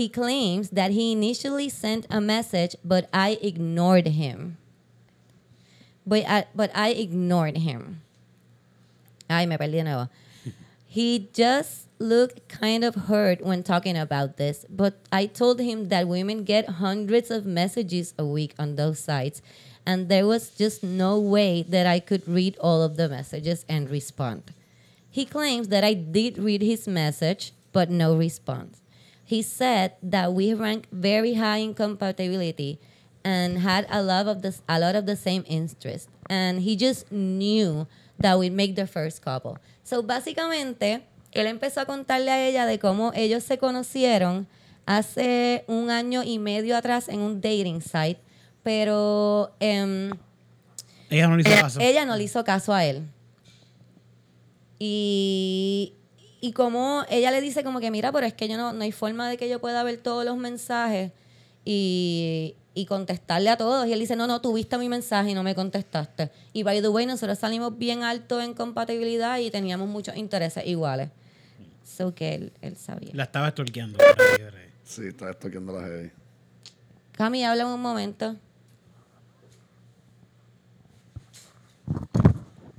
He 0.00 0.08
claims 0.08 0.70
that 0.70 0.92
he 0.92 1.12
initially 1.12 1.68
sent 1.68 2.06
a 2.08 2.22
message, 2.22 2.74
but 2.82 3.10
I 3.12 3.38
ignored 3.42 4.06
him. 4.06 4.56
But 6.06 6.24
I, 6.26 6.46
but 6.54 6.70
I 6.74 6.92
ignored 6.92 7.58
him. 7.58 8.00
Ay, 9.28 9.44
me 9.44 9.58
perdí 9.58 9.72
de 9.72 9.84
nuevo. 9.84 10.08
He 10.86 11.28
just 11.34 11.88
looked 11.98 12.48
kind 12.48 12.82
of 12.82 12.94
hurt 13.12 13.44
when 13.44 13.62
talking 13.62 13.98
about 13.98 14.38
this, 14.38 14.64
but 14.70 14.94
I 15.12 15.26
told 15.26 15.60
him 15.60 15.90
that 15.90 16.08
women 16.08 16.44
get 16.44 16.80
hundreds 16.80 17.30
of 17.30 17.44
messages 17.44 18.14
a 18.18 18.24
week 18.24 18.54
on 18.58 18.76
those 18.76 19.00
sites, 19.00 19.42
and 19.84 20.08
there 20.08 20.26
was 20.26 20.48
just 20.48 20.82
no 20.82 21.20
way 21.20 21.62
that 21.68 21.86
I 21.86 22.00
could 22.00 22.26
read 22.26 22.56
all 22.56 22.80
of 22.82 22.96
the 22.96 23.10
messages 23.10 23.66
and 23.68 23.90
respond. 23.90 24.54
He 25.10 25.26
claims 25.26 25.68
that 25.68 25.84
I 25.84 25.92
did 25.92 26.38
read 26.38 26.62
his 26.62 26.88
message, 26.88 27.52
but 27.74 27.90
no 27.90 28.16
response. 28.16 28.79
He 29.30 29.42
said 29.42 29.92
that 30.02 30.32
we 30.34 30.54
rank 30.54 30.88
very 30.90 31.34
high 31.34 31.58
in 31.58 31.72
compatibility 31.74 32.80
and 33.22 33.58
had 33.58 33.86
a 33.88 34.02
lot 34.02 34.26
of 34.26 34.42
the, 34.42 34.52
a 34.68 34.80
lot 34.80 34.96
of 34.96 35.06
the 35.06 35.14
same 35.14 35.44
interests, 35.46 36.08
and 36.28 36.60
he 36.62 36.74
just 36.74 37.12
knew 37.12 37.86
that 38.18 38.40
we'd 38.40 38.52
make 38.52 38.74
the 38.74 38.88
first 38.88 39.22
couple. 39.22 39.58
So 39.84 40.02
básicamente, 40.02 41.02
él 41.32 41.46
empezó 41.46 41.82
a 41.82 41.86
contarle 41.86 42.30
a 42.32 42.44
ella 42.48 42.66
de 42.66 42.80
cómo 42.80 43.12
ellos 43.14 43.44
se 43.44 43.56
conocieron 43.56 44.48
hace 44.84 45.62
un 45.68 45.90
año 45.90 46.24
y 46.24 46.38
medio 46.40 46.76
atrás 46.76 47.08
en 47.08 47.20
un 47.20 47.40
dating 47.40 47.80
site, 47.82 48.18
pero 48.64 49.52
em, 49.60 50.10
Ella 51.08 51.28
no 51.28 51.36
le 51.36 51.42
hizo 51.42 51.50
ella, 51.52 51.62
caso. 51.62 51.80
ella 51.80 52.04
no 52.04 52.16
le 52.16 52.24
hizo 52.24 52.42
caso 52.42 52.74
a 52.74 52.84
él. 52.84 53.04
Y, 54.80 55.92
y 56.40 56.52
como 56.52 57.04
ella 57.10 57.30
le 57.30 57.40
dice 57.40 57.62
como 57.64 57.80
que, 57.80 57.90
mira, 57.90 58.12
pero 58.12 58.26
es 58.26 58.34
que 58.34 58.48
yo 58.48 58.56
no, 58.56 58.72
no 58.72 58.82
hay 58.82 58.92
forma 58.92 59.28
de 59.28 59.36
que 59.36 59.48
yo 59.48 59.60
pueda 59.60 59.82
ver 59.82 59.98
todos 59.98 60.24
los 60.24 60.36
mensajes 60.36 61.12
y, 61.64 62.54
y 62.74 62.86
contestarle 62.86 63.50
a 63.50 63.56
todos. 63.56 63.86
Y 63.86 63.92
él 63.92 64.00
dice, 64.00 64.16
no, 64.16 64.26
no, 64.26 64.40
tuviste 64.40 64.78
mi 64.78 64.88
mensaje 64.88 65.30
y 65.30 65.34
no 65.34 65.42
me 65.42 65.54
contestaste. 65.54 66.30
Y 66.52 66.62
by 66.62 66.80
the 66.80 66.88
way, 66.88 67.06
nosotros 67.06 67.38
salimos 67.38 67.76
bien 67.76 68.02
alto 68.02 68.40
en 68.40 68.54
compatibilidad 68.54 69.38
y 69.38 69.50
teníamos 69.50 69.88
muchos 69.88 70.16
intereses 70.16 70.66
iguales. 70.66 71.10
So 71.84 72.14
que 72.14 72.34
él, 72.34 72.52
él 72.62 72.76
sabía. 72.76 73.10
La 73.12 73.24
estaba 73.24 73.48
ahí. 73.48 73.54
Sí, 74.84 75.08
está 75.08 75.32
toqueando 75.34 75.78
la 75.78 75.86
heavy. 75.86 76.10
Cami, 77.12 77.44
habla 77.44 77.66
un 77.66 77.80
momento. 77.80 78.36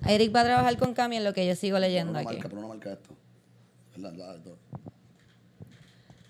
Eric 0.08 0.36
va 0.36 0.42
a 0.42 0.46
trabajar 0.46 0.78
con 0.78 0.94
Cami 0.94 1.18
en 1.18 1.24
lo 1.24 1.34
que 1.34 1.46
yo 1.46 1.56
sigo 1.56 1.78
leyendo 1.78 2.12
una 2.12 2.22
aquí. 2.22 2.34
marca, 2.34 2.50
pon 2.50 2.60
una 2.60 2.68
marca 2.68 2.94
esto. 2.94 3.21
La- 3.98 4.12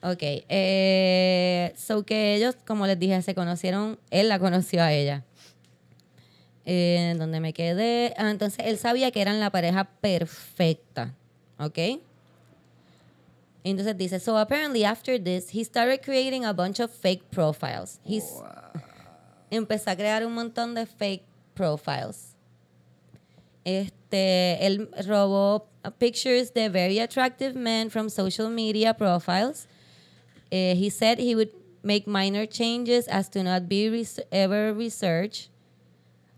Ok. 0.04 0.20
Eh, 0.24 1.74
so 1.78 2.04
que 2.06 2.36
ellos, 2.36 2.56
como 2.66 2.88
les 2.88 2.98
dije, 2.98 3.22
se 3.22 3.36
conocieron. 3.36 4.00
Él 4.10 4.30
la 4.30 4.40
conoció 4.40 4.82
a 4.82 4.92
ella. 4.94 5.24
Eh, 6.66 7.16
donde 7.18 7.40
me 7.40 7.54
quedé. 7.54 8.14
Ah, 8.18 8.32
entonces 8.32 8.66
él 8.66 8.78
sabía 8.78 9.12
que 9.12 9.22
eran 9.22 9.40
la 9.40 9.52
pareja 9.52 9.84
perfecta. 9.86 11.14
¿Ok? 11.60 11.78
Entonces 13.64 13.96
dice, 13.96 14.20
so 14.20 14.38
apparently 14.40 14.84
after 14.84 15.24
this, 15.24 15.54
he 15.54 15.64
started 15.64 16.02
creating 16.02 16.46
a 16.46 16.54
bunch 16.54 16.80
of 16.80 16.90
fake 16.92 17.24
profiles. 17.30 18.00
He's, 18.04 18.26
empezó 19.52 19.92
a 19.92 19.96
crear 19.96 20.26
un 20.26 20.34
montón 20.34 20.74
de 20.74 20.88
fake 20.88 21.24
profiles. 21.54 22.31
Este, 23.64 24.66
él 24.66 24.90
robó 25.08 25.68
pictures 25.98 26.54
de 26.54 26.70
very 26.70 27.00
attractive 27.00 27.56
men 27.56 27.90
from 27.90 28.10
social 28.10 28.50
media 28.50 28.94
profiles. 28.94 29.68
Eh, 30.52 30.76
he 30.76 30.90
said 30.90 31.20
he 31.20 31.36
would 31.36 31.52
make 31.84 32.08
minor 32.08 32.46
changes 32.46 33.08
as 33.08 33.30
to 33.30 33.44
not 33.44 33.68
be 33.68 34.06
ever 34.32 34.74
researched. 34.74 35.50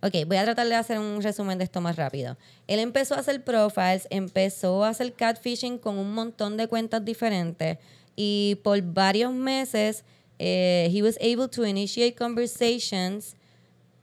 Ok, 0.02 0.26
voy 0.28 0.36
a 0.36 0.44
tratar 0.44 0.68
de 0.68 0.76
hacer 0.76 1.00
un 1.00 1.22
resumen 1.22 1.58
de 1.58 1.64
esto 1.64 1.80
más 1.80 1.96
rápido. 1.96 2.36
Él 2.68 2.80
empezó 2.80 3.16
a 3.16 3.20
hacer 3.20 3.42
profiles, 3.44 4.06
empezó 4.10 4.84
a 4.84 4.90
hacer 4.90 5.14
catfishing 5.14 5.78
con 5.78 5.98
un 5.98 6.14
montón 6.14 6.58
de 6.58 6.68
cuentas 6.68 7.06
diferentes 7.06 7.78
y 8.16 8.60
por 8.64 8.82
varios 8.82 9.32
meses 9.32 10.04
eh, 10.40 10.90
he 10.92 11.02
was 11.02 11.18
able 11.22 11.48
to 11.48 11.64
initiate 11.64 12.16
conversations 12.16 13.36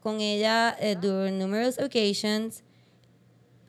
con 0.03 0.23
ella 0.23 0.75
eh, 0.81 0.97
during 0.99 1.39
numerous 1.39 1.79
occasions, 1.79 2.63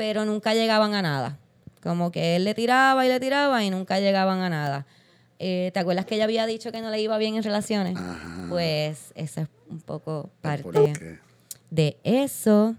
pero 0.02 0.26
nunca 0.26 0.56
llegaban 0.56 0.96
a 0.96 1.04
nada. 1.04 1.38
Como 1.84 2.12
que 2.12 2.36
él 2.36 2.44
le 2.44 2.56
tiraba 2.56 3.06
y 3.06 3.08
le 3.08 3.20
tiraba 3.20 3.64
y 3.64 3.70
nunca 3.70 4.00
llegaban 4.00 4.40
a 4.40 4.50
nada. 4.50 4.88
Eh, 5.38 5.70
¿Te 5.76 5.80
acuerdas 5.80 6.08
que 6.08 6.16
ella 6.16 6.24
había 6.24 6.48
dicho 6.48 6.72
que 6.72 6.82
no 6.82 6.90
le 6.90 7.00
iba 7.00 7.20
bien 7.20 7.36
en 7.36 7.44
relaciones? 7.44 7.96
Ajá. 7.96 8.48
Pues 8.50 9.12
eso 9.14 9.42
es 9.42 9.48
un 9.70 9.80
poco 9.80 10.32
parte 10.42 11.20
de 11.70 11.98
eso. 12.04 12.76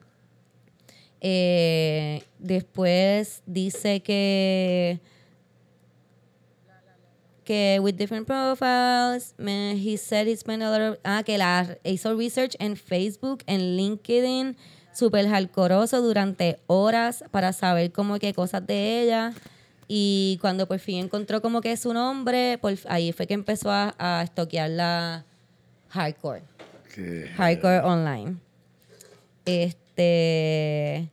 Eh, 1.21 2.25
después 2.41 3.45
dice 3.47 4.01
que 4.01 4.99
que 7.45 7.79
with 7.81 7.95
different 7.95 8.27
profiles, 8.27 9.33
man, 9.39 9.77
he 9.77 9.97
said 9.97 10.27
he 10.27 10.35
spent 10.35 10.61
a 10.61 10.71
lot 10.71 10.81
of, 10.81 10.99
ah, 11.05 11.23
que 11.25 11.39
la 11.39 11.79
hizo 11.85 12.17
research 12.17 12.57
en 12.59 12.75
Facebook, 12.75 13.45
en 13.47 13.77
LinkedIn, 13.77 14.57
súper 14.93 15.29
jalcoroso 15.29 16.01
durante 16.03 16.59
horas 16.67 17.25
para 17.31 17.53
saber 17.53 17.93
como 17.93 18.19
que 18.19 18.35
cosas 18.35 18.67
de 18.67 19.03
ella. 19.03 19.33
Y 19.89 20.39
cuando 20.41 20.67
por 20.67 20.79
fin 20.79 21.05
encontró 21.05 21.43
como 21.43 21.61
que 21.61 21.77
su 21.77 21.93
nombre, 21.93 22.59
por, 22.59 22.75
ahí 22.89 23.13
fue 23.13 23.27
que 23.27 23.35
empezó 23.35 23.71
a, 23.71 23.95
a 23.99 24.23
estoquearla 24.23 25.25
hardcore. 25.89 26.43
Hardcore 27.37 27.81
Online. 27.81 28.37
Este 29.45 31.09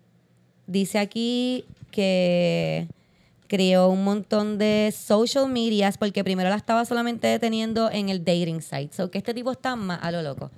dice 0.67 0.99
aquí 0.99 1.65
que 1.91 2.87
creó 3.47 3.89
un 3.89 4.03
montón 4.03 4.59
de 4.59 4.93
social 4.95 5.49
medias 5.49 5.97
porque 5.97 6.23
primero 6.23 6.49
la 6.49 6.55
estaba 6.55 6.85
solamente 6.85 7.27
deteniendo 7.27 7.89
en 7.91 8.09
el 8.09 8.23
dating 8.23 8.61
site. 8.61 8.95
So 8.95 9.09
que 9.09 9.17
este 9.17 9.33
tipo 9.33 9.51
está 9.51 9.75
más 9.75 9.99
a 10.01 10.11
lo 10.11 10.21
loco. 10.21 10.51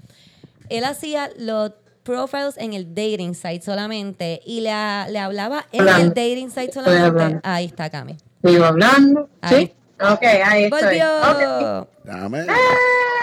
Él 0.69 0.83
hacía 0.83 1.29
los 1.37 1.71
profiles 2.03 2.57
en 2.57 2.73
el 2.73 2.93
dating 2.93 3.35
site 3.35 3.61
solamente 3.61 4.41
y 4.45 4.61
le, 4.61 4.71
le 5.09 5.19
hablaba 5.19 5.65
en 5.71 5.87
el 5.87 6.09
dating 6.09 6.49
site 6.49 6.71
solamente. 6.73 7.39
Ahí 7.43 7.65
está 7.65 7.89
Cami. 7.89 8.17
Sigo 8.43 8.65
hablando. 8.65 9.29
Ahí. 9.41 9.67
¿Sí? 9.67 9.73
Ok, 10.03 10.23
ahí 10.23 10.63
estoy. 10.63 10.81
Volvió. 10.81 11.81
Ok. 11.81 11.87
Dame. 12.03 12.39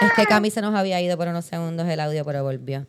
Es 0.01 0.13
que 0.15 0.25
Cami 0.25 0.49
se 0.49 0.61
nos 0.61 0.73
había 0.73 1.01
ido 1.01 1.17
por 1.17 1.27
unos 1.27 1.45
segundos 1.45 1.87
el 1.89 1.99
audio, 1.99 2.23
pero 2.23 2.43
volvió. 2.43 2.85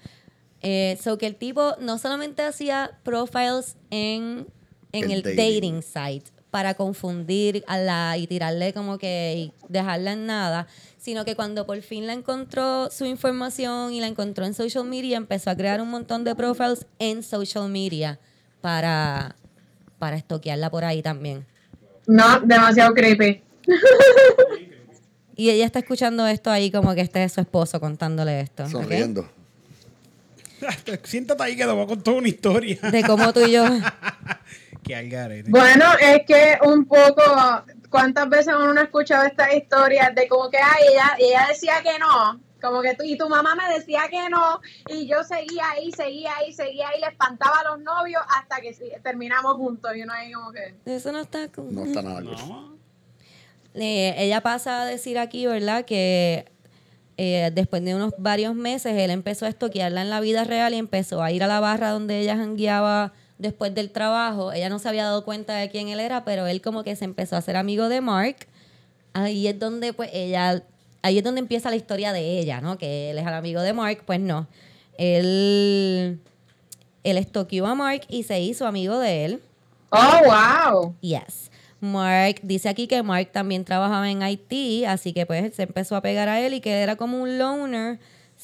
Eh, 0.62 0.98
so 1.02 1.18
que 1.18 1.26
el 1.26 1.36
tipo 1.36 1.74
no 1.80 1.98
solamente 1.98 2.42
hacía 2.42 2.98
profiles 3.02 3.76
en, 3.90 4.46
en 4.92 5.04
El 5.04 5.12
el, 5.12 5.22
dating. 5.22 5.36
dating. 5.36 5.82
site 5.82 6.30
para 6.50 6.74
confundir 6.74 7.64
a 7.66 7.78
la 7.78 8.16
y 8.18 8.26
tirarle 8.26 8.72
como 8.72 8.98
que 8.98 9.34
y 9.36 9.52
dejarla 9.68 10.12
en 10.12 10.26
nada, 10.26 10.66
sino 10.98 11.24
que 11.24 11.36
cuando 11.36 11.66
por 11.66 11.80
fin 11.82 12.06
la 12.06 12.12
encontró 12.12 12.90
su 12.90 13.04
información 13.04 13.92
y 13.92 14.00
la 14.00 14.06
encontró 14.06 14.44
en 14.44 14.54
social 14.54 14.84
media, 14.84 15.16
empezó 15.16 15.50
a 15.50 15.56
crear 15.56 15.80
un 15.80 15.90
montón 15.90 16.24
de 16.24 16.34
profiles 16.34 16.86
en 16.98 17.22
social 17.22 17.68
media 17.68 18.18
para, 18.60 19.36
para 19.98 20.16
estoquearla 20.16 20.70
por 20.70 20.84
ahí 20.84 21.02
también. 21.02 21.46
No, 22.06 22.40
demasiado 22.40 22.92
creepy. 22.94 23.42
Y 25.36 25.50
ella 25.50 25.64
está 25.64 25.78
escuchando 25.78 26.26
esto 26.26 26.50
ahí 26.50 26.70
como 26.70 26.94
que 26.94 27.00
este 27.00 27.22
es 27.24 27.32
su 27.32 27.40
esposo 27.40 27.80
contándole 27.80 28.40
esto. 28.40 28.68
Sonriendo. 28.68 29.26
Siéntate 31.04 31.42
ahí 31.42 31.56
que 31.56 31.64
te 31.64 31.70
voy 31.70 31.84
a 31.84 31.86
contar 31.86 32.14
una 32.14 32.28
historia. 32.28 32.78
De 32.90 33.02
cómo 33.04 33.32
tú 33.32 33.40
y 33.46 33.52
yo 33.52 33.64
que 34.90 34.96
algarete. 34.96 35.50
Bueno, 35.50 35.84
es 36.00 36.26
que 36.26 36.58
un 36.62 36.84
poco, 36.84 37.22
¿cuántas 37.90 38.28
veces 38.28 38.54
uno 38.54 38.74
no 38.74 38.80
ha 38.80 38.84
escuchado 38.84 39.24
estas 39.26 39.54
historias 39.54 40.14
de 40.14 40.28
como 40.28 40.50
que, 40.50 40.58
ay, 40.58 40.84
ella, 40.92 41.12
ella 41.18 41.46
decía 41.48 41.74
que 41.82 41.98
no? 41.98 42.40
Como 42.60 42.82
que 42.82 42.94
tú, 42.94 43.04
y 43.04 43.16
tu 43.16 43.26
mamá 43.28 43.54
me 43.54 43.72
decía 43.72 44.02
que 44.10 44.28
no, 44.28 44.60
y 44.88 45.06
yo 45.06 45.24
seguía 45.24 45.70
ahí, 45.70 45.90
seguía 45.92 46.36
ahí, 46.36 46.52
seguía 46.52 46.88
ahí, 46.88 47.00
le 47.00 47.06
espantaba 47.06 47.60
a 47.60 47.70
los 47.70 47.80
novios 47.82 48.22
hasta 48.36 48.60
que 48.60 48.74
sí, 48.74 48.84
terminamos 49.02 49.54
juntos. 49.54 49.92
Y 49.96 50.02
uno 50.02 50.12
ahí 50.12 50.30
como 50.32 50.52
que, 50.52 50.74
Eso 50.84 51.10
no 51.10 51.20
está 51.20 51.48
con- 51.48 51.74
No 51.74 51.84
está 51.84 52.02
nada. 52.02 52.20
No. 52.20 52.78
Eh, 53.74 54.14
ella 54.18 54.40
pasa 54.42 54.82
a 54.82 54.84
decir 54.84 55.18
aquí, 55.18 55.46
¿verdad? 55.46 55.84
Que 55.84 56.46
eh, 57.16 57.50
después 57.54 57.84
de 57.84 57.94
unos 57.94 58.12
varios 58.18 58.54
meses 58.54 58.94
él 58.96 59.10
empezó 59.10 59.46
a 59.46 59.48
estoquearla 59.48 60.02
en 60.02 60.10
la 60.10 60.20
vida 60.20 60.44
real 60.44 60.74
y 60.74 60.78
empezó 60.78 61.22
a 61.22 61.30
ir 61.30 61.42
a 61.44 61.46
la 61.46 61.60
barra 61.60 61.90
donde 61.90 62.18
ella 62.18 62.36
jangueaba 62.36 63.12
después 63.40 63.74
del 63.74 63.90
trabajo. 63.90 64.52
Ella 64.52 64.68
no 64.68 64.78
se 64.78 64.88
había 64.88 65.04
dado 65.04 65.24
cuenta 65.24 65.56
de 65.56 65.70
quién 65.70 65.88
él 65.88 66.00
era, 66.00 66.24
pero 66.24 66.46
él 66.46 66.60
como 66.60 66.84
que 66.84 66.94
se 66.94 67.04
empezó 67.04 67.36
a 67.36 67.38
hacer 67.38 67.56
amigo 67.56 67.88
de 67.88 68.00
Mark. 68.00 68.46
Ahí 69.12 69.48
es 69.48 69.58
donde 69.58 69.92
pues 69.92 70.10
ella, 70.12 70.62
ahí 71.02 71.18
es 71.18 71.24
donde 71.24 71.40
empieza 71.40 71.70
la 71.70 71.76
historia 71.76 72.12
de 72.12 72.38
ella, 72.38 72.60
¿no? 72.60 72.78
Que 72.78 73.10
él 73.10 73.18
es 73.18 73.26
el 73.26 73.34
amigo 73.34 73.62
de 73.62 73.72
Mark, 73.72 74.02
pues 74.06 74.20
no. 74.20 74.46
Él, 74.98 76.20
él 77.02 77.16
estoqueó 77.16 77.66
a 77.66 77.74
Mark 77.74 78.02
y 78.08 78.22
se 78.22 78.40
hizo 78.40 78.66
amigo 78.66 78.98
de 78.98 79.24
él. 79.24 79.42
oh, 79.90 80.20
wow. 80.24 80.94
Yes. 81.00 81.50
Mark 81.80 82.40
dice 82.42 82.68
aquí 82.68 82.86
que 82.86 83.02
Mark 83.02 83.30
también 83.32 83.64
trabajaba 83.64 84.10
en 84.10 84.22
IT, 84.22 84.86
así 84.86 85.14
que 85.14 85.24
pues 85.24 85.54
se 85.54 85.62
empezó 85.62 85.96
a 85.96 86.02
pegar 86.02 86.28
a 86.28 86.38
él 86.40 86.52
y 86.52 86.60
que 86.60 86.82
era 86.82 86.96
como 86.96 87.22
un 87.22 87.38
loner. 87.38 87.98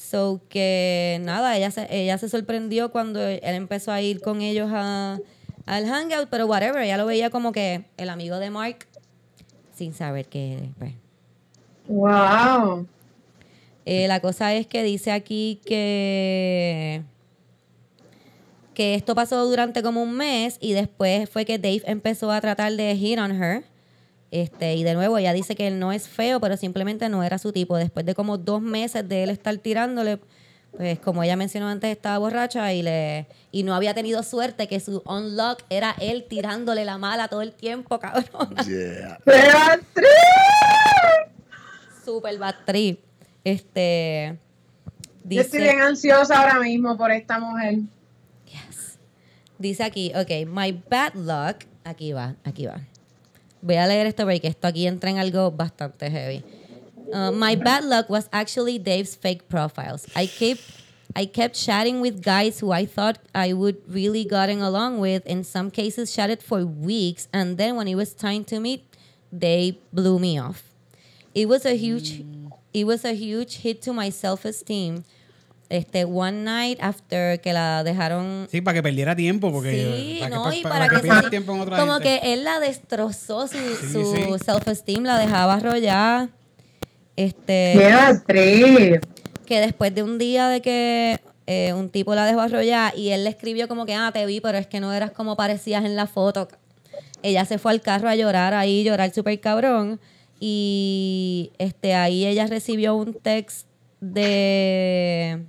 So 0.09 0.39
que 0.47 1.19
nada, 1.23 1.57
ella 1.57 1.69
se, 1.69 1.85
ella 1.89 2.17
se 2.17 2.29
sorprendió 2.29 2.91
cuando 2.91 3.19
él 3.19 3.41
empezó 3.43 3.91
a 3.91 4.01
ir 4.01 4.21
con 4.21 4.41
ellos 4.41 4.69
a, 4.71 5.19
al 5.65 5.85
hangout, 5.85 6.29
pero 6.29 6.45
whatever, 6.45 6.81
ella 6.81 6.95
lo 6.95 7.05
veía 7.05 7.29
como 7.29 7.51
que 7.51 7.83
el 7.97 8.09
amigo 8.09 8.39
de 8.39 8.49
Mark 8.49 8.87
sin 9.75 9.93
saber 9.93 10.27
que 10.27 10.69
pues. 10.79 10.93
Wow. 11.87 12.87
Eh, 13.85 14.07
la 14.07 14.21
cosa 14.21 14.53
es 14.53 14.65
que 14.65 14.83
dice 14.83 15.11
aquí 15.11 15.59
que 15.65 17.03
que 18.73 18.95
esto 18.95 19.15
pasó 19.15 19.43
durante 19.45 19.81
como 19.81 20.03
un 20.03 20.15
mes 20.15 20.57
y 20.61 20.73
después 20.73 21.29
fue 21.29 21.45
que 21.45 21.57
Dave 21.57 21.81
empezó 21.85 22.31
a 22.31 22.39
tratar 22.39 22.71
de 22.73 22.95
hit 22.95 23.17
on 23.17 23.31
her. 23.31 23.63
Este, 24.41 24.75
y 24.75 24.83
de 24.83 24.93
nuevo 24.93 25.17
ella 25.17 25.33
dice 25.33 25.55
que 25.55 25.67
él 25.67 25.79
no 25.79 25.91
es 25.91 26.07
feo, 26.07 26.39
pero 26.39 26.57
simplemente 26.57 27.09
no 27.09 27.23
era 27.23 27.39
su 27.39 27.51
tipo. 27.51 27.75
Después 27.75 28.05
de 28.05 28.13
como 28.13 28.37
dos 28.37 28.61
meses 28.61 29.07
de 29.07 29.23
él 29.23 29.31
estar 29.31 29.57
tirándole, 29.57 30.19
pues 30.75 30.99
como 30.99 31.23
ella 31.23 31.35
mencionó 31.35 31.67
antes, 31.67 31.89
estaba 31.89 32.19
borracha 32.19 32.71
y 32.73 32.83
le 32.83 33.25
y 33.51 33.63
no 33.63 33.73
había 33.73 33.95
tenido 33.95 34.21
suerte 34.21 34.67
que 34.67 34.79
su 34.79 35.01
unlock 35.05 35.63
era 35.71 35.95
él 35.99 36.25
tirándole 36.29 36.85
la 36.85 36.99
mala 36.99 37.29
todo 37.29 37.41
el 37.41 37.53
tiempo, 37.53 37.99
cabrón. 38.01 38.55
Yeah. 38.67 39.17
Beatriz. 39.25 40.05
Super 42.05 42.37
bad 42.37 42.55
trip. 42.65 42.99
Este 43.43 44.37
Yo 45.23 45.41
estoy 45.41 45.61
bien 45.61 45.81
ansiosa 45.81 46.39
ahora 46.39 46.59
mismo 46.59 46.95
por 46.95 47.11
esta 47.11 47.39
mujer. 47.39 47.79
Yes. 48.45 48.99
Dice 49.57 49.83
aquí, 49.83 50.11
ok, 50.15 50.47
my 50.47 50.79
bad 50.87 51.15
luck. 51.15 51.65
Aquí 51.83 52.13
va, 52.13 52.35
aquí 52.43 52.67
va. 52.67 52.81
Voy 53.67 53.75
a 53.75 53.85
leer 53.85 54.07
esto 54.07 54.23
porque 54.23 54.47
esto 54.47 54.65
aquí 54.65 54.87
entra 54.87 55.09
en 55.09 55.17
algo 55.17 55.51
bastante 55.51 56.09
heavy. 56.09 56.41
Uh, 57.11 57.31
my 57.33 57.53
bad 57.55 57.83
luck 57.83 58.09
was 58.09 58.29
actually 58.31 58.79
Dave's 58.79 59.17
fake 59.17 59.49
profiles. 59.49 60.07
I 60.15 60.25
kept 60.25 60.61
I 61.13 61.25
kept 61.25 61.55
chatting 61.55 61.99
with 61.99 62.21
guys 62.21 62.61
who 62.61 62.71
I 62.71 62.85
thought 62.85 63.17
I 63.35 63.51
would 63.51 63.77
really 63.89 64.23
gotten 64.23 64.61
along 64.61 64.99
with. 64.99 65.25
In 65.25 65.43
some 65.43 65.69
cases, 65.69 66.15
chatted 66.15 66.41
for 66.41 66.65
weeks, 66.65 67.27
and 67.33 67.57
then 67.57 67.75
when 67.75 67.89
it 67.89 67.95
was 67.95 68.13
time 68.13 68.45
to 68.45 68.59
meet, 68.61 68.85
they 69.33 69.77
blew 69.91 70.17
me 70.17 70.39
off. 70.39 70.63
It 71.35 71.49
was 71.49 71.65
a 71.65 71.75
huge, 71.75 72.23
it 72.73 72.85
was 72.85 73.03
a 73.03 73.13
huge 73.13 73.57
hit 73.57 73.81
to 73.81 73.91
my 73.91 74.09
self-esteem. 74.09 75.03
Este 75.69 76.05
one 76.05 76.43
night 76.43 76.79
after 76.81 77.41
que 77.41 77.51
la 77.51 77.83
dejaron 77.83 78.47
Sí, 78.49 78.61
para 78.61 78.75
que 78.75 78.83
perdiera 78.83 79.15
tiempo, 79.15 79.51
porque 79.51 79.71
Sí, 79.73 80.17
para 80.21 80.35
no, 80.35 80.49
que, 80.49 80.57
y 80.57 80.61
para, 80.63 80.75
para 80.75 80.89
que 80.89 80.95
que, 80.95 81.01
pierda 81.01 81.21
se- 81.23 81.29
tiempo 81.29 81.53
en 81.55 81.59
otra 81.61 81.77
como 81.77 81.93
gente. 81.95 82.21
que 82.21 82.33
él 82.33 82.43
la 82.45 82.59
destrozó 82.61 83.47
su, 83.47 83.57
su 83.57 84.15
sí. 84.15 84.21
self-esteem, 84.45 85.03
la 85.03 85.17
dejaba 85.19 85.55
arrollada. 85.55 86.29
Este, 87.17 87.73
Beatriz. 87.77 88.99
que 89.45 89.59
después 89.59 89.93
de 89.93 90.03
un 90.03 90.17
día 90.17 90.47
de 90.49 90.61
que 90.61 91.19
eh, 91.47 91.73
un 91.73 91.89
tipo 91.89 92.13
la 92.15 92.25
dejó 92.25 92.41
arrollada 92.41 92.93
y 92.95 93.09
él 93.09 93.23
le 93.23 93.29
escribió 93.29 93.67
como 93.67 93.85
que, 93.85 93.93
ah, 93.95 94.11
te 94.13 94.25
vi, 94.25 94.39
pero 94.39 94.57
es 94.57 94.67
que 94.67 94.79
no 94.79 94.93
eras 94.93 95.11
como 95.11 95.35
parecías 95.35 95.83
en 95.83 95.95
la 95.95 96.07
foto. 96.07 96.47
Ella 97.23 97.43
se 97.45 97.57
fue 97.57 97.71
al 97.71 97.81
carro 97.81 98.07
a 98.07 98.15
llorar 98.15 98.53
ahí, 98.53 98.83
llorar 98.83 99.11
súper 99.13 99.39
cabrón. 99.41 99.99
Y 100.39 101.51
este, 101.57 101.95
ahí 101.95 102.25
ella 102.25 102.45
recibió 102.47 102.95
un 102.95 103.13
text 103.15 103.67
de... 103.99 105.39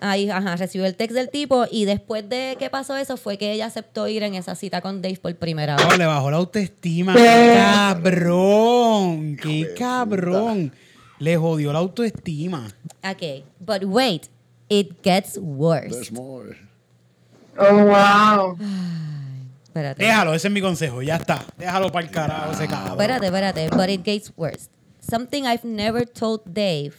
Ahí, 0.00 0.30
ajá, 0.30 0.56
recibió 0.56 0.86
el 0.86 0.96
text 0.96 1.14
del 1.14 1.28
tipo 1.28 1.66
y 1.70 1.84
después 1.84 2.28
de 2.28 2.56
que 2.58 2.70
pasó 2.70 2.96
eso 2.96 3.16
fue 3.16 3.38
que 3.38 3.52
ella 3.52 3.66
aceptó 3.66 4.08
ir 4.08 4.22
en 4.22 4.34
esa 4.34 4.54
cita 4.54 4.80
con 4.80 5.02
Dave 5.02 5.18
por 5.20 5.34
primera 5.36 5.76
vez. 5.76 5.86
No, 5.86 5.96
le 5.96 6.06
bajó 6.06 6.30
la 6.30 6.38
autoestima. 6.38 7.14
¿Qué? 7.14 7.54
Cabrón. 7.56 9.36
Qué 9.36 9.74
cabrón. 9.78 10.72
Le 11.18 11.36
jodió 11.36 11.72
la 11.72 11.80
autoestima. 11.80 12.68
Ok, 13.04 13.44
but 13.60 13.84
wait, 13.84 14.28
it 14.68 15.02
gets 15.02 15.38
worse. 15.38 15.90
There's 15.90 16.12
more. 16.12 16.56
Oh, 17.58 17.84
wow. 17.84 18.56
Espérate. 19.64 20.02
Déjalo, 20.02 20.34
ese 20.34 20.48
es 20.48 20.54
mi 20.54 20.60
consejo. 20.60 21.02
Ya 21.02 21.16
está. 21.16 21.44
Déjalo 21.56 21.92
para 21.92 22.06
el 22.06 22.10
carajo 22.10 22.52
ese 22.52 22.66
cabrón. 22.66 22.92
Espérate, 22.92 23.26
espérate. 23.26 23.68
But 23.68 23.88
it 23.88 24.04
gets 24.04 24.32
worse. 24.36 24.68
something 25.00 25.46
I've 25.46 25.64
never 25.64 26.04
told 26.04 26.54
Dave 26.54 26.96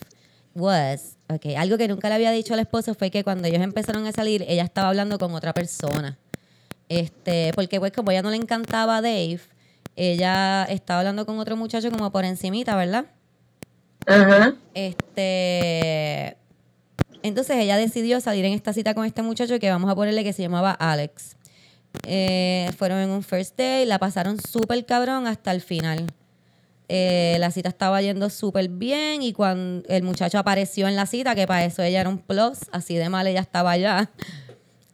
was, 0.53 1.15
okay, 1.35 1.55
algo 1.55 1.77
que 1.77 1.87
nunca 1.87 2.09
le 2.09 2.15
había 2.15 2.31
dicho 2.31 2.53
al 2.53 2.59
esposo 2.59 2.93
fue 2.93 3.11
que 3.11 3.23
cuando 3.23 3.47
ellos 3.47 3.61
empezaron 3.61 4.05
a 4.05 4.11
salir, 4.11 4.45
ella 4.47 4.63
estaba 4.63 4.89
hablando 4.89 5.17
con 5.17 5.33
otra 5.33 5.53
persona. 5.53 6.17
Este, 6.89 7.51
porque 7.55 7.79
pues 7.79 7.91
como 7.91 8.11
ella 8.11 8.21
no 8.21 8.31
le 8.31 8.37
encantaba 8.37 8.97
a 8.97 9.01
Dave, 9.01 9.39
ella 9.95 10.65
estaba 10.65 10.99
hablando 10.99 11.25
con 11.25 11.39
otro 11.39 11.55
muchacho 11.55 11.89
como 11.91 12.11
por 12.11 12.25
encimita, 12.25 12.75
¿verdad? 12.75 13.05
Ajá. 14.05 14.55
Este, 14.73 16.37
entonces 17.23 17.57
ella 17.57 17.77
decidió 17.77 18.19
salir 18.19 18.45
en 18.45 18.53
esta 18.53 18.73
cita 18.73 18.93
con 18.93 19.05
este 19.05 19.21
muchacho 19.21 19.59
que 19.59 19.69
vamos 19.69 19.89
a 19.89 19.95
ponerle 19.95 20.23
que 20.23 20.33
se 20.33 20.41
llamaba 20.41 20.71
Alex. 20.71 21.35
Eh, 22.07 22.69
fueron 22.77 22.99
en 22.99 23.09
un 23.09 23.23
first 23.23 23.57
day, 23.57 23.85
la 23.85 23.99
pasaron 23.99 24.39
súper 24.39 24.85
cabrón 24.85 25.27
hasta 25.27 25.51
el 25.51 25.61
final. 25.61 26.07
Eh, 26.93 27.37
la 27.39 27.51
cita 27.51 27.69
estaba 27.69 28.01
yendo 28.01 28.29
súper 28.29 28.67
bien 28.67 29.23
y 29.23 29.31
cuando 29.31 29.81
el 29.87 30.03
muchacho 30.03 30.37
apareció 30.37 30.89
en 30.89 30.97
la 30.97 31.05
cita, 31.05 31.35
que 31.35 31.47
para 31.47 31.63
eso 31.63 31.81
ella 31.83 32.01
era 32.01 32.09
un 32.09 32.17
plus, 32.17 32.59
así 32.73 32.97
de 32.97 33.07
mal 33.07 33.25
ella 33.27 33.39
estaba 33.39 33.71
allá. 33.71 34.09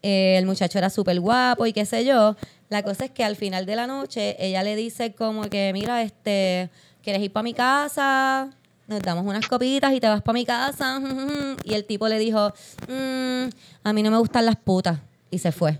Eh, 0.04 0.38
el 0.38 0.45
muchacho 0.45 0.78
era 0.78 0.91
súper 0.91 1.20
guapo 1.20 1.66
y 1.66 1.74
qué 1.74 1.84
sé 1.84 2.06
yo. 2.06 2.36
La 2.70 2.84
cosa 2.84 3.06
es 3.06 3.12
que 3.12 3.24
al 3.26 3.36
final 3.36 3.66
de 3.66 3.76
la 3.76 3.88
noche 3.88 4.38
ella 4.39 4.62
le 4.62 4.76
dice 4.76 5.14
como 5.16 5.41
que, 5.50 5.72
mira, 5.74 6.04
este, 6.04 6.70
¿quieres 7.02 7.22
ir 7.24 7.34
para 7.34 7.43
mi 7.43 7.56
casa? 7.56 8.52
Nos 8.88 9.02
damos 9.02 9.26
unas 9.26 9.48
copitas 9.48 9.91
y 9.93 10.00
te 10.00 10.08
vas 10.08 10.22
para 10.22 10.34
mi 10.36 10.45
casa. 10.45 11.02
Y 11.64 11.74
el 11.74 11.84
tipo 11.86 12.08
le 12.08 12.20
dijo, 12.20 12.54
"Mm, 12.88 13.50
a 13.84 13.91
mí 13.91 14.04
no 14.04 14.12
me 14.12 14.20
gustan 14.20 14.45
las 14.45 14.56
putas. 14.56 15.00
Y 15.32 15.39
se 15.39 15.52
fue. 15.52 15.80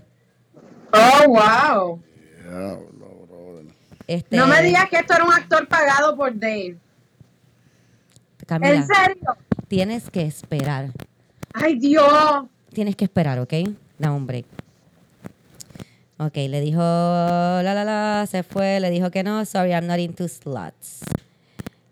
Oh, 0.92 1.28
wow. 1.28 2.02
Este, 4.08 4.36
No 4.36 4.46
me 4.48 4.60
digas 4.62 4.88
que 4.88 4.96
esto 4.96 5.14
era 5.14 5.22
un 5.24 5.32
actor 5.32 5.68
pagado 5.68 6.16
por 6.16 6.32
Dave. 6.36 6.76
Camila, 8.46 8.72
¿En 8.74 8.86
serio? 8.86 9.36
tienes 9.68 10.10
que 10.10 10.22
esperar. 10.22 10.90
Ay, 11.52 11.78
Dios. 11.78 12.44
Tienes 12.72 12.96
que 12.96 13.04
esperar, 13.04 13.38
¿ok? 13.38 13.52
Da 13.98 14.10
un 14.12 14.26
break. 14.26 14.46
Ok, 16.16 16.34
le 16.36 16.60
dijo 16.60 16.80
la 16.80 17.62
la 17.62 17.84
la, 17.84 18.26
se 18.28 18.42
fue, 18.42 18.80
le 18.80 18.90
dijo 18.90 19.10
que 19.10 19.22
no, 19.22 19.44
sorry, 19.44 19.70
I'm 19.72 19.86
not 19.86 19.98
into 19.98 20.26
sluts. 20.26 21.00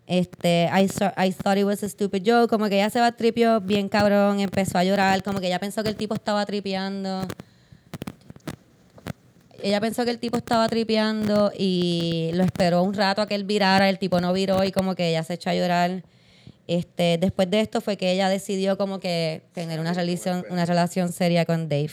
Este, 0.07 0.69
I, 0.73 0.87
so- 0.89 1.13
I 1.17 1.31
thought 1.31 1.57
it 1.57 1.65
was 1.65 1.83
a 1.83 1.89
stupid 1.89 2.23
joke, 2.25 2.49
como 2.49 2.67
que 2.67 2.75
ella 2.75 2.89
se 2.89 2.99
va 2.99 3.11
tripió 3.11 3.61
bien 3.61 3.87
cabrón, 3.89 4.39
empezó 4.39 4.77
a 4.79 4.83
llorar, 4.83 5.21
como 5.23 5.39
que 5.39 5.47
ella 5.47 5.59
pensó 5.59 5.83
que 5.83 5.89
el 5.89 5.95
tipo 5.95 6.15
estaba 6.15 6.45
tripeando. 6.45 7.21
Ella 9.67 9.81
pensó 9.81 10.05
que 10.05 10.11
el 10.11 10.17
tipo 10.17 10.37
estaba 10.37 10.69
tripeando 10.69 11.51
y 11.53 12.29
lo 12.33 12.45
esperó 12.45 12.83
un 12.83 12.93
rato 12.93 13.21
a 13.21 13.27
que 13.27 13.35
él 13.35 13.43
virara. 13.43 13.89
El 13.89 13.99
tipo 13.99 14.21
no 14.21 14.31
viró 14.31 14.63
y 14.63 14.71
como 14.71 14.95
que 14.95 15.09
ella 15.09 15.23
se 15.23 15.33
echó 15.33 15.49
a 15.49 15.55
llorar. 15.55 16.03
Este, 16.67 17.17
después 17.17 17.51
de 17.51 17.59
esto 17.59 17.81
fue 17.81 17.97
que 17.97 18.13
ella 18.13 18.29
decidió 18.29 18.77
como 18.77 19.01
que 19.01 19.41
tener 19.51 19.81
una 19.81 19.91
relación, 19.91 20.45
una 20.49 20.65
relación 20.65 21.11
seria 21.11 21.43
con 21.43 21.67
Dave. 21.67 21.91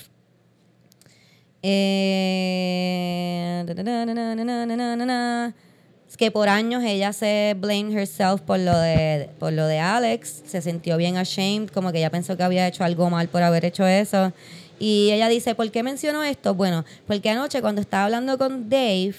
Es 6.09 6.16
que 6.16 6.31
por 6.31 6.49
años 6.49 6.85
ella 6.85 7.12
se 7.12 7.57
blame 7.59 7.93
herself 7.93 8.41
por 8.43 8.61
lo 8.61 8.79
de 8.79 9.31
por 9.41 9.53
lo 9.53 9.66
de 9.66 9.81
Alex, 9.81 10.45
se 10.47 10.62
sintió 10.62 10.97
bien 10.97 11.16
ashamed, 11.16 11.70
como 11.70 11.91
que 11.91 11.99
ella 11.99 12.11
pensó 12.11 12.37
que 12.37 12.45
había 12.45 12.68
hecho 12.68 12.85
algo 12.85 13.11
mal 13.11 13.27
por 13.27 13.43
haber 13.43 13.64
hecho 13.64 13.85
eso 13.85 14.33
y 14.79 15.11
ella 15.12 15.29
dice, 15.29 15.55
¿por 15.55 15.70
qué 15.70 15.83
menciono 15.83 16.22
esto? 16.25 16.55
Bueno, 16.55 16.85
porque 17.07 17.31
anoche 17.31 17.61
cuando 17.61 17.81
estaba 17.81 18.05
hablando 18.05 18.37
con 18.39 18.68
Dave, 18.68 19.14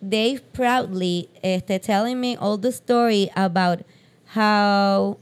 Dave 0.00 0.40
proudly 0.52 1.28
este, 1.42 1.78
telling 1.80 2.18
me 2.20 2.36
all 2.40 2.58
the 2.60 2.68
story 2.70 3.30
about 3.34 3.80
how 4.34 5.18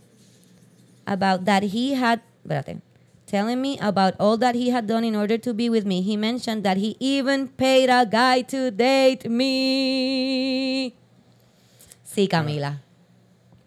about 1.06 1.44
that 1.44 1.62
he 1.64 1.94
had 1.94 2.20
espérate, 2.46 2.80
telling 3.26 3.60
me 3.60 3.78
about 3.80 4.14
all 4.18 4.38
that 4.38 4.54
he 4.54 4.70
had 4.70 4.86
done 4.86 5.04
in 5.04 5.14
order 5.16 5.38
to 5.38 5.52
be 5.54 5.68
with 5.68 5.84
me. 5.84 6.02
He 6.02 6.16
mentioned 6.16 6.62
that 6.64 6.76
he 6.78 6.96
even 7.00 7.48
paid 7.48 7.88
a 7.90 8.04
guy 8.06 8.42
to 8.42 8.70
date 8.70 9.28
me. 9.28 10.94
Sí, 12.04 12.26
Camila. 12.28 12.80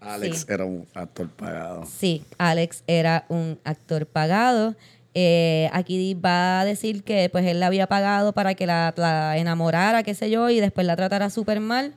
Alex 0.00 0.40
Sí. 0.46 0.52
era 0.52 0.64
un 0.66 0.86
actor 0.94 1.28
pagado. 1.30 1.86
Sí, 1.86 2.22
Alex 2.38 2.82
era 2.86 3.24
un 3.28 3.58
actor 3.64 4.04
pagado. 4.06 4.74
Eh, 5.14 5.70
aquí 5.72 6.14
va 6.14 6.60
a 6.60 6.64
decir 6.64 7.04
que 7.04 7.28
pues 7.30 7.46
él 7.46 7.60
la 7.60 7.66
había 7.68 7.86
pagado 7.86 8.32
para 8.32 8.54
que 8.54 8.66
la, 8.66 8.92
la 8.96 9.38
enamorara, 9.38 10.02
qué 10.02 10.12
sé 10.14 10.28
yo, 10.30 10.50
y 10.50 10.58
después 10.60 10.86
la 10.86 10.96
tratara 10.96 11.30
súper 11.30 11.60
mal. 11.60 11.94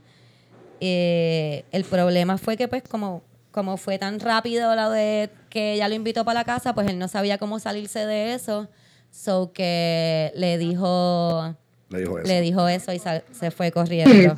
Eh, 0.79 1.65
el 1.71 1.83
problema 1.83 2.37
fue 2.37 2.55
que 2.57 2.67
pues 2.67 2.83
como, 2.83 3.23
como 3.51 3.77
fue 3.77 3.97
tan 3.97 4.19
rápido 4.19 4.75
la 4.75 4.89
de 4.91 5.31
que 5.49 5.73
ella 5.73 5.89
lo 5.89 5.95
invitó 5.95 6.23
para 6.25 6.41
la 6.41 6.45
casa, 6.45 6.75
pues 6.75 6.87
él 6.87 6.99
no 6.99 7.07
sabía 7.07 7.39
cómo 7.39 7.57
salirse 7.59 8.05
de 8.05 8.35
eso. 8.35 8.67
So 9.09 9.51
que 9.51 10.31
le 10.35 10.59
dijo, 10.59 11.55
Le 11.89 11.99
dijo 12.01 12.19
eso. 12.19 12.27
le 12.27 12.41
dijo 12.41 12.67
eso 12.67 12.93
y 12.93 12.99
sal- 12.99 13.23
se 13.31 13.49
fue 13.49 13.71
corriendo. 13.71 14.37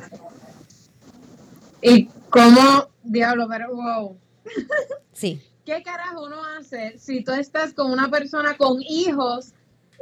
¿Y 1.82 2.04
cómo? 2.30 2.88
Diablo, 3.02 3.46
pero 3.50 3.74
wow. 3.74 4.16
Sí. 5.12 5.42
¿Qué 5.64 5.82
carajo 5.82 6.24
uno 6.24 6.36
hace 6.58 6.98
si 6.98 7.22
tú 7.22 7.32
estás 7.32 7.74
con 7.74 7.90
una 7.90 8.08
persona 8.08 8.56
con 8.56 8.80
hijos 8.82 9.52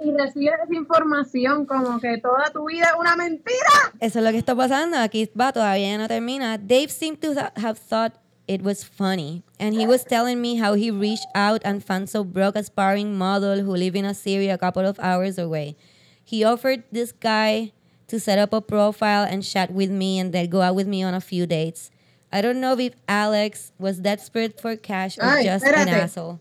y 0.02 0.12
recibes 0.12 0.54
esa 0.64 0.74
información 0.74 1.66
como 1.66 1.98
que 1.98 2.18
toda 2.18 2.50
tu 2.52 2.66
vida 2.66 2.86
es 2.86 2.98
una 2.98 3.16
mentira? 3.16 3.92
Eso 4.00 4.20
es 4.20 4.24
lo 4.24 4.30
que 4.30 4.38
está 4.38 4.54
pasando. 4.54 4.96
Aquí 4.98 5.28
va, 5.38 5.52
todavía 5.52 5.98
no 5.98 6.06
termina. 6.06 6.58
Dave 6.58 6.88
seemed 6.88 7.20
to 7.20 7.34
have 7.56 7.78
thought 7.78 8.12
it 8.46 8.62
was 8.62 8.84
funny. 8.84 9.42
And 9.58 9.74
he 9.74 9.86
was 9.86 10.04
telling 10.04 10.40
me 10.40 10.56
how 10.56 10.74
he 10.74 10.90
reached 10.90 11.26
out 11.34 11.60
and 11.64 11.84
found 11.84 12.08
so 12.08 12.24
broke 12.24 12.56
aspiring 12.56 13.18
model 13.18 13.60
who 13.62 13.74
lived 13.74 13.96
in 13.96 14.04
a 14.04 14.14
city 14.14 14.48
a 14.48 14.58
couple 14.58 14.86
of 14.86 14.98
hours 15.00 15.38
away. 15.38 15.76
He 16.24 16.44
offered 16.44 16.84
this 16.92 17.12
guy 17.12 17.72
to 18.06 18.18
set 18.18 18.38
up 18.38 18.52
a 18.52 18.60
profile 18.60 19.24
and 19.24 19.42
chat 19.42 19.70
with 19.70 19.90
me 19.90 20.18
and 20.18 20.32
then 20.32 20.48
go 20.48 20.62
out 20.62 20.74
with 20.74 20.86
me 20.86 21.02
on 21.02 21.14
a 21.14 21.20
few 21.20 21.46
dates. 21.46 21.90
I 22.32 22.42
don't 22.42 22.60
know 22.60 22.78
if 22.78 22.94
Alex 23.06 23.72
was 23.78 23.98
desperate 24.02 24.60
for 24.60 24.76
cash 24.76 25.16
or 25.18 25.24
Ay, 25.24 25.44
just 25.44 25.64
an 25.64 25.88
asshole. 25.88 26.38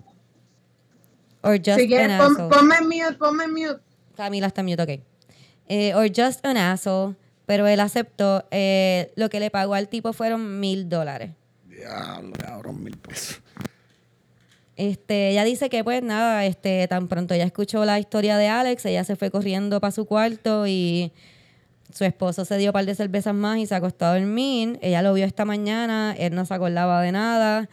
Or 1.43 1.57
just 1.57 1.77
si 1.79 1.83
an 1.83 1.89
quieres, 1.89 2.17
pon- 2.19 2.31
asshole. 2.33 2.49
ponme 2.49 2.75
en 2.75 2.87
mute, 2.89 3.17
ponme 3.17 3.43
en 3.45 3.53
mute. 3.53 3.79
Camila 4.17 4.47
está 4.47 4.63
mute, 4.63 4.81
ok. 4.81 4.99
Eh, 5.69 5.93
or 5.95 6.07
just 6.13 6.45
an 6.45 6.57
asshole. 6.57 7.15
Pero 7.45 7.65
él 7.67 7.79
aceptó. 7.79 8.45
eh, 8.51 9.13
lo 9.15 9.29
que 9.29 9.39
le 9.39 9.49
pagó 9.49 9.73
al 9.75 9.87
tipo 9.87 10.11
fueron 10.11 10.59
mil 10.59 10.89
dólares. 10.89 11.31
Diablo, 11.65 12.33
cabrón, 12.37 12.83
mil 12.83 12.97
pesos. 12.97 13.41
Este, 14.75 15.29
ella 15.29 15.43
dice 15.43 15.69
que 15.69 15.83
pues 15.83 16.03
nada, 16.03 16.45
este, 16.45 16.87
tan 16.87 17.07
pronto 17.07 17.33
ella 17.33 17.45
escuchó 17.45 17.83
la 17.85 17.99
historia 17.99 18.37
de 18.37 18.47
Alex, 18.47 18.85
ella 18.85 19.03
se 19.03 19.15
fue 19.15 19.31
corriendo 19.31 19.79
para 19.79 19.91
su 19.91 20.05
cuarto 20.05 20.67
y 20.67 21.11
su 21.93 22.03
esposo 22.03 22.45
se 22.45 22.57
dio 22.57 22.69
un 22.69 22.73
par 22.73 22.85
de 22.85 22.95
cervezas 22.95 23.33
más 23.33 23.57
y 23.57 23.65
se 23.65 23.75
acostó 23.75 24.05
a 24.05 24.17
dormir. 24.17 24.77
Ella 24.81 25.01
lo 25.01 25.13
vio 25.13 25.25
esta 25.25 25.45
mañana, 25.45 26.15
él 26.17 26.35
no 26.35 26.45
se 26.45 26.53
acordaba 26.53 27.01
de 27.01 27.11
nada. 27.11 27.69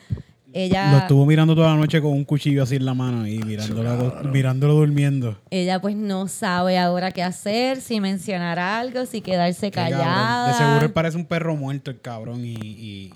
Ella, 0.56 0.92
Lo 0.92 0.98
estuvo 0.98 1.26
mirando 1.26 1.56
toda 1.56 1.70
la 1.70 1.76
noche 1.76 2.00
con 2.00 2.12
un 2.12 2.24
cuchillo 2.24 2.62
así 2.62 2.76
en 2.76 2.84
la 2.84 2.94
mano 2.94 3.26
y 3.26 3.38
mirándolo, 3.40 4.22
mirándolo 4.30 4.74
durmiendo. 4.74 5.36
ella 5.50 5.80
pues 5.80 5.96
no 5.96 6.28
sabe 6.28 6.78
ahora 6.78 7.10
qué 7.10 7.24
hacer, 7.24 7.80
si 7.80 7.98
mencionar 7.98 8.60
algo, 8.60 9.04
si 9.04 9.20
quedarse 9.20 9.72
callada. 9.72 10.52
De 10.52 10.54
seguro 10.54 10.86
él 10.86 10.92
parece 10.92 11.16
un 11.16 11.24
perro 11.26 11.56
muerto 11.56 11.90
el 11.90 12.00
cabrón 12.00 12.44
y, 12.44 12.54
y 12.54 13.12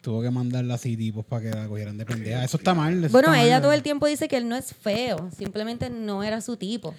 tuvo 0.00 0.22
que 0.22 0.30
mandarla 0.32 0.74
así 0.74 0.96
tipos 0.96 1.24
para 1.24 1.42
que 1.42 1.50
la 1.50 1.68
cogieran 1.68 1.96
de 1.98 2.04
pendeja. 2.04 2.42
Eso 2.42 2.56
está 2.56 2.74
mal. 2.74 3.04
eso 3.04 3.12
Bueno, 3.12 3.28
está 3.28 3.38
mal. 3.38 3.46
ella 3.46 3.60
todo 3.62 3.72
el 3.72 3.84
tiempo 3.84 4.06
dice 4.06 4.26
que 4.26 4.36
él 4.36 4.48
no 4.48 4.56
es 4.56 4.74
feo, 4.74 5.30
simplemente 5.36 5.88
no 5.88 6.24
era 6.24 6.40
su 6.40 6.56
tipo. 6.56 6.94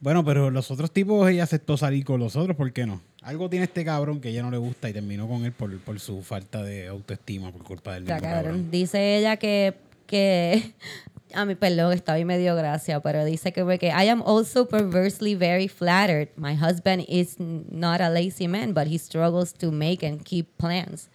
Bueno, 0.00 0.24
pero 0.24 0.50
los 0.50 0.70
otros 0.70 0.92
tipos 0.92 1.28
ella 1.28 1.42
aceptó 1.44 1.76
salir 1.76 2.04
con 2.04 2.20
los 2.20 2.36
otros, 2.36 2.56
¿por 2.56 2.72
qué 2.72 2.86
no? 2.86 3.00
Algo 3.22 3.50
tiene 3.50 3.64
este 3.64 3.84
cabrón 3.84 4.20
que 4.20 4.28
ella 4.28 4.42
no 4.42 4.50
le 4.50 4.56
gusta 4.56 4.88
y 4.88 4.92
terminó 4.92 5.26
con 5.26 5.44
él 5.44 5.52
por, 5.52 5.76
por 5.80 5.98
su 5.98 6.22
falta 6.22 6.62
de 6.62 6.86
autoestima, 6.86 7.50
por 7.50 7.64
culpa 7.64 7.94
del 7.94 8.04
mismo 8.04 8.16
Está 8.16 8.28
cabrón. 8.28 8.44
cabrón. 8.44 8.70
Dice 8.70 9.16
ella 9.18 9.36
que, 9.38 9.74
que 10.06 10.72
a 11.34 11.44
mí, 11.44 11.56
perdón, 11.56 11.92
está 11.92 12.12
ahí 12.12 12.24
medio 12.24 12.54
gracia, 12.54 13.00
pero 13.00 13.24
dice 13.24 13.52
que, 13.52 13.78
que 13.78 13.88
I 13.88 14.08
am 14.08 14.22
also 14.24 14.68
perversely 14.68 15.34
very 15.34 15.66
flattered. 15.66 16.28
My 16.36 16.54
husband 16.54 17.04
is 17.08 17.36
not 17.38 18.00
a 18.00 18.08
lazy 18.08 18.46
man, 18.46 18.72
but 18.74 18.86
he 18.86 18.98
struggles 18.98 19.52
to 19.54 19.72
make 19.72 20.06
and 20.06 20.24
keep 20.24 20.46
plans. 20.58 21.08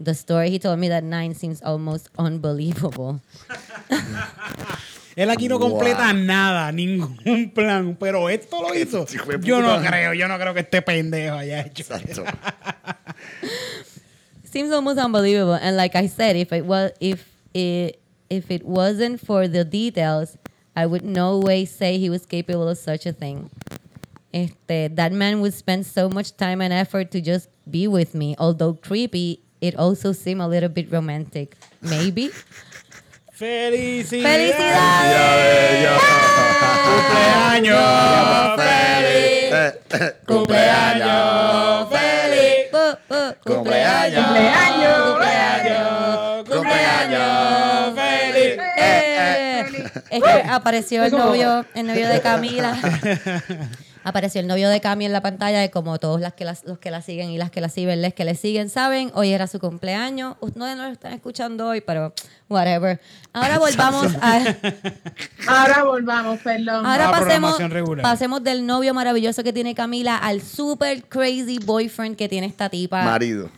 The 0.00 0.14
story 0.14 0.50
he 0.50 0.58
told 0.58 0.78
me 0.78 0.88
that 0.88 1.04
night 1.04 1.36
seems 1.36 1.62
almost 1.62 2.08
unbelievable. 2.18 3.20
Él 5.16 5.30
aquí 5.30 5.48
no 5.48 5.58
Wow. 5.58 5.70
completa 5.70 6.12
nada, 6.12 6.72
ningún 6.72 7.50
plan, 7.54 7.96
pero 7.98 8.28
esto 8.28 8.62
lo 8.62 8.74
hizo. 8.74 9.06
Yo 9.42 9.60
no 9.60 9.80
creo, 9.86 10.14
yo 10.14 10.26
no 10.28 10.38
creo 10.38 10.54
que 10.54 10.60
este 10.60 10.80
pendejo 10.82 11.36
haya 11.36 11.60
hecho. 11.60 11.82
Exacto. 11.82 12.24
seems 14.44 14.72
almost 14.72 14.98
unbelievable. 14.98 15.54
And 15.54 15.76
like 15.76 15.96
I 15.96 16.06
said, 16.06 16.36
if 16.36 16.52
it 16.52 16.64
was 16.64 16.92
if 17.00 17.28
it 17.54 18.00
if 18.28 18.50
it 18.50 18.64
wasn't 18.64 19.20
for 19.20 19.48
the 19.48 19.64
details, 19.64 20.36
I 20.76 20.86
would 20.86 21.04
no 21.04 21.38
way 21.38 21.64
say 21.64 21.98
he 21.98 22.08
was 22.10 22.24
capable 22.26 22.68
of 22.68 22.78
such 22.78 23.06
a 23.06 23.12
thing. 23.12 23.50
Este, 24.32 24.88
that 24.96 25.12
man 25.12 25.40
would 25.42 25.52
spend 25.52 25.84
so 25.86 26.08
much 26.08 26.36
time 26.36 26.62
and 26.62 26.72
effort 26.72 27.10
to 27.10 27.20
just 27.20 27.48
be 27.70 27.86
with 27.86 28.14
me. 28.14 28.34
Although 28.38 28.74
creepy, 28.74 29.40
it 29.60 29.76
also 29.76 30.12
seemed 30.12 30.40
a 30.40 30.48
little 30.48 30.70
bit 30.70 30.90
romantic. 30.90 31.56
Maybe. 31.82 32.30
¡Felicidades! 33.42 34.54
¡Felicidades! 34.54 35.90
¡Cumpleaños 36.86 38.56
feliz! 38.56 39.52
Eh, 39.52 39.80
eh, 39.90 40.12
¡Cumpleaños 40.24 41.88
feliz! 41.90 42.70
Cumpleaños. 43.44 44.26
¡Cumpleaños! 45.08 46.48
¡Cumpleaños 46.48 47.94
feliz! 47.96 48.58
Eh, 48.78 49.90
Es 50.10 50.22
que 50.22 50.42
apareció 50.48 51.02
el 51.02 51.10
novio, 51.10 51.66
el 51.74 51.86
novio 51.88 52.06
de 52.08 52.20
Camila. 52.20 52.76
Apareció 54.04 54.40
el 54.40 54.46
novio 54.46 54.68
de 54.68 54.80
Cami 54.80 55.06
en 55.06 55.12
la 55.12 55.20
pantalla 55.22 55.64
y 55.64 55.68
como 55.68 55.98
todos 55.98 56.20
las 56.20 56.32
que 56.32 56.44
las- 56.44 56.64
los 56.64 56.78
que 56.78 56.90
la 56.90 57.02
siguen 57.02 57.30
y 57.30 57.38
las 57.38 57.50
que 57.50 57.60
la 57.60 57.68
siguen, 57.68 58.02
les 58.02 58.14
que 58.14 58.24
le 58.24 58.34
siguen 58.34 58.68
saben, 58.68 59.10
hoy 59.14 59.32
era 59.32 59.46
su 59.46 59.58
cumpleaños. 59.60 60.36
Ustedes 60.40 60.76
no 60.76 60.84
lo 60.84 60.92
están 60.92 61.12
escuchando 61.12 61.68
hoy, 61.68 61.80
pero 61.80 62.12
whatever. 62.48 63.00
Ahora 63.32 63.58
volvamos 63.60 64.12
a... 64.20 64.38
Ahora 65.46 65.84
volvamos, 65.84 66.38
perdón. 66.40 66.84
Ahora 66.86 67.06
La 67.06 67.10
pasemos, 67.12 67.56
pasemos 68.02 68.42
del 68.44 68.66
novio 68.66 68.94
maravilloso 68.94 69.42
que 69.42 69.52
tiene 69.52 69.74
Camila 69.74 70.16
al 70.16 70.40
super 70.42 71.02
crazy 71.04 71.58
boyfriend 71.58 72.16
que 72.16 72.28
tiene 72.28 72.46
esta 72.46 72.68
tipa. 72.68 73.02
Marido. 73.04 73.50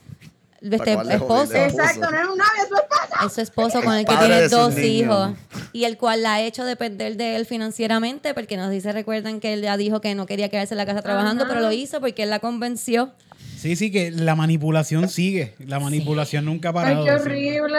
Este 0.71 0.93
esposo. 0.93 1.55
Exacto, 1.55 2.11
no 2.11 2.17
es 2.19 2.25
un 2.29 2.39
novio, 2.39 2.63
es 2.63 2.69
su 2.69 2.75
esposa. 2.77 3.27
Es 3.27 3.33
su 3.33 3.41
esposo 3.41 3.83
con 3.83 3.95
el 3.95 4.05
que 4.05 4.17
tiene 4.17 4.49
dos 4.49 4.79
hijos 4.79 5.31
y 5.73 5.85
el 5.85 5.97
cual 5.99 6.23
la 6.23 6.35
ha 6.35 6.41
hecho 6.43 6.65
depender 6.65 7.17
de 7.17 7.37
él 7.37 7.47
financieramente 7.47 8.35
porque 8.35 8.57
nos 8.57 8.71
dice, 8.71 8.93
recuerdan 8.93 9.41
que 9.41 9.53
él 9.55 9.63
ya 9.63 9.77
dijo 9.77 10.01
que 10.01 10.15
no 10.15 10.27
quería 10.27 10.49
quedarse 10.49 10.75
en 10.75 10.79
la 10.79 10.87
casa 10.87 11.03
trabajando, 11.03 11.47
pero 11.49 11.61
lo 11.61 11.73
hizo 11.73 12.01
porque 12.01 12.23
él 12.25 12.31
la 12.31 12.39
convenció. 12.41 13.13
Sí, 13.57 13.77
sí, 13.77 13.91
que 13.91 14.11
la 14.11 14.35
manipulación 14.35 15.09
sigue. 15.09 15.55
La 15.67 15.81
manipulación 15.81 16.45
nunca 16.45 16.69
ha 16.69 16.73
Ay, 16.73 16.75
parado. 16.97 17.05
qué 17.07 17.11
sí. 17.13 17.17
horrible. 17.17 17.79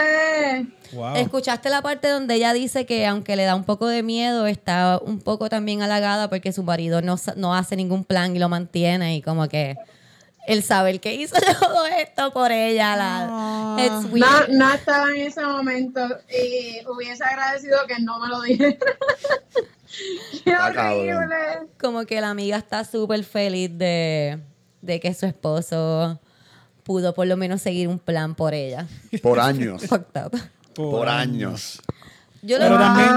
Wow. 0.94 1.16
Escuchaste 1.18 1.70
la 1.70 1.84
parte 1.84 2.08
donde 2.08 2.34
ella 2.36 2.54
dice 2.54 2.88
que 2.88 3.06
aunque 3.06 3.36
le 3.36 3.44
da 3.44 3.54
un 3.56 3.66
poco 3.66 3.88
de 3.88 4.02
miedo, 4.02 4.48
está 4.48 5.00
un 5.04 5.20
poco 5.20 5.48
también 5.48 5.84
halagada 5.84 6.28
porque 6.30 6.52
su 6.54 6.64
marido 6.64 7.02
no, 7.04 7.18
sa- 7.18 7.36
no 7.38 7.54
hace 7.54 7.76
ningún 7.76 8.04
plan 8.04 8.36
y 8.36 8.40
lo 8.40 8.50
mantiene 8.50 9.16
y 9.16 9.22
como 9.22 9.48
que 9.48 9.76
el 10.48 10.64
saber 10.64 11.00
que 11.00 11.14
hizo 11.16 11.36
todo 11.60 11.86
esto 11.88 12.32
por 12.32 12.52
ella, 12.52 12.96
la, 12.96 13.76
it's 13.80 14.04
No, 14.04 14.08
weird. 14.12 14.50
no 14.50 14.74
estaba 14.74 15.10
en 15.12 15.22
ese 15.22 15.43
momento 15.46 16.02
y 16.30 16.86
hubiese 16.88 17.24
agradecido 17.24 17.78
que 17.88 18.00
no 18.02 18.20
me 18.20 18.28
lo 18.28 18.41
dijera. 18.41 18.78
Qué 20.43 20.56
horrible. 20.56 21.70
como 21.80 22.06
que 22.06 22.20
la 22.22 22.30
amiga 22.32 22.58
está 22.58 22.84
súper 22.84 23.24
feliz 23.24 23.70
de, 23.78 24.39
de 24.82 25.00
que 25.00 25.14
su 25.14 25.26
esposo 25.26 26.20
pudo 26.84 27.14
por 27.14 27.28
lo 27.28 27.38
menos 27.38 27.62
seguir 27.62 27.88
un 27.88 28.00
plan 28.00 28.36
por 28.36 28.54
ella. 28.54 28.88
Por 29.22 29.39
años. 29.39 29.84
Fucked 29.88 30.22
up. 30.26 30.39
por 30.76 31.08
años. 31.08 31.82
Yo 32.46 32.58
Pero 32.60 32.70
lo- 32.76 32.78
también-. 32.80 33.10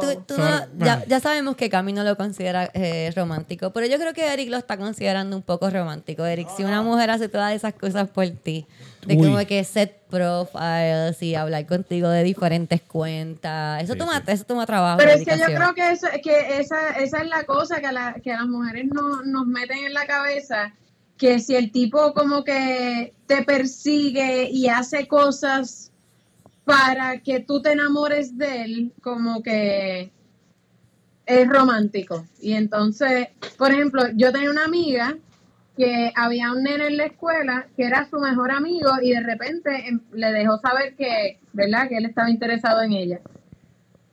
Tú- 0.00 0.22
tú 0.26 0.34
Sorry, 0.34 0.66
no- 0.74 0.84
ya, 0.86 1.04
ya 1.06 1.20
sabemos 1.20 1.54
que 1.56 1.70
Cami 1.70 1.92
no 1.92 2.02
lo 2.02 2.16
considera 2.16 2.68
eh, 2.74 3.12
romántico, 3.14 3.70
pero 3.72 3.86
yo 3.86 3.98
creo 3.98 4.12
que 4.12 4.32
Eric 4.32 4.50
lo 4.50 4.56
está 4.56 4.76
considerando 4.76 5.36
un 5.36 5.42
poco 5.42 5.70
romántico. 5.70 6.24
Eric, 6.26 6.48
si 6.56 6.64
una 6.64 6.82
mujer 6.82 7.10
hace 7.10 7.28
todas 7.28 7.54
esas 7.54 7.74
cosas 7.74 8.08
por 8.10 8.28
ti, 8.30 8.66
de 9.06 9.16
Uy. 9.16 9.26
como 9.28 9.38
que 9.46 9.62
set 9.64 10.02
profiles 10.10 11.22
y 11.22 11.34
hablar 11.34 11.66
contigo 11.66 12.08
de 12.08 12.22
diferentes 12.24 12.80
cuentas, 12.82 13.82
eso, 13.82 13.92
Sí, 13.92 13.98
toma, 13.98 14.16
sí. 14.18 14.24
eso 14.28 14.44
toma 14.44 14.66
trabajo. 14.66 14.98
Pero 14.98 15.12
es 15.12 15.24
que 15.24 15.38
yo 15.38 15.44
creo 15.46 15.74
que, 15.74 15.90
eso, 15.92 16.06
que 16.22 16.58
esa, 16.58 16.90
esa 16.98 17.18
es 17.22 17.28
la 17.28 17.44
cosa 17.44 17.80
que, 17.80 17.86
a 17.86 17.92
la- 17.92 18.14
que 18.14 18.32
a 18.32 18.38
las 18.38 18.46
mujeres 18.48 18.86
no, 18.92 19.22
nos 19.22 19.46
meten 19.46 19.78
en 19.84 19.92
la 19.94 20.06
cabeza, 20.06 20.72
que 21.16 21.38
si 21.38 21.54
el 21.54 21.70
tipo 21.70 22.12
como 22.14 22.42
que 22.42 23.14
te 23.26 23.42
persigue 23.44 24.48
y 24.50 24.68
hace 24.68 25.06
cosas 25.06 25.92
para 26.64 27.18
que 27.18 27.40
tú 27.40 27.60
te 27.60 27.72
enamores 27.72 28.36
de 28.38 28.62
él, 28.62 28.92
como 29.02 29.42
que 29.42 30.10
es 31.26 31.48
romántico. 31.48 32.26
Y 32.40 32.54
entonces, 32.54 33.28
por 33.56 33.70
ejemplo, 33.70 34.02
yo 34.14 34.32
tenía 34.32 34.50
una 34.50 34.64
amiga 34.64 35.16
que 35.76 36.12
había 36.14 36.52
un 36.52 36.62
nene 36.62 36.86
en 36.86 36.96
la 36.96 37.06
escuela 37.06 37.66
que 37.76 37.84
era 37.84 38.08
su 38.08 38.18
mejor 38.18 38.52
amigo 38.52 38.90
y 39.02 39.10
de 39.10 39.20
repente 39.20 39.88
em, 39.88 40.00
le 40.12 40.32
dejó 40.32 40.58
saber 40.58 40.94
que, 40.94 41.40
¿verdad? 41.52 41.88
Que 41.88 41.96
él 41.96 42.06
estaba 42.06 42.30
interesado 42.30 42.82
en 42.82 42.92
ella. 42.92 43.20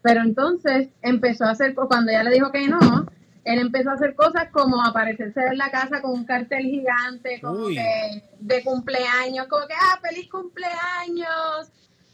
Pero 0.02 0.22
entonces 0.22 0.90
empezó 1.02 1.46
a 1.46 1.52
hacer, 1.52 1.76
cuando 1.76 2.12
ella 2.12 2.24
le 2.24 2.32
dijo 2.32 2.52
que 2.52 2.68
no, 2.68 3.06
él 3.44 3.60
empezó 3.60 3.92
a 3.92 3.94
hacer 3.94 4.16
cosas 4.16 4.50
como 4.52 4.84
aparecerse 4.84 5.40
en 5.40 5.58
la 5.58 5.70
casa 5.70 6.02
con 6.02 6.12
un 6.12 6.26
cartel 6.26 6.64
gigante, 6.64 7.40
como 7.42 7.66
Uy. 7.66 7.76
que 7.76 8.24
de 8.40 8.64
cumpleaños, 8.64 9.48
como 9.48 9.68
que, 9.68 9.74
ah, 9.74 10.00
feliz 10.02 10.30
cumpleaños, 10.30 11.72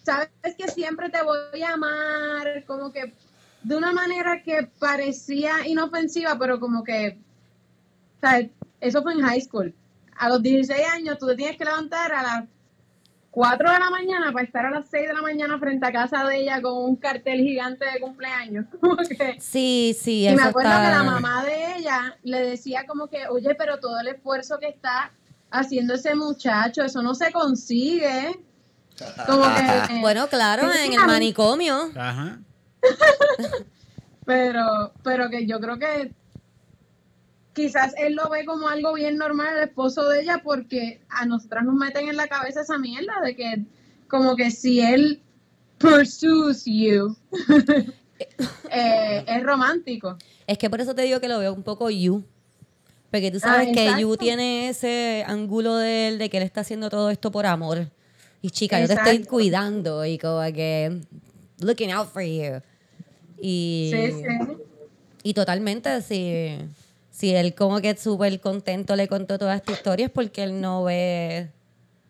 sabes 0.08 0.56
que 0.58 0.68
siempre 0.70 1.10
te 1.10 1.22
voy 1.22 1.62
a 1.62 1.74
amar, 1.74 2.64
como 2.66 2.92
que 2.94 3.14
de 3.62 3.76
una 3.76 3.92
manera 3.92 4.42
que 4.42 4.70
parecía 4.80 5.68
inofensiva, 5.68 6.38
pero 6.40 6.60
como 6.60 6.84
que, 6.84 7.18
o 8.18 8.20
sea, 8.22 8.48
eso 8.80 9.04
fue 9.04 9.14
en 9.14 9.22
high 9.22 9.42
school. 9.42 9.76
A 10.18 10.30
los 10.30 10.42
16 10.42 10.88
años 10.94 11.18
tú 11.20 11.28
te 11.28 11.36
tienes 11.36 11.58
que 11.58 11.66
levantar 11.66 12.14
a 12.14 12.24
las 12.24 12.44
4 13.32 13.72
de 13.72 13.80
la 13.80 13.90
mañana 13.90 14.32
para 14.32 14.46
estar 14.46 14.66
a 14.66 14.72
las 14.72 14.90
6 14.90 15.10
de 15.10 15.14
la 15.14 15.22
mañana 15.22 15.60
frente 15.60 15.86
a 15.86 15.92
casa 15.92 16.24
de 16.24 16.38
ella 16.38 16.62
con 16.62 16.74
un 16.86 16.96
cartel 16.96 17.42
gigante 17.42 17.86
de 17.86 18.00
cumpleaños. 18.00 18.66
Como 18.80 18.96
que, 18.96 19.36
Sí, 19.42 19.96
sí, 20.00 20.26
y 20.26 20.36
me 20.36 20.44
acuerdo 20.44 20.72
está... 20.72 20.84
que 20.86 20.96
la 20.96 21.04
mamá 21.04 21.44
de 21.44 21.76
ella 21.76 22.18
le 22.24 22.40
decía 22.48 22.86
como 22.88 23.08
que, 23.08 23.28
oye, 23.28 23.54
pero 23.56 23.80
todo 23.80 24.00
el 24.00 24.08
esfuerzo 24.08 24.58
que 24.58 24.70
está 24.70 25.12
haciendo 25.52 25.96
ese 25.96 26.16
muchacho, 26.16 26.84
eso 26.84 27.02
no 27.02 27.14
se 27.14 27.32
consigue. 27.32 28.47
Como 29.26 29.44
que, 29.44 29.94
Bueno, 30.02 30.28
claro, 30.28 30.72
en 30.74 30.94
el 30.94 31.06
manicomio. 31.06 31.92
Ajá. 31.96 32.40
pero, 34.26 34.94
pero 35.04 35.30
que 35.30 35.46
yo 35.46 35.60
creo 35.60 35.78
que 35.80 36.12
quizás 37.54 37.94
él 37.98 38.16
lo 38.16 38.30
ve 38.30 38.46
como 38.46 38.68
algo 38.68 38.94
bien 38.94 39.18
normal 39.18 39.58
el 39.58 39.64
esposo 39.70 40.08
de 40.10 40.22
ella 40.22 40.42
porque 40.44 41.02
a 41.10 41.26
nosotras 41.26 41.64
nos 41.64 41.76
meten 41.76 42.08
en 42.08 42.16
la 42.16 42.28
cabeza 42.28 42.62
esa 42.62 42.78
mierda 42.78 43.14
de 43.24 43.36
que 43.36 43.66
como 44.08 44.36
que 44.36 44.52
si 44.52 44.80
él 44.80 45.22
pursues 45.80 46.64
you 46.66 47.16
eh, 48.72 49.26
es 49.28 49.44
romántico. 49.44 50.18
Es 50.46 50.58
que 50.58 50.70
por 50.70 50.82
eso 50.82 50.94
te 50.96 51.02
digo 51.04 51.20
que 51.20 51.28
lo 51.28 51.40
veo 51.40 51.54
un 51.54 51.64
poco 51.64 51.90
you. 51.90 52.24
Porque 53.12 53.32
tú 53.32 53.38
Ah, 53.44 53.48
sabes 53.54 53.68
que 53.74 53.84
exacto. 53.86 54.02
you 54.02 54.18
tiene 54.18 54.70
ese 54.70 55.24
ángulo 55.28 55.78
de 55.78 56.10
él, 56.10 56.18
de 56.20 56.30
que 56.30 56.38
él 56.38 56.44
está 56.44 56.62
haciendo 56.62 56.90
todo 56.90 57.10
esto 57.10 57.32
por 57.32 57.46
amor. 57.46 57.90
Y 58.42 58.50
chica, 58.52 58.80
yo 58.80 58.88
te 58.88 58.94
estoy 58.94 59.12
Exacto. 59.16 59.30
cuidando 59.32 60.06
y 60.06 60.18
como 60.18 60.42
que 60.54 61.02
looking 61.60 61.92
out 61.92 62.08
for 62.12 62.22
you. 62.24 62.62
Y, 63.42 63.92
Sí, 63.94 64.12
sí. 64.12 64.58
y 65.24 65.34
totalmente, 65.34 66.02
si, 66.02 66.58
si 67.12 67.34
él 67.36 67.54
como 67.56 67.82
que 67.82 67.96
súper 67.98 68.40
contento 68.40 68.96
le 68.96 69.08
contó 69.08 69.38
toda 69.38 69.56
esta 69.56 69.72
historia 69.72 70.06
es 70.08 70.12
porque 70.12 70.44
él 70.44 70.60
no 70.62 70.84
ve 70.84 71.50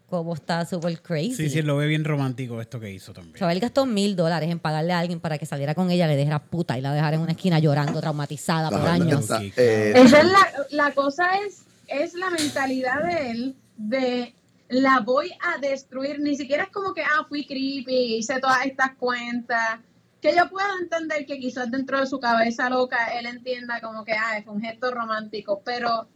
cómo 0.10 0.34
está 0.36 0.66
súper 0.66 1.02
crazy. 1.02 1.34
Sí, 1.36 1.50
sí, 1.50 1.62
lo 1.62 1.76
ve 1.78 1.88
bien 1.88 2.06
romántico 2.06 2.62
esto 2.62 2.80
que 2.80 2.92
hizo 2.94 3.12
también. 3.14 3.36
O 3.36 3.40
sea, 3.40 3.52
él 3.52 3.60
gastó 3.60 3.86
mil 3.86 4.16
dólares 4.16 4.50
en 4.50 4.60
pagarle 4.60 4.94
a 4.94 5.00
alguien 5.00 5.20
para 5.20 5.38
que 5.38 5.46
saliera 5.46 5.76
con 5.76 5.92
ella, 5.92 6.08
le 6.08 6.16
dejara 6.16 6.40
puta 6.40 6.78
y 6.78 6.82
la 6.82 6.94
dejara 6.94 7.16
en 7.18 7.22
una 7.24 7.32
esquina 7.34 7.60
llorando, 7.60 8.00
traumatizada 8.00 8.70
por 8.70 8.88
años. 8.88 9.30
eh, 9.58 9.94
Esa 9.96 10.20
es 10.22 10.26
la, 10.26 10.48
la 10.72 10.92
cosa 10.94 11.26
es, 11.46 11.64
es 11.88 12.14
la 12.14 12.30
mentalidad 12.30 13.04
de 13.04 13.32
él 13.32 13.56
de 13.76 14.34
la 14.70 15.00
voy 15.00 15.32
a 15.42 15.60
destruir. 15.60 16.20
Ni 16.20 16.36
siquiera 16.36 16.64
es 16.64 16.70
como 16.70 16.94
que, 16.94 17.04
ah, 17.04 17.26
fui 17.28 17.46
creepy, 17.46 18.18
hice 18.18 18.40
todas 18.40 18.66
estas 18.66 18.96
cuentas. 18.96 19.80
Que 20.22 20.36
yo 20.36 20.50
puedo 20.50 20.68
entender 20.82 21.26
que 21.26 21.40
quizás 21.40 21.70
dentro 21.70 22.00
de 22.00 22.08
su 22.08 22.20
cabeza 22.20 22.70
loca 22.70 23.18
él 23.20 23.28
entienda 23.28 23.80
como 23.82 24.04
que, 24.04 24.14
ah, 24.14 24.38
es 24.38 24.48
un 24.48 24.62
gesto 24.62 24.92
romántico, 24.92 25.62
pero 25.64 26.08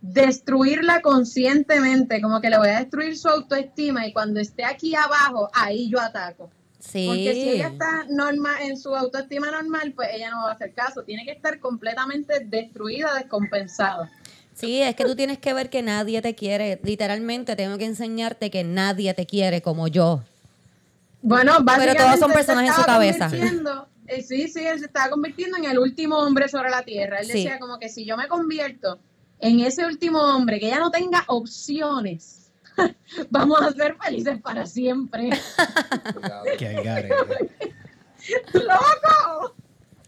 destruirla 0.00 1.00
conscientemente, 1.00 2.20
como 2.20 2.40
que 2.40 2.50
le 2.50 2.58
voy 2.58 2.68
a 2.68 2.80
destruir 2.80 3.16
su 3.16 3.28
autoestima 3.28 4.06
y 4.06 4.12
cuando 4.12 4.40
esté 4.40 4.64
aquí 4.64 4.94
abajo, 4.96 5.48
ahí 5.54 5.88
yo 5.88 6.00
ataco. 6.00 6.50
Sí. 6.80 7.06
Porque 7.06 7.32
si 7.32 7.48
ella 7.50 7.68
está 7.68 8.06
normal, 8.08 8.56
en 8.62 8.76
su 8.76 8.94
autoestima 8.96 9.52
normal, 9.52 9.92
pues 9.94 10.08
ella 10.12 10.30
no 10.30 10.42
va 10.42 10.50
a 10.50 10.54
hacer 10.54 10.74
caso. 10.74 11.04
Tiene 11.04 11.24
que 11.24 11.30
estar 11.30 11.60
completamente 11.60 12.40
destruida, 12.44 13.14
descompensada. 13.14 14.10
Sí, 14.54 14.82
es 14.82 14.94
que 14.94 15.04
tú 15.04 15.16
tienes 15.16 15.38
que 15.38 15.52
ver 15.54 15.70
que 15.70 15.82
nadie 15.82 16.20
te 16.22 16.34
quiere. 16.34 16.78
Literalmente 16.82 17.56
tengo 17.56 17.78
que 17.78 17.86
enseñarte 17.86 18.50
que 18.50 18.64
nadie 18.64 19.14
te 19.14 19.26
quiere 19.26 19.62
como 19.62 19.88
yo. 19.88 20.22
Bueno, 21.22 21.58
básicamente 21.62 22.02
todos 22.02 22.18
son 22.18 22.32
personas 22.32 22.68
en 22.68 22.74
su 22.74 22.82
cabeza. 22.82 23.30
eh, 24.08 24.22
sí, 24.22 24.48
sí, 24.48 24.66
él 24.66 24.78
se 24.80 24.86
estaba 24.86 25.08
convirtiendo 25.10 25.56
en 25.56 25.64
el 25.64 25.78
último 25.78 26.18
hombre 26.18 26.48
sobre 26.48 26.70
la 26.70 26.82
tierra. 26.82 27.18
Él 27.20 27.26
Sí. 27.26 27.32
decía 27.32 27.58
como 27.58 27.78
que 27.78 27.88
si 27.88 28.04
yo 28.04 28.16
me 28.16 28.28
convierto 28.28 28.98
en 29.38 29.60
ese 29.60 29.86
último 29.86 30.20
hombre, 30.20 30.60
que 30.60 30.68
ya 30.68 30.78
no 30.78 30.90
tenga 30.90 31.24
opciones, 31.28 32.50
vamos 33.30 33.60
a 33.62 33.72
ser 33.72 33.96
felices 34.04 34.40
para 34.40 34.66
siempre. 34.66 35.30
Gare. 36.84 37.08
¡Loco! 38.52 39.54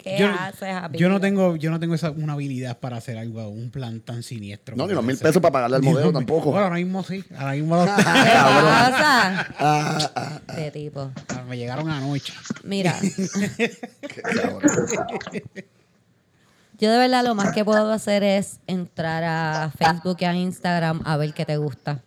¿Qué 0.05 0.18
yo, 0.18 0.28
haces, 0.31 0.68
Happy? 0.68 0.98
yo 0.98 1.09
no 1.09 1.18
tengo, 1.20 1.56
yo 1.56 1.70
no 1.70 1.81
tengo 1.81 1.94
esa, 1.94 2.10
una 2.10 2.35
habilidad 2.35 2.78
para 2.78 2.98
hacer 2.98 3.16
algo, 3.16 3.48
un 3.48 3.70
plan 3.70 4.01
tan 4.01 4.22
siniestro. 4.22 4.76
No, 4.76 4.86
ni 4.86 4.93
los 4.93 5.02
mil 5.02 5.16
pesos 5.16 5.40
para 5.40 5.52
pagarle 5.52 5.76
al 5.76 5.82
modelo 5.82 6.12
tampoco. 6.12 6.51
Bueno, 6.51 6.64
ahora 6.66 6.76
mismo 6.76 7.02
sí. 7.02 7.24
Ahora 7.36 7.52
mismo 7.52 7.76
los- 7.76 7.86
¿Qué 7.97 8.02
pasa? 8.02 9.47
Ah, 9.59 10.10
ah, 10.14 10.40
Este 10.48 10.70
tipo. 10.72 11.10
me 11.48 11.56
llegaron 11.56 11.89
anoche. 11.89 12.35
Mira, 12.64 12.94
qué 13.56 14.22
cabrón. 14.22 14.60
yo 16.78 16.90
de 16.93 16.98
verdad 16.98 17.24
lo 17.24 17.35
más 17.35 17.52
que 17.55 17.64
puedo 17.64 17.90
hacer 17.93 18.22
es 18.22 18.59
entrar 18.66 19.24
a 19.24 19.70
Facebook 19.78 20.18
y 20.20 20.24
a 20.26 20.35
Instagram 20.35 21.01
a 21.05 21.16
ver 21.16 21.32
qué 21.32 21.44
te 21.47 21.56
gusta. 21.56 22.02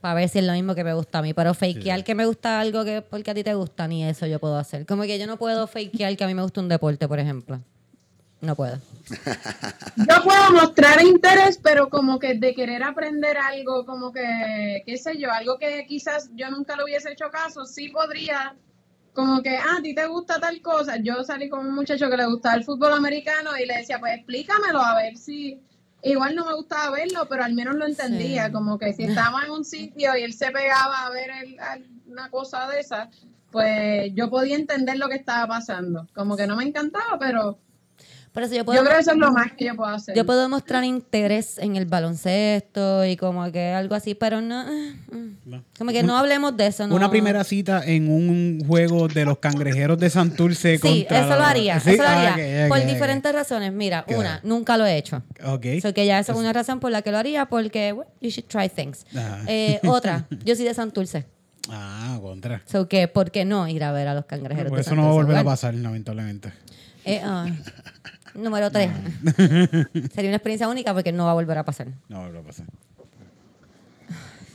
Para 0.00 0.14
ver 0.14 0.28
si 0.28 0.38
es 0.38 0.44
lo 0.44 0.52
mismo 0.52 0.74
que 0.74 0.84
me 0.84 0.94
gusta 0.94 1.18
a 1.18 1.22
mí. 1.22 1.34
Pero 1.34 1.54
fakear 1.54 2.04
que 2.04 2.14
me 2.14 2.26
gusta 2.26 2.60
algo 2.60 2.84
que 2.84 3.02
porque 3.02 3.30
a 3.30 3.34
ti 3.34 3.42
te 3.42 3.54
gusta, 3.54 3.88
ni 3.88 4.04
eso 4.04 4.26
yo 4.26 4.38
puedo 4.38 4.56
hacer. 4.56 4.86
Como 4.86 5.02
que 5.02 5.18
yo 5.18 5.26
no 5.26 5.36
puedo 5.36 5.66
fakear 5.66 6.16
que 6.16 6.24
a 6.24 6.26
mí 6.26 6.34
me 6.34 6.42
gusta 6.42 6.60
un 6.60 6.68
deporte, 6.68 7.08
por 7.08 7.18
ejemplo. 7.18 7.60
No 8.40 8.54
puedo. 8.54 8.78
Yo 9.96 10.22
puedo 10.22 10.52
mostrar 10.52 11.02
interés, 11.02 11.58
pero 11.60 11.88
como 11.88 12.20
que 12.20 12.34
de 12.34 12.54
querer 12.54 12.84
aprender 12.84 13.36
algo, 13.36 13.84
como 13.84 14.12
que, 14.12 14.82
qué 14.86 14.96
sé 14.96 15.18
yo, 15.18 15.32
algo 15.32 15.58
que 15.58 15.86
quizás 15.88 16.30
yo 16.34 16.48
nunca 16.50 16.76
le 16.76 16.84
hubiese 16.84 17.10
hecho 17.10 17.30
caso, 17.32 17.64
sí 17.66 17.88
podría, 17.88 18.54
como 19.12 19.42
que, 19.42 19.56
ah, 19.56 19.78
a 19.78 19.82
ti 19.82 19.94
te 19.94 20.06
gusta 20.06 20.38
tal 20.38 20.60
cosa. 20.62 20.98
Yo 20.98 21.24
salí 21.24 21.48
con 21.48 21.66
un 21.66 21.74
muchacho 21.74 22.08
que 22.08 22.16
le 22.16 22.26
gustaba 22.26 22.54
el 22.54 22.64
fútbol 22.64 22.92
americano 22.92 23.50
y 23.58 23.66
le 23.66 23.78
decía, 23.78 23.98
pues 23.98 24.14
explícamelo 24.14 24.80
a 24.80 24.94
ver 24.94 25.16
si... 25.16 25.60
Igual 26.02 26.34
no 26.36 26.44
me 26.46 26.54
gustaba 26.54 26.90
verlo, 26.90 27.26
pero 27.28 27.44
al 27.44 27.54
menos 27.54 27.74
lo 27.74 27.86
entendía, 27.86 28.46
Sí. 28.46 28.52
como 28.52 28.78
que 28.78 28.92
si 28.92 29.02
estábamos 29.32 29.44
en 29.44 29.50
un 29.50 29.64
sitio 29.64 30.16
y 30.16 30.22
él 30.22 30.32
se 30.32 30.50
pegaba 30.50 31.06
a 31.06 31.10
ver 31.10 31.30
el- 31.42 31.58
al- 31.60 31.86
una 32.06 32.30
cosa 32.30 32.68
de 32.68 32.80
esa, 32.80 33.10
pues 33.50 34.12
yo 34.14 34.30
podía 34.30 34.56
entender 34.56 34.96
lo 34.98 35.08
que 35.08 35.16
estaba 35.16 35.46
pasando. 35.46 36.06
Como 36.14 36.36
que 36.36 36.46
no 36.46 36.56
me 36.56 36.64
encantaba, 36.64 37.18
pero 37.18 37.58
Por 38.32 38.42
eso 38.42 38.54
yo 38.54 38.64
puedo, 38.64 38.78
yo 38.78 38.84
creo 38.84 38.96
que 38.96 39.02
eso 39.02 39.10
es 39.12 39.16
lo 39.18 39.32
más 39.32 39.52
que 39.52 39.64
yo 39.66 39.74
puedo 39.76 39.90
hacer. 39.94 40.14
yo 40.14 40.24
puedo 40.26 40.48
mostrar 40.48 40.84
interés 40.84 41.58
en 41.58 41.76
el 41.76 41.86
baloncesto 41.86 43.04
y 43.04 43.16
como 43.16 43.50
que 43.50 43.70
algo 43.72 43.94
así, 43.94 44.14
pero 44.14 44.40
no. 44.40 44.62
eh, 44.70 44.94
mm. 45.12 45.28
No. 45.46 45.64
Como 45.78 45.90
que 45.92 46.02
no 46.02 46.16
hablemos 46.16 46.56
de 46.56 46.66
eso. 46.66 46.86
No. 46.86 46.94
Una 46.94 47.10
primera 47.10 47.42
cita 47.44 47.82
en 47.84 48.10
un 48.10 48.62
juego 48.66 49.08
de 49.08 49.24
los 49.24 49.38
cangrejeros 49.38 49.98
de 49.98 50.10
Santurce 50.10 50.76
Sí, 50.78 50.80
contra 50.80 51.20
eso 51.20 51.36
lo 51.36 51.44
haría. 51.44 51.80
¿Sí? 51.80 51.90
Eso 51.90 52.02
lo 52.02 52.08
haría. 52.08 52.30
Ah, 52.30 52.34
ok, 52.34 52.64
ok, 52.64 52.68
por 52.68 52.78
ok. 52.78 52.84
diferentes 52.92 53.32
razones. 53.32 53.72
Mira, 53.72 54.04
una, 54.08 54.40
nunca 54.42 54.76
lo 54.76 54.84
he 54.86 54.96
hecho. 54.96 55.22
Ok. 55.44 55.66
So 55.82 55.94
que 55.94 56.06
ya 56.06 56.18
esa 56.18 56.32
es 56.32 56.38
una 56.38 56.52
razón 56.52 56.80
por 56.80 56.90
la 56.90 57.02
que 57.02 57.10
lo 57.10 57.18
haría, 57.18 57.46
porque, 57.46 57.92
well, 57.92 58.06
you 58.20 58.30
should 58.30 58.46
try 58.48 58.68
things. 58.68 59.06
Ajá. 59.16 59.40
Eh, 59.46 59.80
otra, 59.86 60.26
yo 60.44 60.54
soy 60.54 60.64
de 60.64 60.74
Santurce. 60.74 61.24
Ah, 61.70 62.18
contra. 62.22 62.62
So 62.66 62.88
que, 62.88 63.08
¿por 63.08 63.30
qué 63.30 63.44
no 63.44 63.68
ir 63.68 63.84
a 63.84 63.92
ver 63.92 64.08
a 64.08 64.14
los 64.14 64.24
cangrejeros 64.26 64.70
Por 64.70 64.78
de 64.78 64.82
eso 64.82 64.94
no 64.94 65.02
va 65.02 65.08
a 65.08 65.10
Santurce? 65.12 65.26
volver 65.26 65.36
a 65.38 65.44
pasar, 65.44 65.74
lamentablemente. 65.74 66.52
eh, 67.04 67.20
ah, 67.24 67.46
número 68.38 68.70
tres. 68.70 68.90
Sería 70.14 70.30
una 70.30 70.36
experiencia 70.36 70.68
única 70.68 70.92
porque 70.94 71.12
no 71.12 71.24
va 71.26 71.32
a 71.32 71.34
volver 71.34 71.58
a 71.58 71.64
pasar. 71.64 71.88
No 72.08 72.18
va 72.18 72.24
a 72.24 72.26
volver 72.26 72.42
a 72.42 72.46
pasar. 72.46 72.66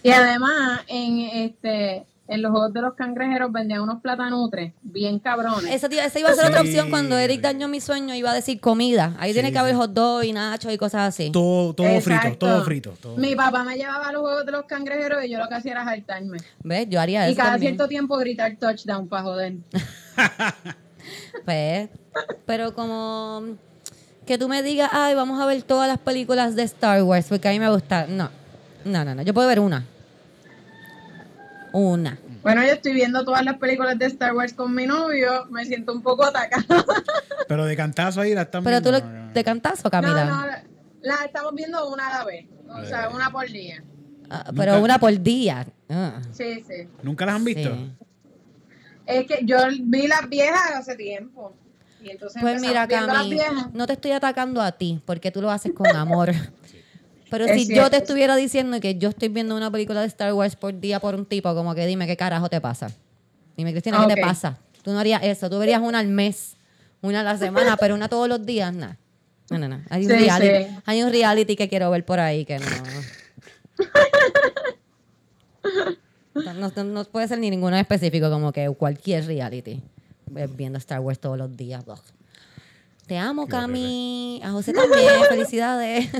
Y 0.01 0.11
además, 0.11 0.81
en 0.87 1.19
este 1.19 2.05
en 2.25 2.41
los 2.41 2.51
juegos 2.51 2.73
de 2.73 2.81
los 2.81 2.93
cangrejeros 2.93 3.51
vendían 3.51 3.81
unos 3.81 4.01
platanutres 4.01 4.71
bien 4.81 5.19
cabrones. 5.19 5.69
Esa, 5.71 5.89
tía- 5.89 6.05
esa 6.05 6.19
iba 6.19 6.29
a 6.29 6.33
ser 6.33 6.45
otra 6.45 6.61
opción 6.61 6.89
cuando 6.89 7.17
Eric 7.17 7.41
dañó 7.41 7.67
mi 7.67 7.81
sueño, 7.81 8.15
iba 8.15 8.31
a 8.31 8.33
decir 8.33 8.61
comida. 8.61 9.13
Ahí 9.19 9.33
tiene 9.33 9.51
que 9.51 9.59
haber 9.59 9.75
hot 9.75 9.91
dog 9.91 10.23
y 10.23 10.31
nachos 10.31 10.71
y 10.73 10.77
cosas 10.77 11.09
así. 11.09 11.31
Todo, 11.31 11.73
todo 11.73 11.99
frito, 11.99 12.37
todo 12.39 12.63
frito. 12.63 12.91
todo 13.01 13.17
Mi 13.17 13.35
papá 13.35 13.63
me 13.65 13.75
llevaba 13.75 14.07
a 14.07 14.11
los 14.13 14.21
juegos 14.21 14.45
de 14.45 14.51
los 14.53 14.63
cangrejeros 14.65 15.23
y 15.25 15.29
yo 15.31 15.37
lo 15.37 15.49
que 15.49 15.55
hacía 15.55 15.73
era 15.73 15.83
saltarme. 15.83 16.37
¿Ves? 16.63 16.87
Yo 16.89 16.99
haría 17.01 17.27
Y 17.27 17.33
eso 17.33 17.37
cada 17.37 17.51
también. 17.51 17.73
cierto 17.73 17.87
tiempo 17.89 18.17
gritar 18.17 18.55
touchdown 18.57 19.07
para 19.07 19.23
joder. 19.23 19.53
Pues, 21.45 21.89
pero 22.45 22.73
como 22.73 23.43
que 24.25 24.37
tú 24.37 24.47
me 24.47 24.63
digas, 24.63 24.89
ay, 24.93 25.15
vamos 25.15 25.41
a 25.41 25.45
ver 25.45 25.61
todas 25.63 25.87
las 25.87 25.97
películas 25.99 26.55
de 26.55 26.63
Star 26.63 27.03
Wars, 27.03 27.27
porque 27.29 27.47
a 27.47 27.51
mí 27.51 27.59
me 27.59 27.69
gusta. 27.69 28.07
No, 28.07 28.29
no, 28.85 29.03
no, 29.05 29.15
no. 29.15 29.21
Yo 29.21 29.33
puedo 29.33 29.47
ver 29.47 29.59
una. 29.59 29.85
Una. 31.71 32.17
Bueno, 32.43 32.61
yo 32.61 32.73
estoy 32.73 32.93
viendo 32.93 33.23
todas 33.23 33.43
las 33.43 33.57
películas 33.57 33.97
de 33.97 34.05
Star 34.07 34.33
Wars 34.35 34.53
con 34.53 34.75
mi 34.75 34.85
novio, 34.85 35.45
me 35.49 35.65
siento 35.65 35.93
un 35.93 36.03
poco 36.03 36.25
atacada. 36.25 36.65
Pero 37.47 37.65
de 37.65 37.75
cantazo 37.75 38.21
ahí 38.21 38.33
la 38.35 38.43
están 38.43 38.63
Pero 38.63 38.81
tú 38.81 38.91
lo, 38.91 38.99
viendo, 38.99 39.09
no, 39.11 39.31
no, 39.33 39.73
no. 39.83 39.89
Camila. 39.89 40.25
la, 40.25 40.63
la 41.01 41.25
estamos 41.25 41.53
viendo 41.55 41.89
una 41.89 42.07
a 42.07 42.19
la 42.19 42.25
vez. 42.25 42.45
O 42.67 42.85
sea, 42.85 43.09
una 43.09 43.29
por 43.31 43.47
día. 43.47 43.83
Ah, 44.29 44.51
pero 44.55 44.81
una 44.81 44.97
por 44.99 45.21
día. 45.21 45.67
Ah, 45.89 46.19
Sí, 46.31 46.63
sí. 46.67 46.87
¿Nunca 47.03 47.25
las 47.25 47.35
han 47.35 47.45
visto? 47.45 47.69
sí. 47.75 47.93
Es 49.05 49.27
que 49.27 49.39
yo 49.43 49.57
vi 49.81 50.07
las 50.07 50.27
viejas 50.29 50.71
hace 50.75 50.95
tiempo. 50.95 51.55
Y 52.03 52.09
entonces 52.11 52.41
Pues 52.41 52.59
mira, 52.61 52.87
Cami, 52.87 53.37
no 53.73 53.87
te 53.87 53.93
estoy 53.93 54.11
atacando 54.11 54.61
a 54.61 54.71
ti, 54.73 55.01
porque 55.05 55.31
tú 55.31 55.41
lo 55.41 55.49
haces 55.49 55.71
con 55.73 55.87
amor. 55.87 56.31
Pero 57.29 57.45
Es 57.45 57.53
si 57.63 57.73
yo 57.73 57.89
te 57.89 57.97
estuviera 57.97 58.35
diciendo 58.35 58.79
que 58.79 58.95
yo 58.99 59.09
estoy 59.09 59.29
viendo 59.29 59.55
una 59.55 59.71
película 59.71 60.01
de 60.01 60.07
Star 60.07 60.33
Wars 60.33 60.55
por 60.55 60.79
día 60.79 60.99
por 60.99 61.15
un 61.15 61.25
tipo, 61.25 61.55
como 61.55 61.73
que 61.73 61.87
dime 61.87 62.05
qué 62.05 62.15
carajo 62.15 62.47
te 62.49 62.61
pasa. 62.61 62.91
Dime, 63.57 63.71
Cristina, 63.71 64.05
¿qué 64.07 64.15
te 64.15 64.21
pasa? 64.21 64.59
Tú 64.83 64.91
no 64.91 64.99
harías 64.99 65.23
eso. 65.23 65.49
Tú 65.49 65.57
verías 65.57 65.81
una 65.81 65.97
al 65.99 66.07
mes, 66.09 66.55
una 67.01 67.21
a 67.21 67.23
la 67.23 67.37
semana, 67.37 67.75
pero 67.79 67.95
una 67.95 68.07
todos 68.09 68.27
los 68.27 68.45
días, 68.45 68.71
nada. 68.73 68.97
No, 69.49 69.57
no, 69.57 69.67
no. 69.67 69.81
Hay 69.89 70.03
un, 70.05 70.11
Sí, 70.11 70.17
reality, 70.17 70.63
sí. 70.69 70.77
hay 70.85 71.03
un 71.03 71.09
reality 71.11 71.55
que 71.55 71.67
quiero 71.69 71.89
ver 71.89 72.05
por 72.05 72.19
ahí 72.19 72.45
que 72.45 72.59
no. 72.59 72.65
No, 76.35 76.53
no- 76.75 76.83
no 76.83 77.03
puede 77.05 77.27
ser 77.27 77.39
ni 77.39 77.49
ninguno 77.49 77.75
específico, 77.77 78.29
como 78.29 78.51
que 78.51 78.69
cualquier 78.69 79.25
reality. 79.25 79.81
Eh, 80.35 80.47
Viendo 80.55 80.77
Star 80.79 80.99
Wars 80.99 81.19
todos 81.19 81.37
los 81.37 81.55
días. 81.55 81.83
Ugh. 81.87 81.99
Te 83.05 83.17
amo, 83.17 83.47
Cami. 83.47 84.39
A 84.43 84.51
José 84.51 84.71
también. 84.71 85.09
Felicidades. 85.29 86.09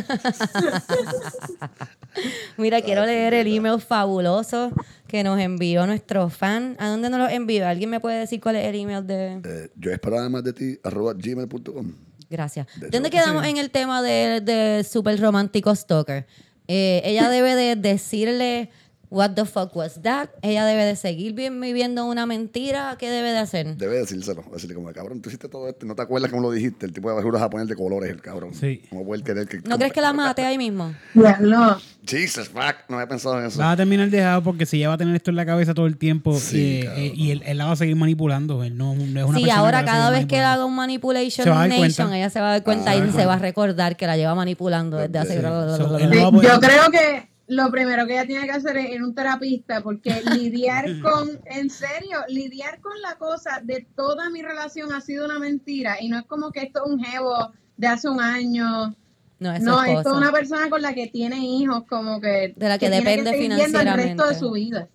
Mira, 2.58 2.82
quiero 2.82 3.06
leer 3.06 3.34
el 3.34 3.48
email 3.48 3.80
fabuloso 3.80 4.72
que 5.08 5.24
nos 5.24 5.40
envió 5.40 5.88
nuestro 5.88 6.30
fan. 6.30 6.76
¿A 6.80 6.90
dónde 6.90 7.10
nos 7.10 7.20
lo 7.20 7.30
envió? 7.30 7.68
¿Alguien 7.68 7.90
me 7.90 8.02
puede 8.02 8.20
decir 8.20 8.42
cuál 8.42 8.58
es 8.58 8.66
el 8.66 8.76
email 8.76 9.08
de...? 9.08 9.42
Eh, 9.46 9.70
yo 9.76 9.92
esperaba 9.92 10.28
más 10.28 10.44
de 10.44 10.52
ti, 10.52 10.78
arroba 10.84 11.14
gmail.com. 11.14 11.94
Gracias. 12.30 12.68
De 12.80 12.90
¿Dónde 12.90 13.10
quedamos 13.10 13.46
en 13.46 13.58
el 13.58 13.70
tema 13.70 14.02
de, 14.02 14.42
de 14.42 14.84
super 14.84 15.20
romántico 15.20 15.74
stalker? 15.74 16.28
Eh, 16.68 17.02
ella 17.06 17.30
debe 17.30 17.56
de 17.56 17.76
decirle 17.76 18.72
what 19.14 19.32
the 19.36 19.46
fuck 19.46 19.76
was 19.76 20.02
that. 20.02 20.30
Ella 20.42 20.66
debe 20.66 20.84
de 20.86 20.96
seguir 20.96 21.34
vi- 21.34 21.50
viviendo 21.50 22.06
una 22.06 22.26
mentira. 22.26 22.96
¿Qué 23.00 23.10
debe 23.10 23.32
de 23.32 23.38
hacer? 23.38 23.78
Debe 23.78 23.98
decírselo. 24.00 24.44
Decirle 24.52 24.76
como, 24.76 24.92
cabrón, 24.92 25.22
tú 25.22 25.30
hiciste 25.30 25.48
todo 25.48 25.70
esto 25.70 25.86
no 25.86 25.96
te 25.96 26.02
acuerdas 26.02 26.32
cómo 26.32 26.42
lo 26.42 26.52
dijiste. 26.52 26.86
El 26.86 26.94
tipo 26.94 27.10
de 27.10 27.16
basura 27.16 27.40
japonés 27.40 27.68
de 27.68 27.76
colores, 27.76 28.10
el 28.10 28.22
cabrón. 28.22 28.54
Sí. 28.54 28.82
¿Cómo 28.90 29.06
puede 29.06 29.24
querer 29.24 29.48
que... 29.48 29.60
¿No 29.62 29.78
crees 29.78 29.94
que 29.94 30.02
la 30.02 30.14
mate 30.14 30.44
ahí 30.46 30.58
mismo? 30.58 30.94
Diablo. 31.14 31.78
Jesus, 32.06 32.50
fuck. 32.50 32.76
No 32.90 32.96
había 32.98 33.08
pensado 33.08 33.40
en 33.40 33.46
eso. 33.46 33.60
Va 33.60 33.72
a 33.72 33.78
terminar 33.78 34.10
dejado 34.10 34.44
porque 34.44 34.66
si 34.66 34.78
ella 34.78 34.90
va 34.90 34.96
a 34.96 34.98
tener 34.98 35.16
esto 35.16 35.30
en 35.30 35.38
la 35.38 35.46
cabeza 35.46 35.74
todo 35.74 35.86
el 35.86 35.98
tiempo 35.98 36.38
Sí, 36.38 36.82
eh, 36.84 36.92
eh, 36.98 37.12
y 37.16 37.32
él, 37.32 37.44
él 37.46 37.58
la 37.58 37.66
va 37.68 37.72
a 37.72 37.76
seguir 37.76 37.96
manipulando. 37.96 38.64
Él 38.64 38.76
no, 38.78 38.96
no 38.96 39.02
es 39.20 39.26
una 39.26 39.38
Sí, 39.38 39.44
persona 39.46 39.56
ahora 39.62 39.80
que 39.82 39.86
cada 39.86 40.10
vez 40.10 40.26
que 40.26 40.38
él 40.40 40.44
haga 40.44 40.66
un 40.66 40.76
manipulation 40.76 41.44
Se 41.44 41.50
va 41.50 41.58
a 41.64 41.68
dar 41.68 41.70
nation, 41.70 42.08
cuenta. 42.08 42.18
ella 42.18 42.30
se 42.30 42.42
va 42.42 42.48
a 42.50 42.52
dar 42.54 42.64
cuenta 42.64 42.92
Ah, 42.92 42.96
y 42.96 43.00
bueno. 43.00 43.14
se 43.14 43.26
va 43.26 43.36
a 43.36 43.40
recordar 43.40 43.96
que 43.96 44.06
la 44.08 44.18
lleva 44.18 44.36
manipulando 44.36 44.98
desde 44.98 45.18
hace... 45.20 45.36
Sí. 45.36 45.42
So, 45.42 45.98
él 45.98 46.10
Sí, 46.12 46.16
no 46.18 46.22
va 46.24 46.28
a 46.28 46.32
poder- 46.32 46.52
yo 46.52 46.60
creo 46.60 46.92
que 46.92 47.33
lo 47.56 47.72
primero 47.72 48.06
que 48.06 48.14
ella 48.14 48.26
tiene 48.26 48.46
que 48.46 48.52
hacer 48.52 48.78
es 48.78 48.90
ir 48.90 49.02
a 49.02 49.06
un 49.06 49.16
terapista 49.16 49.82
porque 49.82 50.22
lidiar 50.38 50.86
con, 51.02 51.40
en 51.46 51.70
serio, 51.70 52.20
lidiar 52.28 52.80
con 52.82 53.00
la 53.02 53.16
cosa 53.18 53.62
de 53.64 53.88
toda 53.96 54.30
mi 54.30 54.42
relación 54.42 54.92
ha 54.94 55.02
sido 55.02 55.26
una 55.26 55.40
mentira 55.40 55.98
y 56.02 56.10
no 56.10 56.20
es 56.20 56.26
como 56.26 56.52
que 56.52 56.64
esto 56.64 56.84
es 56.86 56.92
un 56.92 57.04
jevo 57.04 57.52
de 57.78 57.88
hace 57.88 58.10
un 58.10 58.22
año. 58.22 58.96
No, 59.40 59.54
es 59.54 59.62
No, 59.62 59.84
es 59.84 60.06
una 60.06 60.32
persona 60.32 60.70
con 60.70 60.82
la 60.82 60.94
que 60.94 61.08
tiene 61.08 61.38
hijos, 61.38 61.84
como 61.90 62.22
que, 62.22 62.54
De 62.56 62.70
la 62.70 62.78
que 62.78 62.90
tiene 62.90 62.98
depende 62.98 63.32
seguir 63.32 63.54
viendo 63.56 63.80
el 63.80 63.86
resto 63.86 64.28
de 64.28 64.36
financieramente. 64.36 64.40
su 64.40 64.52
vida. 64.52 64.88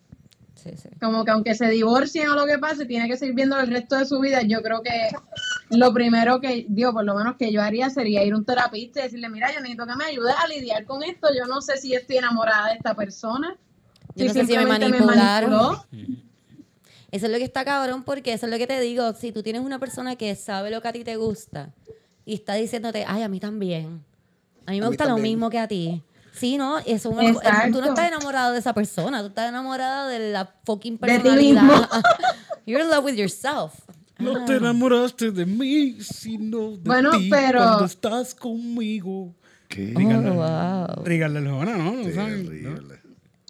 Sí, 0.55 0.71
sí. 0.77 0.89
Como 1.01 1.25
que 1.25 1.31
aunque 1.31 1.55
se 1.55 1.69
divorcien 1.69 2.29
o 2.29 2.35
lo 2.35 2.47
que 2.47 2.59
pase, 2.59 2.87
tiene 2.87 3.09
que 3.09 3.17
seguir 3.17 3.35
viendo 3.35 3.59
el 3.61 3.69
resto 3.69 3.97
de 3.97 4.07
su 4.07 4.19
vida. 4.21 4.43
Yo 4.43 4.63
creo 4.63 4.83
que 4.83 4.91
lo 5.71 5.93
primero 5.93 6.41
que, 6.41 6.65
digo, 6.69 6.93
por 6.93 7.05
lo 7.05 7.15
menos 7.15 7.37
que 7.37 7.53
yo 7.53 7.63
haría 7.63 7.91
sería 7.91 8.25
ir 8.25 8.33
a 8.33 8.37
un 8.37 8.45
terapista 8.45 9.01
y 9.01 9.03
decirle, 9.05 9.29
mira, 9.29 9.49
yo 9.53 9.61
necesito 9.61 9.87
que 9.87 9.97
me 9.97 10.05
ayudes 10.05 10.35
a 10.43 10.47
lidiar 10.49 10.85
con 10.87 11.03
esto. 11.03 11.29
Yo 11.37 11.47
no 11.47 11.61
sé 11.61 11.77
si 11.77 11.95
estoy 11.95 12.17
enamorada 12.19 12.69
de 12.69 12.75
esta 12.75 12.95
persona. 12.95 13.57
Yo 14.15 14.27
no 14.27 14.33
sé 14.33 14.47
si 14.47 14.57
me 14.57 14.67
manipularon. 14.67 15.51
manipuló. 15.51 15.85
Eso 17.11 17.25
es 17.25 17.33
lo 17.33 17.39
que 17.39 17.45
está 17.45 17.65
cabrón 17.65 18.03
porque 18.03 18.35
eso 18.35 18.45
es 18.45 18.53
lo 18.53 18.59
que 18.59 18.67
te 18.67 18.79
digo. 18.81 19.15
Si 19.15 19.33
tú 19.33 19.43
tienes 19.43 19.63
una 19.63 19.79
persona 19.79 20.17
que 20.17 20.35
sabe 20.35 20.71
lo 20.71 20.83
que 20.83 20.89
a 20.89 20.93
ti 20.93 21.05
te 21.05 21.17
gusta 21.17 21.71
y 22.27 22.35
está 22.35 22.53
diciéndote, 22.53 23.07
ay, 23.09 23.23
a 23.23 23.29
mí 23.29 23.41
también. 23.41 24.05
A 24.67 24.73
mí 24.73 24.79
me 24.81 24.85
A 24.87 24.91
mí 24.91 24.97
gusta 24.97 25.07
lo 25.07 25.17
mismo 25.17 25.49
que 25.49 25.59
a 25.59 25.67
ti. 25.67 26.03
Sí, 26.35 26.59
¿no? 26.59 26.79
Eso 26.81 26.95
es 26.95 27.07
una- 27.07 27.29
Exacto. 27.31 27.79
tú 27.79 27.81
no 27.81 27.89
estás 27.89 28.09
enamorado 28.09 28.53
de 28.53 28.59
esa 28.59 28.75
persona, 28.75 29.23
tú 29.23 29.29
estás 29.29 29.49
enamorada 29.49 30.07
de 30.09 30.33
la 30.33 30.53
fucking 30.67 30.99
De 30.99 31.07
ti 31.07 31.15
personalidad. 31.15 31.63
mismo. 31.63 31.87
You're 32.67 32.85
in 32.85 32.91
love 32.91 33.05
with 33.07 33.15
yourself. 33.15 33.73
No 34.19 34.45
te 34.45 34.57
enamoraste 34.57 35.31
de 35.31 35.47
mí, 35.47 35.99
sino 36.01 36.73
de 36.73 36.79
Bueno, 36.85 37.11
ti 37.13 37.29
pero- 37.31 37.59
cuando 37.61 37.85
estás 37.85 38.35
conmigo. 38.35 39.35
¿Qué? 39.69 39.95
Oh, 39.97 40.01
wow. 40.01 41.05
¿no? 41.77 41.93
¿No 41.93 42.11
saben? 42.13 42.45
¿No? 42.45 42.49
Terrible. 42.51 42.99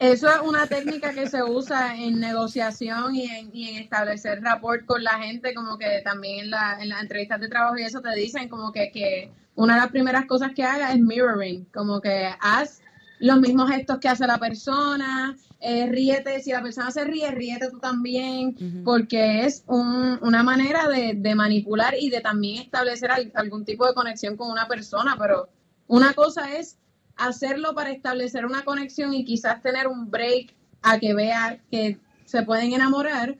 Eso 0.01 0.29
es 0.29 0.37
una 0.45 0.67
técnica 0.69 1.13
que 1.13 1.29
se 1.29 1.43
usa 1.43 1.97
en 1.97 2.21
negociación 2.21 3.17
y 3.17 3.25
en, 3.27 3.51
y 3.53 3.69
en 3.71 3.83
establecer 3.83 4.41
rapport 4.43 4.85
con 4.87 5.03
la 5.03 5.19
gente, 5.19 5.55
como 5.55 5.77
que 5.77 6.03
también 6.05 6.45
en, 6.45 6.51
la, 6.51 6.79
en 6.81 6.89
las 6.89 7.03
entrevistas 7.03 7.41
de 7.41 7.49
trabajo 7.49 7.77
y 7.79 7.83
eso 7.83 8.01
te 8.01 8.15
dicen 8.15 8.49
como 8.49 8.71
que, 8.73 8.93
que 8.93 9.33
una 9.57 9.75
de 9.75 9.81
las 9.81 9.91
primeras 9.91 10.27
cosas 10.27 10.53
que 10.55 10.63
haga 10.63 10.93
es 10.93 11.01
mirroring, 11.01 11.65
como 11.75 12.01
que 12.01 12.29
haz 12.41 12.81
los 13.21 13.41
mismos 13.41 13.71
gestos 13.71 13.99
que 13.99 14.09
hace 14.09 14.27
la 14.27 14.39
persona, 14.39 15.37
eh, 15.61 15.87
ríete, 15.87 16.41
si 16.41 16.53
la 16.53 16.63
persona 16.63 16.91
se 16.91 17.05
ríe, 17.05 17.31
ríete 17.33 17.69
tú 17.71 17.79
también, 17.81 18.55
porque 18.85 19.45
es 19.45 19.65
un- 19.67 20.19
una 20.23 20.43
manera 20.43 20.89
de, 20.89 21.15
de 21.17 21.35
manipular 21.35 21.95
y 21.99 22.11
de 22.11 22.21
también 22.21 22.63
establecer 22.63 23.11
al- 23.11 23.33
algún 23.35 23.65
tipo 23.65 23.87
de 23.87 23.95
conexión 23.95 24.37
con 24.37 24.51
una 24.51 24.69
persona, 24.69 25.17
pero 25.19 25.49
una 25.89 26.13
cosa 26.15 26.55
es 26.57 26.79
hacerlo 27.17 27.75
para 27.75 27.91
establecer 27.91 28.47
una 28.47 28.65
conexión 28.65 29.13
y 29.15 29.25
quizás 29.25 29.61
tener 29.63 29.89
un 29.89 30.11
break 30.11 30.55
a 30.83 30.99
que 31.01 31.13
vea 31.15 31.59
que 31.71 31.99
se 32.25 32.43
pueden 32.45 32.73
enamorar 32.73 33.37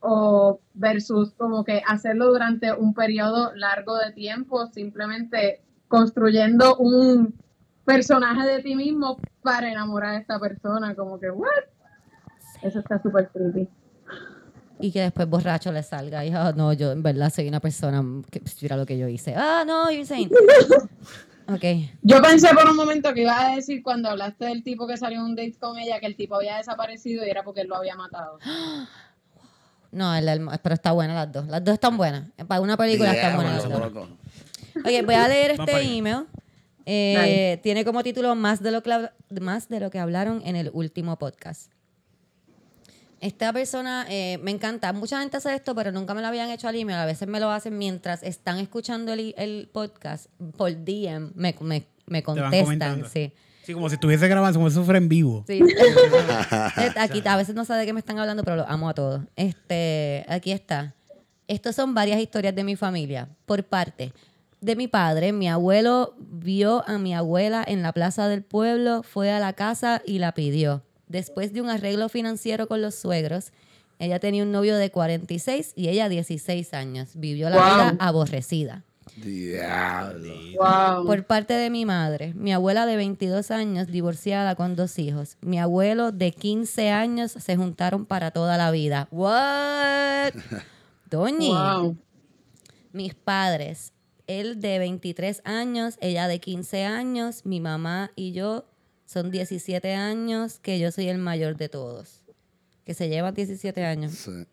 o 0.00 0.60
versus 0.72 1.32
como 1.36 1.62
que 1.62 1.82
hacerlo 1.86 2.28
durante 2.32 2.72
un 2.72 2.94
periodo 2.94 3.54
largo 3.54 3.98
de 3.98 4.12
tiempo, 4.12 4.66
simplemente 4.72 5.60
construyendo 5.88 6.76
un 6.76 7.34
personaje 7.84 8.46
de 8.48 8.62
ti 8.62 8.74
mismo 8.74 9.18
para 9.42 9.70
enamorar 9.70 10.14
a 10.14 10.18
esta 10.18 10.38
persona, 10.38 10.94
como 10.94 11.18
que, 11.18 11.30
¿what? 11.30 11.48
Eso 12.62 12.78
está 12.80 13.00
súper 13.02 13.28
creepy. 13.28 13.68
Y 14.80 14.92
que 14.92 15.00
después 15.02 15.28
borracho 15.28 15.72
le 15.72 15.82
salga 15.82 16.24
y, 16.24 16.32
ah, 16.32 16.52
no, 16.56 16.72
yo 16.72 16.92
en 16.92 17.02
verdad 17.02 17.30
soy 17.34 17.48
una 17.48 17.60
persona 17.60 18.02
que 18.30 18.40
pues, 18.40 18.62
mira 18.62 18.76
lo 18.76 18.86
que 18.86 18.96
yo 18.96 19.08
hice. 19.08 19.34
Ah, 19.36 19.64
no, 19.66 19.90
you're 19.90 20.06
saying. 20.06 20.30
Ok. 21.52 21.64
Yo 22.02 22.22
pensé 22.22 22.46
por 22.54 22.70
un 22.70 22.76
momento 22.76 23.12
que 23.12 23.22
ibas 23.22 23.40
a 23.44 23.56
decir 23.56 23.82
cuando 23.82 24.08
hablaste 24.08 24.44
del 24.44 24.62
tipo 24.62 24.86
que 24.86 24.96
salió 24.96 25.18
en 25.18 25.24
un 25.24 25.34
date 25.34 25.56
con 25.58 25.76
ella 25.78 25.98
que 25.98 26.06
el 26.06 26.14
tipo 26.14 26.36
había 26.36 26.58
desaparecido 26.58 27.26
y 27.26 27.30
era 27.30 27.42
porque 27.42 27.62
él 27.62 27.66
lo 27.68 27.74
había 27.76 27.96
matado. 27.96 28.38
No, 29.92 30.14
el, 30.14 30.28
el- 30.28 30.48
pero 30.62 30.74
está 30.76 30.92
buena 30.92 31.14
las 31.14 31.32
dos. 31.32 31.48
Las 31.48 31.64
dos 31.64 31.74
están 31.74 31.96
buenas. 31.96 32.22
Para 32.46 32.60
una 32.60 32.76
película 32.76 33.12
están 33.12 33.34
buenas 33.34 33.68
las 33.68 33.92
dos. 33.92 34.08
Ok, 34.76 35.04
voy 35.04 35.14
a 35.16 35.26
leer 35.26 35.50
este 35.50 35.80
email. 35.98 36.26
Eh, 36.86 37.58
Tiene 37.62 37.84
como 37.84 38.02
título 38.02 38.34
más 38.34 38.62
de, 38.62 38.70
lo 38.70 38.82
que, 38.82 39.08
más 39.40 39.68
de 39.68 39.80
lo 39.80 39.90
que 39.90 39.98
hablaron 39.98 40.42
en 40.44 40.56
el 40.56 40.70
último 40.72 41.18
podcast. 41.18 41.70
Esta 43.20 43.52
persona 43.52 44.06
eh, 44.08 44.38
me 44.42 44.50
encanta. 44.50 44.92
Mucha 44.94 45.20
gente 45.20 45.36
hace 45.36 45.54
esto, 45.54 45.74
pero 45.74 45.92
nunca 45.92 46.14
me 46.14 46.22
lo 46.22 46.28
habían 46.28 46.48
hecho 46.50 46.68
al 46.68 46.74
email. 46.74 46.98
A 46.98 47.04
veces 47.04 47.28
me 47.28 47.38
lo 47.38 47.50
hacen 47.50 47.76
mientras 47.76 48.22
están 48.22 48.58
escuchando 48.58 49.12
el, 49.12 49.34
el 49.36 49.68
podcast 49.70 50.26
por 50.56 50.72
DM. 50.72 51.32
Me, 51.34 52.22
contestan. 52.22 53.04
Sí. 53.12 53.32
Sí, 53.62 53.74
como 53.74 53.90
si 53.90 53.96
estuviese 53.96 54.26
grabando, 54.26 54.58
como 54.58 54.70
si 54.70 54.80
fuera 54.80 54.96
en 54.96 55.10
vivo. 55.10 55.44
Sí. 55.46 55.60
aquí 56.96 57.22
a 57.22 57.36
veces 57.36 57.54
no 57.54 57.66
sé 57.66 57.74
de 57.74 57.84
qué 57.84 57.92
me 57.92 58.00
están 58.00 58.18
hablando, 58.18 58.42
pero 58.42 58.56
los 58.56 58.66
amo 58.66 58.88
a 58.88 58.94
todos. 58.94 59.20
Este, 59.36 60.24
aquí 60.26 60.50
está. 60.50 60.94
Estos 61.46 61.76
son 61.76 61.92
varias 61.92 62.20
historias 62.20 62.54
de 62.54 62.64
mi 62.64 62.74
familia. 62.74 63.28
Por 63.44 63.64
parte 63.64 64.14
de 64.60 64.76
mi 64.76 64.88
padre, 64.88 65.32
mi 65.32 65.48
abuelo 65.48 66.14
vio 66.18 66.84
a 66.88 66.98
mi 66.98 67.14
abuela 67.14 67.64
en 67.66 67.82
la 67.82 67.92
plaza 67.92 68.28
del 68.28 68.42
pueblo, 68.42 69.02
fue 69.02 69.30
a 69.32 69.38
la 69.40 69.52
casa 69.54 70.02
y 70.06 70.18
la 70.18 70.32
pidió. 70.32 70.82
Después 71.08 71.52
de 71.52 71.60
un 71.60 71.70
arreglo 71.70 72.08
financiero 72.08 72.68
con 72.68 72.82
los 72.82 72.94
suegros, 72.94 73.52
ella 73.98 74.18
tenía 74.20 74.42
un 74.42 74.52
novio 74.52 74.76
de 74.76 74.90
46 74.90 75.72
y 75.76 75.88
ella 75.88 76.08
16 76.08 76.72
años. 76.74 77.10
Vivió 77.14 77.50
la 77.50 77.56
Wow. 77.56 77.64
vida 77.64 77.96
aborrecida. 77.98 78.84
Diablo. 79.16 80.32
Wow. 80.56 81.06
Por 81.06 81.24
parte 81.24 81.54
de 81.54 81.68
mi 81.68 81.84
madre, 81.84 82.32
mi 82.34 82.52
abuela 82.52 82.86
de 82.86 82.96
22 82.96 83.50
años, 83.50 83.88
divorciada 83.88 84.54
con 84.54 84.76
dos 84.76 84.98
hijos. 84.98 85.36
Mi 85.40 85.58
abuelo 85.58 86.12
de 86.12 86.32
15 86.32 86.90
años 86.90 87.32
se 87.32 87.56
juntaron 87.56 88.06
para 88.06 88.30
toda 88.30 88.56
la 88.56 88.70
vida. 88.70 89.08
¿What? 89.10 90.32
Doñi. 91.10 91.48
Wow. 91.50 91.96
Mis 92.92 93.14
padres, 93.14 93.92
él 94.30 94.60
de 94.60 94.78
23 94.78 95.42
años, 95.44 95.96
ella 96.00 96.28
de 96.28 96.38
15 96.38 96.84
años, 96.84 97.44
mi 97.44 97.60
mamá 97.60 98.12
y 98.14 98.32
yo 98.32 98.64
son 99.04 99.30
17 99.30 99.94
años, 99.94 100.60
que 100.60 100.78
yo 100.78 100.92
soy 100.92 101.08
el 101.08 101.18
mayor 101.18 101.56
de 101.56 101.68
todos. 101.68 102.22
Que 102.84 102.94
se 102.94 103.08
llevan 103.08 103.34
17 103.34 103.84
años. 103.84 104.12
Sí. 104.12 104.46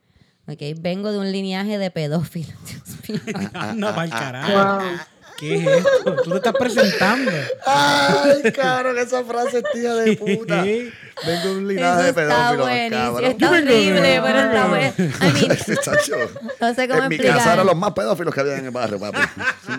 Ok, 0.48 0.80
vengo 0.80 1.12
de 1.12 1.20
un 1.20 1.32
lineaje 1.32 1.78
de 1.78 1.92
pedófilos. 1.92 2.56
Dios 3.08 3.24
mío. 3.26 3.50
Anda 3.54 3.94
pa'l 3.94 4.10
carajo. 4.10 4.84
Wow. 4.84 5.00
¿Qué 5.38 5.56
es 5.56 5.68
esto? 5.68 6.16
Tú 6.24 6.30
te 6.32 6.36
estás 6.38 6.54
presentando. 6.54 7.32
Ay, 7.66 8.52
cabrón, 8.52 8.98
esa 8.98 9.24
frase 9.24 9.60
es 9.60 9.64
tía 9.74 9.94
de 9.94 10.16
puta. 10.18 10.64
Vengo 10.64 11.48
de 11.50 11.52
un 11.58 11.68
linaje 11.68 12.04
de 12.04 12.14
pedófilos, 12.14 12.58
buenísimo. 12.58 13.00
cabrón. 13.02 13.24
Está 13.32 13.52
horrible, 13.52 14.22
pero 14.24 14.40
está 14.40 14.68
bueno. 14.68 14.94
No 16.62 16.74
sé 16.74 16.88
cómo 16.88 17.04
en 17.04 17.10
mi 17.10 17.16
explicar. 17.16 17.38
casa 17.38 17.54
eran 17.54 17.66
los 17.66 17.76
más 17.78 17.94
pedófilos 17.94 18.34
que 18.34 18.40
había 18.42 18.58
en 18.58 18.66
el 18.66 18.72
barrio, 18.72 19.00
papi. 19.00 19.20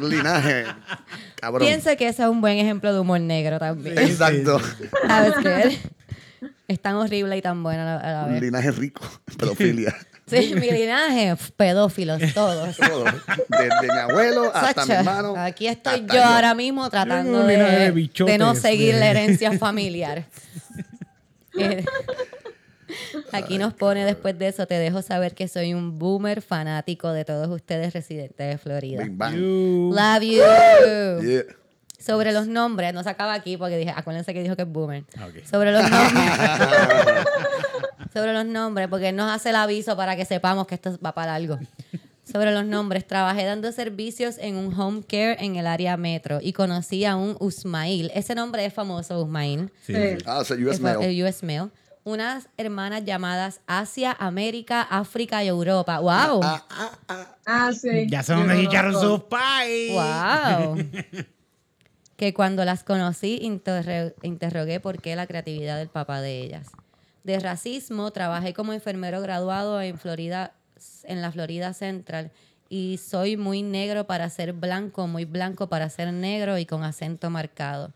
Un 0.00 0.08
linaje, 0.08 0.64
cabrón. 1.36 1.66
Pienso 1.66 1.96
que 1.96 2.08
ese 2.08 2.22
es 2.22 2.28
un 2.28 2.40
buen 2.40 2.58
ejemplo 2.58 2.92
de 2.92 2.98
humor 3.00 3.20
negro 3.20 3.58
también. 3.58 3.98
Exacto. 3.98 4.60
¿Sabes 5.06 5.34
qué? 5.42 5.78
Es 6.68 6.80
tan 6.80 6.94
horrible 6.96 7.36
y 7.36 7.42
tan 7.42 7.62
bueno 7.62 7.82
a 7.82 7.84
la, 7.84 8.12
la 8.12 8.24
Un 8.26 8.32
vez. 8.34 8.42
linaje 8.42 8.70
rico, 8.72 9.00
pedofilia. 9.38 9.96
Sí, 10.30 10.54
mi 10.54 10.70
linaje, 10.70 11.34
pedófilos 11.56 12.20
todos. 12.34 12.76
Todo. 12.76 13.04
Desde 13.48 13.92
mi 13.92 13.98
abuelo 13.98 14.50
hasta 14.54 14.84
mi 14.86 14.92
hermano. 14.92 15.34
aquí 15.36 15.66
estoy 15.68 16.04
yo 16.12 16.22
ahora 16.22 16.54
mismo 16.54 16.88
tratando 16.90 17.44
de 17.44 17.56
de, 17.56 17.90
bichotes, 17.90 18.32
de 18.34 18.38
no 18.38 18.54
seguir 18.54 18.94
de- 18.94 19.00
la 19.00 19.06
herencia 19.10 19.52
familiar. 19.58 20.24
Eh, 21.60 21.84
Aquí 23.32 23.58
nos 23.58 23.74
pone 23.74 24.04
después 24.04 24.38
de 24.38 24.48
eso, 24.48 24.66
te 24.66 24.74
dejo 24.78 25.02
saber 25.02 25.34
que 25.34 25.48
soy 25.48 25.74
un 25.74 25.98
boomer 25.98 26.40
fanático 26.40 27.10
de 27.12 27.24
todos 27.24 27.48
ustedes 27.48 27.92
residentes 27.92 28.48
de 28.48 28.58
Florida. 28.58 29.02
Bing 29.02 29.18
bang. 29.18 29.34
You- 29.34 29.90
Love 29.92 30.22
you. 30.22 31.28
Yeah. 31.28 31.42
Sobre 31.98 32.30
los 32.32 32.46
nombres, 32.46 32.94
no 32.94 33.02
se 33.02 33.10
acaba 33.10 33.34
aquí 33.34 33.56
porque 33.56 33.76
dije, 33.76 33.92
acuérdense 33.94 34.32
que 34.32 34.42
dijo 34.42 34.54
que 34.56 34.62
es 34.62 34.68
boomer. 34.68 35.02
Ah. 35.18 35.26
Sobre 35.50 35.72
los 35.72 35.82
nombres. 35.82 36.24
sobre 38.12 38.32
los 38.32 38.44
nombres, 38.46 38.88
porque 38.88 39.12
nos 39.12 39.30
hace 39.30 39.50
el 39.50 39.56
aviso 39.56 39.96
para 39.96 40.16
que 40.16 40.24
sepamos 40.24 40.66
que 40.66 40.74
esto 40.76 40.98
va 41.04 41.12
para 41.14 41.34
algo. 41.34 41.58
Sobre 42.30 42.52
los 42.52 42.64
nombres, 42.66 43.06
trabajé 43.06 43.44
dando 43.44 43.72
servicios 43.72 44.36
en 44.38 44.56
un 44.56 44.78
home 44.78 45.02
care 45.02 45.36
en 45.42 45.56
el 45.56 45.66
área 45.66 45.96
metro 45.96 46.40
y 46.42 46.52
conocí 46.52 47.04
a 47.06 47.16
un 47.16 47.36
Usmail. 47.40 48.10
Ese 48.14 48.34
nombre 48.34 48.64
es 48.66 48.74
famoso, 48.74 49.22
Usmail. 49.22 49.70
Sí, 49.86 49.94
Sí. 49.94 50.00
sí. 50.18 50.24
Ah, 50.26 50.40
US 50.42 50.80
Mail. 50.80 50.98
el 51.02 51.24
US 51.24 51.42
Mail. 51.42 51.70
Unas 52.04 52.48
hermanas 52.56 53.04
llamadas 53.04 53.60
Asia, 53.66 54.16
América, 54.18 54.82
África 54.82 55.42
y 55.44 55.48
Europa. 55.48 55.98
¡Wow! 56.00 56.40
Ah, 56.42 57.70
sí. 57.72 58.06
Ya 58.08 58.22
sé 58.22 58.32
Yo 58.32 58.38
dónde 58.40 58.54
lo 58.54 58.60
echaron 58.60 58.92
conozco. 58.94 59.16
sus 59.16 59.24
pais. 59.24 59.92
¡Wow! 59.92 60.76
que 62.16 62.34
cuando 62.34 62.64
las 62.64 62.82
conocí 62.84 63.40
interrogué 64.22 64.80
por 64.80 65.00
qué 65.00 65.16
la 65.16 65.26
creatividad 65.26 65.78
del 65.78 65.88
papá 65.88 66.20
de 66.20 66.40
ellas. 66.42 66.68
De 67.28 67.38
racismo, 67.40 68.10
trabajé 68.10 68.54
como 68.54 68.72
enfermero 68.72 69.20
graduado 69.20 69.82
en 69.82 69.98
Florida, 69.98 70.54
en 71.04 71.20
la 71.20 71.30
Florida 71.30 71.74
Central 71.74 72.32
y 72.70 72.96
soy 72.96 73.36
muy 73.36 73.62
negro 73.62 74.06
para 74.06 74.30
ser 74.30 74.54
blanco, 74.54 75.06
muy 75.06 75.26
blanco 75.26 75.68
para 75.68 75.90
ser 75.90 76.10
negro 76.10 76.56
y 76.56 76.64
con 76.64 76.84
acento 76.84 77.28
marcado. 77.28 77.92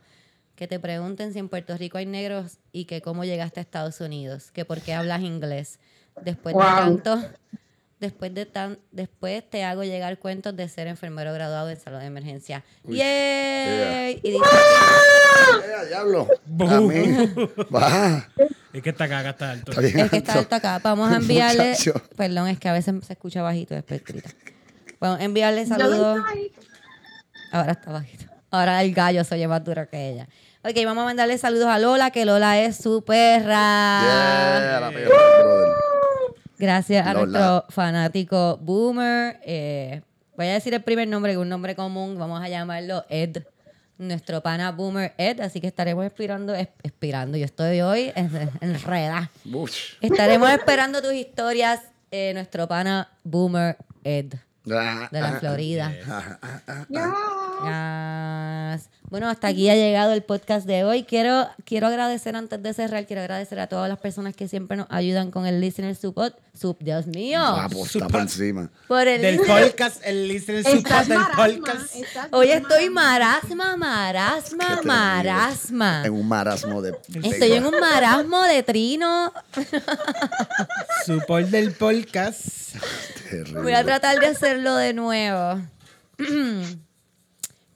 Que 0.55 0.69
te 0.69 0.79
pregunten 0.79 1.33
si 1.33 1.39
en 1.39 1.49
Puerto 1.49 1.79
Rico 1.79 1.97
hay 1.97 2.05
negros 2.05 2.59
y 2.73 2.85
que 2.85 3.01
cómo 3.01 3.25
llegaste 3.25 3.61
a 3.61 3.63
Estados 3.63 4.03
Unidos, 4.03 4.51
que 4.53 4.67
por 4.67 4.83
qué 4.83 4.93
hablas 4.93 5.23
inglés. 5.23 5.79
Después 6.23 6.55
de 6.55 6.61
tanto, 6.61 7.19
después 8.03 8.35
de 8.35 8.45
tan, 8.45 8.79
después 8.91 9.49
te 9.49 9.65
hago 9.65 9.85
llegar 9.85 10.19
cuentos 10.19 10.55
de 10.55 10.69
ser 10.69 10.89
enfermero 10.89 11.33
graduado 11.33 11.71
en 11.71 11.81
salud 11.81 11.99
de 12.01 12.07
emergencia. 12.07 12.63
¡Yay! 12.85 14.21
Y 14.23 14.31
dice, 14.33 14.45
Eh, 15.65 15.87
diablo. 15.89 16.29
Bu. 16.45 16.69
A 16.69 16.81
mí. 16.81 17.31
Baja. 17.71 18.29
Es 18.73 18.83
que 18.83 18.91
está 18.91 19.05
alto. 19.05 19.71
Está 19.71 19.81
bien 19.81 19.99
es 20.01 20.11
que 20.11 20.17
está 20.19 20.33
alto. 20.33 20.41
alto 20.41 20.55
acá. 20.57 20.81
Vamos 20.83 21.11
a 21.13 21.17
enviarle, 21.17 21.71
Muchacho. 21.71 21.95
perdón, 22.17 22.49
es 22.49 22.59
que 22.59 22.69
a 22.69 22.73
veces 22.73 22.95
se 23.07 23.13
escucha 23.15 23.41
bajito 23.43 23.75
después 23.75 24.05
grita. 24.05 24.31
Vamos 25.01 25.21
a 25.21 25.25
enviarle 25.25 25.65
saludos. 25.65 26.23
Ahora 27.53 27.73
está 27.73 27.93
bajito. 27.93 28.25
Ahora 28.51 28.83
el 28.83 28.93
gallo 28.93 29.25
se 29.25 29.35
oye 29.35 29.49
más 29.49 29.65
duro 29.65 29.89
que 29.89 30.11
ella. 30.11 30.29
Ok, 30.65 30.75
vamos 30.85 31.03
a 31.03 31.07
mandarle 31.07 31.39
saludos 31.39 31.67
a 31.69 31.79
Lola, 31.79 32.11
que 32.11 32.25
Lola 32.25 32.61
es 32.61 32.77
su 32.77 33.03
perra. 33.05 34.01
Yeah, 34.03 34.81
la 34.81 34.91
perra, 34.91 35.09
brother. 35.09 35.92
Gracias 36.63 37.05
a 37.05 37.13
Lola. 37.13 37.27
nuestro 37.27 37.65
fanático 37.75 38.57
Boomer. 38.63 39.41
Eh, 39.45 40.01
voy 40.37 40.47
a 40.47 40.53
decir 40.53 40.73
el 40.73 40.83
primer 40.83 41.09
nombre, 41.09 41.33
que 41.33 41.35
es 41.35 41.43
un 41.43 41.49
nombre 41.49 41.75
común. 41.75 42.17
Vamos 42.17 42.41
a 42.41 42.49
llamarlo 42.49 43.05
Ed. 43.09 43.39
Nuestro 43.99 44.41
pana 44.43 44.71
Boomer 44.71 45.13
Ed. 45.19 45.41
Así 45.41 45.61
que 45.61 45.67
estaremos 45.67 46.05
esperando, 46.07 46.55
es- 46.55 46.69
esperando. 46.85 47.37
Yo 47.37 47.45
estoy 47.47 47.81
hoy 47.81 48.13
en, 48.15 48.31
enreda. 48.61 49.29
Bush. 49.43 49.95
Estaremos 50.01 50.51
esperando 50.51 51.03
tus 51.03 51.15
historias, 51.15 51.81
eh, 52.13 52.31
nuestro 52.33 52.69
pana 52.69 53.09
Boomer 53.25 53.77
Ed. 54.05 54.35
Ah, 54.71 55.09
de 55.11 55.21
la 55.21 55.29
ah, 55.29 55.41
Florida. 55.41 55.93
ah, 56.09 56.85
Ya. 56.89 58.75
Yes. 58.77 58.89
Bueno, 59.11 59.29
hasta 59.29 59.49
aquí 59.49 59.69
ha 59.69 59.75
llegado 59.75 60.13
el 60.13 60.23
podcast 60.23 60.67
de 60.67 60.85
hoy. 60.85 61.03
Quiero, 61.05 61.47
quiero 61.65 61.87
agradecer, 61.87 62.35
antes 62.35 62.63
de 62.63 62.73
cerrar, 62.73 63.05
quiero 63.07 63.21
agradecer 63.23 63.61
a 63.61 63.67
todas 63.67 63.89
las 63.89 63.99
personas 63.99 64.35
que 64.35 64.49
siempre 64.49 64.77
nos 64.77 64.87
ayudan 64.89 65.31
con 65.31 65.47
el 65.47 65.61
Listener 65.61 65.95
Support. 65.95 66.37
Sub, 66.59 66.77
Dios 66.81 67.07
mío. 67.07 67.41
ah, 67.43 67.69
pues, 67.71 67.95
está 67.97 68.09
por 68.09 68.21
encima. 68.21 68.71
Por 68.89 69.07
el 69.09 69.21
Del 69.21 69.37
listener- 69.39 69.69
podcast, 69.71 70.01
el 70.05 70.29
listener 70.29 70.65
support 70.65 71.07
del 71.07 71.19
marasma, 71.19 71.47
podcast. 71.47 71.97
Hoy 72.33 72.51
estoy 72.51 72.91
marasma. 72.91 73.77
marasma, 73.77 74.81
marasma. 74.85 76.03
En 76.07 76.13
un 76.13 76.29
marasmo 76.29 76.81
de. 76.83 76.93
de- 77.09 77.29
Estoy 77.29 77.53
en 77.53 77.67
un 77.67 77.79
marasmo 77.81 78.43
de 78.45 78.63
trino. 78.63 79.33
Support 81.07 81.49
del 81.49 81.73
podcast. 81.73 82.62
Terrible. 83.31 83.63
Voy 83.63 83.73
a 83.73 83.85
tratar 83.85 84.19
de 84.21 84.27
hacerlo 84.27 84.77
de 84.77 84.93
nuevo. 84.93 85.61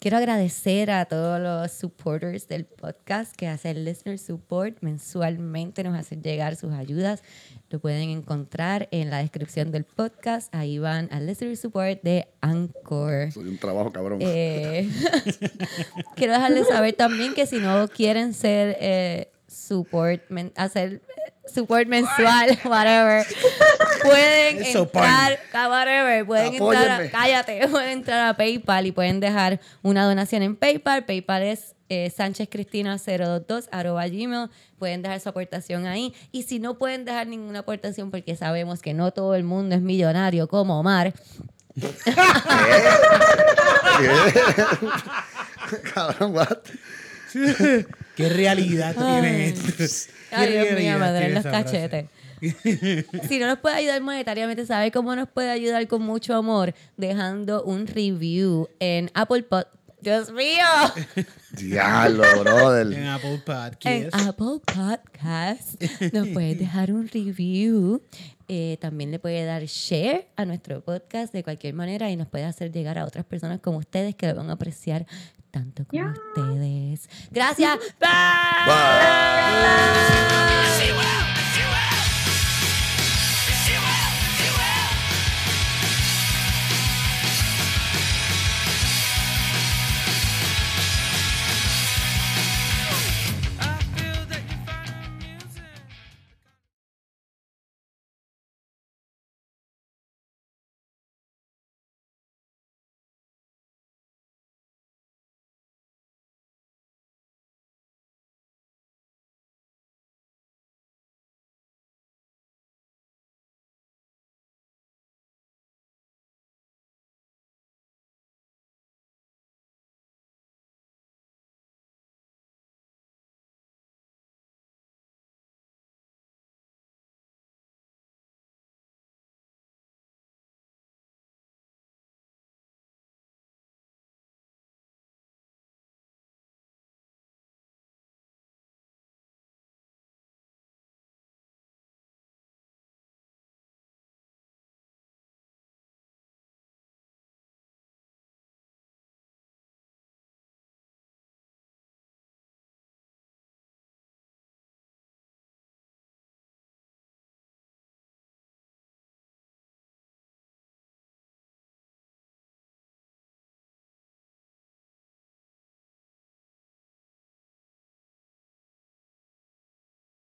Quiero 0.06 0.18
agradecer 0.18 0.93
a 0.93 1.06
todos 1.06 1.40
los 1.40 1.73
supporters 1.73 2.47
del 2.47 2.64
podcast 2.64 3.35
que 3.35 3.48
hacen 3.48 3.85
Listener 3.85 4.20
Support 4.20 4.77
mensualmente, 4.81 5.82
nos 5.82 5.98
hacen 5.98 6.23
llegar 6.23 6.55
sus 6.55 6.73
ayudas. 6.73 7.24
Lo 7.70 7.81
pueden 7.81 8.10
encontrar 8.10 8.89
en 8.93 9.10
la 9.10 9.18
descripción 9.18 9.73
del 9.73 9.82
podcast. 9.82 10.55
Ahí 10.55 10.78
van 10.78 11.09
al 11.10 11.27
Listener 11.27 11.56
Support 11.56 12.02
de 12.05 12.28
Anchor. 12.40 13.32
Soy 13.32 13.48
un 13.48 13.59
trabajo 13.59 13.90
cabrón. 13.90 14.20
Eh, 14.23 14.89
quiero 16.14 16.35
dejarles 16.35 16.68
saber 16.68 16.94
también 16.94 17.35
que 17.35 17.47
si 17.47 17.56
no 17.56 17.89
quieren 17.89 18.32
ser 18.32 18.77
eh, 18.81 19.32
support, 19.67 20.23
men- 20.29 20.53
hacer 20.57 20.95
eh, 20.95 21.01
support 21.53 21.87
mensual, 21.89 22.59
whatever, 22.65 23.25
pueden 24.03 24.63
Eso, 24.63 24.83
entrar, 24.83 25.39
whatever, 25.69 26.27
pueden 26.27 26.55
entrar, 26.55 27.03
a- 27.03 27.11
cállate, 27.11 27.69
pueden 27.69 27.91
entrar 27.91 28.29
a 28.29 28.37
PayPal 28.37 28.87
y 28.87 28.93
pueden 28.93 29.21
dejar 29.21 29.61
una 29.83 30.05
donación 30.05 30.43
en 30.43 30.57
PayPal. 30.57 31.05
PayPal 31.05 31.43
es 31.43 31.75
eh, 31.89 32.13
sánchezcristina022 32.17 33.69
arroba 33.71 34.07
gmail. 34.09 34.51
Pueden 34.79 35.03
dejar 35.03 35.21
su 35.21 35.29
aportación 35.29 35.87
ahí. 35.87 36.13
Y 36.33 36.43
si 36.43 36.59
no 36.59 36.79
pueden 36.79 37.05
dejar 37.05 37.27
ninguna 37.29 37.61
aportación 37.61 38.11
porque 38.11 38.35
sabemos 38.37 38.83
que 38.83 38.93
no 38.95 39.13
todo 39.13 39.35
el 39.35 39.45
mundo 39.45 39.75
es 39.77 39.81
millonario 39.83 40.49
como 40.49 40.81
Omar, 40.81 41.13
cabrón, 45.95 46.35
what? 46.35 46.59
¿Qué 48.17 48.29
realidad 48.31 48.95
tiene 48.97 49.49
esto? 49.49 50.07
Ay, 50.33 50.49
¿Qué 50.49 50.53
Dios 50.53 50.81
mío, 50.81 50.99
me 50.99 51.11
duelen 51.11 51.35
los 51.35 51.45
cachetes. 51.45 52.07
si 53.29 53.39
no 53.39 53.47
nos 53.47 53.59
puede 53.59 53.77
ayudar 53.77 54.01
monetariamente, 54.01 54.65
¿sabe 54.67 54.91
cómo 54.91 55.15
nos 55.15 55.29
puede 55.29 55.51
ayudar 55.51 55.87
con 55.87 56.03
mucho 56.03 56.35
amor? 56.35 56.75
Dejando 56.97 57.63
un 57.63 57.87
review 57.87 58.69
en 58.81 59.11
Apple 59.15 59.43
Pod. 59.43 59.65
¡Dios 60.01 60.31
mío! 60.31 60.65
Diablo, 61.53 62.23
brother. 62.41 62.93
En 62.93 63.07
Apple 63.07 63.35
En 63.35 63.41
Podcast. 63.41 64.15
Apple 64.15 64.61
Podcast 64.65 65.83
nos 66.13 66.29
puede 66.29 66.55
dejar 66.57 66.93
un 66.93 67.09
review. 67.09 68.03
Eh, 68.49 68.79
también 68.81 69.11
le 69.11 69.19
puede 69.19 69.45
dar 69.45 69.65
share 69.65 70.29
a 70.37 70.45
nuestro 70.45 70.81
podcast 70.81 71.33
de 71.33 71.43
cualquier 71.43 71.75
manera 71.75 72.09
y 72.11 72.17
nos 72.17 72.29
puede 72.29 72.45
hacer 72.45 72.71
llegar 72.71 72.97
a 72.99 73.05
otras 73.05 73.25
personas 73.25 73.59
como 73.61 73.79
ustedes 73.79 74.15
que 74.15 74.29
lo 74.29 74.37
van 74.37 74.51
a 74.51 74.53
apreciar 74.53 75.07
tanto 75.57 75.87
como 75.87 76.03
Ya. 76.03 76.12
ustedes. 76.12 77.09
Gracias. 77.31 77.78
Bye. 77.99 78.09
Bye. 78.66 78.77
What 80.93 81.36